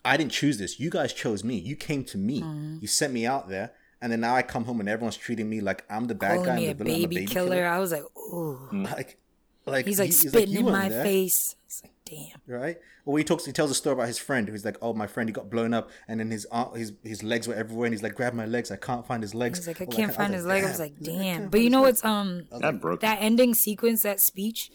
I 0.02 0.16
didn't 0.16 0.32
choose 0.32 0.56
this. 0.58 0.80
You 0.80 0.88
guys 0.88 1.12
chose 1.12 1.44
me. 1.44 1.56
You 1.58 1.76
came 1.76 2.02
to 2.04 2.16
me. 2.18 2.40
Mm-hmm. 2.40 2.78
You 2.80 2.86
sent 2.88 3.12
me 3.12 3.26
out 3.26 3.48
there. 3.50 3.72
And 4.00 4.10
then 4.10 4.20
now 4.20 4.34
I 4.34 4.40
come 4.42 4.64
home 4.64 4.80
and 4.80 4.88
everyone's 4.88 5.18
treating 5.18 5.50
me 5.50 5.60
like 5.60 5.84
I'm 5.90 6.06
the 6.06 6.14
bad 6.14 6.36
Calling 6.36 6.44
guy. 6.46 6.56
me 6.56 6.64
I'm 6.64 6.70
a 6.70 6.74
the 6.74 6.84
villain. 6.84 7.02
I'm 7.04 7.10
baby, 7.10 7.26
killer. 7.26 7.66
I 7.66 7.78
was 7.78 7.92
like, 7.92 8.04
ooh. 8.16 8.58
Like, 8.72 9.18
like 9.66 9.84
He's 9.84 9.98
like 9.98 10.06
he- 10.06 10.12
spitting 10.12 10.48
you 10.54 10.60
in 10.60 10.72
my 10.72 10.88
there, 10.88 11.04
face. 11.04 11.56
It's 11.66 11.82
like, 11.82 11.92
damn. 12.10 12.40
right? 12.60 12.78
Or 13.06 13.16
he 13.18 13.24
talks, 13.24 13.44
he 13.46 13.52
tells 13.52 13.70
a 13.70 13.74
story 13.74 13.94
about 13.94 14.08
his 14.08 14.18
friend 14.18 14.48
who's 14.48 14.64
like, 14.64 14.76
"Oh, 14.82 14.92
my 14.92 15.06
friend, 15.06 15.28
he 15.28 15.32
got 15.32 15.48
blown 15.48 15.72
up, 15.72 15.90
and 16.08 16.20
then 16.20 16.30
his 16.30 16.46
arm, 16.50 16.74
his 16.76 16.92
his 17.04 17.22
legs 17.22 17.46
were 17.48 17.54
everywhere, 17.54 17.86
and 17.86 17.94
he's 17.94 18.02
like, 18.02 18.14
grab 18.14 18.34
my 18.34 18.46
legs, 18.46 18.70
I 18.70 18.76
can't 18.76 19.06
find 19.06 19.22
his 19.22 19.34
legs. 19.34 19.58
He's 19.58 19.68
like, 19.68 19.80
I 19.80 19.84
All 19.84 19.92
can't 19.92 20.08
kind- 20.08 20.16
find 20.16 20.32
was 20.32 20.40
his 20.42 20.46
leg. 20.46 20.64
I 20.64 20.68
was 20.68 20.78
like, 20.80 20.94
damn. 21.00 21.14
can't 21.14 21.50
But 21.50 21.60
you 21.60 21.70
know 21.70 21.82
leg. 21.82 21.88
what's 21.94 22.04
um 22.04 22.46
That 22.60 22.80
broke. 22.80 23.00
that 23.00 23.18
ending 23.20 23.54
sequence, 23.54 24.02
that 24.02 24.20
speech, 24.20 24.70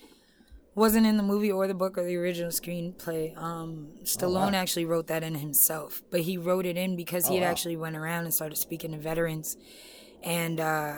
wasn't 0.73 1.05
in 1.05 1.15
the 1.17 1.23
movie 1.23 1.51
or 1.51 1.67
the 1.67 1.73
book 1.73 1.97
or 1.97 2.03
the 2.03 2.15
original 2.17 2.51
screenplay. 2.51 3.35
Um, 3.37 3.89
Stallone 4.03 4.53
actually 4.53 4.85
wrote 4.85 5.07
that 5.07 5.23
in 5.23 5.35
himself, 5.35 6.01
but 6.11 6.21
he 6.21 6.37
wrote 6.37 6.65
it 6.65 6.75
in 6.77 6.95
because 6.97 7.27
he 7.27 7.35
had 7.35 7.43
wow. 7.43 7.51
actually 7.51 7.77
went 7.77 7.95
around 7.95 8.25
and 8.25 8.33
started 8.33 8.57
speaking 8.57 8.91
to 8.91 8.97
veterans, 8.97 9.55
and 10.23 10.59
uh, 10.59 10.95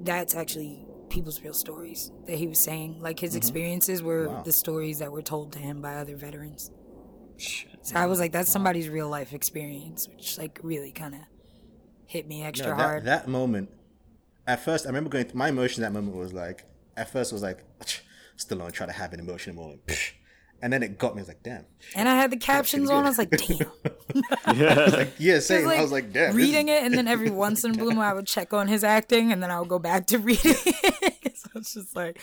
that's 0.00 0.34
actually 0.34 0.86
people's 1.08 1.42
real 1.42 1.54
stories 1.54 2.10
that 2.26 2.36
he 2.36 2.46
was 2.46 2.58
saying. 2.58 3.00
Like 3.00 3.18
his 3.18 3.30
mm-hmm. 3.30 3.38
experiences 3.38 4.02
were 4.02 4.28
Wow. 4.28 4.42
the 4.42 4.52
stories 4.52 4.98
that 4.98 5.10
were 5.12 5.22
told 5.22 5.52
to 5.52 5.58
him 5.58 5.80
by 5.80 5.96
other 5.96 6.16
veterans. 6.16 6.70
Shit. 7.36 7.86
So 7.86 7.96
I 7.96 8.06
was 8.06 8.18
like, 8.18 8.32
that's 8.32 8.50
somebody's 8.50 8.88
real 8.88 9.08
life 9.08 9.32
experience, 9.32 10.08
which 10.08 10.38
like 10.38 10.58
really 10.62 10.92
kind 10.92 11.14
of 11.14 11.20
hit 12.06 12.26
me 12.26 12.42
extra 12.42 12.70
No, 12.70 12.74
hard. 12.74 13.04
that, 13.04 13.24
that 13.24 13.30
moment, 13.30 13.70
at 14.46 14.64
first, 14.64 14.86
I 14.86 14.88
remember 14.88 15.10
going. 15.10 15.26
Through, 15.26 15.38
my 15.38 15.48
emotion 15.48 15.82
that 15.82 15.92
moment 15.92 16.16
was 16.16 16.32
like, 16.32 16.64
at 16.96 17.10
first, 17.10 17.32
it 17.32 17.34
was 17.34 17.42
like, 17.42 17.64
Stallone 18.36 18.72
trying 18.72 18.88
to 18.88 18.94
have 18.94 19.12
an 19.12 19.20
emotional 19.20 19.56
moment, 19.56 19.80
and 20.60 20.72
then 20.72 20.82
it 20.82 20.98
got 20.98 21.14
me. 21.14 21.20
I 21.20 21.22
was 21.22 21.28
like, 21.28 21.42
damn. 21.42 21.64
and 21.94 22.08
I 22.08 22.16
had 22.16 22.30
the 22.30 22.36
captions 22.36 22.90
on. 22.90 23.04
I 23.04 23.08
was 23.08 23.18
like, 23.18 23.30
damn. 23.30 23.58
Yeah. 24.56 25.06
Yeah, 25.18 25.38
same. 25.40 25.68
I 25.68 25.80
was 25.80 25.92
like, 25.92 26.12
damn. 26.12 26.34
reading 26.34 26.68
it, 26.68 26.82
and 26.82 26.94
then 26.94 27.06
every 27.06 27.30
once 27.46 27.64
in 27.64 27.72
a 27.72 27.74
blue 27.74 27.90
moon, 27.90 27.98
I 27.98 28.12
would 28.14 28.26
check 28.26 28.52
on 28.52 28.68
his 28.68 28.82
acting, 28.82 29.32
and 29.32 29.42
then 29.42 29.50
I 29.50 29.60
would 29.60 29.68
go 29.68 29.78
back 29.78 30.06
to 30.08 30.18
reading 30.18 30.54
it. 30.64 31.36
so 31.36 31.50
it's 31.56 31.74
just 31.74 31.94
like, 31.94 32.20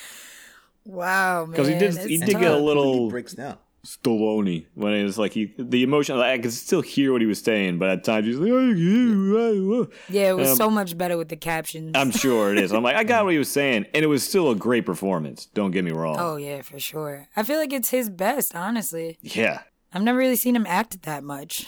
wow, 0.84 1.46
man. 1.46 1.52
Because 1.52 1.68
he 1.68 1.74
did, 1.76 1.98
he 1.98 2.16
it's 2.16 2.26
did 2.26 2.34
get 2.34 2.42
a 2.42 2.50
tough. 2.50 2.60
He 2.60 2.66
little 2.66 3.10
breaks 3.10 3.34
down. 3.34 3.58
Stallone 3.86 4.66
when 4.74 4.94
it 4.94 5.04
was 5.04 5.18
like 5.18 5.34
he, 5.34 5.54
the 5.58 5.84
emotion. 5.84 6.18
Like, 6.18 6.40
I 6.40 6.42
could 6.42 6.52
still 6.52 6.82
hear 6.82 7.12
what 7.12 7.22
he 7.22 7.28
was 7.28 7.40
saying, 7.40 7.78
but 7.78 7.90
at 7.90 8.04
times 8.04 8.26
he's 8.26 8.38
like, 8.38 8.52
"Oh, 8.52 8.60
yeah, 8.60 9.14
yeah, 9.34 9.52
yeah." 9.52 9.86
Yeah, 10.10 10.30
it 10.32 10.36
was 10.36 10.50
um, 10.52 10.56
so 10.56 10.70
much 10.70 10.98
better 10.98 11.18
with 11.18 11.30
the 11.30 11.36
captions. 11.36 11.92
I'm 11.96 12.12
sure 12.12 12.52
it 12.52 12.60
is. 12.60 12.74
I'm 12.74 12.84
like, 12.84 12.96
I 12.96 13.04
got 13.04 13.24
what 13.26 13.34
he 13.34 13.38
was 13.38 13.52
saying, 13.60 13.86
and 13.94 14.04
it 14.04 14.08
was 14.08 14.28
still 14.28 14.50
a 14.52 14.56
great 14.56 14.86
performance. 14.86 15.46
Don't 15.54 15.72
get 15.72 15.84
me 15.86 15.92
wrong. 15.92 16.18
oh 16.20 16.36
yeah, 16.38 16.62
for 16.62 16.80
sure. 16.80 17.28
I 17.36 17.44
feel 17.44 17.58
like 17.58 17.72
it's 17.74 17.90
his 17.90 18.10
best, 18.10 18.56
honestly. 18.56 19.18
Yeah. 19.22 19.62
I've 19.94 20.04
never 20.04 20.18
really 20.18 20.36
seen 20.36 20.56
him 20.56 20.66
act 20.68 21.04
that 21.04 21.24
much. 21.24 21.68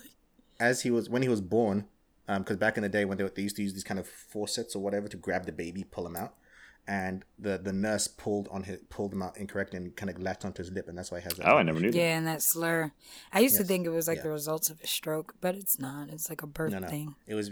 As 0.60 0.82
he 0.82 0.90
was 0.90 1.10
when 1.10 1.20
he 1.22 1.28
was 1.28 1.42
born, 1.42 1.84
because 2.26 2.56
back 2.56 2.76
in 2.78 2.82
the 2.82 2.88
day 2.88 3.04
when 3.04 3.18
they, 3.18 3.28
they 3.34 3.42
used 3.42 3.56
to 3.56 3.62
use 3.62 3.74
these 3.74 3.84
kind 3.84 4.00
of 4.00 4.06
forceps 4.06 4.74
or 4.74 4.82
whatever 4.82 5.08
to 5.08 5.16
grab 5.16 5.44
the 5.44 5.52
baby, 5.52 5.84
pull 5.84 6.06
him 6.06 6.16
out, 6.16 6.34
and 6.88 7.24
the 7.38 7.58
the 7.58 7.72
nurse 7.72 8.06
pulled 8.08 8.48
on 8.48 8.62
his 8.64 8.78
pulled 8.90 9.12
him 9.12 9.22
out 9.22 9.36
incorrectly 9.36 9.76
and 9.78 9.94
kind 9.96 10.10
of 10.10 10.20
latched 10.20 10.44
onto 10.44 10.62
his 10.62 10.70
lip, 10.72 10.88
and 10.88 10.96
that's 10.96 11.10
why 11.10 11.18
he 11.20 11.24
has. 11.24 11.34
That 11.34 11.48
Oh, 11.48 11.56
I 11.56 11.62
never 11.62 11.80
knew 11.80 11.90
that. 11.90 11.98
yeah, 11.98 12.16
and 12.16 12.26
that 12.26 12.42
slur. 12.42 12.92
I 13.32 13.40
used 13.40 13.56
to 13.56 13.64
think 13.64 13.86
it 13.86 13.90
was 13.90 14.06
like 14.08 14.18
Yeah. 14.18 14.24
the 14.24 14.30
results 14.30 14.70
of 14.70 14.80
a 14.80 14.86
stroke, 14.86 15.34
but 15.40 15.54
it's 15.54 15.78
not. 15.78 16.08
It's 16.10 16.28
like 16.28 16.42
a 16.42 16.46
birth 16.46 16.72
No, 16.72 16.78
no, 16.80 16.88
thing. 16.88 17.14
it 17.26 17.34
was 17.34 17.50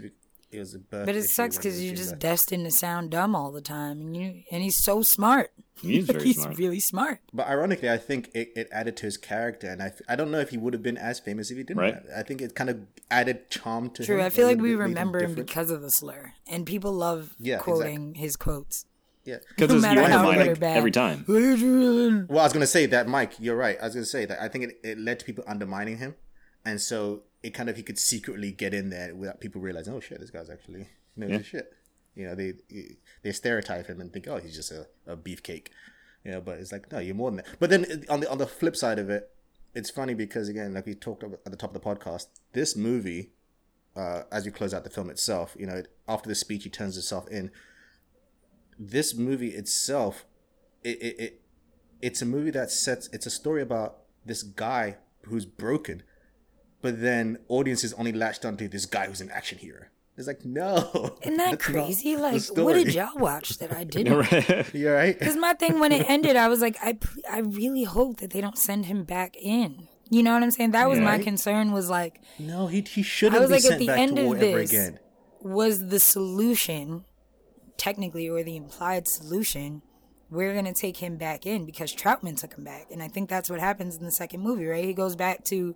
it 0.51 0.59
was 0.59 0.73
a 0.75 0.79
birth. 0.79 1.05
But 1.05 1.15
it 1.15 1.19
issue 1.19 1.27
sucks 1.27 1.57
because 1.57 1.83
you're 1.83 1.95
just 1.95 2.11
birth. 2.11 2.19
destined 2.19 2.63
to 2.65 2.71
sound 2.71 3.09
dumb 3.11 3.35
all 3.35 3.51
the 3.51 3.61
time, 3.61 3.99
and 3.99 4.15
you 4.15 4.43
and 4.51 4.63
he's 4.63 4.77
so 4.77 5.01
smart. 5.01 5.51
He's 5.81 6.05
very 6.07 6.23
he's 6.23 6.41
smart. 6.41 6.57
really 6.57 6.79
smart. 6.79 7.19
But 7.33 7.47
ironically, 7.47 7.89
I 7.89 7.97
think 7.97 8.29
it, 8.33 8.53
it 8.55 8.69
added 8.71 8.95
to 8.97 9.05
his 9.07 9.17
character, 9.17 9.67
and 9.67 9.83
I, 9.83 9.91
I 10.07 10.15
don't 10.15 10.31
know 10.31 10.39
if 10.39 10.51
he 10.51 10.57
would 10.57 10.71
have 10.71 10.81
been 10.83 10.97
as 10.97 11.19
famous 11.19 11.51
if 11.51 11.57
he 11.57 11.63
didn't. 11.63 11.81
Right. 11.81 11.97
I 12.15 12.23
think 12.23 12.41
it 12.41 12.55
kind 12.55 12.69
of 12.69 12.79
added 13.11 13.49
charm 13.49 13.89
to 13.89 14.01
him. 14.01 14.05
True. 14.05 14.15
him. 14.19 14.25
I 14.25 14.29
feel 14.29 14.47
like 14.47 14.59
we 14.61 14.75
remember 14.75 15.19
him 15.19 15.31
different. 15.31 15.47
because 15.49 15.71
of 15.71 15.81
the 15.81 15.91
slur, 15.91 16.31
and 16.47 16.65
people 16.65 16.93
love 16.93 17.35
Yeah, 17.37 17.57
quoting 17.57 18.13
his 18.15 18.37
quotes. 18.37 18.85
Yeah. 19.25 19.37
Because 19.49 19.69
No 19.69 19.75
it's 19.75 19.81
matter 19.81 20.01
your 20.01 20.09
how 20.09 20.31
good 20.31 20.47
or 20.49 20.55
bad. 20.55 20.77
every 20.77 20.91
time. 20.91 21.25
Well, 21.27 22.39
I 22.39 22.43
was 22.43 22.53
gonna 22.53 22.67
say 22.67 22.85
that, 22.85 23.07
Mike. 23.07 23.33
You're 23.39 23.55
right. 23.55 23.77
I 23.81 23.85
was 23.85 23.93
gonna 23.95 24.05
say 24.05 24.25
that. 24.25 24.41
I 24.41 24.47
think 24.47 24.65
it, 24.65 24.79
it 24.83 24.97
led 24.99 25.19
to 25.19 25.25
people 25.25 25.43
undermining 25.47 25.97
him, 25.97 26.15
and 26.63 26.79
so 26.79 27.23
it 27.41 27.53
kind 27.53 27.69
of 27.69 27.75
he 27.75 27.83
could 27.83 27.97
secretly 27.99 28.51
get 28.51 28.73
in 28.73 28.89
there 28.89 29.15
without 29.15 29.39
people 29.39 29.61
realizing, 29.61 29.93
oh 29.93 29.99
shit, 29.99 30.19
this 30.19 30.29
guy's 30.31 30.49
actually 30.49 30.87
knows 31.15 31.31
his 31.31 31.45
shit. 31.45 31.73
You 32.15 32.27
know, 32.27 32.35
they 32.35 32.53
they 33.23 33.31
stereotype 33.31 33.87
him 33.87 33.99
and 33.99 34.13
think, 34.13 34.27
oh, 34.27 34.37
he's 34.37 34.55
just 34.55 34.71
a, 34.71 34.87
a 35.07 35.17
beefcake. 35.17 35.67
You 36.23 36.31
know, 36.31 36.41
but 36.41 36.57
it's 36.59 36.71
like, 36.71 36.91
no, 36.91 36.99
you're 36.99 37.13
more 37.15 37.29
than 37.29 37.37
that. 37.37 37.47
But 37.59 37.69
then 37.69 38.05
on 38.09 38.19
the 38.19 38.29
on 38.29 38.37
the 38.37 38.47
flip 38.47 38.75
side 38.75 38.99
of 38.99 39.09
it, 39.09 39.29
it's 39.73 39.89
funny 39.89 40.13
because 40.13 40.49
again, 40.49 40.73
like 40.73 40.85
we 40.85 40.95
talked 40.95 41.23
about 41.23 41.39
at 41.45 41.51
the 41.51 41.57
top 41.57 41.75
of 41.75 41.81
the 41.81 41.87
podcast, 41.87 42.27
this 42.53 42.75
movie, 42.75 43.31
uh, 43.95 44.21
as 44.31 44.45
you 44.45 44.51
close 44.51 44.73
out 44.73 44.83
the 44.83 44.89
film 44.89 45.09
itself, 45.09 45.55
you 45.59 45.65
know, 45.65 45.83
after 46.07 46.29
the 46.29 46.35
speech, 46.35 46.63
he 46.63 46.69
turns 46.69 46.95
himself 46.95 47.27
in. 47.29 47.49
This 48.77 49.13
movie 49.15 49.49
itself, 49.49 50.25
it, 50.83 51.01
it, 51.01 51.19
it 51.19 51.41
it's 52.01 52.21
a 52.21 52.25
movie 52.25 52.51
that 52.51 52.71
sets 52.71 53.09
it's 53.13 53.25
a 53.25 53.29
story 53.31 53.61
about 53.61 53.97
this 54.25 54.43
guy 54.43 54.97
who's 55.25 55.45
broken, 55.45 56.03
but 56.81 57.01
then 57.01 57.37
audiences 57.47 57.93
only 57.93 58.11
latched 58.11 58.45
onto 58.45 58.67
this 58.67 58.85
guy 58.85 59.07
who's 59.07 59.21
an 59.21 59.31
action 59.31 59.57
hero. 59.57 59.85
It's 60.17 60.27
like 60.27 60.45
no, 60.45 61.17
Isn't 61.21 61.37
that 61.37 61.59
crazy? 61.67 62.15
Like, 62.15 62.41
what 62.55 62.73
did 62.73 62.93
y'all 62.93 63.17
watch 63.17 63.57
that 63.59 63.73
I 63.73 63.83
didn't? 63.95 64.13
Right. 64.31 64.73
You're 64.73 64.95
right. 64.95 65.17
Because 65.17 65.35
my 65.35 65.53
thing 65.53 65.79
when 65.79 65.91
it 65.91 66.09
ended, 66.09 66.35
I 66.37 66.47
was 66.47 66.61
like, 66.61 66.77
I, 66.81 66.97
I 67.29 67.39
really 67.39 67.83
hope 67.83 68.17
that 68.21 68.31
they 68.31 68.39
don't 68.39 68.57
send 68.57 68.85
him 68.85 69.03
back 69.03 69.35
in. 69.37 69.87
You 70.09 70.23
know 70.23 70.33
what 70.33 70.43
I'm 70.43 70.51
saying? 70.51 70.71
That 70.71 70.87
was 70.87 70.99
my 70.99 71.17
concern. 71.17 71.71
Was 71.73 71.89
like, 71.89 72.21
No, 72.39 72.67
he 72.67 72.81
he 72.81 73.01
shouldn't 73.03 73.41
was 73.41 73.49
be 73.49 73.55
like, 73.55 73.63
at 73.63 73.67
sent 73.67 73.79
the 73.79 73.87
back 73.87 73.99
end 73.99 74.15
to 74.15 74.21
of 74.21 74.27
war 74.27 74.35
ever 74.37 74.57
this, 74.59 74.69
again. 74.69 74.99
was 75.41 75.87
the 75.87 75.99
solution, 75.99 77.03
technically, 77.77 78.27
or 78.29 78.43
the 78.43 78.55
implied 78.55 79.07
solution, 79.07 79.81
we're 80.29 80.53
gonna 80.53 80.73
take 80.73 80.97
him 80.97 81.17
back 81.17 81.45
in 81.45 81.65
because 81.65 81.93
Trautman 81.95 82.37
took 82.39 82.53
him 82.55 82.63
back, 82.63 82.87
and 82.91 83.01
I 83.03 83.07
think 83.07 83.29
that's 83.29 83.49
what 83.49 83.59
happens 83.59 83.95
in 83.95 84.03
the 84.05 84.11
second 84.11 84.41
movie, 84.41 84.65
right? 84.65 84.83
He 84.85 84.93
goes 84.93 85.15
back 85.15 85.43
to 85.45 85.75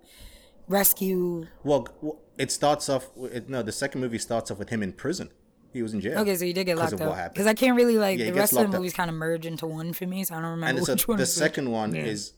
rescue. 0.68 1.46
Well, 1.64 1.86
it 2.38 2.50
starts 2.50 2.88
off. 2.88 3.08
with- 3.16 3.48
no, 3.48 3.62
the 3.62 3.72
second 3.72 4.00
movie 4.00 4.18
starts 4.18 4.50
off 4.50 4.58
with 4.58 4.68
him 4.70 4.82
in 4.82 4.92
prison. 4.92 5.30
He 5.72 5.82
was 5.82 5.94
in 5.94 6.00
jail. 6.00 6.18
Okay, 6.20 6.34
so 6.36 6.44
you 6.44 6.52
did 6.52 6.64
get 6.64 6.76
locked 6.78 6.92
of 6.94 7.00
what 7.00 7.10
up 7.10 7.14
happened. 7.16 7.34
because 7.34 7.46
I 7.46 7.54
can't 7.54 7.76
really 7.76 7.96
like 7.96 8.18
Yeah, 8.18 8.26
the 8.26 8.32
rest 8.34 8.52
of 8.52 8.56
locked 8.56 8.70
the 8.72 8.76
up. 8.76 8.80
movies 8.80 8.92
kind 8.92 9.08
of 9.08 9.14
merge 9.16 9.46
into 9.46 9.66
one 9.66 9.92
for 9.92 10.04
me, 10.06 10.24
so 10.24 10.34
I 10.34 10.40
don't 10.40 10.50
remember 10.50 10.78
and 10.78 10.86
so 10.86 10.94
which 10.94 11.06
one. 11.06 11.16
the 11.16 11.22
is 11.22 11.28
which. 11.36 11.38
second 11.38 11.70
one 11.70 11.94
Yeah. 11.94 12.02
is 12.02 12.32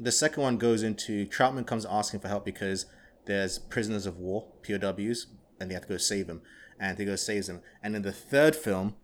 the 0.00 0.10
second 0.10 0.42
one 0.42 0.56
goes 0.56 0.82
into 0.82 1.26
Trautman 1.26 1.64
comes 1.64 1.86
asking 1.86 2.20
for 2.20 2.26
help 2.28 2.44
because 2.44 2.86
there's 3.26 3.58
prisoners 3.60 4.04
of 4.04 4.18
war 4.18 4.48
POWs 4.62 5.28
and 5.60 5.70
they 5.70 5.74
have 5.74 5.84
to 5.84 5.88
go 5.90 5.96
save 5.96 6.26
them 6.26 6.42
and 6.80 6.98
he 6.98 7.04
goes 7.04 7.24
saves 7.24 7.46
them 7.46 7.60
and 7.84 7.94
in 7.94 8.02
the 8.02 8.10
third 8.10 8.56
film 8.56 8.96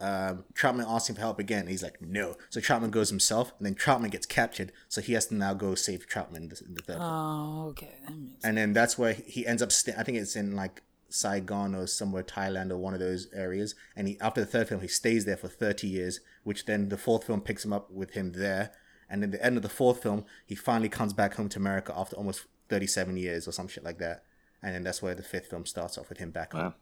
um, 0.00 0.44
Trautman 0.54 0.86
asks 0.88 1.10
him 1.10 1.14
for 1.16 1.20
help 1.20 1.38
again. 1.38 1.66
He's 1.66 1.82
like 1.82 2.00
no. 2.00 2.36
So 2.48 2.60
Trautman 2.60 2.90
goes 2.90 3.10
himself 3.10 3.52
and 3.58 3.66
then 3.66 3.74
Trautman 3.74 4.10
gets 4.10 4.26
captured. 4.26 4.72
So 4.88 5.00
he 5.00 5.12
has 5.12 5.26
to 5.26 5.34
now 5.34 5.52
go 5.52 5.74
save 5.74 6.06
Trautman 6.08 6.36
in 6.36 6.48
the, 6.48 6.62
in 6.66 6.74
the 6.74 6.82
third. 6.82 6.98
Oh, 7.00 7.66
okay. 7.70 7.92
That 8.06 8.16
makes 8.16 8.44
and 8.44 8.56
then 8.56 8.72
that's 8.72 8.96
where 8.96 9.12
he 9.12 9.46
ends 9.46 9.62
up 9.62 9.70
sta- 9.70 9.98
I 9.98 10.02
think 10.02 10.18
it's 10.18 10.36
in 10.36 10.56
like 10.56 10.82
Saigon 11.10 11.74
or 11.74 11.86
somewhere 11.86 12.22
Thailand 12.22 12.70
or 12.70 12.78
one 12.78 12.94
of 12.94 13.00
those 13.00 13.28
areas. 13.34 13.74
And 13.94 14.08
he 14.08 14.18
after 14.20 14.40
the 14.40 14.46
third 14.46 14.68
film 14.68 14.80
he 14.80 14.88
stays 14.88 15.26
there 15.26 15.36
for 15.36 15.48
30 15.48 15.86
years 15.86 16.20
which 16.44 16.64
then 16.64 16.88
the 16.88 16.96
fourth 16.96 17.24
film 17.24 17.42
picks 17.42 17.64
him 17.64 17.72
up 17.72 17.90
with 17.90 18.12
him 18.12 18.32
there. 18.32 18.72
And 19.08 19.22
in 19.22 19.32
the 19.32 19.44
end 19.44 19.56
of 19.56 19.62
the 19.62 19.68
fourth 19.68 20.02
film 20.02 20.24
he 20.46 20.54
finally 20.54 20.88
comes 20.88 21.12
back 21.12 21.34
home 21.34 21.50
to 21.50 21.58
America 21.58 21.92
after 21.94 22.16
almost 22.16 22.46
37 22.70 23.16
years 23.18 23.46
or 23.46 23.52
some 23.52 23.68
shit 23.68 23.84
like 23.84 23.98
that. 23.98 24.24
And 24.62 24.74
then 24.74 24.82
that's 24.82 25.02
where 25.02 25.14
the 25.14 25.22
fifth 25.22 25.48
film 25.50 25.66
starts 25.66 25.98
off 25.98 26.08
with 26.08 26.18
him 26.18 26.30
back 26.30 26.52
home. 26.52 26.74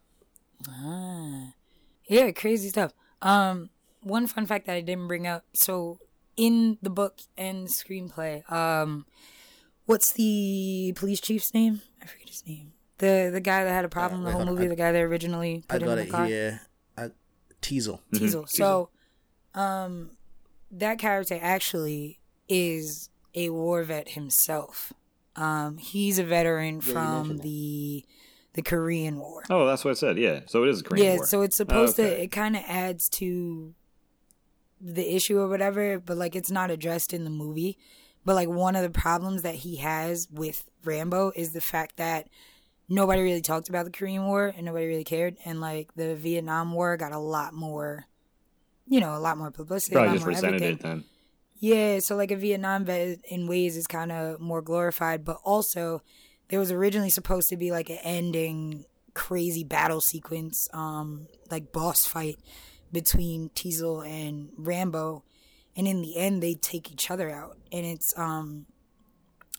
Wow. 0.68 1.54
Yeah, 2.08 2.30
crazy 2.32 2.68
stuff. 2.70 2.92
Um, 3.22 3.70
one 4.02 4.26
fun 4.26 4.46
fact 4.46 4.66
that 4.66 4.74
I 4.74 4.80
didn't 4.80 5.08
bring 5.08 5.26
up. 5.26 5.44
So 5.54 5.98
in 6.36 6.78
the 6.82 6.90
book 6.90 7.18
and 7.36 7.66
screenplay, 7.68 8.50
um, 8.50 9.06
what's 9.86 10.12
the 10.12 10.92
police 10.96 11.20
chief's 11.20 11.52
name? 11.54 11.82
I 12.02 12.06
forget 12.06 12.28
his 12.28 12.46
name. 12.46 12.72
The 12.98 13.30
the 13.32 13.40
guy 13.40 13.64
that 13.64 13.70
had 13.72 13.84
a 13.84 13.88
problem 13.88 14.22
Uh, 14.22 14.26
the 14.26 14.32
whole 14.32 14.40
on. 14.42 14.48
movie. 14.48 14.64
I- 14.64 14.68
the 14.68 14.76
guy 14.76 14.92
that 14.92 15.02
originally 15.02 15.64
I 15.70 15.74
him 15.76 15.80
got 15.86 15.92
in 15.92 15.98
it 15.98 16.04
the 16.06 16.10
car. 16.10 16.26
here 16.26 16.60
uh, 16.96 17.08
Teasle 17.62 18.00
Teasle. 18.12 18.48
So, 18.48 18.90
um, 19.54 20.12
that 20.70 20.98
character 20.98 21.38
actually 21.40 22.20
is 22.48 23.08
a 23.34 23.50
war 23.50 23.82
vet 23.84 24.10
himself. 24.10 24.92
Um, 25.36 25.78
he's 25.78 26.18
a 26.18 26.24
veteran 26.24 26.80
from 26.80 27.28
mentioned 27.28 27.38
that. 27.38 27.42
the 27.44 28.04
the 28.58 28.62
Korean 28.62 29.18
War. 29.20 29.44
Oh, 29.50 29.66
that's 29.66 29.84
what 29.84 29.92
I 29.92 29.94
said. 29.94 30.18
Yeah. 30.18 30.40
So 30.46 30.64
it 30.64 30.68
is 30.70 30.80
a 30.80 30.84
Korean 30.84 31.04
War. 31.06 31.12
yeah, 31.12 31.16
War. 31.18 31.26
so 31.26 31.42
it's 31.42 31.56
supposed 31.56 31.98
Okay. 31.98 32.10
to. 32.16 32.22
It 32.24 32.28
kind 32.32 32.56
of 32.56 32.62
adds 32.66 33.08
to 33.10 33.74
the 34.80 35.14
issue 35.14 35.38
or 35.38 35.48
whatever, 35.48 35.98
but 35.98 36.16
like 36.16 36.34
it's 36.36 36.50
not 36.50 36.70
addressed 36.70 37.12
in 37.14 37.24
the 37.24 37.30
movie. 37.30 37.78
But 38.24 38.34
like 38.34 38.48
one 38.48 38.76
of 38.76 38.82
the 38.82 38.90
problems 38.90 39.42
that 39.42 39.54
he 39.56 39.76
has 39.76 40.28
with 40.30 40.68
Rambo 40.84 41.32
is 41.36 41.52
the 41.52 41.60
fact 41.60 41.96
that 41.96 42.28
nobody 42.88 43.22
really 43.22 43.40
talked 43.40 43.68
about 43.68 43.84
the 43.84 43.90
Korean 43.90 44.26
War 44.26 44.52
and 44.54 44.66
nobody 44.66 44.86
really 44.86 45.04
cared, 45.04 45.36
and 45.44 45.60
like 45.60 45.94
the 45.94 46.14
Vietnam 46.16 46.72
War 46.72 46.96
got 46.96 47.12
a 47.12 47.18
lot 47.18 47.54
more, 47.54 48.06
you 48.86 49.00
know, 49.00 49.14
a 49.14 49.20
lot 49.20 49.38
more 49.38 49.50
publicity, 49.50 49.94
a 49.94 49.98
Probably 49.98 50.08
lot 50.18 50.28
just 50.30 50.42
more 50.42 50.48
everything. 50.48 50.74
it 50.76 50.82
then. 50.82 51.04
Yeah, 51.60 51.98
so 52.00 52.16
like 52.16 52.30
a 52.30 52.36
Vietnam 52.36 52.84
vet 52.84 53.18
in 53.28 53.46
ways 53.48 53.76
is 53.76 53.86
kind 53.86 54.12
of 54.12 54.40
more 54.40 54.62
glorified, 54.62 55.24
but 55.24 55.38
also 55.44 56.02
there 56.48 56.58
was 56.58 56.72
originally 56.72 57.10
supposed 57.10 57.48
to 57.50 57.56
be 57.56 57.70
like 57.70 57.90
an 57.90 57.98
ending 58.02 58.84
crazy 59.14 59.64
battle 59.64 60.00
sequence, 60.00 60.68
um, 60.72 61.26
like 61.50 61.72
boss 61.72 62.06
fight 62.06 62.38
between 62.92 63.50
Teasle 63.50 64.06
and 64.06 64.50
Rambo, 64.56 65.24
and 65.76 65.86
in 65.86 66.02
the 66.02 66.16
end 66.16 66.42
they 66.42 66.54
take 66.54 66.90
each 66.90 67.10
other 67.10 67.30
out, 67.30 67.58
and 67.72 67.84
it's 67.84 68.16
um, 68.18 68.66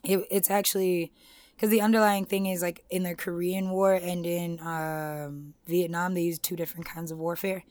it, 0.03 0.25
it's 0.31 0.49
actually 0.49 1.11
because 1.55 1.69
the 1.69 1.81
underlying 1.81 2.25
thing 2.25 2.45
is 2.45 2.61
like 2.61 2.83
in 2.89 3.03
the 3.03 3.15
Korean 3.15 3.69
War 3.69 3.93
and 3.93 4.25
in 4.25 4.59
um, 4.61 5.53
Vietnam 5.67 6.13
they 6.13 6.21
use 6.21 6.39
two 6.39 6.55
different 6.55 6.85
kinds 6.85 7.11
of 7.11 7.17
warfare. 7.17 7.63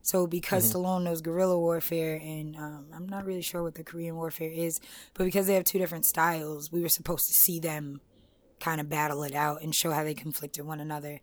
So 0.00 0.26
because 0.26 0.72
Stallone 0.72 1.02
knows 1.02 1.20
guerrilla 1.20 1.58
warfare, 1.58 2.16
and 2.16 2.56
um, 2.56 2.86
I'm 2.94 3.06
not 3.06 3.26
really 3.26 3.42
sure 3.42 3.62
what 3.62 3.74
the 3.74 3.84
Korean 3.84 4.16
warfare 4.16 4.50
is, 4.50 4.80
but 5.12 5.24
because 5.24 5.46
they 5.46 5.54
have 5.54 5.64
two 5.64 5.78
different 5.78 6.06
styles, 6.06 6.72
we 6.72 6.80
were 6.80 6.88
supposed 6.88 7.26
to 7.26 7.34
see 7.34 7.60
them 7.60 8.00
kind 8.60 8.80
of 8.80 8.88
battle 8.88 9.22
it 9.22 9.34
out 9.34 9.62
and 9.62 9.74
show 9.74 9.90
how 9.92 10.04
they 10.04 10.14
conflicted 10.14 10.64
one 10.66 10.80
another. 10.80 11.20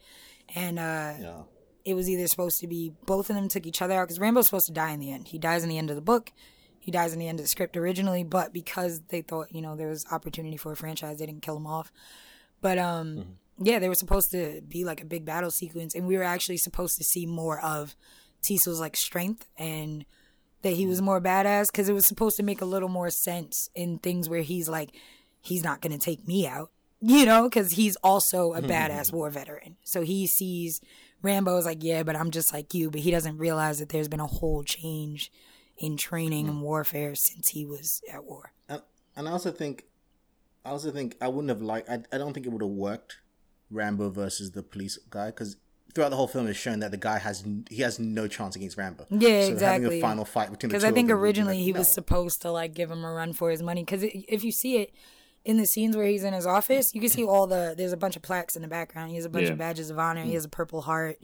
And 0.55 0.79
uh, 0.79 1.13
yeah 1.19 1.41
it 1.85 1.93
was 1.93 2.09
either 2.09 2.27
supposed 2.27 2.59
to 2.59 2.67
be 2.67 2.91
both 3.05 3.29
of 3.29 3.35
them 3.35 3.47
took 3.47 3.67
each 3.67 3.81
other 3.81 3.93
out 3.93 4.07
because 4.07 4.19
Rambo's 4.19 4.47
supposed 4.47 4.65
to 4.65 4.73
die 4.73 4.91
in 4.91 4.99
the 4.99 5.11
end. 5.11 5.27
He 5.27 5.37
dies 5.37 5.63
in 5.63 5.69
the 5.69 5.77
end 5.77 5.91
of 5.91 5.95
the 5.95 6.01
book. 6.01 6.31
He 6.79 6.91
dies 6.91 7.13
in 7.13 7.19
the 7.19 7.27
end 7.27 7.39
of 7.39 7.45
the 7.45 7.49
script 7.49 7.77
originally, 7.77 8.23
but 8.23 8.51
because 8.51 9.01
they 9.09 9.21
thought 9.21 9.53
you 9.53 9.61
know 9.61 9.75
there 9.75 9.87
was 9.87 10.05
opportunity 10.11 10.57
for 10.57 10.71
a 10.71 10.75
franchise, 10.75 11.19
they 11.19 11.25
didn't 11.27 11.43
kill 11.43 11.57
him 11.57 11.67
off. 11.67 11.91
But 12.59 12.79
um, 12.79 13.37
yeah, 13.59 13.79
they 13.79 13.87
were 13.87 13.95
supposed 13.95 14.31
to 14.31 14.61
be 14.67 14.83
like 14.83 15.01
a 15.01 15.05
big 15.05 15.25
battle 15.25 15.51
sequence, 15.51 15.93
and 15.93 16.07
we 16.07 16.17
were 16.17 16.23
actually 16.23 16.57
supposed 16.57 16.97
to 16.97 17.03
see 17.03 17.27
more 17.27 17.59
of 17.59 17.95
Teasle's 18.41 18.79
like 18.79 18.97
strength 18.97 19.47
and 19.57 20.05
that 20.63 20.73
he 20.73 20.87
was 20.87 21.01
more 21.01 21.21
badass 21.21 21.71
because 21.71 21.87
it 21.87 21.93
was 21.93 22.07
supposed 22.07 22.37
to 22.37 22.43
make 22.43 22.61
a 22.61 22.65
little 22.65 22.89
more 22.89 23.11
sense 23.11 23.69
in 23.75 23.99
things 23.99 24.27
where 24.27 24.41
he's 24.41 24.67
like, 24.67 24.95
he's 25.39 25.63
not 25.63 25.81
gonna 25.81 25.99
take 25.99 26.27
me 26.27 26.47
out, 26.47 26.71
you 27.07 27.25
know, 27.25 27.43
because 27.43 27.71
he's 27.71 27.95
also 27.97 28.53
a 28.53 28.61
hmm. 28.61 28.67
badass 28.67 29.13
war 29.13 29.29
veteran. 29.29 29.77
So 29.83 30.01
he 30.01 30.25
sees 30.25 30.81
Rambo 31.21 31.57
is 31.57 31.65
like, 31.65 31.83
yeah, 31.83 32.03
but 32.03 32.15
I'm 32.15 32.31
just 32.31 32.53
like 32.53 32.73
you, 32.73 32.89
but 32.89 33.01
he 33.01 33.11
doesn't 33.11 33.37
realize 33.37 33.79
that 33.79 33.89
there's 33.89 34.07
been 34.07 34.19
a 34.19 34.27
whole 34.27 34.63
change 34.63 35.31
in 35.77 35.97
training 35.97 36.47
and 36.47 36.57
hmm. 36.57 36.63
warfare 36.63 37.15
since 37.15 37.49
he 37.49 37.65
was 37.65 38.01
at 38.11 38.23
war. 38.23 38.53
and, 38.69 38.81
and 39.15 39.27
I 39.27 39.31
also 39.31 39.51
think, 39.51 39.85
I 40.63 40.69
also 40.69 40.91
think 40.91 41.15
I 41.21 41.27
wouldn't 41.27 41.49
have 41.49 41.61
liked. 41.61 41.89
I, 41.89 42.01
I 42.11 42.17
don't 42.17 42.33
think 42.33 42.47
it 42.47 42.49
would 42.49 42.63
have 42.63 42.71
worked, 42.71 43.17
Rambo 43.69 44.09
versus 44.09 44.51
the 44.51 44.63
police 44.63 44.97
guy, 45.09 45.27
because 45.27 45.57
throughout 45.93 46.09
the 46.09 46.15
whole 46.15 46.27
film 46.27 46.47
it's 46.47 46.57
shown 46.57 46.79
that 46.79 46.91
the 46.91 46.97
guy 46.97 47.19
has 47.19 47.45
he 47.69 47.83
has 47.83 47.99
no 47.99 48.27
chance 48.27 48.55
against 48.55 48.77
Rambo. 48.77 49.05
Yeah, 49.11 49.19
so 49.19 49.29
Having 49.29 49.51
exactly. 49.53 49.99
a 49.99 50.01
final 50.01 50.25
fight 50.25 50.49
between 50.49 50.69
the 50.69 50.73
two 50.73 50.79
Because 50.79 50.83
I 50.83 50.91
think 50.91 51.11
originally 51.11 51.57
like, 51.57 51.63
he 51.63 51.71
was 51.71 51.87
supposed 51.87 52.41
to 52.41 52.51
like 52.51 52.73
give 52.73 52.89
him 52.89 53.05
a 53.05 53.11
run 53.11 53.33
for 53.33 53.51
his 53.51 53.61
money. 53.61 53.83
Because 53.83 54.03
if 54.03 54.43
you 54.43 54.51
see 54.51 54.77
it 54.77 54.93
in 55.45 55.57
the 55.57 55.65
scenes 55.65 55.95
where 55.95 56.07
he's 56.07 56.23
in 56.23 56.33
his 56.33 56.45
office, 56.45 56.93
you 56.93 56.99
can 56.99 57.09
see 57.09 57.23
all 57.23 57.45
the 57.47 57.73
there's 57.77 57.93
a 57.93 57.97
bunch 57.97 58.15
of 58.15 58.21
plaques 58.21 58.55
in 58.55 58.61
the 58.63 58.67
background. 58.67 59.09
He 59.11 59.15
has 59.15 59.25
a 59.25 59.29
bunch 59.29 59.45
Yeah. 59.45 59.53
of 59.53 59.57
badges 59.59 59.89
of 59.91 59.99
honor. 59.99 60.23
He 60.23 60.33
has 60.33 60.43
a 60.45 60.49
Purple 60.49 60.81
Heart, 60.81 61.17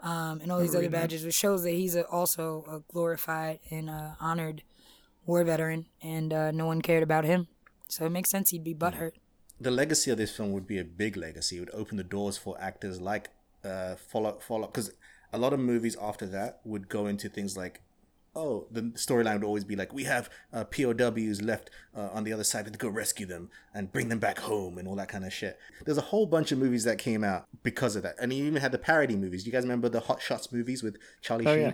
um, 0.00 0.40
and 0.40 0.52
all 0.52 0.60
these 0.60 0.74
other 0.74 0.90
badges, 0.90 1.24
which 1.24 1.34
shows 1.34 1.62
that 1.64 1.70
he's 1.70 1.96
a, 1.96 2.06
also 2.08 2.64
a 2.70 2.92
glorified 2.92 3.60
and 3.70 3.88
uh, 3.90 4.10
honored 4.20 4.62
war 5.26 5.42
veteran, 5.44 5.86
and 6.02 6.32
uh, 6.32 6.50
no 6.50 6.66
one 6.66 6.82
cared 6.82 7.02
about 7.02 7.24
him. 7.24 7.48
So 7.88 8.04
it 8.06 8.10
makes 8.10 8.30
sense 8.30 8.50
he'd 8.50 8.64
be 8.64 8.74
butthurt. 8.74 9.12
the 9.60 9.70
legacy 9.70 10.10
of 10.10 10.18
this 10.18 10.34
film 10.36 10.50
would 10.52 10.66
be 10.66 10.78
a 10.78 10.84
big 10.84 11.16
legacy. 11.16 11.56
It 11.56 11.60
would 11.60 11.74
open 11.74 11.96
the 11.96 12.04
doors 12.04 12.36
for 12.36 12.60
actors 12.60 13.00
like 13.00 13.30
uh, 13.64 13.94
follow 13.96 14.32
follow 14.40 14.66
because 14.66 14.90
a 15.32 15.38
lot 15.38 15.52
of 15.52 15.60
movies 15.60 15.96
after 16.00 16.26
that 16.26 16.60
would 16.64 16.88
go 16.88 17.06
into 17.06 17.28
things 17.28 17.56
like. 17.56 17.80
Oh, 18.34 18.66
the 18.70 18.80
storyline 18.94 19.34
would 19.34 19.44
always 19.44 19.64
be 19.64 19.76
like, 19.76 19.92
we 19.92 20.04
have 20.04 20.30
uh, 20.54 20.64
POWs 20.64 21.42
left 21.42 21.68
uh, 21.94 22.08
on 22.12 22.24
the 22.24 22.32
other 22.32 22.44
side 22.44 22.64
to 22.64 22.70
go 22.78 22.88
rescue 22.88 23.26
them 23.26 23.50
and 23.74 23.92
bring 23.92 24.08
them 24.08 24.18
back 24.18 24.38
home 24.38 24.78
and 24.78 24.88
all 24.88 24.96
that 24.96 25.08
kind 25.08 25.24
of 25.26 25.32
shit. 25.34 25.58
There's 25.84 25.98
a 25.98 26.02
whole 26.02 26.24
bunch 26.24 26.50
of 26.50 26.58
movies 26.58 26.84
that 26.84 26.96
came 26.98 27.24
out 27.24 27.46
because 27.62 27.94
of 27.94 28.02
that. 28.04 28.14
And 28.18 28.32
you 28.32 28.44
even 28.46 28.62
had 28.62 28.72
the 28.72 28.78
parody 28.78 29.16
movies. 29.16 29.44
You 29.44 29.52
guys 29.52 29.64
remember 29.64 29.90
the 29.90 30.00
Hot 30.00 30.22
Shots 30.22 30.50
movies 30.50 30.82
with 30.82 30.96
Charlie 31.20 31.46
Oh 31.46 31.52
Sheen? 31.54 31.60
yeah. 31.62 31.72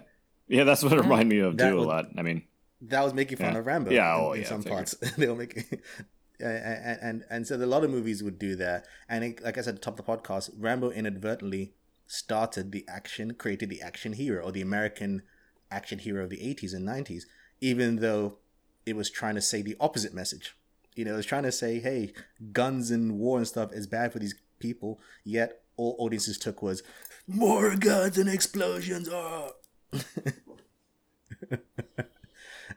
Yeah, 0.48 0.64
that's 0.64 0.82
what 0.82 0.92
it 0.94 1.00
reminded 1.00 1.28
me 1.28 1.38
of 1.40 1.56
That 1.58 1.70
too 1.70 1.78
a 1.78 1.82
lot. 1.82 2.06
I 2.16 2.22
mean, 2.22 2.42
that 2.82 3.02
was 3.04 3.14
making 3.14 3.38
fun 3.38 3.52
Yeah. 3.52 3.58
of 3.60 3.66
Rambo. 3.66 3.90
Yeah, 3.92 4.14
in, 4.16 4.24
oh, 4.24 4.32
in 4.32 4.40
yeah, 4.42 4.48
some 4.48 4.62
parts 4.64 4.94
they 5.16 5.28
were 5.28 5.36
making, 5.36 5.64
and, 6.40 6.98
and 7.02 7.24
and 7.30 7.46
so 7.46 7.56
a 7.56 7.58
lot 7.66 7.84
of 7.84 7.90
movies 7.90 8.22
would 8.22 8.38
do 8.38 8.56
that. 8.56 8.86
And 9.08 9.24
it, 9.24 9.42
like 9.44 9.58
I 9.58 9.60
said 9.60 9.74
at 9.76 9.82
the 9.82 9.90
top 9.90 9.98
of 9.98 10.04
the 10.06 10.10
podcast, 10.12 10.50
Rambo 10.56 10.90
inadvertently 10.90 11.74
started 12.06 12.72
the 12.72 12.84
action, 12.88 13.34
created 13.34 13.68
the 13.68 13.82
action 13.82 14.14
hero 14.14 14.42
or 14.44 14.50
the 14.52 14.62
American 14.62 15.22
action 15.70 15.98
hero 15.98 16.24
of 16.24 16.30
the 16.30 16.42
eighties 16.42 16.72
and 16.74 16.84
nineties, 16.84 17.26
even 17.60 17.96
though 17.96 18.38
it 18.86 18.96
was 18.96 19.10
trying 19.10 19.34
to 19.34 19.42
say 19.42 19.62
the 19.62 19.76
opposite 19.80 20.14
message. 20.14 20.54
You 20.94 21.04
know, 21.04 21.14
it 21.14 21.18
was 21.18 21.26
trying 21.26 21.44
to 21.44 21.52
say, 21.52 21.78
hey, 21.78 22.12
guns 22.52 22.90
and 22.90 23.18
war 23.18 23.38
and 23.38 23.46
stuff 23.46 23.72
is 23.72 23.86
bad 23.86 24.12
for 24.12 24.18
these 24.18 24.34
people. 24.58 25.00
Yet 25.24 25.62
all 25.76 25.94
audiences 25.98 26.38
took 26.38 26.60
was 26.62 26.82
more 27.26 27.76
guns 27.76 28.18
and 28.18 28.28
explosions. 28.28 29.08
Oh. 29.10 29.52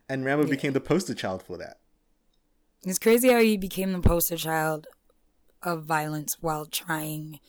and 0.10 0.24
Rambo 0.24 0.48
became 0.48 0.74
the 0.74 0.80
poster 0.82 1.16
child 1.16 1.42
for 1.42 1.58
that. 1.58 1.80
It's 2.84 3.00
crazy 3.00 3.32
how 3.32 3.40
he 3.40 3.58
became 3.58 3.94
the 3.94 4.02
poster 4.02 4.38
child 4.38 4.88
of 5.64 5.86
violence 5.86 6.38
while 6.42 6.66
trying 6.66 7.40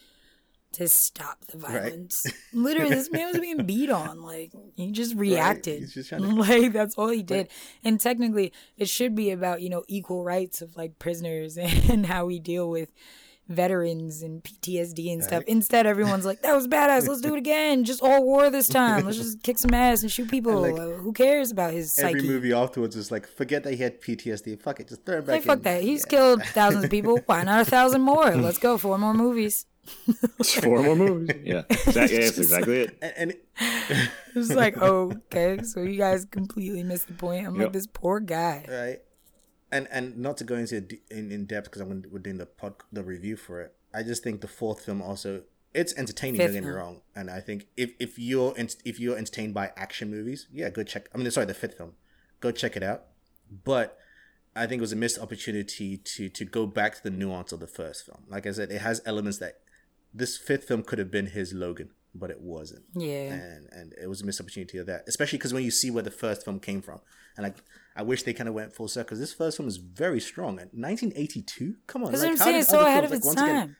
to 0.73 0.89
stop 0.89 1.45
the 1.47 1.59
violence. 1.59 2.25
Literally, 2.53 2.95
this 2.95 3.11
man 3.11 3.29
was 3.29 3.39
being 3.41 3.64
beat 3.64 3.91
on. 3.91 4.23
Like 4.23 4.53
he 4.77 4.91
just 4.91 5.14
reacted. 5.14 5.81
He's 5.81 5.95
just 5.95 6.09
trying 6.09 6.23
to- 6.23 6.29
like 6.35 6.73
that's 6.73 6.97
all 6.97 7.09
he 7.09 7.23
did. 7.23 7.49
And 7.85 8.01
technically, 8.01 8.53
it 8.77 8.89
should 8.89 9.14
be 9.14 9.31
about 9.31 9.62
you 9.62 9.70
know 9.70 9.85
equal 9.89 10.25
rights 10.25 10.62
of 10.62 10.77
like 10.77 10.99
prisoners 10.99 11.57
and 11.59 12.07
how 12.07 12.27
we 12.27 12.39
deal 12.39 12.68
with 12.70 12.91
veterans 13.49 14.23
and 14.23 14.43
PTSD 14.43 15.12
and 15.12 15.23
stuff. 15.23 15.43
Instead, 15.47 15.85
everyone's 15.87 16.25
like, 16.25 16.43
"That 16.43 16.55
was 16.55 16.68
badass. 16.68 17.09
Let's 17.09 17.20
do 17.20 17.35
it 17.35 17.39
again. 17.39 17.85
Just 17.85 18.01
all 18.01 18.25
war 18.25 18.51
this 18.51 18.68
time. 18.68 19.05
Let's 19.05 19.18
just 19.18 19.43
kick 19.43 19.59
some 19.59 19.75
ass 19.75 20.03
and 20.03 20.11
shoot 20.11 20.31
people. 20.31 20.61
like, 20.61 20.75
Uh, 20.79 20.93
Who 20.93 21.12
cares 21.12 21.51
about 21.51 21.73
his 21.73 21.93
psyche?" 21.93 22.18
Every 22.18 22.29
movie 22.29 22.53
afterwards 22.53 22.97
is 22.97 23.11
like, 23.11 23.27
forget 23.27 23.64
that 23.64 23.75
he 23.75 23.83
had 23.83 24.01
PTSD. 24.01 24.62
Fuck 24.62 24.81
it, 24.81 24.89
just 24.89 25.05
throw 25.05 25.18
him 25.18 25.25
back 25.25 25.35
Like, 25.35 25.43
fuck 25.45 25.62
that. 25.62 25.83
He's 25.83 26.05
Yeah. 26.07 26.11
killed 26.11 26.43
thousands 26.45 26.85
of 26.85 26.91
people. 26.91 27.18
Why 27.27 27.43
not 27.43 27.62
a 27.62 27.64
thousand 27.64 28.03
more? 28.03 28.31
Let's 28.35 28.59
go. 28.59 28.79
Four 28.79 28.97
more 28.99 29.12
movies. 29.14 29.66
Four 30.62 30.83
more 30.83 30.97
movies. 30.97 31.37
Yeah, 31.45 31.62
exactly. 31.70 32.16
Yeah, 32.16 32.24
that's 32.24 32.39
exactly 32.39 32.80
it. 32.83 32.99
And, 33.03 33.12
and 33.16 33.30
it- 33.33 33.45
It's 34.35 34.51
like, 34.55 34.76
oh, 34.80 35.12
okay. 35.26 35.62
So 35.62 35.83
you 35.83 35.99
guys 35.99 36.24
completely 36.24 36.83
missed 36.83 37.09
the 37.09 37.14
point. 37.14 37.47
I'm 37.47 37.59
like, 37.59 37.72
this 37.72 37.87
poor 37.87 38.20
guy. 38.20 38.64
right 38.68 39.01
and 39.70 39.89
and 39.91 40.18
not 40.18 40.37
to 40.37 40.45
go 40.45 40.55
into 40.55 40.76
it 40.76 40.93
in, 41.11 41.33
in 41.33 41.47
depth 41.47 41.64
because 41.64 41.80
i'm 41.80 41.89
gonna, 41.89 42.03
we're 42.11 42.18
doing 42.18 42.37
the 42.37 42.45
pod 42.45 42.74
the 42.93 43.03
review 43.03 43.37
for 43.39 43.62
it 43.62 43.74
i 43.95 44.03
just 44.03 44.22
think 44.22 44.43
the 44.43 44.47
fourth 44.47 44.85
film 44.85 45.01
also 45.01 45.43
it's 45.72 45.95
entertaining 45.97 46.37
Fifth 46.39 46.49
don't 46.49 46.55
get 46.57 46.62
me 46.64 46.66
film. 46.68 46.76
wrong 46.78 47.01
and 47.16 47.30
i 47.30 47.41
think 47.41 47.68
if 47.74 47.93
if 47.99 48.18
you're 48.18 48.53
en- 48.59 48.68
if 48.85 49.01
you're 49.01 49.16
entertained 49.16 49.55
by 49.55 49.72
action 49.74 50.11
movies 50.11 50.47
yeah 50.53 50.68
go 50.68 50.83
check 50.83 51.09
i 51.14 51.16
mean 51.16 51.30
sorry 51.30 51.47
the 51.47 51.55
fifth 51.55 51.78
film 51.78 51.93
go 52.41 52.51
check 52.53 52.76
it 52.76 52.83
out 52.83 53.05
but 53.64 53.97
i 54.55 54.66
think 54.66 54.80
it 54.80 54.83
was 54.83 54.93
a 54.93 54.97
missed 54.97 55.18
opportunity 55.18 55.97
to 55.97 56.28
to 56.28 56.45
go 56.45 56.66
back 56.66 56.97
to 56.97 57.03
the 57.03 57.09
nuance 57.11 57.51
of 57.51 57.59
the 57.59 57.66
first 57.66 58.05
film 58.05 58.24
like 58.28 58.47
i 58.47 58.53
said 58.53 58.70
it 58.70 58.83
has 58.83 59.01
elements 59.07 59.39
that 59.39 59.55
this 60.14 60.36
fifth 60.36 60.64
film 60.64 60.82
could 60.82 60.98
have 60.98 61.10
been 61.10 61.26
his 61.26 61.52
logan 61.52 61.90
but 62.14 62.30
it 62.30 62.40
wasn't 62.42 62.84
Yeah. 62.94 63.32
and 63.32 63.68
and 63.72 63.94
it 64.00 64.06
was 64.06 64.20
a 64.20 64.26
missed 64.26 64.40
opportunity 64.40 64.76
of 64.76 64.84
that, 64.86 65.04
especially 65.08 65.38
because 65.38 65.54
when 65.54 65.64
you 65.64 65.70
see 65.70 65.90
where 65.90 66.02
the 66.02 66.10
first 66.10 66.44
film 66.44 66.60
came 66.60 66.82
from, 66.82 67.00
and 67.38 67.44
like 67.44 67.56
I 67.96 68.02
wish 68.02 68.22
they 68.24 68.34
kind 68.34 68.48
of 68.50 68.54
went 68.54 68.74
full 68.74 68.86
circle. 68.88 69.06
Because 69.06 69.18
this 69.20 69.32
first 69.32 69.56
film 69.56 69.66
is 69.68 69.78
very 69.78 70.20
strong. 70.20 70.58
And 70.60 70.70
1982, 70.72 71.76
come 71.86 72.04
on, 72.04 72.10
That's 72.12 72.22
like, 72.22 72.32
what 72.32 72.32
I'm 72.32 72.38
how 72.38 72.44
saying. 72.44 72.54
did 72.56 72.60
It's 72.60 72.70
so 72.70 72.80
ahead 72.86 73.04
films, 73.08 73.12
of 73.12 73.16
its 73.18 73.26
like, 73.26 73.36
once 73.36 73.50
again, 73.50 73.76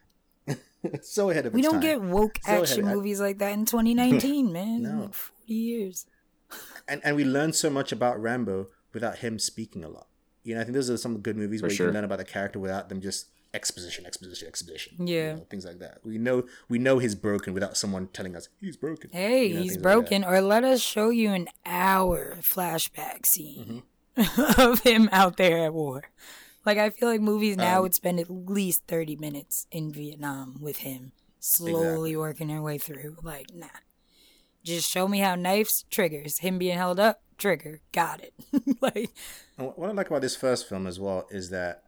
time. 0.87 1.01
so 1.03 1.31
ahead 1.31 1.47
of 1.47 1.53
time. 1.53 1.57
We 1.57 1.61
its 1.61 1.69
don't 1.73 1.81
time. 1.83 1.83
get 1.83 2.01
woke 2.03 2.39
So 2.45 2.53
action 2.53 2.89
of- 2.89 2.95
movies 2.97 3.21
like 3.21 3.39
that 3.39 3.53
in 3.53 3.65
2019, 3.67 4.51
man. 4.53 4.83
No. 4.83 5.01
Like 5.03 5.15
40 5.15 5.53
years. 5.53 6.07
and 6.89 7.01
and 7.05 7.17
we 7.17 7.25
learned 7.25 7.55
so 7.55 7.69
much 7.71 7.93
about 7.93 8.19
Rambo 8.21 8.69
without 8.95 9.19
him 9.19 9.39
speaking 9.39 9.85
a 9.85 9.89
lot. 9.91 10.07
You 10.43 10.55
know, 10.55 10.61
I 10.63 10.65
think 10.65 10.75
those 10.75 10.89
are 10.91 10.97
some 10.97 11.19
good 11.21 11.37
movies 11.37 11.61
For 11.61 11.67
where 11.67 11.71
you 11.73 11.77
sure. 11.77 11.87
can 11.89 11.95
learn 11.95 12.05
about 12.05 12.19
the 12.19 12.25
character 12.25 12.59
without 12.59 12.89
them 12.89 13.01
just 13.03 13.27
exposition, 13.55 14.07
exposition, 14.07 14.49
exposition. 14.49 15.07
you 15.07 15.15
Yeah. 15.17 15.33
know, 15.35 15.47
things 15.51 15.65
like 15.65 15.79
that. 15.81 15.99
We 16.05 16.19
know 16.19 16.45
we 16.69 16.79
know 16.79 16.99
he's 16.99 17.15
broken 17.15 17.53
without 17.55 17.77
someone 17.77 18.09
telling 18.09 18.35
us 18.37 18.49
he's 18.61 18.77
broken. 18.77 19.11
Hey, 19.13 19.47
You 19.47 19.55
know, 19.55 19.63
he's 19.63 19.73
things 19.73 19.85
like 19.85 19.93
broken. 19.95 20.25
or 20.25 20.41
let 20.41 20.65
us 20.65 20.81
show 20.81 21.11
you 21.11 21.31
an 21.33 21.49
hour 21.67 22.39
flashback 22.41 23.27
scene 23.27 23.83
Mm-hmm. 24.17 24.61
of 24.61 24.81
him 24.81 25.09
out 25.13 25.37
there 25.39 25.65
at 25.65 25.73
war. 25.73 26.05
Like, 26.67 26.77
I 26.79 26.91
feel 26.91 27.09
like 27.09 27.21
movies 27.23 27.57
now 27.57 27.79
Um, 27.79 27.83
would 27.85 27.95
spend 27.95 28.21
at 28.21 28.29
least 28.31 28.83
30 28.87 29.17
minutes 29.17 29.67
in 29.71 29.91
Vietnam 29.91 30.59
with 30.61 30.79
him, 30.79 31.13
slowly 31.41 32.11
Exactly. 32.11 32.17
working 32.17 32.49
her 32.51 32.61
way 32.63 32.77
through. 32.79 33.17
Like, 33.23 33.55
nah. 33.55 33.69
Just 34.63 34.89
show 34.91 35.09
me 35.09 35.19
how 35.21 35.35
knives 35.35 35.85
triggers. 35.91 36.39
Him 36.39 36.59
being 36.59 36.77
held 36.77 37.01
up, 37.01 37.23
trigger. 37.39 37.81
Got 37.91 38.21
it. 38.23 38.35
like, 38.81 39.11
And 39.59 39.73
what 39.77 39.89
I 39.89 39.93
like 39.93 40.07
about 40.09 40.23
this 40.23 40.37
first 40.37 40.69
film 40.69 40.87
as 40.87 41.01
well 41.01 41.27
is 41.31 41.49
that 41.51 41.83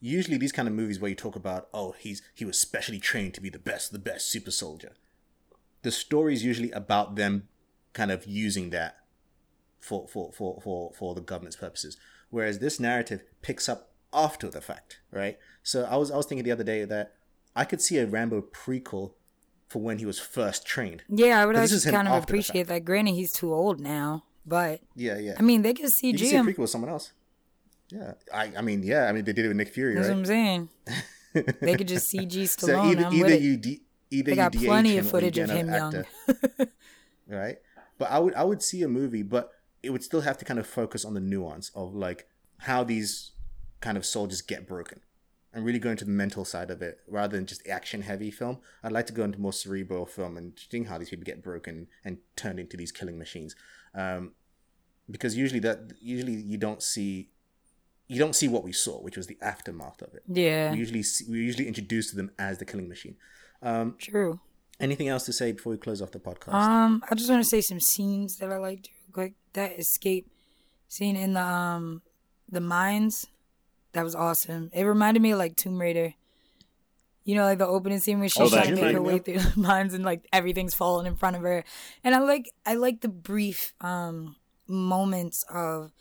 usually 0.00 0.38
these 0.38 0.52
kind 0.52 0.66
of 0.66 0.74
movies 0.74 0.98
where 0.98 1.10
you 1.10 1.14
talk 1.14 1.36
about 1.36 1.68
oh 1.74 1.94
he's 1.98 2.22
he 2.34 2.44
was 2.44 2.58
specially 2.58 2.98
trained 2.98 3.34
to 3.34 3.40
be 3.40 3.50
the 3.50 3.58
best 3.58 3.92
the 3.92 3.98
best 3.98 4.30
super 4.30 4.50
soldier. 4.50 4.92
The 5.82 5.90
story 5.90 6.34
is 6.34 6.44
usually 6.44 6.70
about 6.72 7.16
them 7.16 7.48
kind 7.92 8.10
of 8.10 8.26
using 8.26 8.70
that 8.70 8.96
for 9.78 10.08
for 10.08 10.32
for 10.32 10.60
for, 10.62 10.92
for 10.98 11.14
the 11.14 11.20
government's 11.20 11.56
purposes. 11.56 11.96
Whereas 12.30 12.58
this 12.58 12.80
narrative 12.80 13.22
picks 13.42 13.68
up 13.68 13.92
after 14.12 14.48
the 14.48 14.60
fact 14.60 15.00
right? 15.10 15.38
So 15.62 15.84
i 15.84 15.96
was 15.96 16.10
i 16.10 16.16
was 16.16 16.26
thinking 16.26 16.44
the 16.44 16.52
other 16.52 16.64
day 16.64 16.84
that 16.84 17.14
i 17.54 17.64
could 17.64 17.80
see 17.80 17.98
a 17.98 18.06
rambo 18.06 18.40
prequel 18.42 19.12
for 19.68 19.80
when 19.80 19.98
he 19.98 20.06
was 20.06 20.18
first 20.18 20.66
trained. 20.66 21.04
Yeah, 21.08 21.40
I 21.40 21.46
would 21.46 21.56
actually 21.56 21.92
kind 21.92 22.08
of 22.08 22.22
appreciate 22.24 22.66
that. 22.66 22.84
Granted, 22.84 23.14
he's 23.14 23.32
too 23.32 23.54
old 23.54 23.78
now, 23.78 24.24
but 24.44 24.80
yeah 24.96 25.18
yeah. 25.18 25.34
I 25.38 25.42
mean, 25.42 25.62
they 25.62 25.74
could 25.74 25.84
you 25.84 26.14
CG 26.14 26.18
can 26.18 26.26
see 26.26 26.36
a 26.36 26.42
prequel 26.42 26.58
with 26.58 26.70
someone 26.70 26.90
else 26.90 27.12
yeah 27.90 28.12
i 28.32 28.52
i 28.56 28.60
mean 28.60 28.82
yeah 28.82 29.06
i 29.08 29.12
mean 29.12 29.24
they 29.24 29.32
did 29.32 29.44
it 29.44 29.48
with 29.48 29.56
nick 29.56 29.68
fury 29.68 29.94
That's 29.94 30.08
right 30.08 30.12
what 30.14 30.18
I'm 30.20 30.26
saying. 30.26 30.68
They 31.60 31.76
could 31.76 31.86
just 31.88 32.12
CG 32.12 32.48
So 32.48 32.66
Stallone. 32.66 32.92
either, 32.92 33.04
I'm 33.06 33.14
either 33.14 33.36
you 33.36 33.56
de- 33.56 33.82
either 34.10 34.24
They 34.26 34.30
you 34.32 34.36
got 34.36 34.52
plenty 34.52 34.98
of 34.98 35.08
footage 35.08 35.38
of 35.38 35.48
him 35.48 35.68
young. 35.70 36.04
right? 37.28 37.58
But 37.98 38.10
I 38.10 38.18
would 38.18 38.34
I 38.34 38.44
would 38.44 38.62
see 38.62 38.82
a 38.82 38.88
movie, 38.88 39.22
but 39.22 39.52
it 39.82 39.90
would 39.90 40.02
still 40.02 40.22
have 40.22 40.38
to 40.38 40.44
kind 40.44 40.58
of 40.58 40.66
focus 40.66 41.04
on 41.04 41.14
the 41.14 41.20
nuance 41.20 41.70
of 41.74 41.94
like 41.94 42.28
how 42.58 42.82
these 42.84 43.30
kind 43.80 43.96
of 43.96 44.04
soldiers 44.04 44.42
get 44.42 44.66
broken, 44.66 45.00
and 45.52 45.64
really 45.64 45.78
go 45.78 45.90
into 45.90 46.04
the 46.04 46.10
mental 46.10 46.44
side 46.44 46.70
of 46.70 46.82
it 46.82 46.98
rather 47.06 47.36
than 47.36 47.46
just 47.46 47.66
action 47.68 48.02
heavy 48.02 48.30
film. 48.32 48.58
I'd 48.82 48.92
like 48.92 49.06
to 49.06 49.12
go 49.12 49.22
into 49.24 49.40
more 49.40 49.52
cerebral 49.52 50.06
film 50.06 50.36
and 50.36 50.58
seeing 50.70 50.86
how 50.86 50.98
these 50.98 51.10
people 51.10 51.24
get 51.24 51.42
broken 51.42 51.86
and 52.04 52.18
turned 52.34 52.58
into 52.58 52.76
these 52.76 52.90
killing 52.92 53.18
machines. 53.18 53.54
Um, 53.94 54.32
because 55.08 55.36
usually 55.36 55.60
that 55.60 55.92
usually 56.00 56.34
you 56.34 56.58
don't 56.58 56.82
see 56.82 57.30
you 58.10 58.18
don't 58.18 58.34
see 58.34 58.48
what 58.48 58.64
we 58.64 58.72
saw, 58.72 59.00
which 59.00 59.16
was 59.16 59.26
the 59.28 59.38
aftermath 59.40 60.02
of 60.02 60.12
it. 60.14 60.22
Yeah, 60.26 60.72
We 60.72 60.78
usually 60.78 61.02
see, 61.02 61.24
we 61.30 61.38
usually 61.38 61.68
introduce 61.68 62.10
them 62.10 62.30
as 62.38 62.58
the 62.58 62.64
killing 62.64 62.88
machine. 62.88 63.16
Um, 63.62 63.94
true. 63.98 64.40
anything 64.80 65.08
else 65.08 65.24
to 65.26 65.32
say 65.32 65.52
before 65.52 65.70
we 65.72 65.76
close 65.78 66.00
off 66.02 66.10
the 66.10 66.18
podcast? 66.18 66.54
Um, 66.54 67.02
I 67.10 67.14
just 67.14 67.30
want 67.30 67.42
to 67.42 67.48
say 67.48 67.60
some 67.60 67.78
scenes 67.80 68.36
that 68.38 68.50
I 68.50 68.56
liked 68.58 68.88
real 68.88 69.12
quick. 69.12 69.34
That 69.52 69.78
escape 69.78 70.26
scene 70.88 71.16
in 71.16 71.34
the 71.34 71.42
um 71.42 72.02
the 72.48 72.60
mines, 72.60 73.26
that 73.92 74.02
was 74.04 74.14
awesome. 74.16 74.70
It 74.72 74.82
reminded 74.84 75.20
me 75.22 75.30
of 75.32 75.38
like 75.38 75.54
Tomb 75.56 75.80
Raider. 75.80 76.14
You 77.24 77.34
know, 77.36 77.44
like 77.44 77.58
the 77.58 77.66
opening 77.66 78.00
scene 78.00 78.18
where 78.18 78.28
she's 78.28 78.40
Oh, 78.40 78.48
that 78.48 78.64
trying 78.64 78.76
to 78.76 78.82
make 78.82 78.94
her 78.94 79.02
way 79.02 79.18
through 79.18 79.38
the 79.38 79.52
mines 79.60 79.94
and 79.94 80.04
like 80.04 80.26
everything's 80.32 80.74
falling 80.74 81.06
in 81.06 81.14
front 81.16 81.36
of 81.36 81.42
her. 81.42 81.62
And 82.02 82.14
I 82.14 82.18
like 82.20 82.50
I 82.66 82.74
like 82.74 83.02
the 83.02 83.08
brief 83.08 83.72
um 83.80 84.34
moments 84.66 85.44
of 85.52 85.92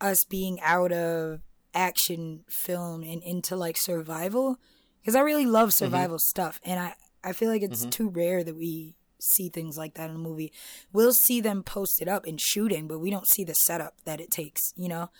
us 0.00 0.24
being 0.24 0.58
out 0.62 0.90
of 0.92 1.40
action 1.74 2.44
film 2.48 3.02
and 3.02 3.22
into 3.22 3.56
like 3.56 3.76
survival 3.76 4.58
because 5.00 5.16
I 5.16 5.20
really 5.20 5.46
love 5.46 5.70
mm-hmm. 5.70 5.84
survival 5.84 6.18
stuff 6.18 6.60
and 6.64 6.78
I 6.78 6.94
I 7.24 7.32
feel 7.32 7.48
like 7.48 7.62
it's 7.62 7.82
mm-hmm. 7.82 7.90
too 7.90 8.08
rare 8.08 8.42
that 8.42 8.56
we 8.56 8.96
see 9.20 9.48
things 9.48 9.78
like 9.78 9.94
that 9.94 10.10
in 10.10 10.16
a 10.16 10.18
movie. 10.18 10.52
We'll 10.92 11.12
see 11.12 11.40
them 11.40 11.62
posted 11.62 12.08
up 12.08 12.26
and 12.26 12.40
shooting, 12.40 12.88
but 12.88 12.98
we 12.98 13.10
don't 13.10 13.28
see 13.28 13.44
the 13.44 13.54
setup 13.54 13.94
that 14.04 14.20
it 14.20 14.30
takes, 14.30 14.72
you 14.76 14.88
know, 14.88 15.10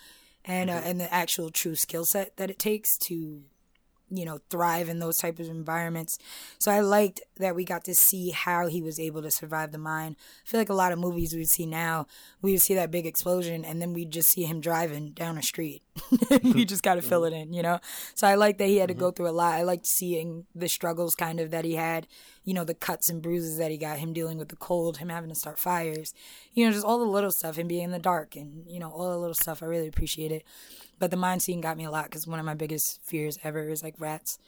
and 0.44 0.68
uh, 0.68 0.78
mm-hmm. 0.78 0.88
and 0.88 1.00
the 1.00 1.12
actual 1.12 1.50
true 1.50 1.76
skill 1.76 2.04
set 2.04 2.36
that 2.36 2.50
it 2.50 2.58
takes 2.58 2.96
to 2.98 3.42
you 4.12 4.24
know 4.24 4.38
thrive 4.50 4.88
in 4.88 4.98
those 4.98 5.18
type 5.18 5.38
of 5.38 5.48
environments. 5.48 6.18
So 6.58 6.70
i 6.70 6.80
liked 6.80 7.20
that 7.38 7.54
we 7.54 7.64
got 7.64 7.84
to 7.84 7.94
see 7.94 8.30
how 8.30 8.66
he 8.66 8.82
was 8.82 9.00
able 9.00 9.22
to 9.22 9.30
survive 9.30 9.72
the 9.72 9.78
mine. 9.78 10.16
I 10.44 10.48
feel 10.48 10.60
like 10.60 10.68
a 10.68 10.74
lot 10.74 10.92
of 10.92 10.98
movies 10.98 11.34
we'd 11.34 11.48
see 11.48 11.66
now 11.66 12.06
we 12.42 12.52
would 12.52 12.62
see 12.62 12.74
that 12.74 12.90
big 12.90 13.06
explosion 13.06 13.64
and 13.64 13.80
then 13.80 13.92
we'd 13.92 14.10
just 14.10 14.30
see 14.30 14.44
him 14.44 14.60
driving 14.60 15.10
down 15.10 15.38
a 15.38 15.42
street. 15.42 15.82
We 16.42 16.64
just 16.64 16.82
got 16.82 16.94
to 16.96 17.02
fill 17.02 17.24
it 17.24 17.32
in 17.32 17.52
you 17.52 17.62
know? 17.62 17.80
So 18.14 18.26
i 18.26 18.34
like 18.34 18.58
that 18.58 18.68
he 18.68 18.76
had 18.76 18.88
to 18.88 18.94
go 18.94 19.06
mm-hmm. 19.06 19.16
through 19.16 19.28
a 19.28 19.32
lot. 19.32 19.54
I 19.54 19.62
liked 19.62 19.86
seeing 19.86 20.46
the 20.54 20.68
struggles 20.68 21.14
kind 21.14 21.40
of 21.40 21.50
that 21.50 21.64
he 21.64 21.74
had 21.74 22.06
you 22.44 22.54
know 22.54 22.64
the 22.64 22.74
cuts 22.74 23.08
and 23.08 23.22
bruises 23.22 23.56
that 23.58 23.70
he 23.70 23.76
got 23.76 23.98
him 23.98 24.12
dealing 24.12 24.36
with 24.36 24.48
the 24.48 24.56
cold 24.56 24.98
him 24.98 25.08
having 25.08 25.30
to 25.30 25.34
start 25.36 25.60
fires 25.60 26.12
you 26.52 26.66
know 26.66 26.72
just 26.72 26.84
all 26.84 26.98
the 26.98 27.04
little 27.04 27.30
stuff 27.30 27.56
him 27.56 27.68
being 27.68 27.84
in 27.84 27.92
the 27.92 28.00
dark 28.00 28.34
and 28.34 28.64
you 28.68 28.80
know 28.80 28.90
all 28.90 29.10
the 29.10 29.18
little 29.18 29.34
stuff. 29.34 29.62
I 29.62 29.66
really 29.66 29.88
appreciate 29.88 30.32
it 30.32 30.44
but 31.02 31.10
the 31.10 31.16
mine 31.16 31.40
scene 31.40 31.60
got 31.60 31.76
me 31.76 31.82
a 31.82 31.90
lot 31.90 32.04
because 32.04 32.28
one 32.28 32.38
of 32.38 32.44
my 32.44 32.54
biggest 32.54 33.02
fears 33.02 33.36
ever 33.42 33.68
is 33.68 33.82
like 33.82 33.96
rats 33.98 34.38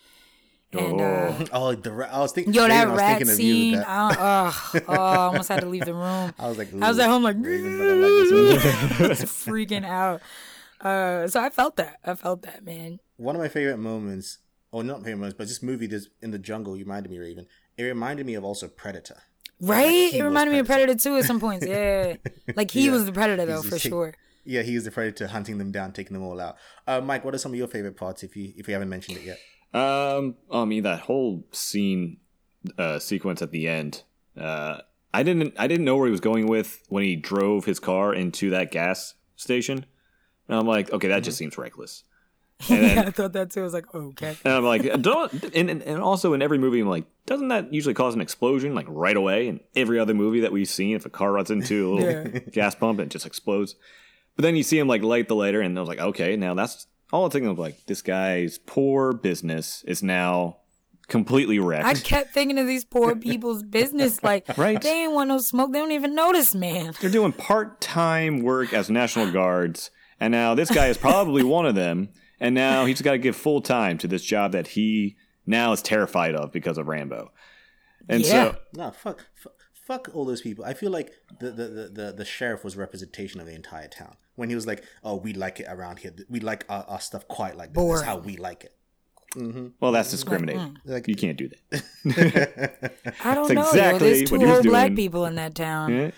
and 0.72 1.00
uh 1.00 1.32
oh, 1.52 1.74
the 1.74 1.90
ra- 1.90 2.06
I 2.12 2.20
was 2.20 2.30
thinking. 2.30 2.52
Yo, 2.54 2.68
that 2.68 2.86
rat 2.96 3.18
thinking 3.18 3.22
of 3.34 3.40
you 3.40 3.54
scene, 3.54 3.74
that. 3.78 3.88
I, 3.88 4.08
uh, 4.14 4.80
oh, 4.88 4.92
I 4.94 5.16
almost 5.26 5.48
had 5.48 5.62
to 5.62 5.66
leave 5.66 5.84
the 5.84 5.94
room. 5.94 6.32
I 6.38 6.48
was 6.48 6.56
like, 6.56 6.68
I 6.80 6.88
was 6.88 6.98
at 7.00 7.08
home 7.08 7.24
like, 7.24 7.34
Raven's 7.40 7.76
like 7.80 9.00
this 9.08 9.10
movie." 9.10 9.66
Freaking 9.66 9.84
out. 9.84 10.20
Uh, 10.80 11.26
so 11.26 11.40
I 11.40 11.50
felt 11.50 11.74
that. 11.76 11.98
I 12.04 12.14
felt 12.14 12.42
that, 12.42 12.64
man. 12.64 13.00
One 13.16 13.34
of 13.34 13.42
my 13.42 13.48
favorite 13.48 13.78
moments, 13.78 14.38
or 14.70 14.84
not 14.84 14.98
favorite 14.98 15.16
moments, 15.16 15.36
but 15.36 15.48
just 15.48 15.64
movie 15.64 15.88
this 15.88 16.08
in 16.22 16.30
the 16.30 16.38
jungle 16.38 16.76
You 16.76 16.84
reminded 16.84 17.10
me, 17.10 17.18
Raven. 17.18 17.46
It 17.76 17.82
reminded 17.82 18.26
me 18.26 18.34
of 18.34 18.44
also 18.44 18.68
Predator. 18.68 19.22
Right? 19.60 20.12
he 20.12 20.18
It 20.18 20.22
reminded 20.22 20.52
me 20.52 20.60
of 20.60 20.66
Predator. 20.66 20.94
Too 20.94 21.16
at 21.16 21.24
some 21.24 21.40
points. 21.40 21.66
Yeah, 21.66 22.14
like 22.56 22.70
he 22.70 22.86
Yeah. 22.86 22.92
was 22.92 23.06
the 23.06 23.12
Predator 23.12 23.44
though 23.44 23.62
He's 23.62 23.70
for 23.70 23.78
sure. 23.80 24.14
Yeah, 24.44 24.62
he 24.62 24.74
was 24.74 24.84
the 24.84 24.90
Predator, 24.90 25.28
hunting 25.28 25.58
them 25.58 25.72
down, 25.72 25.92
taking 25.92 26.14
them 26.14 26.22
all 26.22 26.40
out. 26.40 26.56
Uh, 26.86 27.00
Mike, 27.00 27.24
what 27.24 27.34
are 27.34 27.38
some 27.38 27.52
of 27.52 27.58
your 27.58 27.68
favorite 27.68 27.96
parts? 27.96 28.22
If 28.22 28.36
you 28.36 28.52
if 28.56 28.68
you 28.68 28.74
haven't 28.74 28.88
mentioned 28.90 29.18
it 29.18 29.24
yet. 29.24 29.38
Um, 29.80 30.36
I 30.52 30.64
mean 30.64 30.82
that 30.84 31.00
whole 31.00 31.44
scene 31.50 32.18
uh, 32.78 32.98
sequence 32.98 33.42
at 33.42 33.50
the 33.50 33.66
end. 33.68 34.02
Uh, 34.38 34.78
I 35.12 35.22
didn't 35.22 35.54
I 35.58 35.66
didn't 35.66 35.84
know 35.84 35.96
where 35.96 36.06
he 36.06 36.10
was 36.12 36.20
going 36.20 36.46
with 36.46 36.82
when 36.88 37.02
he 37.04 37.16
drove 37.16 37.64
his 37.64 37.78
car 37.80 38.14
into 38.14 38.50
that 38.50 38.70
gas 38.70 39.14
station. 39.36 39.86
And 40.48 40.58
I'm 40.58 40.66
like, 40.66 40.92
okay, 40.92 41.08
that 41.08 41.20
just 41.22 41.38
seems 41.38 41.56
reckless. 41.58 42.04
And 42.70 42.82
yeah, 42.82 43.04
I 43.06 43.10
thought 43.10 43.32
that 43.32 43.50
too. 43.50 43.60
I 43.60 43.64
was 43.64 43.72
like, 43.74 43.92
okay. 43.92 44.36
and 44.44 44.54
I'm 44.54 44.64
like, 44.64 45.02
don't. 45.02 45.32
And, 45.54 45.68
and 45.68 45.82
and 45.82 46.00
also 46.00 46.34
in 46.34 46.40
every 46.40 46.56
movie, 46.56 46.80
I'm 46.80 46.88
like, 46.88 47.04
doesn't 47.26 47.48
that 47.48 47.74
usually 47.74 47.94
cause 47.94 48.14
an 48.14 48.20
explosion 48.20 48.74
like 48.76 48.86
right 48.88 49.16
away? 49.16 49.48
In 49.48 49.60
every 49.74 49.98
other 49.98 50.14
movie 50.14 50.40
that 50.40 50.52
we've 50.52 50.68
seen, 50.68 50.94
if 50.94 51.04
a 51.04 51.10
car 51.10 51.32
runs 51.32 51.50
into 51.50 51.92
a 51.92 51.94
little 51.94 52.30
Yeah. 52.32 52.38
gas 52.52 52.74
pump, 52.76 53.00
it 53.00 53.08
just 53.08 53.26
explodes. 53.26 53.74
But 54.36 54.42
then 54.42 54.56
you 54.56 54.62
see 54.62 54.78
him 54.78 54.88
like 54.88 55.02
light 55.02 55.28
the 55.28 55.36
lighter, 55.36 55.60
and 55.60 55.76
I 55.78 55.80
was 55.80 55.88
like, 55.88 56.00
okay, 56.00 56.36
now 56.36 56.54
that's 56.54 56.86
all 57.12 57.24
I'm 57.24 57.30
thinking 57.30 57.50
of. 57.50 57.58
Like 57.58 57.86
this 57.86 58.02
guy's 58.02 58.58
poor 58.58 59.12
business 59.12 59.84
is 59.86 60.02
now 60.02 60.58
completely 61.06 61.58
wrecked. 61.58 61.84
I 61.84 61.94
kept 61.94 62.32
thinking 62.32 62.58
of 62.58 62.66
these 62.66 62.84
poor 62.84 63.14
people's 63.30 63.62
business. 63.62 64.22
Like, 64.22 64.46
Right. 64.58 64.80
they 64.80 65.04
ain't 65.04 65.12
want 65.12 65.28
no 65.28 65.38
smoke. 65.38 65.72
They 65.72 65.78
don't 65.78 65.92
even 65.92 66.14
notice, 66.14 66.54
man. 66.54 66.94
They're 67.00 67.10
doing 67.10 67.32
part 67.32 67.80
time 67.80 68.40
work 68.40 68.72
as 68.72 68.90
National 68.90 69.30
Guards, 69.30 69.90
and 70.18 70.32
now 70.32 70.54
this 70.54 70.70
guy 70.70 70.88
is 70.88 70.96
probably 70.98 71.42
one 71.56 71.66
of 71.66 71.74
them, 71.74 72.08
and 72.40 72.54
now 72.54 72.86
he's 72.86 73.02
got 73.02 73.12
to 73.12 73.18
give 73.18 73.36
full 73.36 73.60
time 73.60 73.98
to 73.98 74.08
this 74.08 74.24
job 74.24 74.52
that 74.52 74.68
he 74.68 75.16
now 75.46 75.72
is 75.72 75.82
terrified 75.82 76.34
of 76.34 76.50
because 76.52 76.78
of 76.78 76.88
Rambo. 76.88 77.30
And 78.08 78.22
Yeah. 78.22 78.28
so, 78.52 78.56
No, 78.72 78.90
fuck, 78.90 79.26
fuck, 79.34 79.52
fuck 79.72 80.08
all 80.14 80.24
those 80.24 80.40
people. 80.40 80.64
I 80.64 80.72
feel 80.74 80.90
like 80.90 81.12
the, 81.38 81.50
the, 81.50 81.68
the, 81.68 81.88
the, 81.88 82.12
the 82.16 82.24
sheriff 82.24 82.64
was 82.64 82.76
representation 82.76 83.40
of 83.40 83.46
the 83.46 83.54
entire 83.54 83.88
town. 83.88 84.16
When 84.36 84.48
he 84.48 84.54
was 84.54 84.66
like, 84.66 84.82
oh, 85.04 85.16
we 85.16 85.32
like 85.32 85.60
it 85.60 85.66
around 85.68 86.00
here. 86.00 86.12
We 86.28 86.40
like 86.40 86.64
our, 86.68 86.84
our 86.88 87.00
stuff 87.00 87.28
quite 87.28 87.56
like 87.56 87.72
this. 87.72 87.82
This 87.84 88.00
is 88.00 88.02
how 88.02 88.16
we 88.18 88.36
like 88.36 88.64
it. 88.64 88.74
Mm-hmm. 89.36 89.66
well, 89.80 89.90
that's 89.92 90.10
discriminating. 90.12 90.60
Mm-hmm. 90.60 90.92
Like- 90.92 91.08
you 91.08 91.16
can't 91.16 91.36
do 91.36 91.48
that. 91.70 92.92
I 93.24 93.34
don't 93.34 93.52
That's 93.52 93.74
know. 93.74 93.90
yo. 93.90 93.98
There's 93.98 94.28
two 94.30 94.38
whole 94.46 94.62
black 94.62 94.94
people 94.94 95.26
in 95.26 95.34
that 95.36 95.54
town. 95.56 95.92
Yeah, 95.92 96.10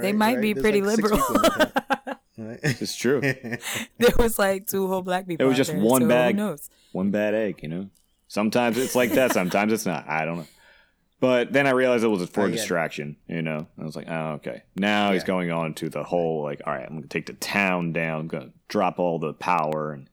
They 0.00 0.12
might 0.12 0.34
right? 0.34 0.42
be 0.42 0.52
There's 0.52 0.62
pretty 0.62 0.82
like 0.82 0.96
liberal. 0.96 1.18
people 1.18 1.36
in 1.36 1.42
the 1.42 1.82
town, 1.98 2.16
right? 2.38 2.58
it's 2.62 2.96
true. 2.96 3.20
there 3.98 4.10
was 4.18 4.38
like 4.38 4.66
two 4.66 4.88
whole 4.88 5.02
black 5.02 5.28
people. 5.28 5.44
It 5.44 5.48
was 5.48 5.54
out 5.54 5.58
just 5.58 5.70
there, 5.72 5.80
one 5.80 6.02
so 6.02 6.08
bag. 6.08 6.40
One 6.92 7.10
bad 7.12 7.34
egg, 7.34 7.60
you 7.62 7.68
know. 7.68 7.88
Sometimes 8.26 8.78
it's 8.78 8.96
like 8.96 9.12
that. 9.12 9.32
Sometimes 9.32 9.72
it's 9.72 9.86
not. 9.86 10.08
I 10.08 10.24
don't 10.24 10.38
know. 10.38 10.46
But 11.24 11.52
then 11.52 11.66
I 11.66 11.70
realized 11.70 12.04
it 12.04 12.08
was 12.08 12.28
for 12.28 12.42
Oh, 12.42 12.46
a 12.46 12.48
yeah. 12.50 12.56
distraction. 12.56 13.16
You 13.28 13.42
know, 13.42 13.66
I 13.80 13.84
was 13.84 13.96
like, 13.96 14.08
oh, 14.08 14.32
okay. 14.34 14.62
Now 14.76 15.12
he's 15.12 15.24
going 15.24 15.50
on 15.50 15.74
to 15.74 15.88
the 15.88 16.04
whole 16.04 16.42
like, 16.42 16.60
all 16.66 16.72
right, 16.74 16.86
I'm 16.86 16.94
gonna 16.96 17.06
take 17.06 17.26
the 17.26 17.32
town 17.34 17.92
down. 17.92 18.20
I'm 18.20 18.28
gonna 18.28 18.52
drop 18.68 18.98
all 18.98 19.18
the 19.18 19.32
power, 19.32 19.92
and 19.92 20.08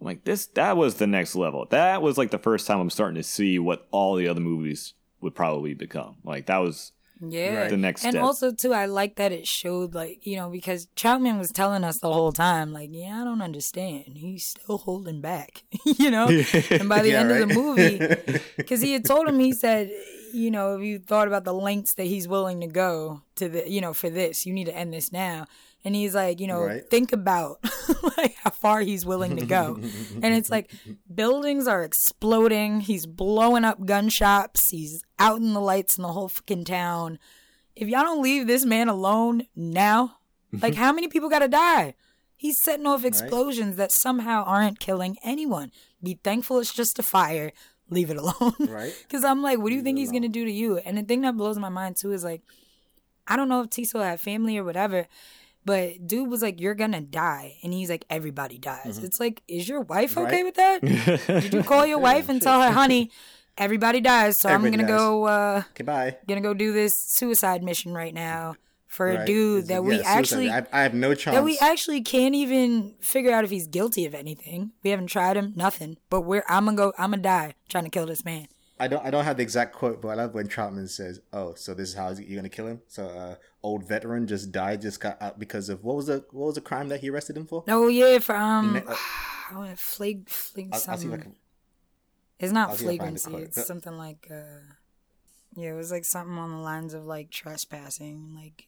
I'm 0.00 0.06
like, 0.06 0.24
this. 0.24 0.46
That 0.46 0.76
was 0.76 0.96
the 0.96 1.06
next 1.06 1.34
level. 1.34 1.66
That 1.70 2.02
was 2.02 2.18
like 2.18 2.30
the 2.30 2.38
first 2.38 2.66
time 2.66 2.80
I'm 2.80 2.90
starting 2.90 3.16
to 3.16 3.22
see 3.22 3.58
what 3.58 3.86
all 3.90 4.16
the 4.16 4.28
other 4.28 4.40
movies 4.40 4.94
would 5.20 5.34
probably 5.34 5.74
become. 5.74 6.16
Like 6.24 6.46
that 6.46 6.58
was 6.58 6.92
Yeah. 7.20 7.68
the 7.68 7.76
next 7.76 8.04
and 8.04 8.12
step. 8.14 8.22
also 8.24 8.50
too, 8.52 8.72
I 8.72 8.86
like 8.86 9.16
that 9.16 9.32
it 9.32 9.46
showed 9.46 9.94
like 9.94 10.26
you 10.26 10.36
know 10.36 10.48
because 10.50 10.88
Trautman 10.96 11.38
was 11.38 11.52
telling 11.52 11.84
us 11.84 11.98
the 12.00 12.10
whole 12.12 12.32
time 12.32 12.72
like, 12.72 12.88
yeah, 12.92 13.20
I 13.20 13.24
don't 13.24 13.42
understand. 13.42 14.04
He's 14.16 14.44
still 14.46 14.78
holding 14.78 15.20
back, 15.20 15.62
you 15.84 16.10
know. 16.10 16.28
and 16.70 16.88
by 16.88 17.02
the 17.02 17.10
Yeah, 17.10 17.20
end 17.20 17.30
of 17.32 17.38
the 17.38 17.54
movie, 17.54 17.98
because 18.56 18.80
he 18.80 18.92
had 18.94 19.04
told 19.04 19.28
him, 19.28 19.38
he 19.38 19.52
said, 19.52 19.90
you 20.34 20.50
know, 20.50 20.76
if 20.76 20.82
you 20.84 20.98
thought 20.98 21.28
about 21.28 21.44
the 21.44 21.52
lengths 21.54 21.94
that 21.94 22.04
he's 22.06 22.26
willing 22.28 22.60
to 22.60 22.66
go 22.66 23.22
to 23.36 23.48
the, 23.48 23.70
you 23.70 23.80
know, 23.80 23.92
for 23.92 24.10
this, 24.10 24.46
you 24.46 24.52
need 24.52 24.64
to 24.66 24.76
end 24.76 24.92
this 24.92 25.12
now. 25.12 25.46
And 25.84 25.94
he's 25.94 26.14
like, 26.14 26.40
you 26.40 26.46
know, 26.46 26.62
Right. 26.62 26.88
think 26.90 27.12
about 27.12 27.58
like 28.18 28.34
how 28.36 28.50
far 28.50 28.80
he's 28.82 29.06
willing 29.06 29.36
to 29.36 29.46
go. 29.46 29.78
and 30.22 30.34
it's 30.34 30.50
like 30.50 30.70
buildings 31.12 31.66
are 31.66 31.82
exploding. 31.82 32.80
He's 32.80 33.06
blowing 33.06 33.64
up 33.64 33.84
gun 33.86 34.08
shops. 34.10 34.70
He's 34.70 35.02
out 35.18 35.38
in 35.38 35.54
the 35.54 35.60
lights 35.60 35.96
in 35.96 36.02
the 36.02 36.12
whole 36.12 36.28
fucking 36.28 36.64
town. 36.64 37.18
If 37.74 37.88
y'all 37.88 38.02
don't 38.02 38.22
leave 38.22 38.46
this 38.46 38.64
man 38.66 38.88
alone 38.88 39.46
now, 39.56 40.16
like 40.60 40.74
how 40.74 40.92
many 40.92 41.08
people 41.08 41.30
gotta 41.30 41.48
die? 41.48 41.94
He's 42.36 42.60
setting 42.62 42.86
off 42.86 43.04
explosions 43.04 43.76
that 43.76 43.92
somehow 43.92 44.44
aren't 44.44 44.80
killing 44.80 45.16
anyone. 45.22 45.70
Be 46.02 46.18
thankful 46.22 46.58
it's 46.58 46.72
just 46.74 46.98
a 46.98 47.02
fire. 47.02 47.52
Leave 47.90 48.10
it 48.10 48.16
alone. 48.16 48.54
Right. 48.68 48.94
Because 49.02 49.24
I'm 49.24 49.42
like, 49.42 49.58
what 49.58 49.68
do 49.70 49.74
you 49.74 49.82
think 49.82 49.98
he's 49.98 50.12
gonna 50.12 50.28
do 50.28 50.44
to 50.44 50.50
you? 50.50 50.78
And 50.78 50.96
the 50.96 51.02
thing 51.02 51.20
that 51.22 51.36
blows 51.36 51.58
my 51.58 51.68
mind 51.68 51.96
too 51.96 52.12
is 52.12 52.22
like, 52.24 52.42
I 53.26 53.36
don't 53.36 53.48
know 53.48 53.62
if 53.62 53.70
Teasle 53.70 54.02
had 54.02 54.20
family 54.20 54.56
or 54.58 54.64
whatever, 54.64 55.06
but 55.64 56.06
dude 56.06 56.28
was 56.30 56.40
like, 56.42 56.60
"You're 56.60 56.74
gonna 56.74 57.00
die," 57.02 57.58
and 57.62 57.72
he's 57.72 57.90
like, 57.90 58.04
"Everybody 58.08 58.58
dies." 58.58 58.98
It's 58.98 59.20
like, 59.20 59.42
is 59.46 59.68
your 59.68 59.82
wife 59.82 60.16
okay 60.16 60.42
Right. 60.42 60.44
with 60.44 60.54
that? 60.54 60.80
Did 61.42 61.52
you 61.54 61.62
call 61.62 61.84
your 61.86 61.98
wife 61.98 62.28
and 62.28 62.40
tell 62.40 62.62
her, 62.62 62.70
"Honey, 62.72 63.10
everybody 63.58 64.00
dies, 64.00 64.38
so 64.38 64.48
I'm 64.48 64.62
gonna 64.70 64.84
go, 64.84 65.24
uh, 65.24 65.62
Okay, 65.72 65.84
bye. 65.84 66.16
gonna 66.26 66.40
go 66.40 66.54
do 66.54 66.72
this 66.72 66.96
suicide 66.98 67.62
mission 67.62 67.92
right 67.92 68.14
now 68.14 68.54
for 68.90 69.08
a 69.08 69.24
dude 69.24 69.68
that 69.68 69.74
yeah, 69.74 69.80
we 69.80 70.00
actually." 70.00 70.50
I, 70.50 70.66
I 70.72 70.82
have 70.82 70.94
no 70.94 71.14
chance. 71.14 71.36
that 71.36 71.44
we 71.44 71.56
actually 71.60 72.00
can't 72.02 72.34
even 72.34 72.96
figure 73.00 73.32
out 73.32 73.44
if 73.44 73.50
he's 73.50 73.68
guilty 73.68 74.04
of 74.04 74.14
anything. 74.14 74.72
We 74.82 74.90
haven't 74.90 75.06
tried 75.06 75.36
him, 75.36 75.52
nothing. 75.54 75.96
But 76.10 76.22
we're 76.22 76.44
I'm 76.48 76.64
gonna 76.64 76.76
go. 76.76 76.92
I'm 76.98 77.10
gonna 77.12 77.22
die 77.22 77.54
trying 77.68 77.84
to 77.84 77.90
kill 77.90 78.06
this 78.06 78.24
man. 78.24 78.48
I 78.80 78.88
don't 78.88 79.04
I 79.06 79.10
don't 79.10 79.24
have 79.24 79.36
the 79.36 79.42
exact 79.42 79.74
quote, 79.74 80.00
but 80.02 80.08
I 80.08 80.14
love 80.14 80.34
when 80.34 80.48
Trautman 80.48 80.88
says, 80.88 81.20
"Oh, 81.32 81.54
so 81.54 81.72
this 81.72 81.90
is 81.90 81.94
how 81.94 82.10
you're 82.10 82.36
gonna 82.36 82.48
kill 82.48 82.66
him." 82.66 82.80
So, 82.88 83.06
uh, 83.08 83.34
old 83.62 83.86
veteran 83.86 84.26
just 84.26 84.50
died, 84.50 84.80
just 84.80 85.00
got 85.00 85.20
out 85.20 85.38
because 85.38 85.68
of 85.68 85.84
what 85.84 85.96
was 85.96 86.06
the 86.06 86.24
what 86.32 86.46
was 86.46 86.54
the 86.56 86.60
crime 86.62 86.88
that 86.88 87.00
he 87.00 87.10
arrested 87.10 87.36
him 87.36 87.46
for? 87.46 87.62
Oh 87.68 87.88
yeah, 87.88 88.18
for 88.18 88.34
um, 88.34 88.72
Ne- 88.72 88.80
uh, 88.86 88.94
I 89.50 89.56
want 89.56 89.70
to 89.70 89.76
flag 89.76 90.28
flag 90.28 90.70
I'll, 90.72 90.82
I'll 90.88 90.96
see 90.96 91.08
something. 91.08 91.34
It's 92.38 92.52
not 92.52 92.70
I'll 92.70 92.76
see 92.76 92.86
if 92.86 93.00
I 93.00 93.04
find 93.04 93.16
the 93.16 93.20
flagrancy. 93.20 93.44
It's 93.48 93.56
But- 93.58 93.66
something 93.66 93.98
like 93.98 94.26
uh, 94.30 94.64
yeah, 95.54 95.72
it 95.72 95.76
was 95.76 95.90
like 95.90 96.06
something 96.06 96.38
on 96.38 96.50
the 96.50 96.56
lines 96.58 96.94
of 96.94 97.04
like 97.04 97.30
trespassing, 97.30 98.34
like 98.34 98.66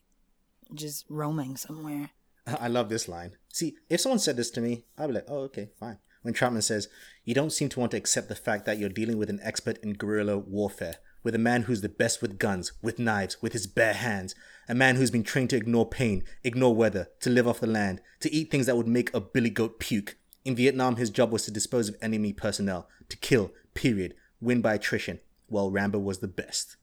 just 0.75 1.05
roaming 1.09 1.57
somewhere. 1.57 2.11
I 2.47 2.68
love 2.68 2.89
this 2.89 3.09
line. 3.09 3.37
See, 3.53 3.77
if 3.89 4.01
someone 4.01 4.18
said 4.18 4.37
this 4.37 4.51
to 4.53 4.61
me, 4.61 4.85
I'd 4.99 5.07
be 5.07 5.12
like, 5.12 5.27
"Oh, 5.29 5.41
okay, 5.43 5.70
fine." 5.79 5.99
When 6.23 6.35
Trautman 6.35 6.62
says, 6.62 6.89
"You 7.25 7.35
don't 7.35 7.53
seem 7.53 7.68
to 7.70 7.81
want 7.81 7.93
to 7.93 7.97
accept 7.97 8.29
the 8.29 8.35
fact 8.35 8.64
that 8.66 8.79
you're 8.79 8.89
dealing 8.89 9.18
with 9.18 9.31
an 9.31 9.41
expert 9.43 9.79
in 9.79 9.93
guerrilla 9.95 10.39
warfare, 10.39 10.97
with 11.23 11.35
a 11.35 11.39
man 11.39 11.62
who's 11.62 11.81
the 11.81 11.89
best 11.89 12.20
with 12.20 12.39
guns, 12.39 12.73
with 12.83 12.99
knives, 12.99 13.41
with 13.41 13.53
his 13.53 13.66
bare 13.66 13.95
hands, 13.95 14.35
a 14.68 14.75
man 14.75 14.97
who's 14.97 15.11
been 15.11 15.23
trained 15.23 15.51
to 15.51 15.57
ignore 15.57 15.89
pain, 15.89 16.25
ignore 16.43 16.75
weather, 16.75 17.09
to 17.20 17.31
live 17.31 17.47
off 17.47 17.61
the 17.61 17.66
land, 17.66 18.01
to 18.20 18.33
eat 18.33 18.51
things 18.51 18.66
that 18.66 18.77
would 18.77 18.89
make 18.89 19.12
a 19.14 19.20
billy 19.20 19.51
goat 19.51 19.79
puke. 19.79 20.16
In 20.45 20.57
Vietnam, 20.57 20.97
his 20.97 21.11
job 21.11 21.31
was 21.31 21.45
to 21.45 21.51
dispose 21.53 21.89
of 21.89 21.97
enemy 22.03 22.33
personnel, 22.33 22.89
to 23.09 23.16
kill. 23.16 23.53
Period. 23.75 24.14
Win 24.41 24.61
by 24.61 24.75
attrition. 24.75 25.20
Well, 25.49 25.70
Rambo 25.70 25.99
was 25.99 26.18
the 26.18 26.29
best." 26.29 26.77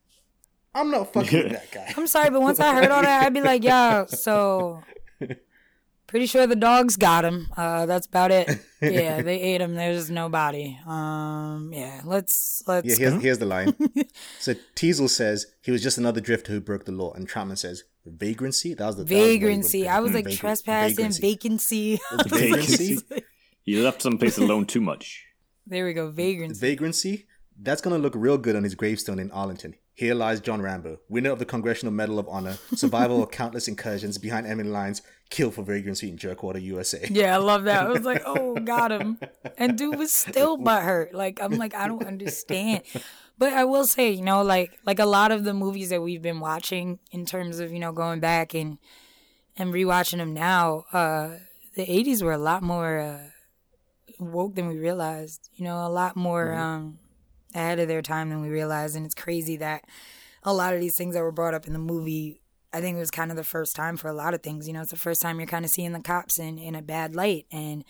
I'm 0.73 0.91
not 0.91 1.11
fucking 1.13 1.43
with 1.43 1.51
that 1.51 1.71
guy. 1.71 1.93
I'm 1.97 2.07
sorry, 2.07 2.29
but 2.29 2.41
once 2.41 2.59
I 2.59 2.73
heard 2.73 2.91
all 2.91 3.01
that, 3.01 3.23
I'd 3.23 3.33
be 3.33 3.41
like, 3.41 3.63
yo, 3.63 4.05
so 4.07 4.83
pretty 6.09 6.25
sure 6.25 6.47
the 6.47 6.55
dogs 6.55 6.97
got 6.97 7.23
him. 7.23 7.47
Uh, 7.55 7.85
that's 7.85 8.07
about 8.07 8.31
it. 8.31 8.49
Yeah, 8.81 9.21
they 9.21 9.39
ate 9.49 9.61
him. 9.61 9.75
There's 9.75 10.09
no 10.09 10.27
body. 10.27 10.79
Um, 10.85 11.71
yeah, 11.71 12.01
let's 12.03 12.63
let's. 12.67 12.87
Yeah, 12.87 12.95
here's, 13.09 13.21
here's 13.21 13.37
the 13.37 13.45
line. 13.45 13.75
so 14.39 14.53
Teasle 14.75 15.09
says 15.09 15.47
he 15.61 15.71
was 15.71 15.81
just 15.81 15.97
another 15.97 16.19
drifter 16.19 16.51
who 16.51 16.61
broke 16.61 16.85
the 16.85 16.91
law, 16.91 17.13
and 17.13 17.29
Trautman 17.29 17.57
says 17.57 17.83
vagrancy. 18.05 18.73
That 18.73 18.87
was 18.87 18.95
the 18.97 19.03
that 19.03 19.13
was 19.13 19.21
what 19.21 19.25
he 19.25 19.33
would 19.33 19.39
Vagrancy. 19.39 19.87
I 19.97 19.99
was 19.99 20.13
like 20.13 20.25
Vagra- 20.25 20.37
trespassing, 20.37 20.95
vagrancy. 20.95 21.21
vacancy. 21.21 21.99
Vagrancy. 22.27 22.99
he 23.63 23.81
left 23.81 24.01
some 24.01 24.17
place 24.17 24.37
alone 24.37 24.65
too 24.65 24.81
much. 24.81 25.25
There 25.67 25.85
we 25.85 25.93
go, 25.93 26.09
vagrancy. 26.09 26.59
Vagrancy. 26.59 27.27
That's 27.61 27.81
gonna 27.81 27.97
look 27.97 28.13
real 28.15 28.37
good 28.37 28.55
on 28.55 28.63
his 28.63 28.73
gravestone 28.75 29.19
in 29.19 29.31
Arlington. 29.31 29.75
Here 29.99 30.15
lies 30.15 30.39
John 30.39 30.61
Rambo, 30.61 30.99
winner 31.09 31.29
of 31.29 31.39
the 31.39 31.45
Congressional 31.45 31.91
Medal 31.91 32.19
of 32.19 32.29
Honor, 32.29 32.57
survival 32.73 33.21
of 33.21 33.31
countless 33.31 33.67
incursions 33.67 34.17
behind 34.17 34.47
enemy 34.47 34.69
lines, 34.69 35.01
killed 35.29 35.55
for 35.55 35.61
vagrancy 35.61 36.07
in 36.07 36.15
Jerkwater, 36.15 36.61
USA. 36.61 37.05
Yeah, 37.11 37.35
I 37.35 37.37
love 37.37 37.65
that. 37.65 37.85
I 37.85 37.89
was 37.89 38.03
like, 38.03 38.23
oh, 38.25 38.55
got 38.63 38.93
him. 38.93 39.19
And 39.57 39.77
dude 39.77 39.97
was 39.97 40.13
still 40.13 40.57
butthurt. 40.57 41.11
Like, 41.11 41.41
I'm 41.41 41.57
like, 41.57 41.75
I 41.75 41.89
don't 41.89 42.05
understand. 42.07 42.83
But 43.37 43.51
I 43.51 43.65
will 43.65 43.85
say, 43.85 44.11
you 44.11 44.23
know, 44.23 44.41
like 44.41 44.71
like 44.85 44.99
a 44.99 45.05
lot 45.05 45.33
of 45.33 45.43
the 45.43 45.53
movies 45.53 45.89
that 45.89 46.01
we've 46.01 46.21
been 46.21 46.39
watching 46.39 46.99
in 47.11 47.25
terms 47.25 47.59
of, 47.59 47.73
you 47.73 47.79
know, 47.79 47.91
going 47.91 48.21
back 48.21 48.53
and 48.53 48.77
and 49.57 49.73
rewatching 49.73 50.19
them 50.19 50.33
now, 50.33 50.85
uh, 50.93 51.31
the 51.75 51.85
80s 51.85 52.23
were 52.23 52.31
a 52.31 52.37
lot 52.37 52.63
more 52.63 52.99
uh, 52.99 53.19
woke 54.17 54.55
than 54.55 54.69
we 54.69 54.77
realized. 54.77 55.49
You 55.55 55.65
know, 55.65 55.85
a 55.85 55.89
lot 55.91 56.15
more 56.15 56.53
um, 56.53 56.99
ahead 57.55 57.79
of 57.79 57.87
their 57.87 58.01
time 58.01 58.29
than 58.29 58.41
we 58.41 58.49
realized. 58.49 58.95
And 58.95 59.05
it's 59.05 59.15
crazy 59.15 59.57
that 59.57 59.85
a 60.43 60.53
lot 60.53 60.73
of 60.73 60.79
these 60.81 60.95
things 60.95 61.15
that 61.15 61.21
were 61.21 61.31
brought 61.31 61.53
up 61.53 61.67
in 61.67 61.73
the 61.73 61.79
movie, 61.79 62.41
I 62.71 62.81
think 62.81 62.95
it 62.97 62.99
was 62.99 63.11
kind 63.11 63.31
of 63.31 63.37
the 63.37 63.43
first 63.43 63.75
time 63.75 63.97
for 63.97 64.07
a 64.07 64.13
lot 64.13 64.33
of 64.33 64.41
things. 64.43 64.67
You 64.67 64.73
know, 64.73 64.81
it's 64.81 64.91
the 64.91 64.97
first 64.97 65.21
time 65.21 65.39
you're 65.39 65.47
kind 65.47 65.65
of 65.65 65.71
seeing 65.71 65.91
the 65.93 65.99
cops 65.99 66.37
in, 66.39 66.57
in 66.59 66.75
a 66.75 66.81
bad 66.81 67.15
light. 67.15 67.45
And, 67.51 67.83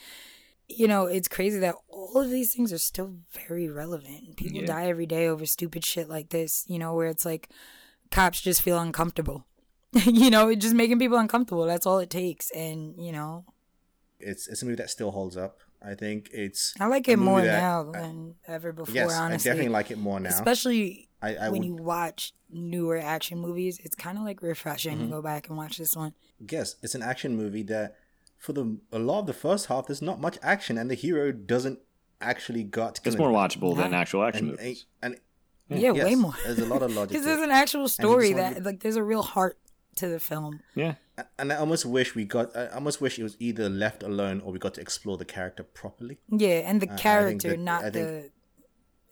you 0.67 0.87
know, 0.87 1.05
it's 1.05 1.27
crazy 1.27 1.59
that 1.59 1.75
all 1.89 2.17
of 2.21 2.29
these 2.29 2.53
things 2.53 2.71
are 2.71 2.77
still 2.77 3.15
very 3.47 3.67
relevant. 3.67 4.37
People 4.37 4.61
Yeah. 4.61 4.67
die 4.67 4.85
every 4.87 5.05
day 5.05 5.27
over 5.27 5.45
stupid 5.45 5.83
shit 5.83 6.07
like 6.09 6.29
this, 6.29 6.63
you 6.67 6.79
know, 6.79 6.93
where 6.95 7.07
it's 7.07 7.25
like 7.25 7.49
cops 8.11 8.41
just 8.41 8.61
feel 8.61 8.79
uncomfortable. 8.79 9.45
you 10.05 10.29
know, 10.29 10.53
just 10.55 10.75
making 10.75 10.99
people 10.99 11.17
uncomfortable. 11.17 11.65
That's 11.65 11.85
all 11.87 11.97
it 11.99 12.09
takes. 12.11 12.51
And, 12.51 12.95
you 13.03 13.11
know, 13.11 13.45
It's 14.19 14.47
it's 14.47 14.61
a 14.61 14.65
movie 14.65 14.75
that 14.77 14.89
still 14.91 15.11
holds 15.11 15.35
up. 15.35 15.57
I 15.81 15.95
think 15.95 16.29
it's. 16.33 16.73
I 16.79 16.87
like 16.87 17.07
it 17.07 17.17
more 17.19 17.41
that- 17.41 17.61
now 17.61 17.83
than 17.91 18.35
ever 18.47 18.71
before, 18.73 18.93
Yes, 18.93 19.13
honestly. 19.13 19.49
I 19.49 19.53
definitely 19.53 19.73
like 19.73 19.91
it 19.91 19.97
more 19.97 20.19
now. 20.19 20.29
Especially 20.29 21.07
I, 21.21 21.35
I 21.35 21.49
when 21.49 21.61
would 21.61 21.65
you 21.67 21.75
watch 21.75 22.33
newer 22.49 22.97
action 22.97 23.39
movies, 23.39 23.79
it's 23.83 23.95
kind 23.95 24.17
of 24.17 24.23
like 24.23 24.41
refreshing 24.41 24.95
Mm-hmm. 24.97 25.05
to 25.05 25.11
go 25.11 25.21
back 25.21 25.47
and 25.47 25.57
watch 25.57 25.77
this 25.77 25.95
one. 25.95 26.13
Yes, 26.49 26.75
it's 26.81 26.95
an 26.95 27.01
action 27.01 27.35
movie 27.37 27.63
that, 27.63 27.95
for 28.37 28.53
the 28.53 28.77
a 28.91 28.99
lot 28.99 29.19
of 29.19 29.25
the 29.27 29.33
first 29.33 29.67
half, 29.67 29.87
there's 29.87 30.01
not 30.01 30.19
much 30.19 30.37
action, 30.41 30.77
and 30.77 30.89
the 30.89 30.95
hero 30.95 31.31
doesn't 31.31 31.79
actually 32.21 32.63
got. 32.63 32.99
It's 33.05 33.17
more 33.17 33.31
watchable 33.31 33.75
than 33.75 33.93
actual 33.93 34.23
action 34.23 34.49
and, 34.49 34.57
movies. 34.57 34.85
and, 35.01 35.17
Yeah, 35.69 35.93
yes, 35.93 36.03
way 36.05 36.15
more. 36.15 36.33
There's 36.45 36.59
a 36.59 36.65
lot 36.65 36.81
of 36.81 36.93
logic. 36.95 37.09
Because 37.13 37.25
there's 37.25 37.41
an 37.41 37.51
actual 37.51 37.87
story 37.87 38.29
just 38.31 38.41
wanna 38.41 38.53
that, 38.55 38.63
like, 38.63 38.79
there's 38.81 38.95
a 38.97 39.03
real 39.03 39.21
heart 39.23 39.57
to 39.97 40.07
the 40.07 40.19
film. 40.19 40.59
Yeah. 40.75 40.95
And 41.37 41.51
I 41.53 41.55
almost 41.57 41.85
wish 41.85 42.15
we 42.15 42.25
got. 42.25 42.55
I 42.55 42.67
almost 42.67 43.01
wish 43.01 43.17
it 43.19 43.23
was 43.23 43.35
either 43.39 43.69
left 43.69 44.03
alone 44.03 44.41
or 44.41 44.51
we 44.51 44.59
got 44.59 44.73
to 44.75 44.81
explore 44.81 45.17
the 45.17 45.25
character 45.25 45.63
properly. 45.63 46.19
Yeah, 46.29 46.69
and 46.69 46.81
the 46.81 46.87
think 46.87 46.99
character, 46.99 47.49
that- 47.49 47.59
not 47.59 47.85
I 47.85 47.89
the 47.89 48.31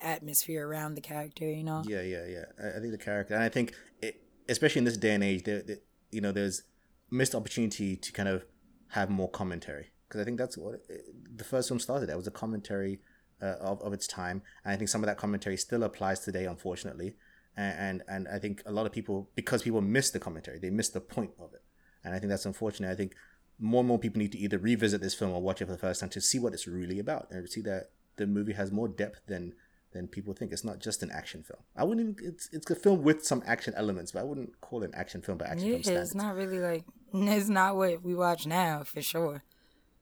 atmosphere 0.02 0.68
around 0.68 0.96
the 0.96 1.02
character. 1.02 1.46
You 1.46 1.64
know. 1.64 1.84
Yeah, 1.88 2.02
yeah, 2.02 2.26
yeah. 2.26 2.46
I, 2.64 2.78
I 2.78 2.80
think 2.80 2.92
the 2.92 2.98
character, 2.98 3.34
and 3.34 3.44
I 3.44 3.50
think, 3.50 3.74
it, 4.02 4.22
especially 4.50 4.80
in 4.80 4.86
this 4.86 4.98
day 4.98 5.14
and 5.14 5.24
age, 5.24 5.44
there, 5.44 5.62
there, 5.62 5.78
you 6.12 6.22
know, 6.22 6.32
there's 6.32 6.64
missed 7.10 7.34
opportunity 7.36 7.96
to 7.96 8.12
kind 8.12 8.30
of 8.30 8.46
have 8.90 9.10
more 9.10 9.30
commentary 9.30 9.88
because 10.08 10.22
I 10.22 10.24
think 10.24 10.38
that's 10.38 10.58
what 10.58 10.76
it, 10.90 11.38
the 11.38 11.44
first 11.44 11.68
film 11.70 11.80
started. 11.80 12.10
That 12.10 12.18
was 12.18 12.28
a 12.28 12.32
commentary 12.32 13.00
uh, 13.42 13.56
of 13.60 13.82
of 13.82 13.94
its 13.94 14.08
time, 14.08 14.42
and 14.64 14.74
I 14.74 14.78
think 14.78 14.90
some 14.90 15.02
of 15.04 15.08
that 15.08 15.18
commentary 15.18 15.58
still 15.58 15.84
applies 15.84 16.20
today, 16.22 16.46
unfortunately. 16.46 17.16
And, 17.60 17.80
and 17.80 18.04
and 18.08 18.28
I 18.28 18.38
think 18.38 18.62
a 18.68 18.72
lot 18.72 18.86
of 18.86 18.92
people, 18.92 19.32
because 19.34 19.64
people 19.64 19.82
miss 19.82 20.12
the 20.12 20.20
commentary, 20.20 20.60
they 20.60 20.70
miss 20.70 20.90
the 20.90 21.02
point 21.02 21.32
of 21.40 21.56
it, 21.56 21.64
and 22.08 22.16
I 22.16 22.20
think 22.20 22.30
that's 22.30 22.46
unfortunate. 22.46 22.90
I 22.92 22.96
think 22.96 23.14
more 23.60 23.80
and 23.82 23.88
more 23.88 24.00
people 24.00 24.20
need 24.20 24.32
to 24.32 24.38
either 24.40 24.58
revisit 24.58 25.02
this 25.02 25.14
film 25.14 25.32
or 25.32 25.42
watch 25.42 25.62
it 25.62 25.66
for 25.66 25.72
the 25.72 25.78
first 25.78 26.00
time 26.00 26.10
to 26.12 26.22
see 26.22 26.40
what 26.40 26.54
it's 26.54 26.68
really 26.68 27.00
about 27.00 27.28
and 27.32 27.48
see 27.50 27.62
that 27.62 27.90
the 28.18 28.26
movie 28.28 28.54
has 28.54 28.72
more 28.72 28.88
depth 28.88 29.22
than 29.28 29.54
than 29.94 30.08
people 30.08 30.34
think. 30.34 30.52
It's 30.52 30.64
not 30.66 30.80
just 30.80 31.02
an 31.02 31.10
action 31.12 31.44
film. 31.44 31.62
I 31.76 31.84
wouldn't. 31.84 32.20
Even, 32.20 32.34
it's 32.34 32.50
it's 32.52 32.70
a 32.70 32.76
film 32.76 33.04
with 33.04 33.26
some 33.26 33.42
action 33.46 33.74
elements, 33.76 34.12
but 34.12 34.20
I 34.20 34.24
wouldn't 34.24 34.60
call 34.62 34.84
it 34.84 34.88
an 34.88 34.96
action 34.96 35.22
film 35.22 35.38
by 35.38 35.46
action 35.46 35.68
Yeah, 35.68 35.74
film 35.76 35.84
standards. 35.84 36.10
it's 36.10 36.16
not 36.16 36.36
really 36.36 36.60
like 36.60 36.84
it's 37.14 37.50
not 37.50 37.76
what 37.76 38.04
we 38.04 38.14
watch 38.16 38.46
now 38.48 38.84
for 38.84 39.02
sure. 39.02 39.44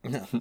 No. 0.03 0.25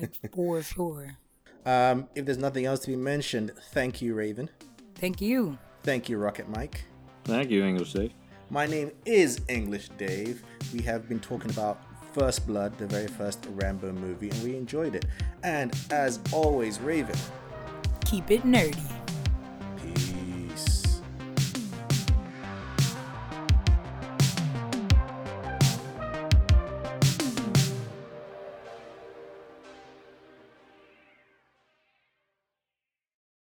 Like 0.00 0.32
for 0.34 0.62
sure. 0.62 1.16
um, 1.64 2.08
if 2.14 2.24
there's 2.26 2.38
nothing 2.38 2.64
else 2.66 2.80
to 2.80 2.88
be 2.88 2.96
mentioned, 2.96 3.52
thank 3.72 4.02
you, 4.02 4.14
Raven. 4.14 4.50
Thank 4.96 5.20
you. 5.20 5.58
Thank 5.82 6.08
you, 6.08 6.18
Rocket 6.18 6.48
Mike. 6.48 6.84
Thank 7.24 7.50
you, 7.50 7.64
English 7.64 7.92
Dave. 7.92 8.12
My 8.48 8.64
name 8.66 8.92
is 9.04 9.40
English 9.48 9.88
Dave. 9.98 10.42
We 10.72 10.80
have 10.82 11.08
been 11.08 11.18
talking 11.18 11.50
about 11.50 11.82
First 12.12 12.46
Blood, 12.46 12.78
the 12.78 12.86
very 12.86 13.08
first 13.08 13.44
Rambo 13.50 13.92
movie, 13.92 14.30
and 14.30 14.42
we 14.44 14.56
enjoyed 14.56 14.94
it. 14.94 15.04
And 15.42 15.76
as 15.90 16.20
always, 16.32 16.80
Raven, 16.80 17.16
Keep 18.04 18.30
it 18.30 18.42
nerdy. 18.44 19.05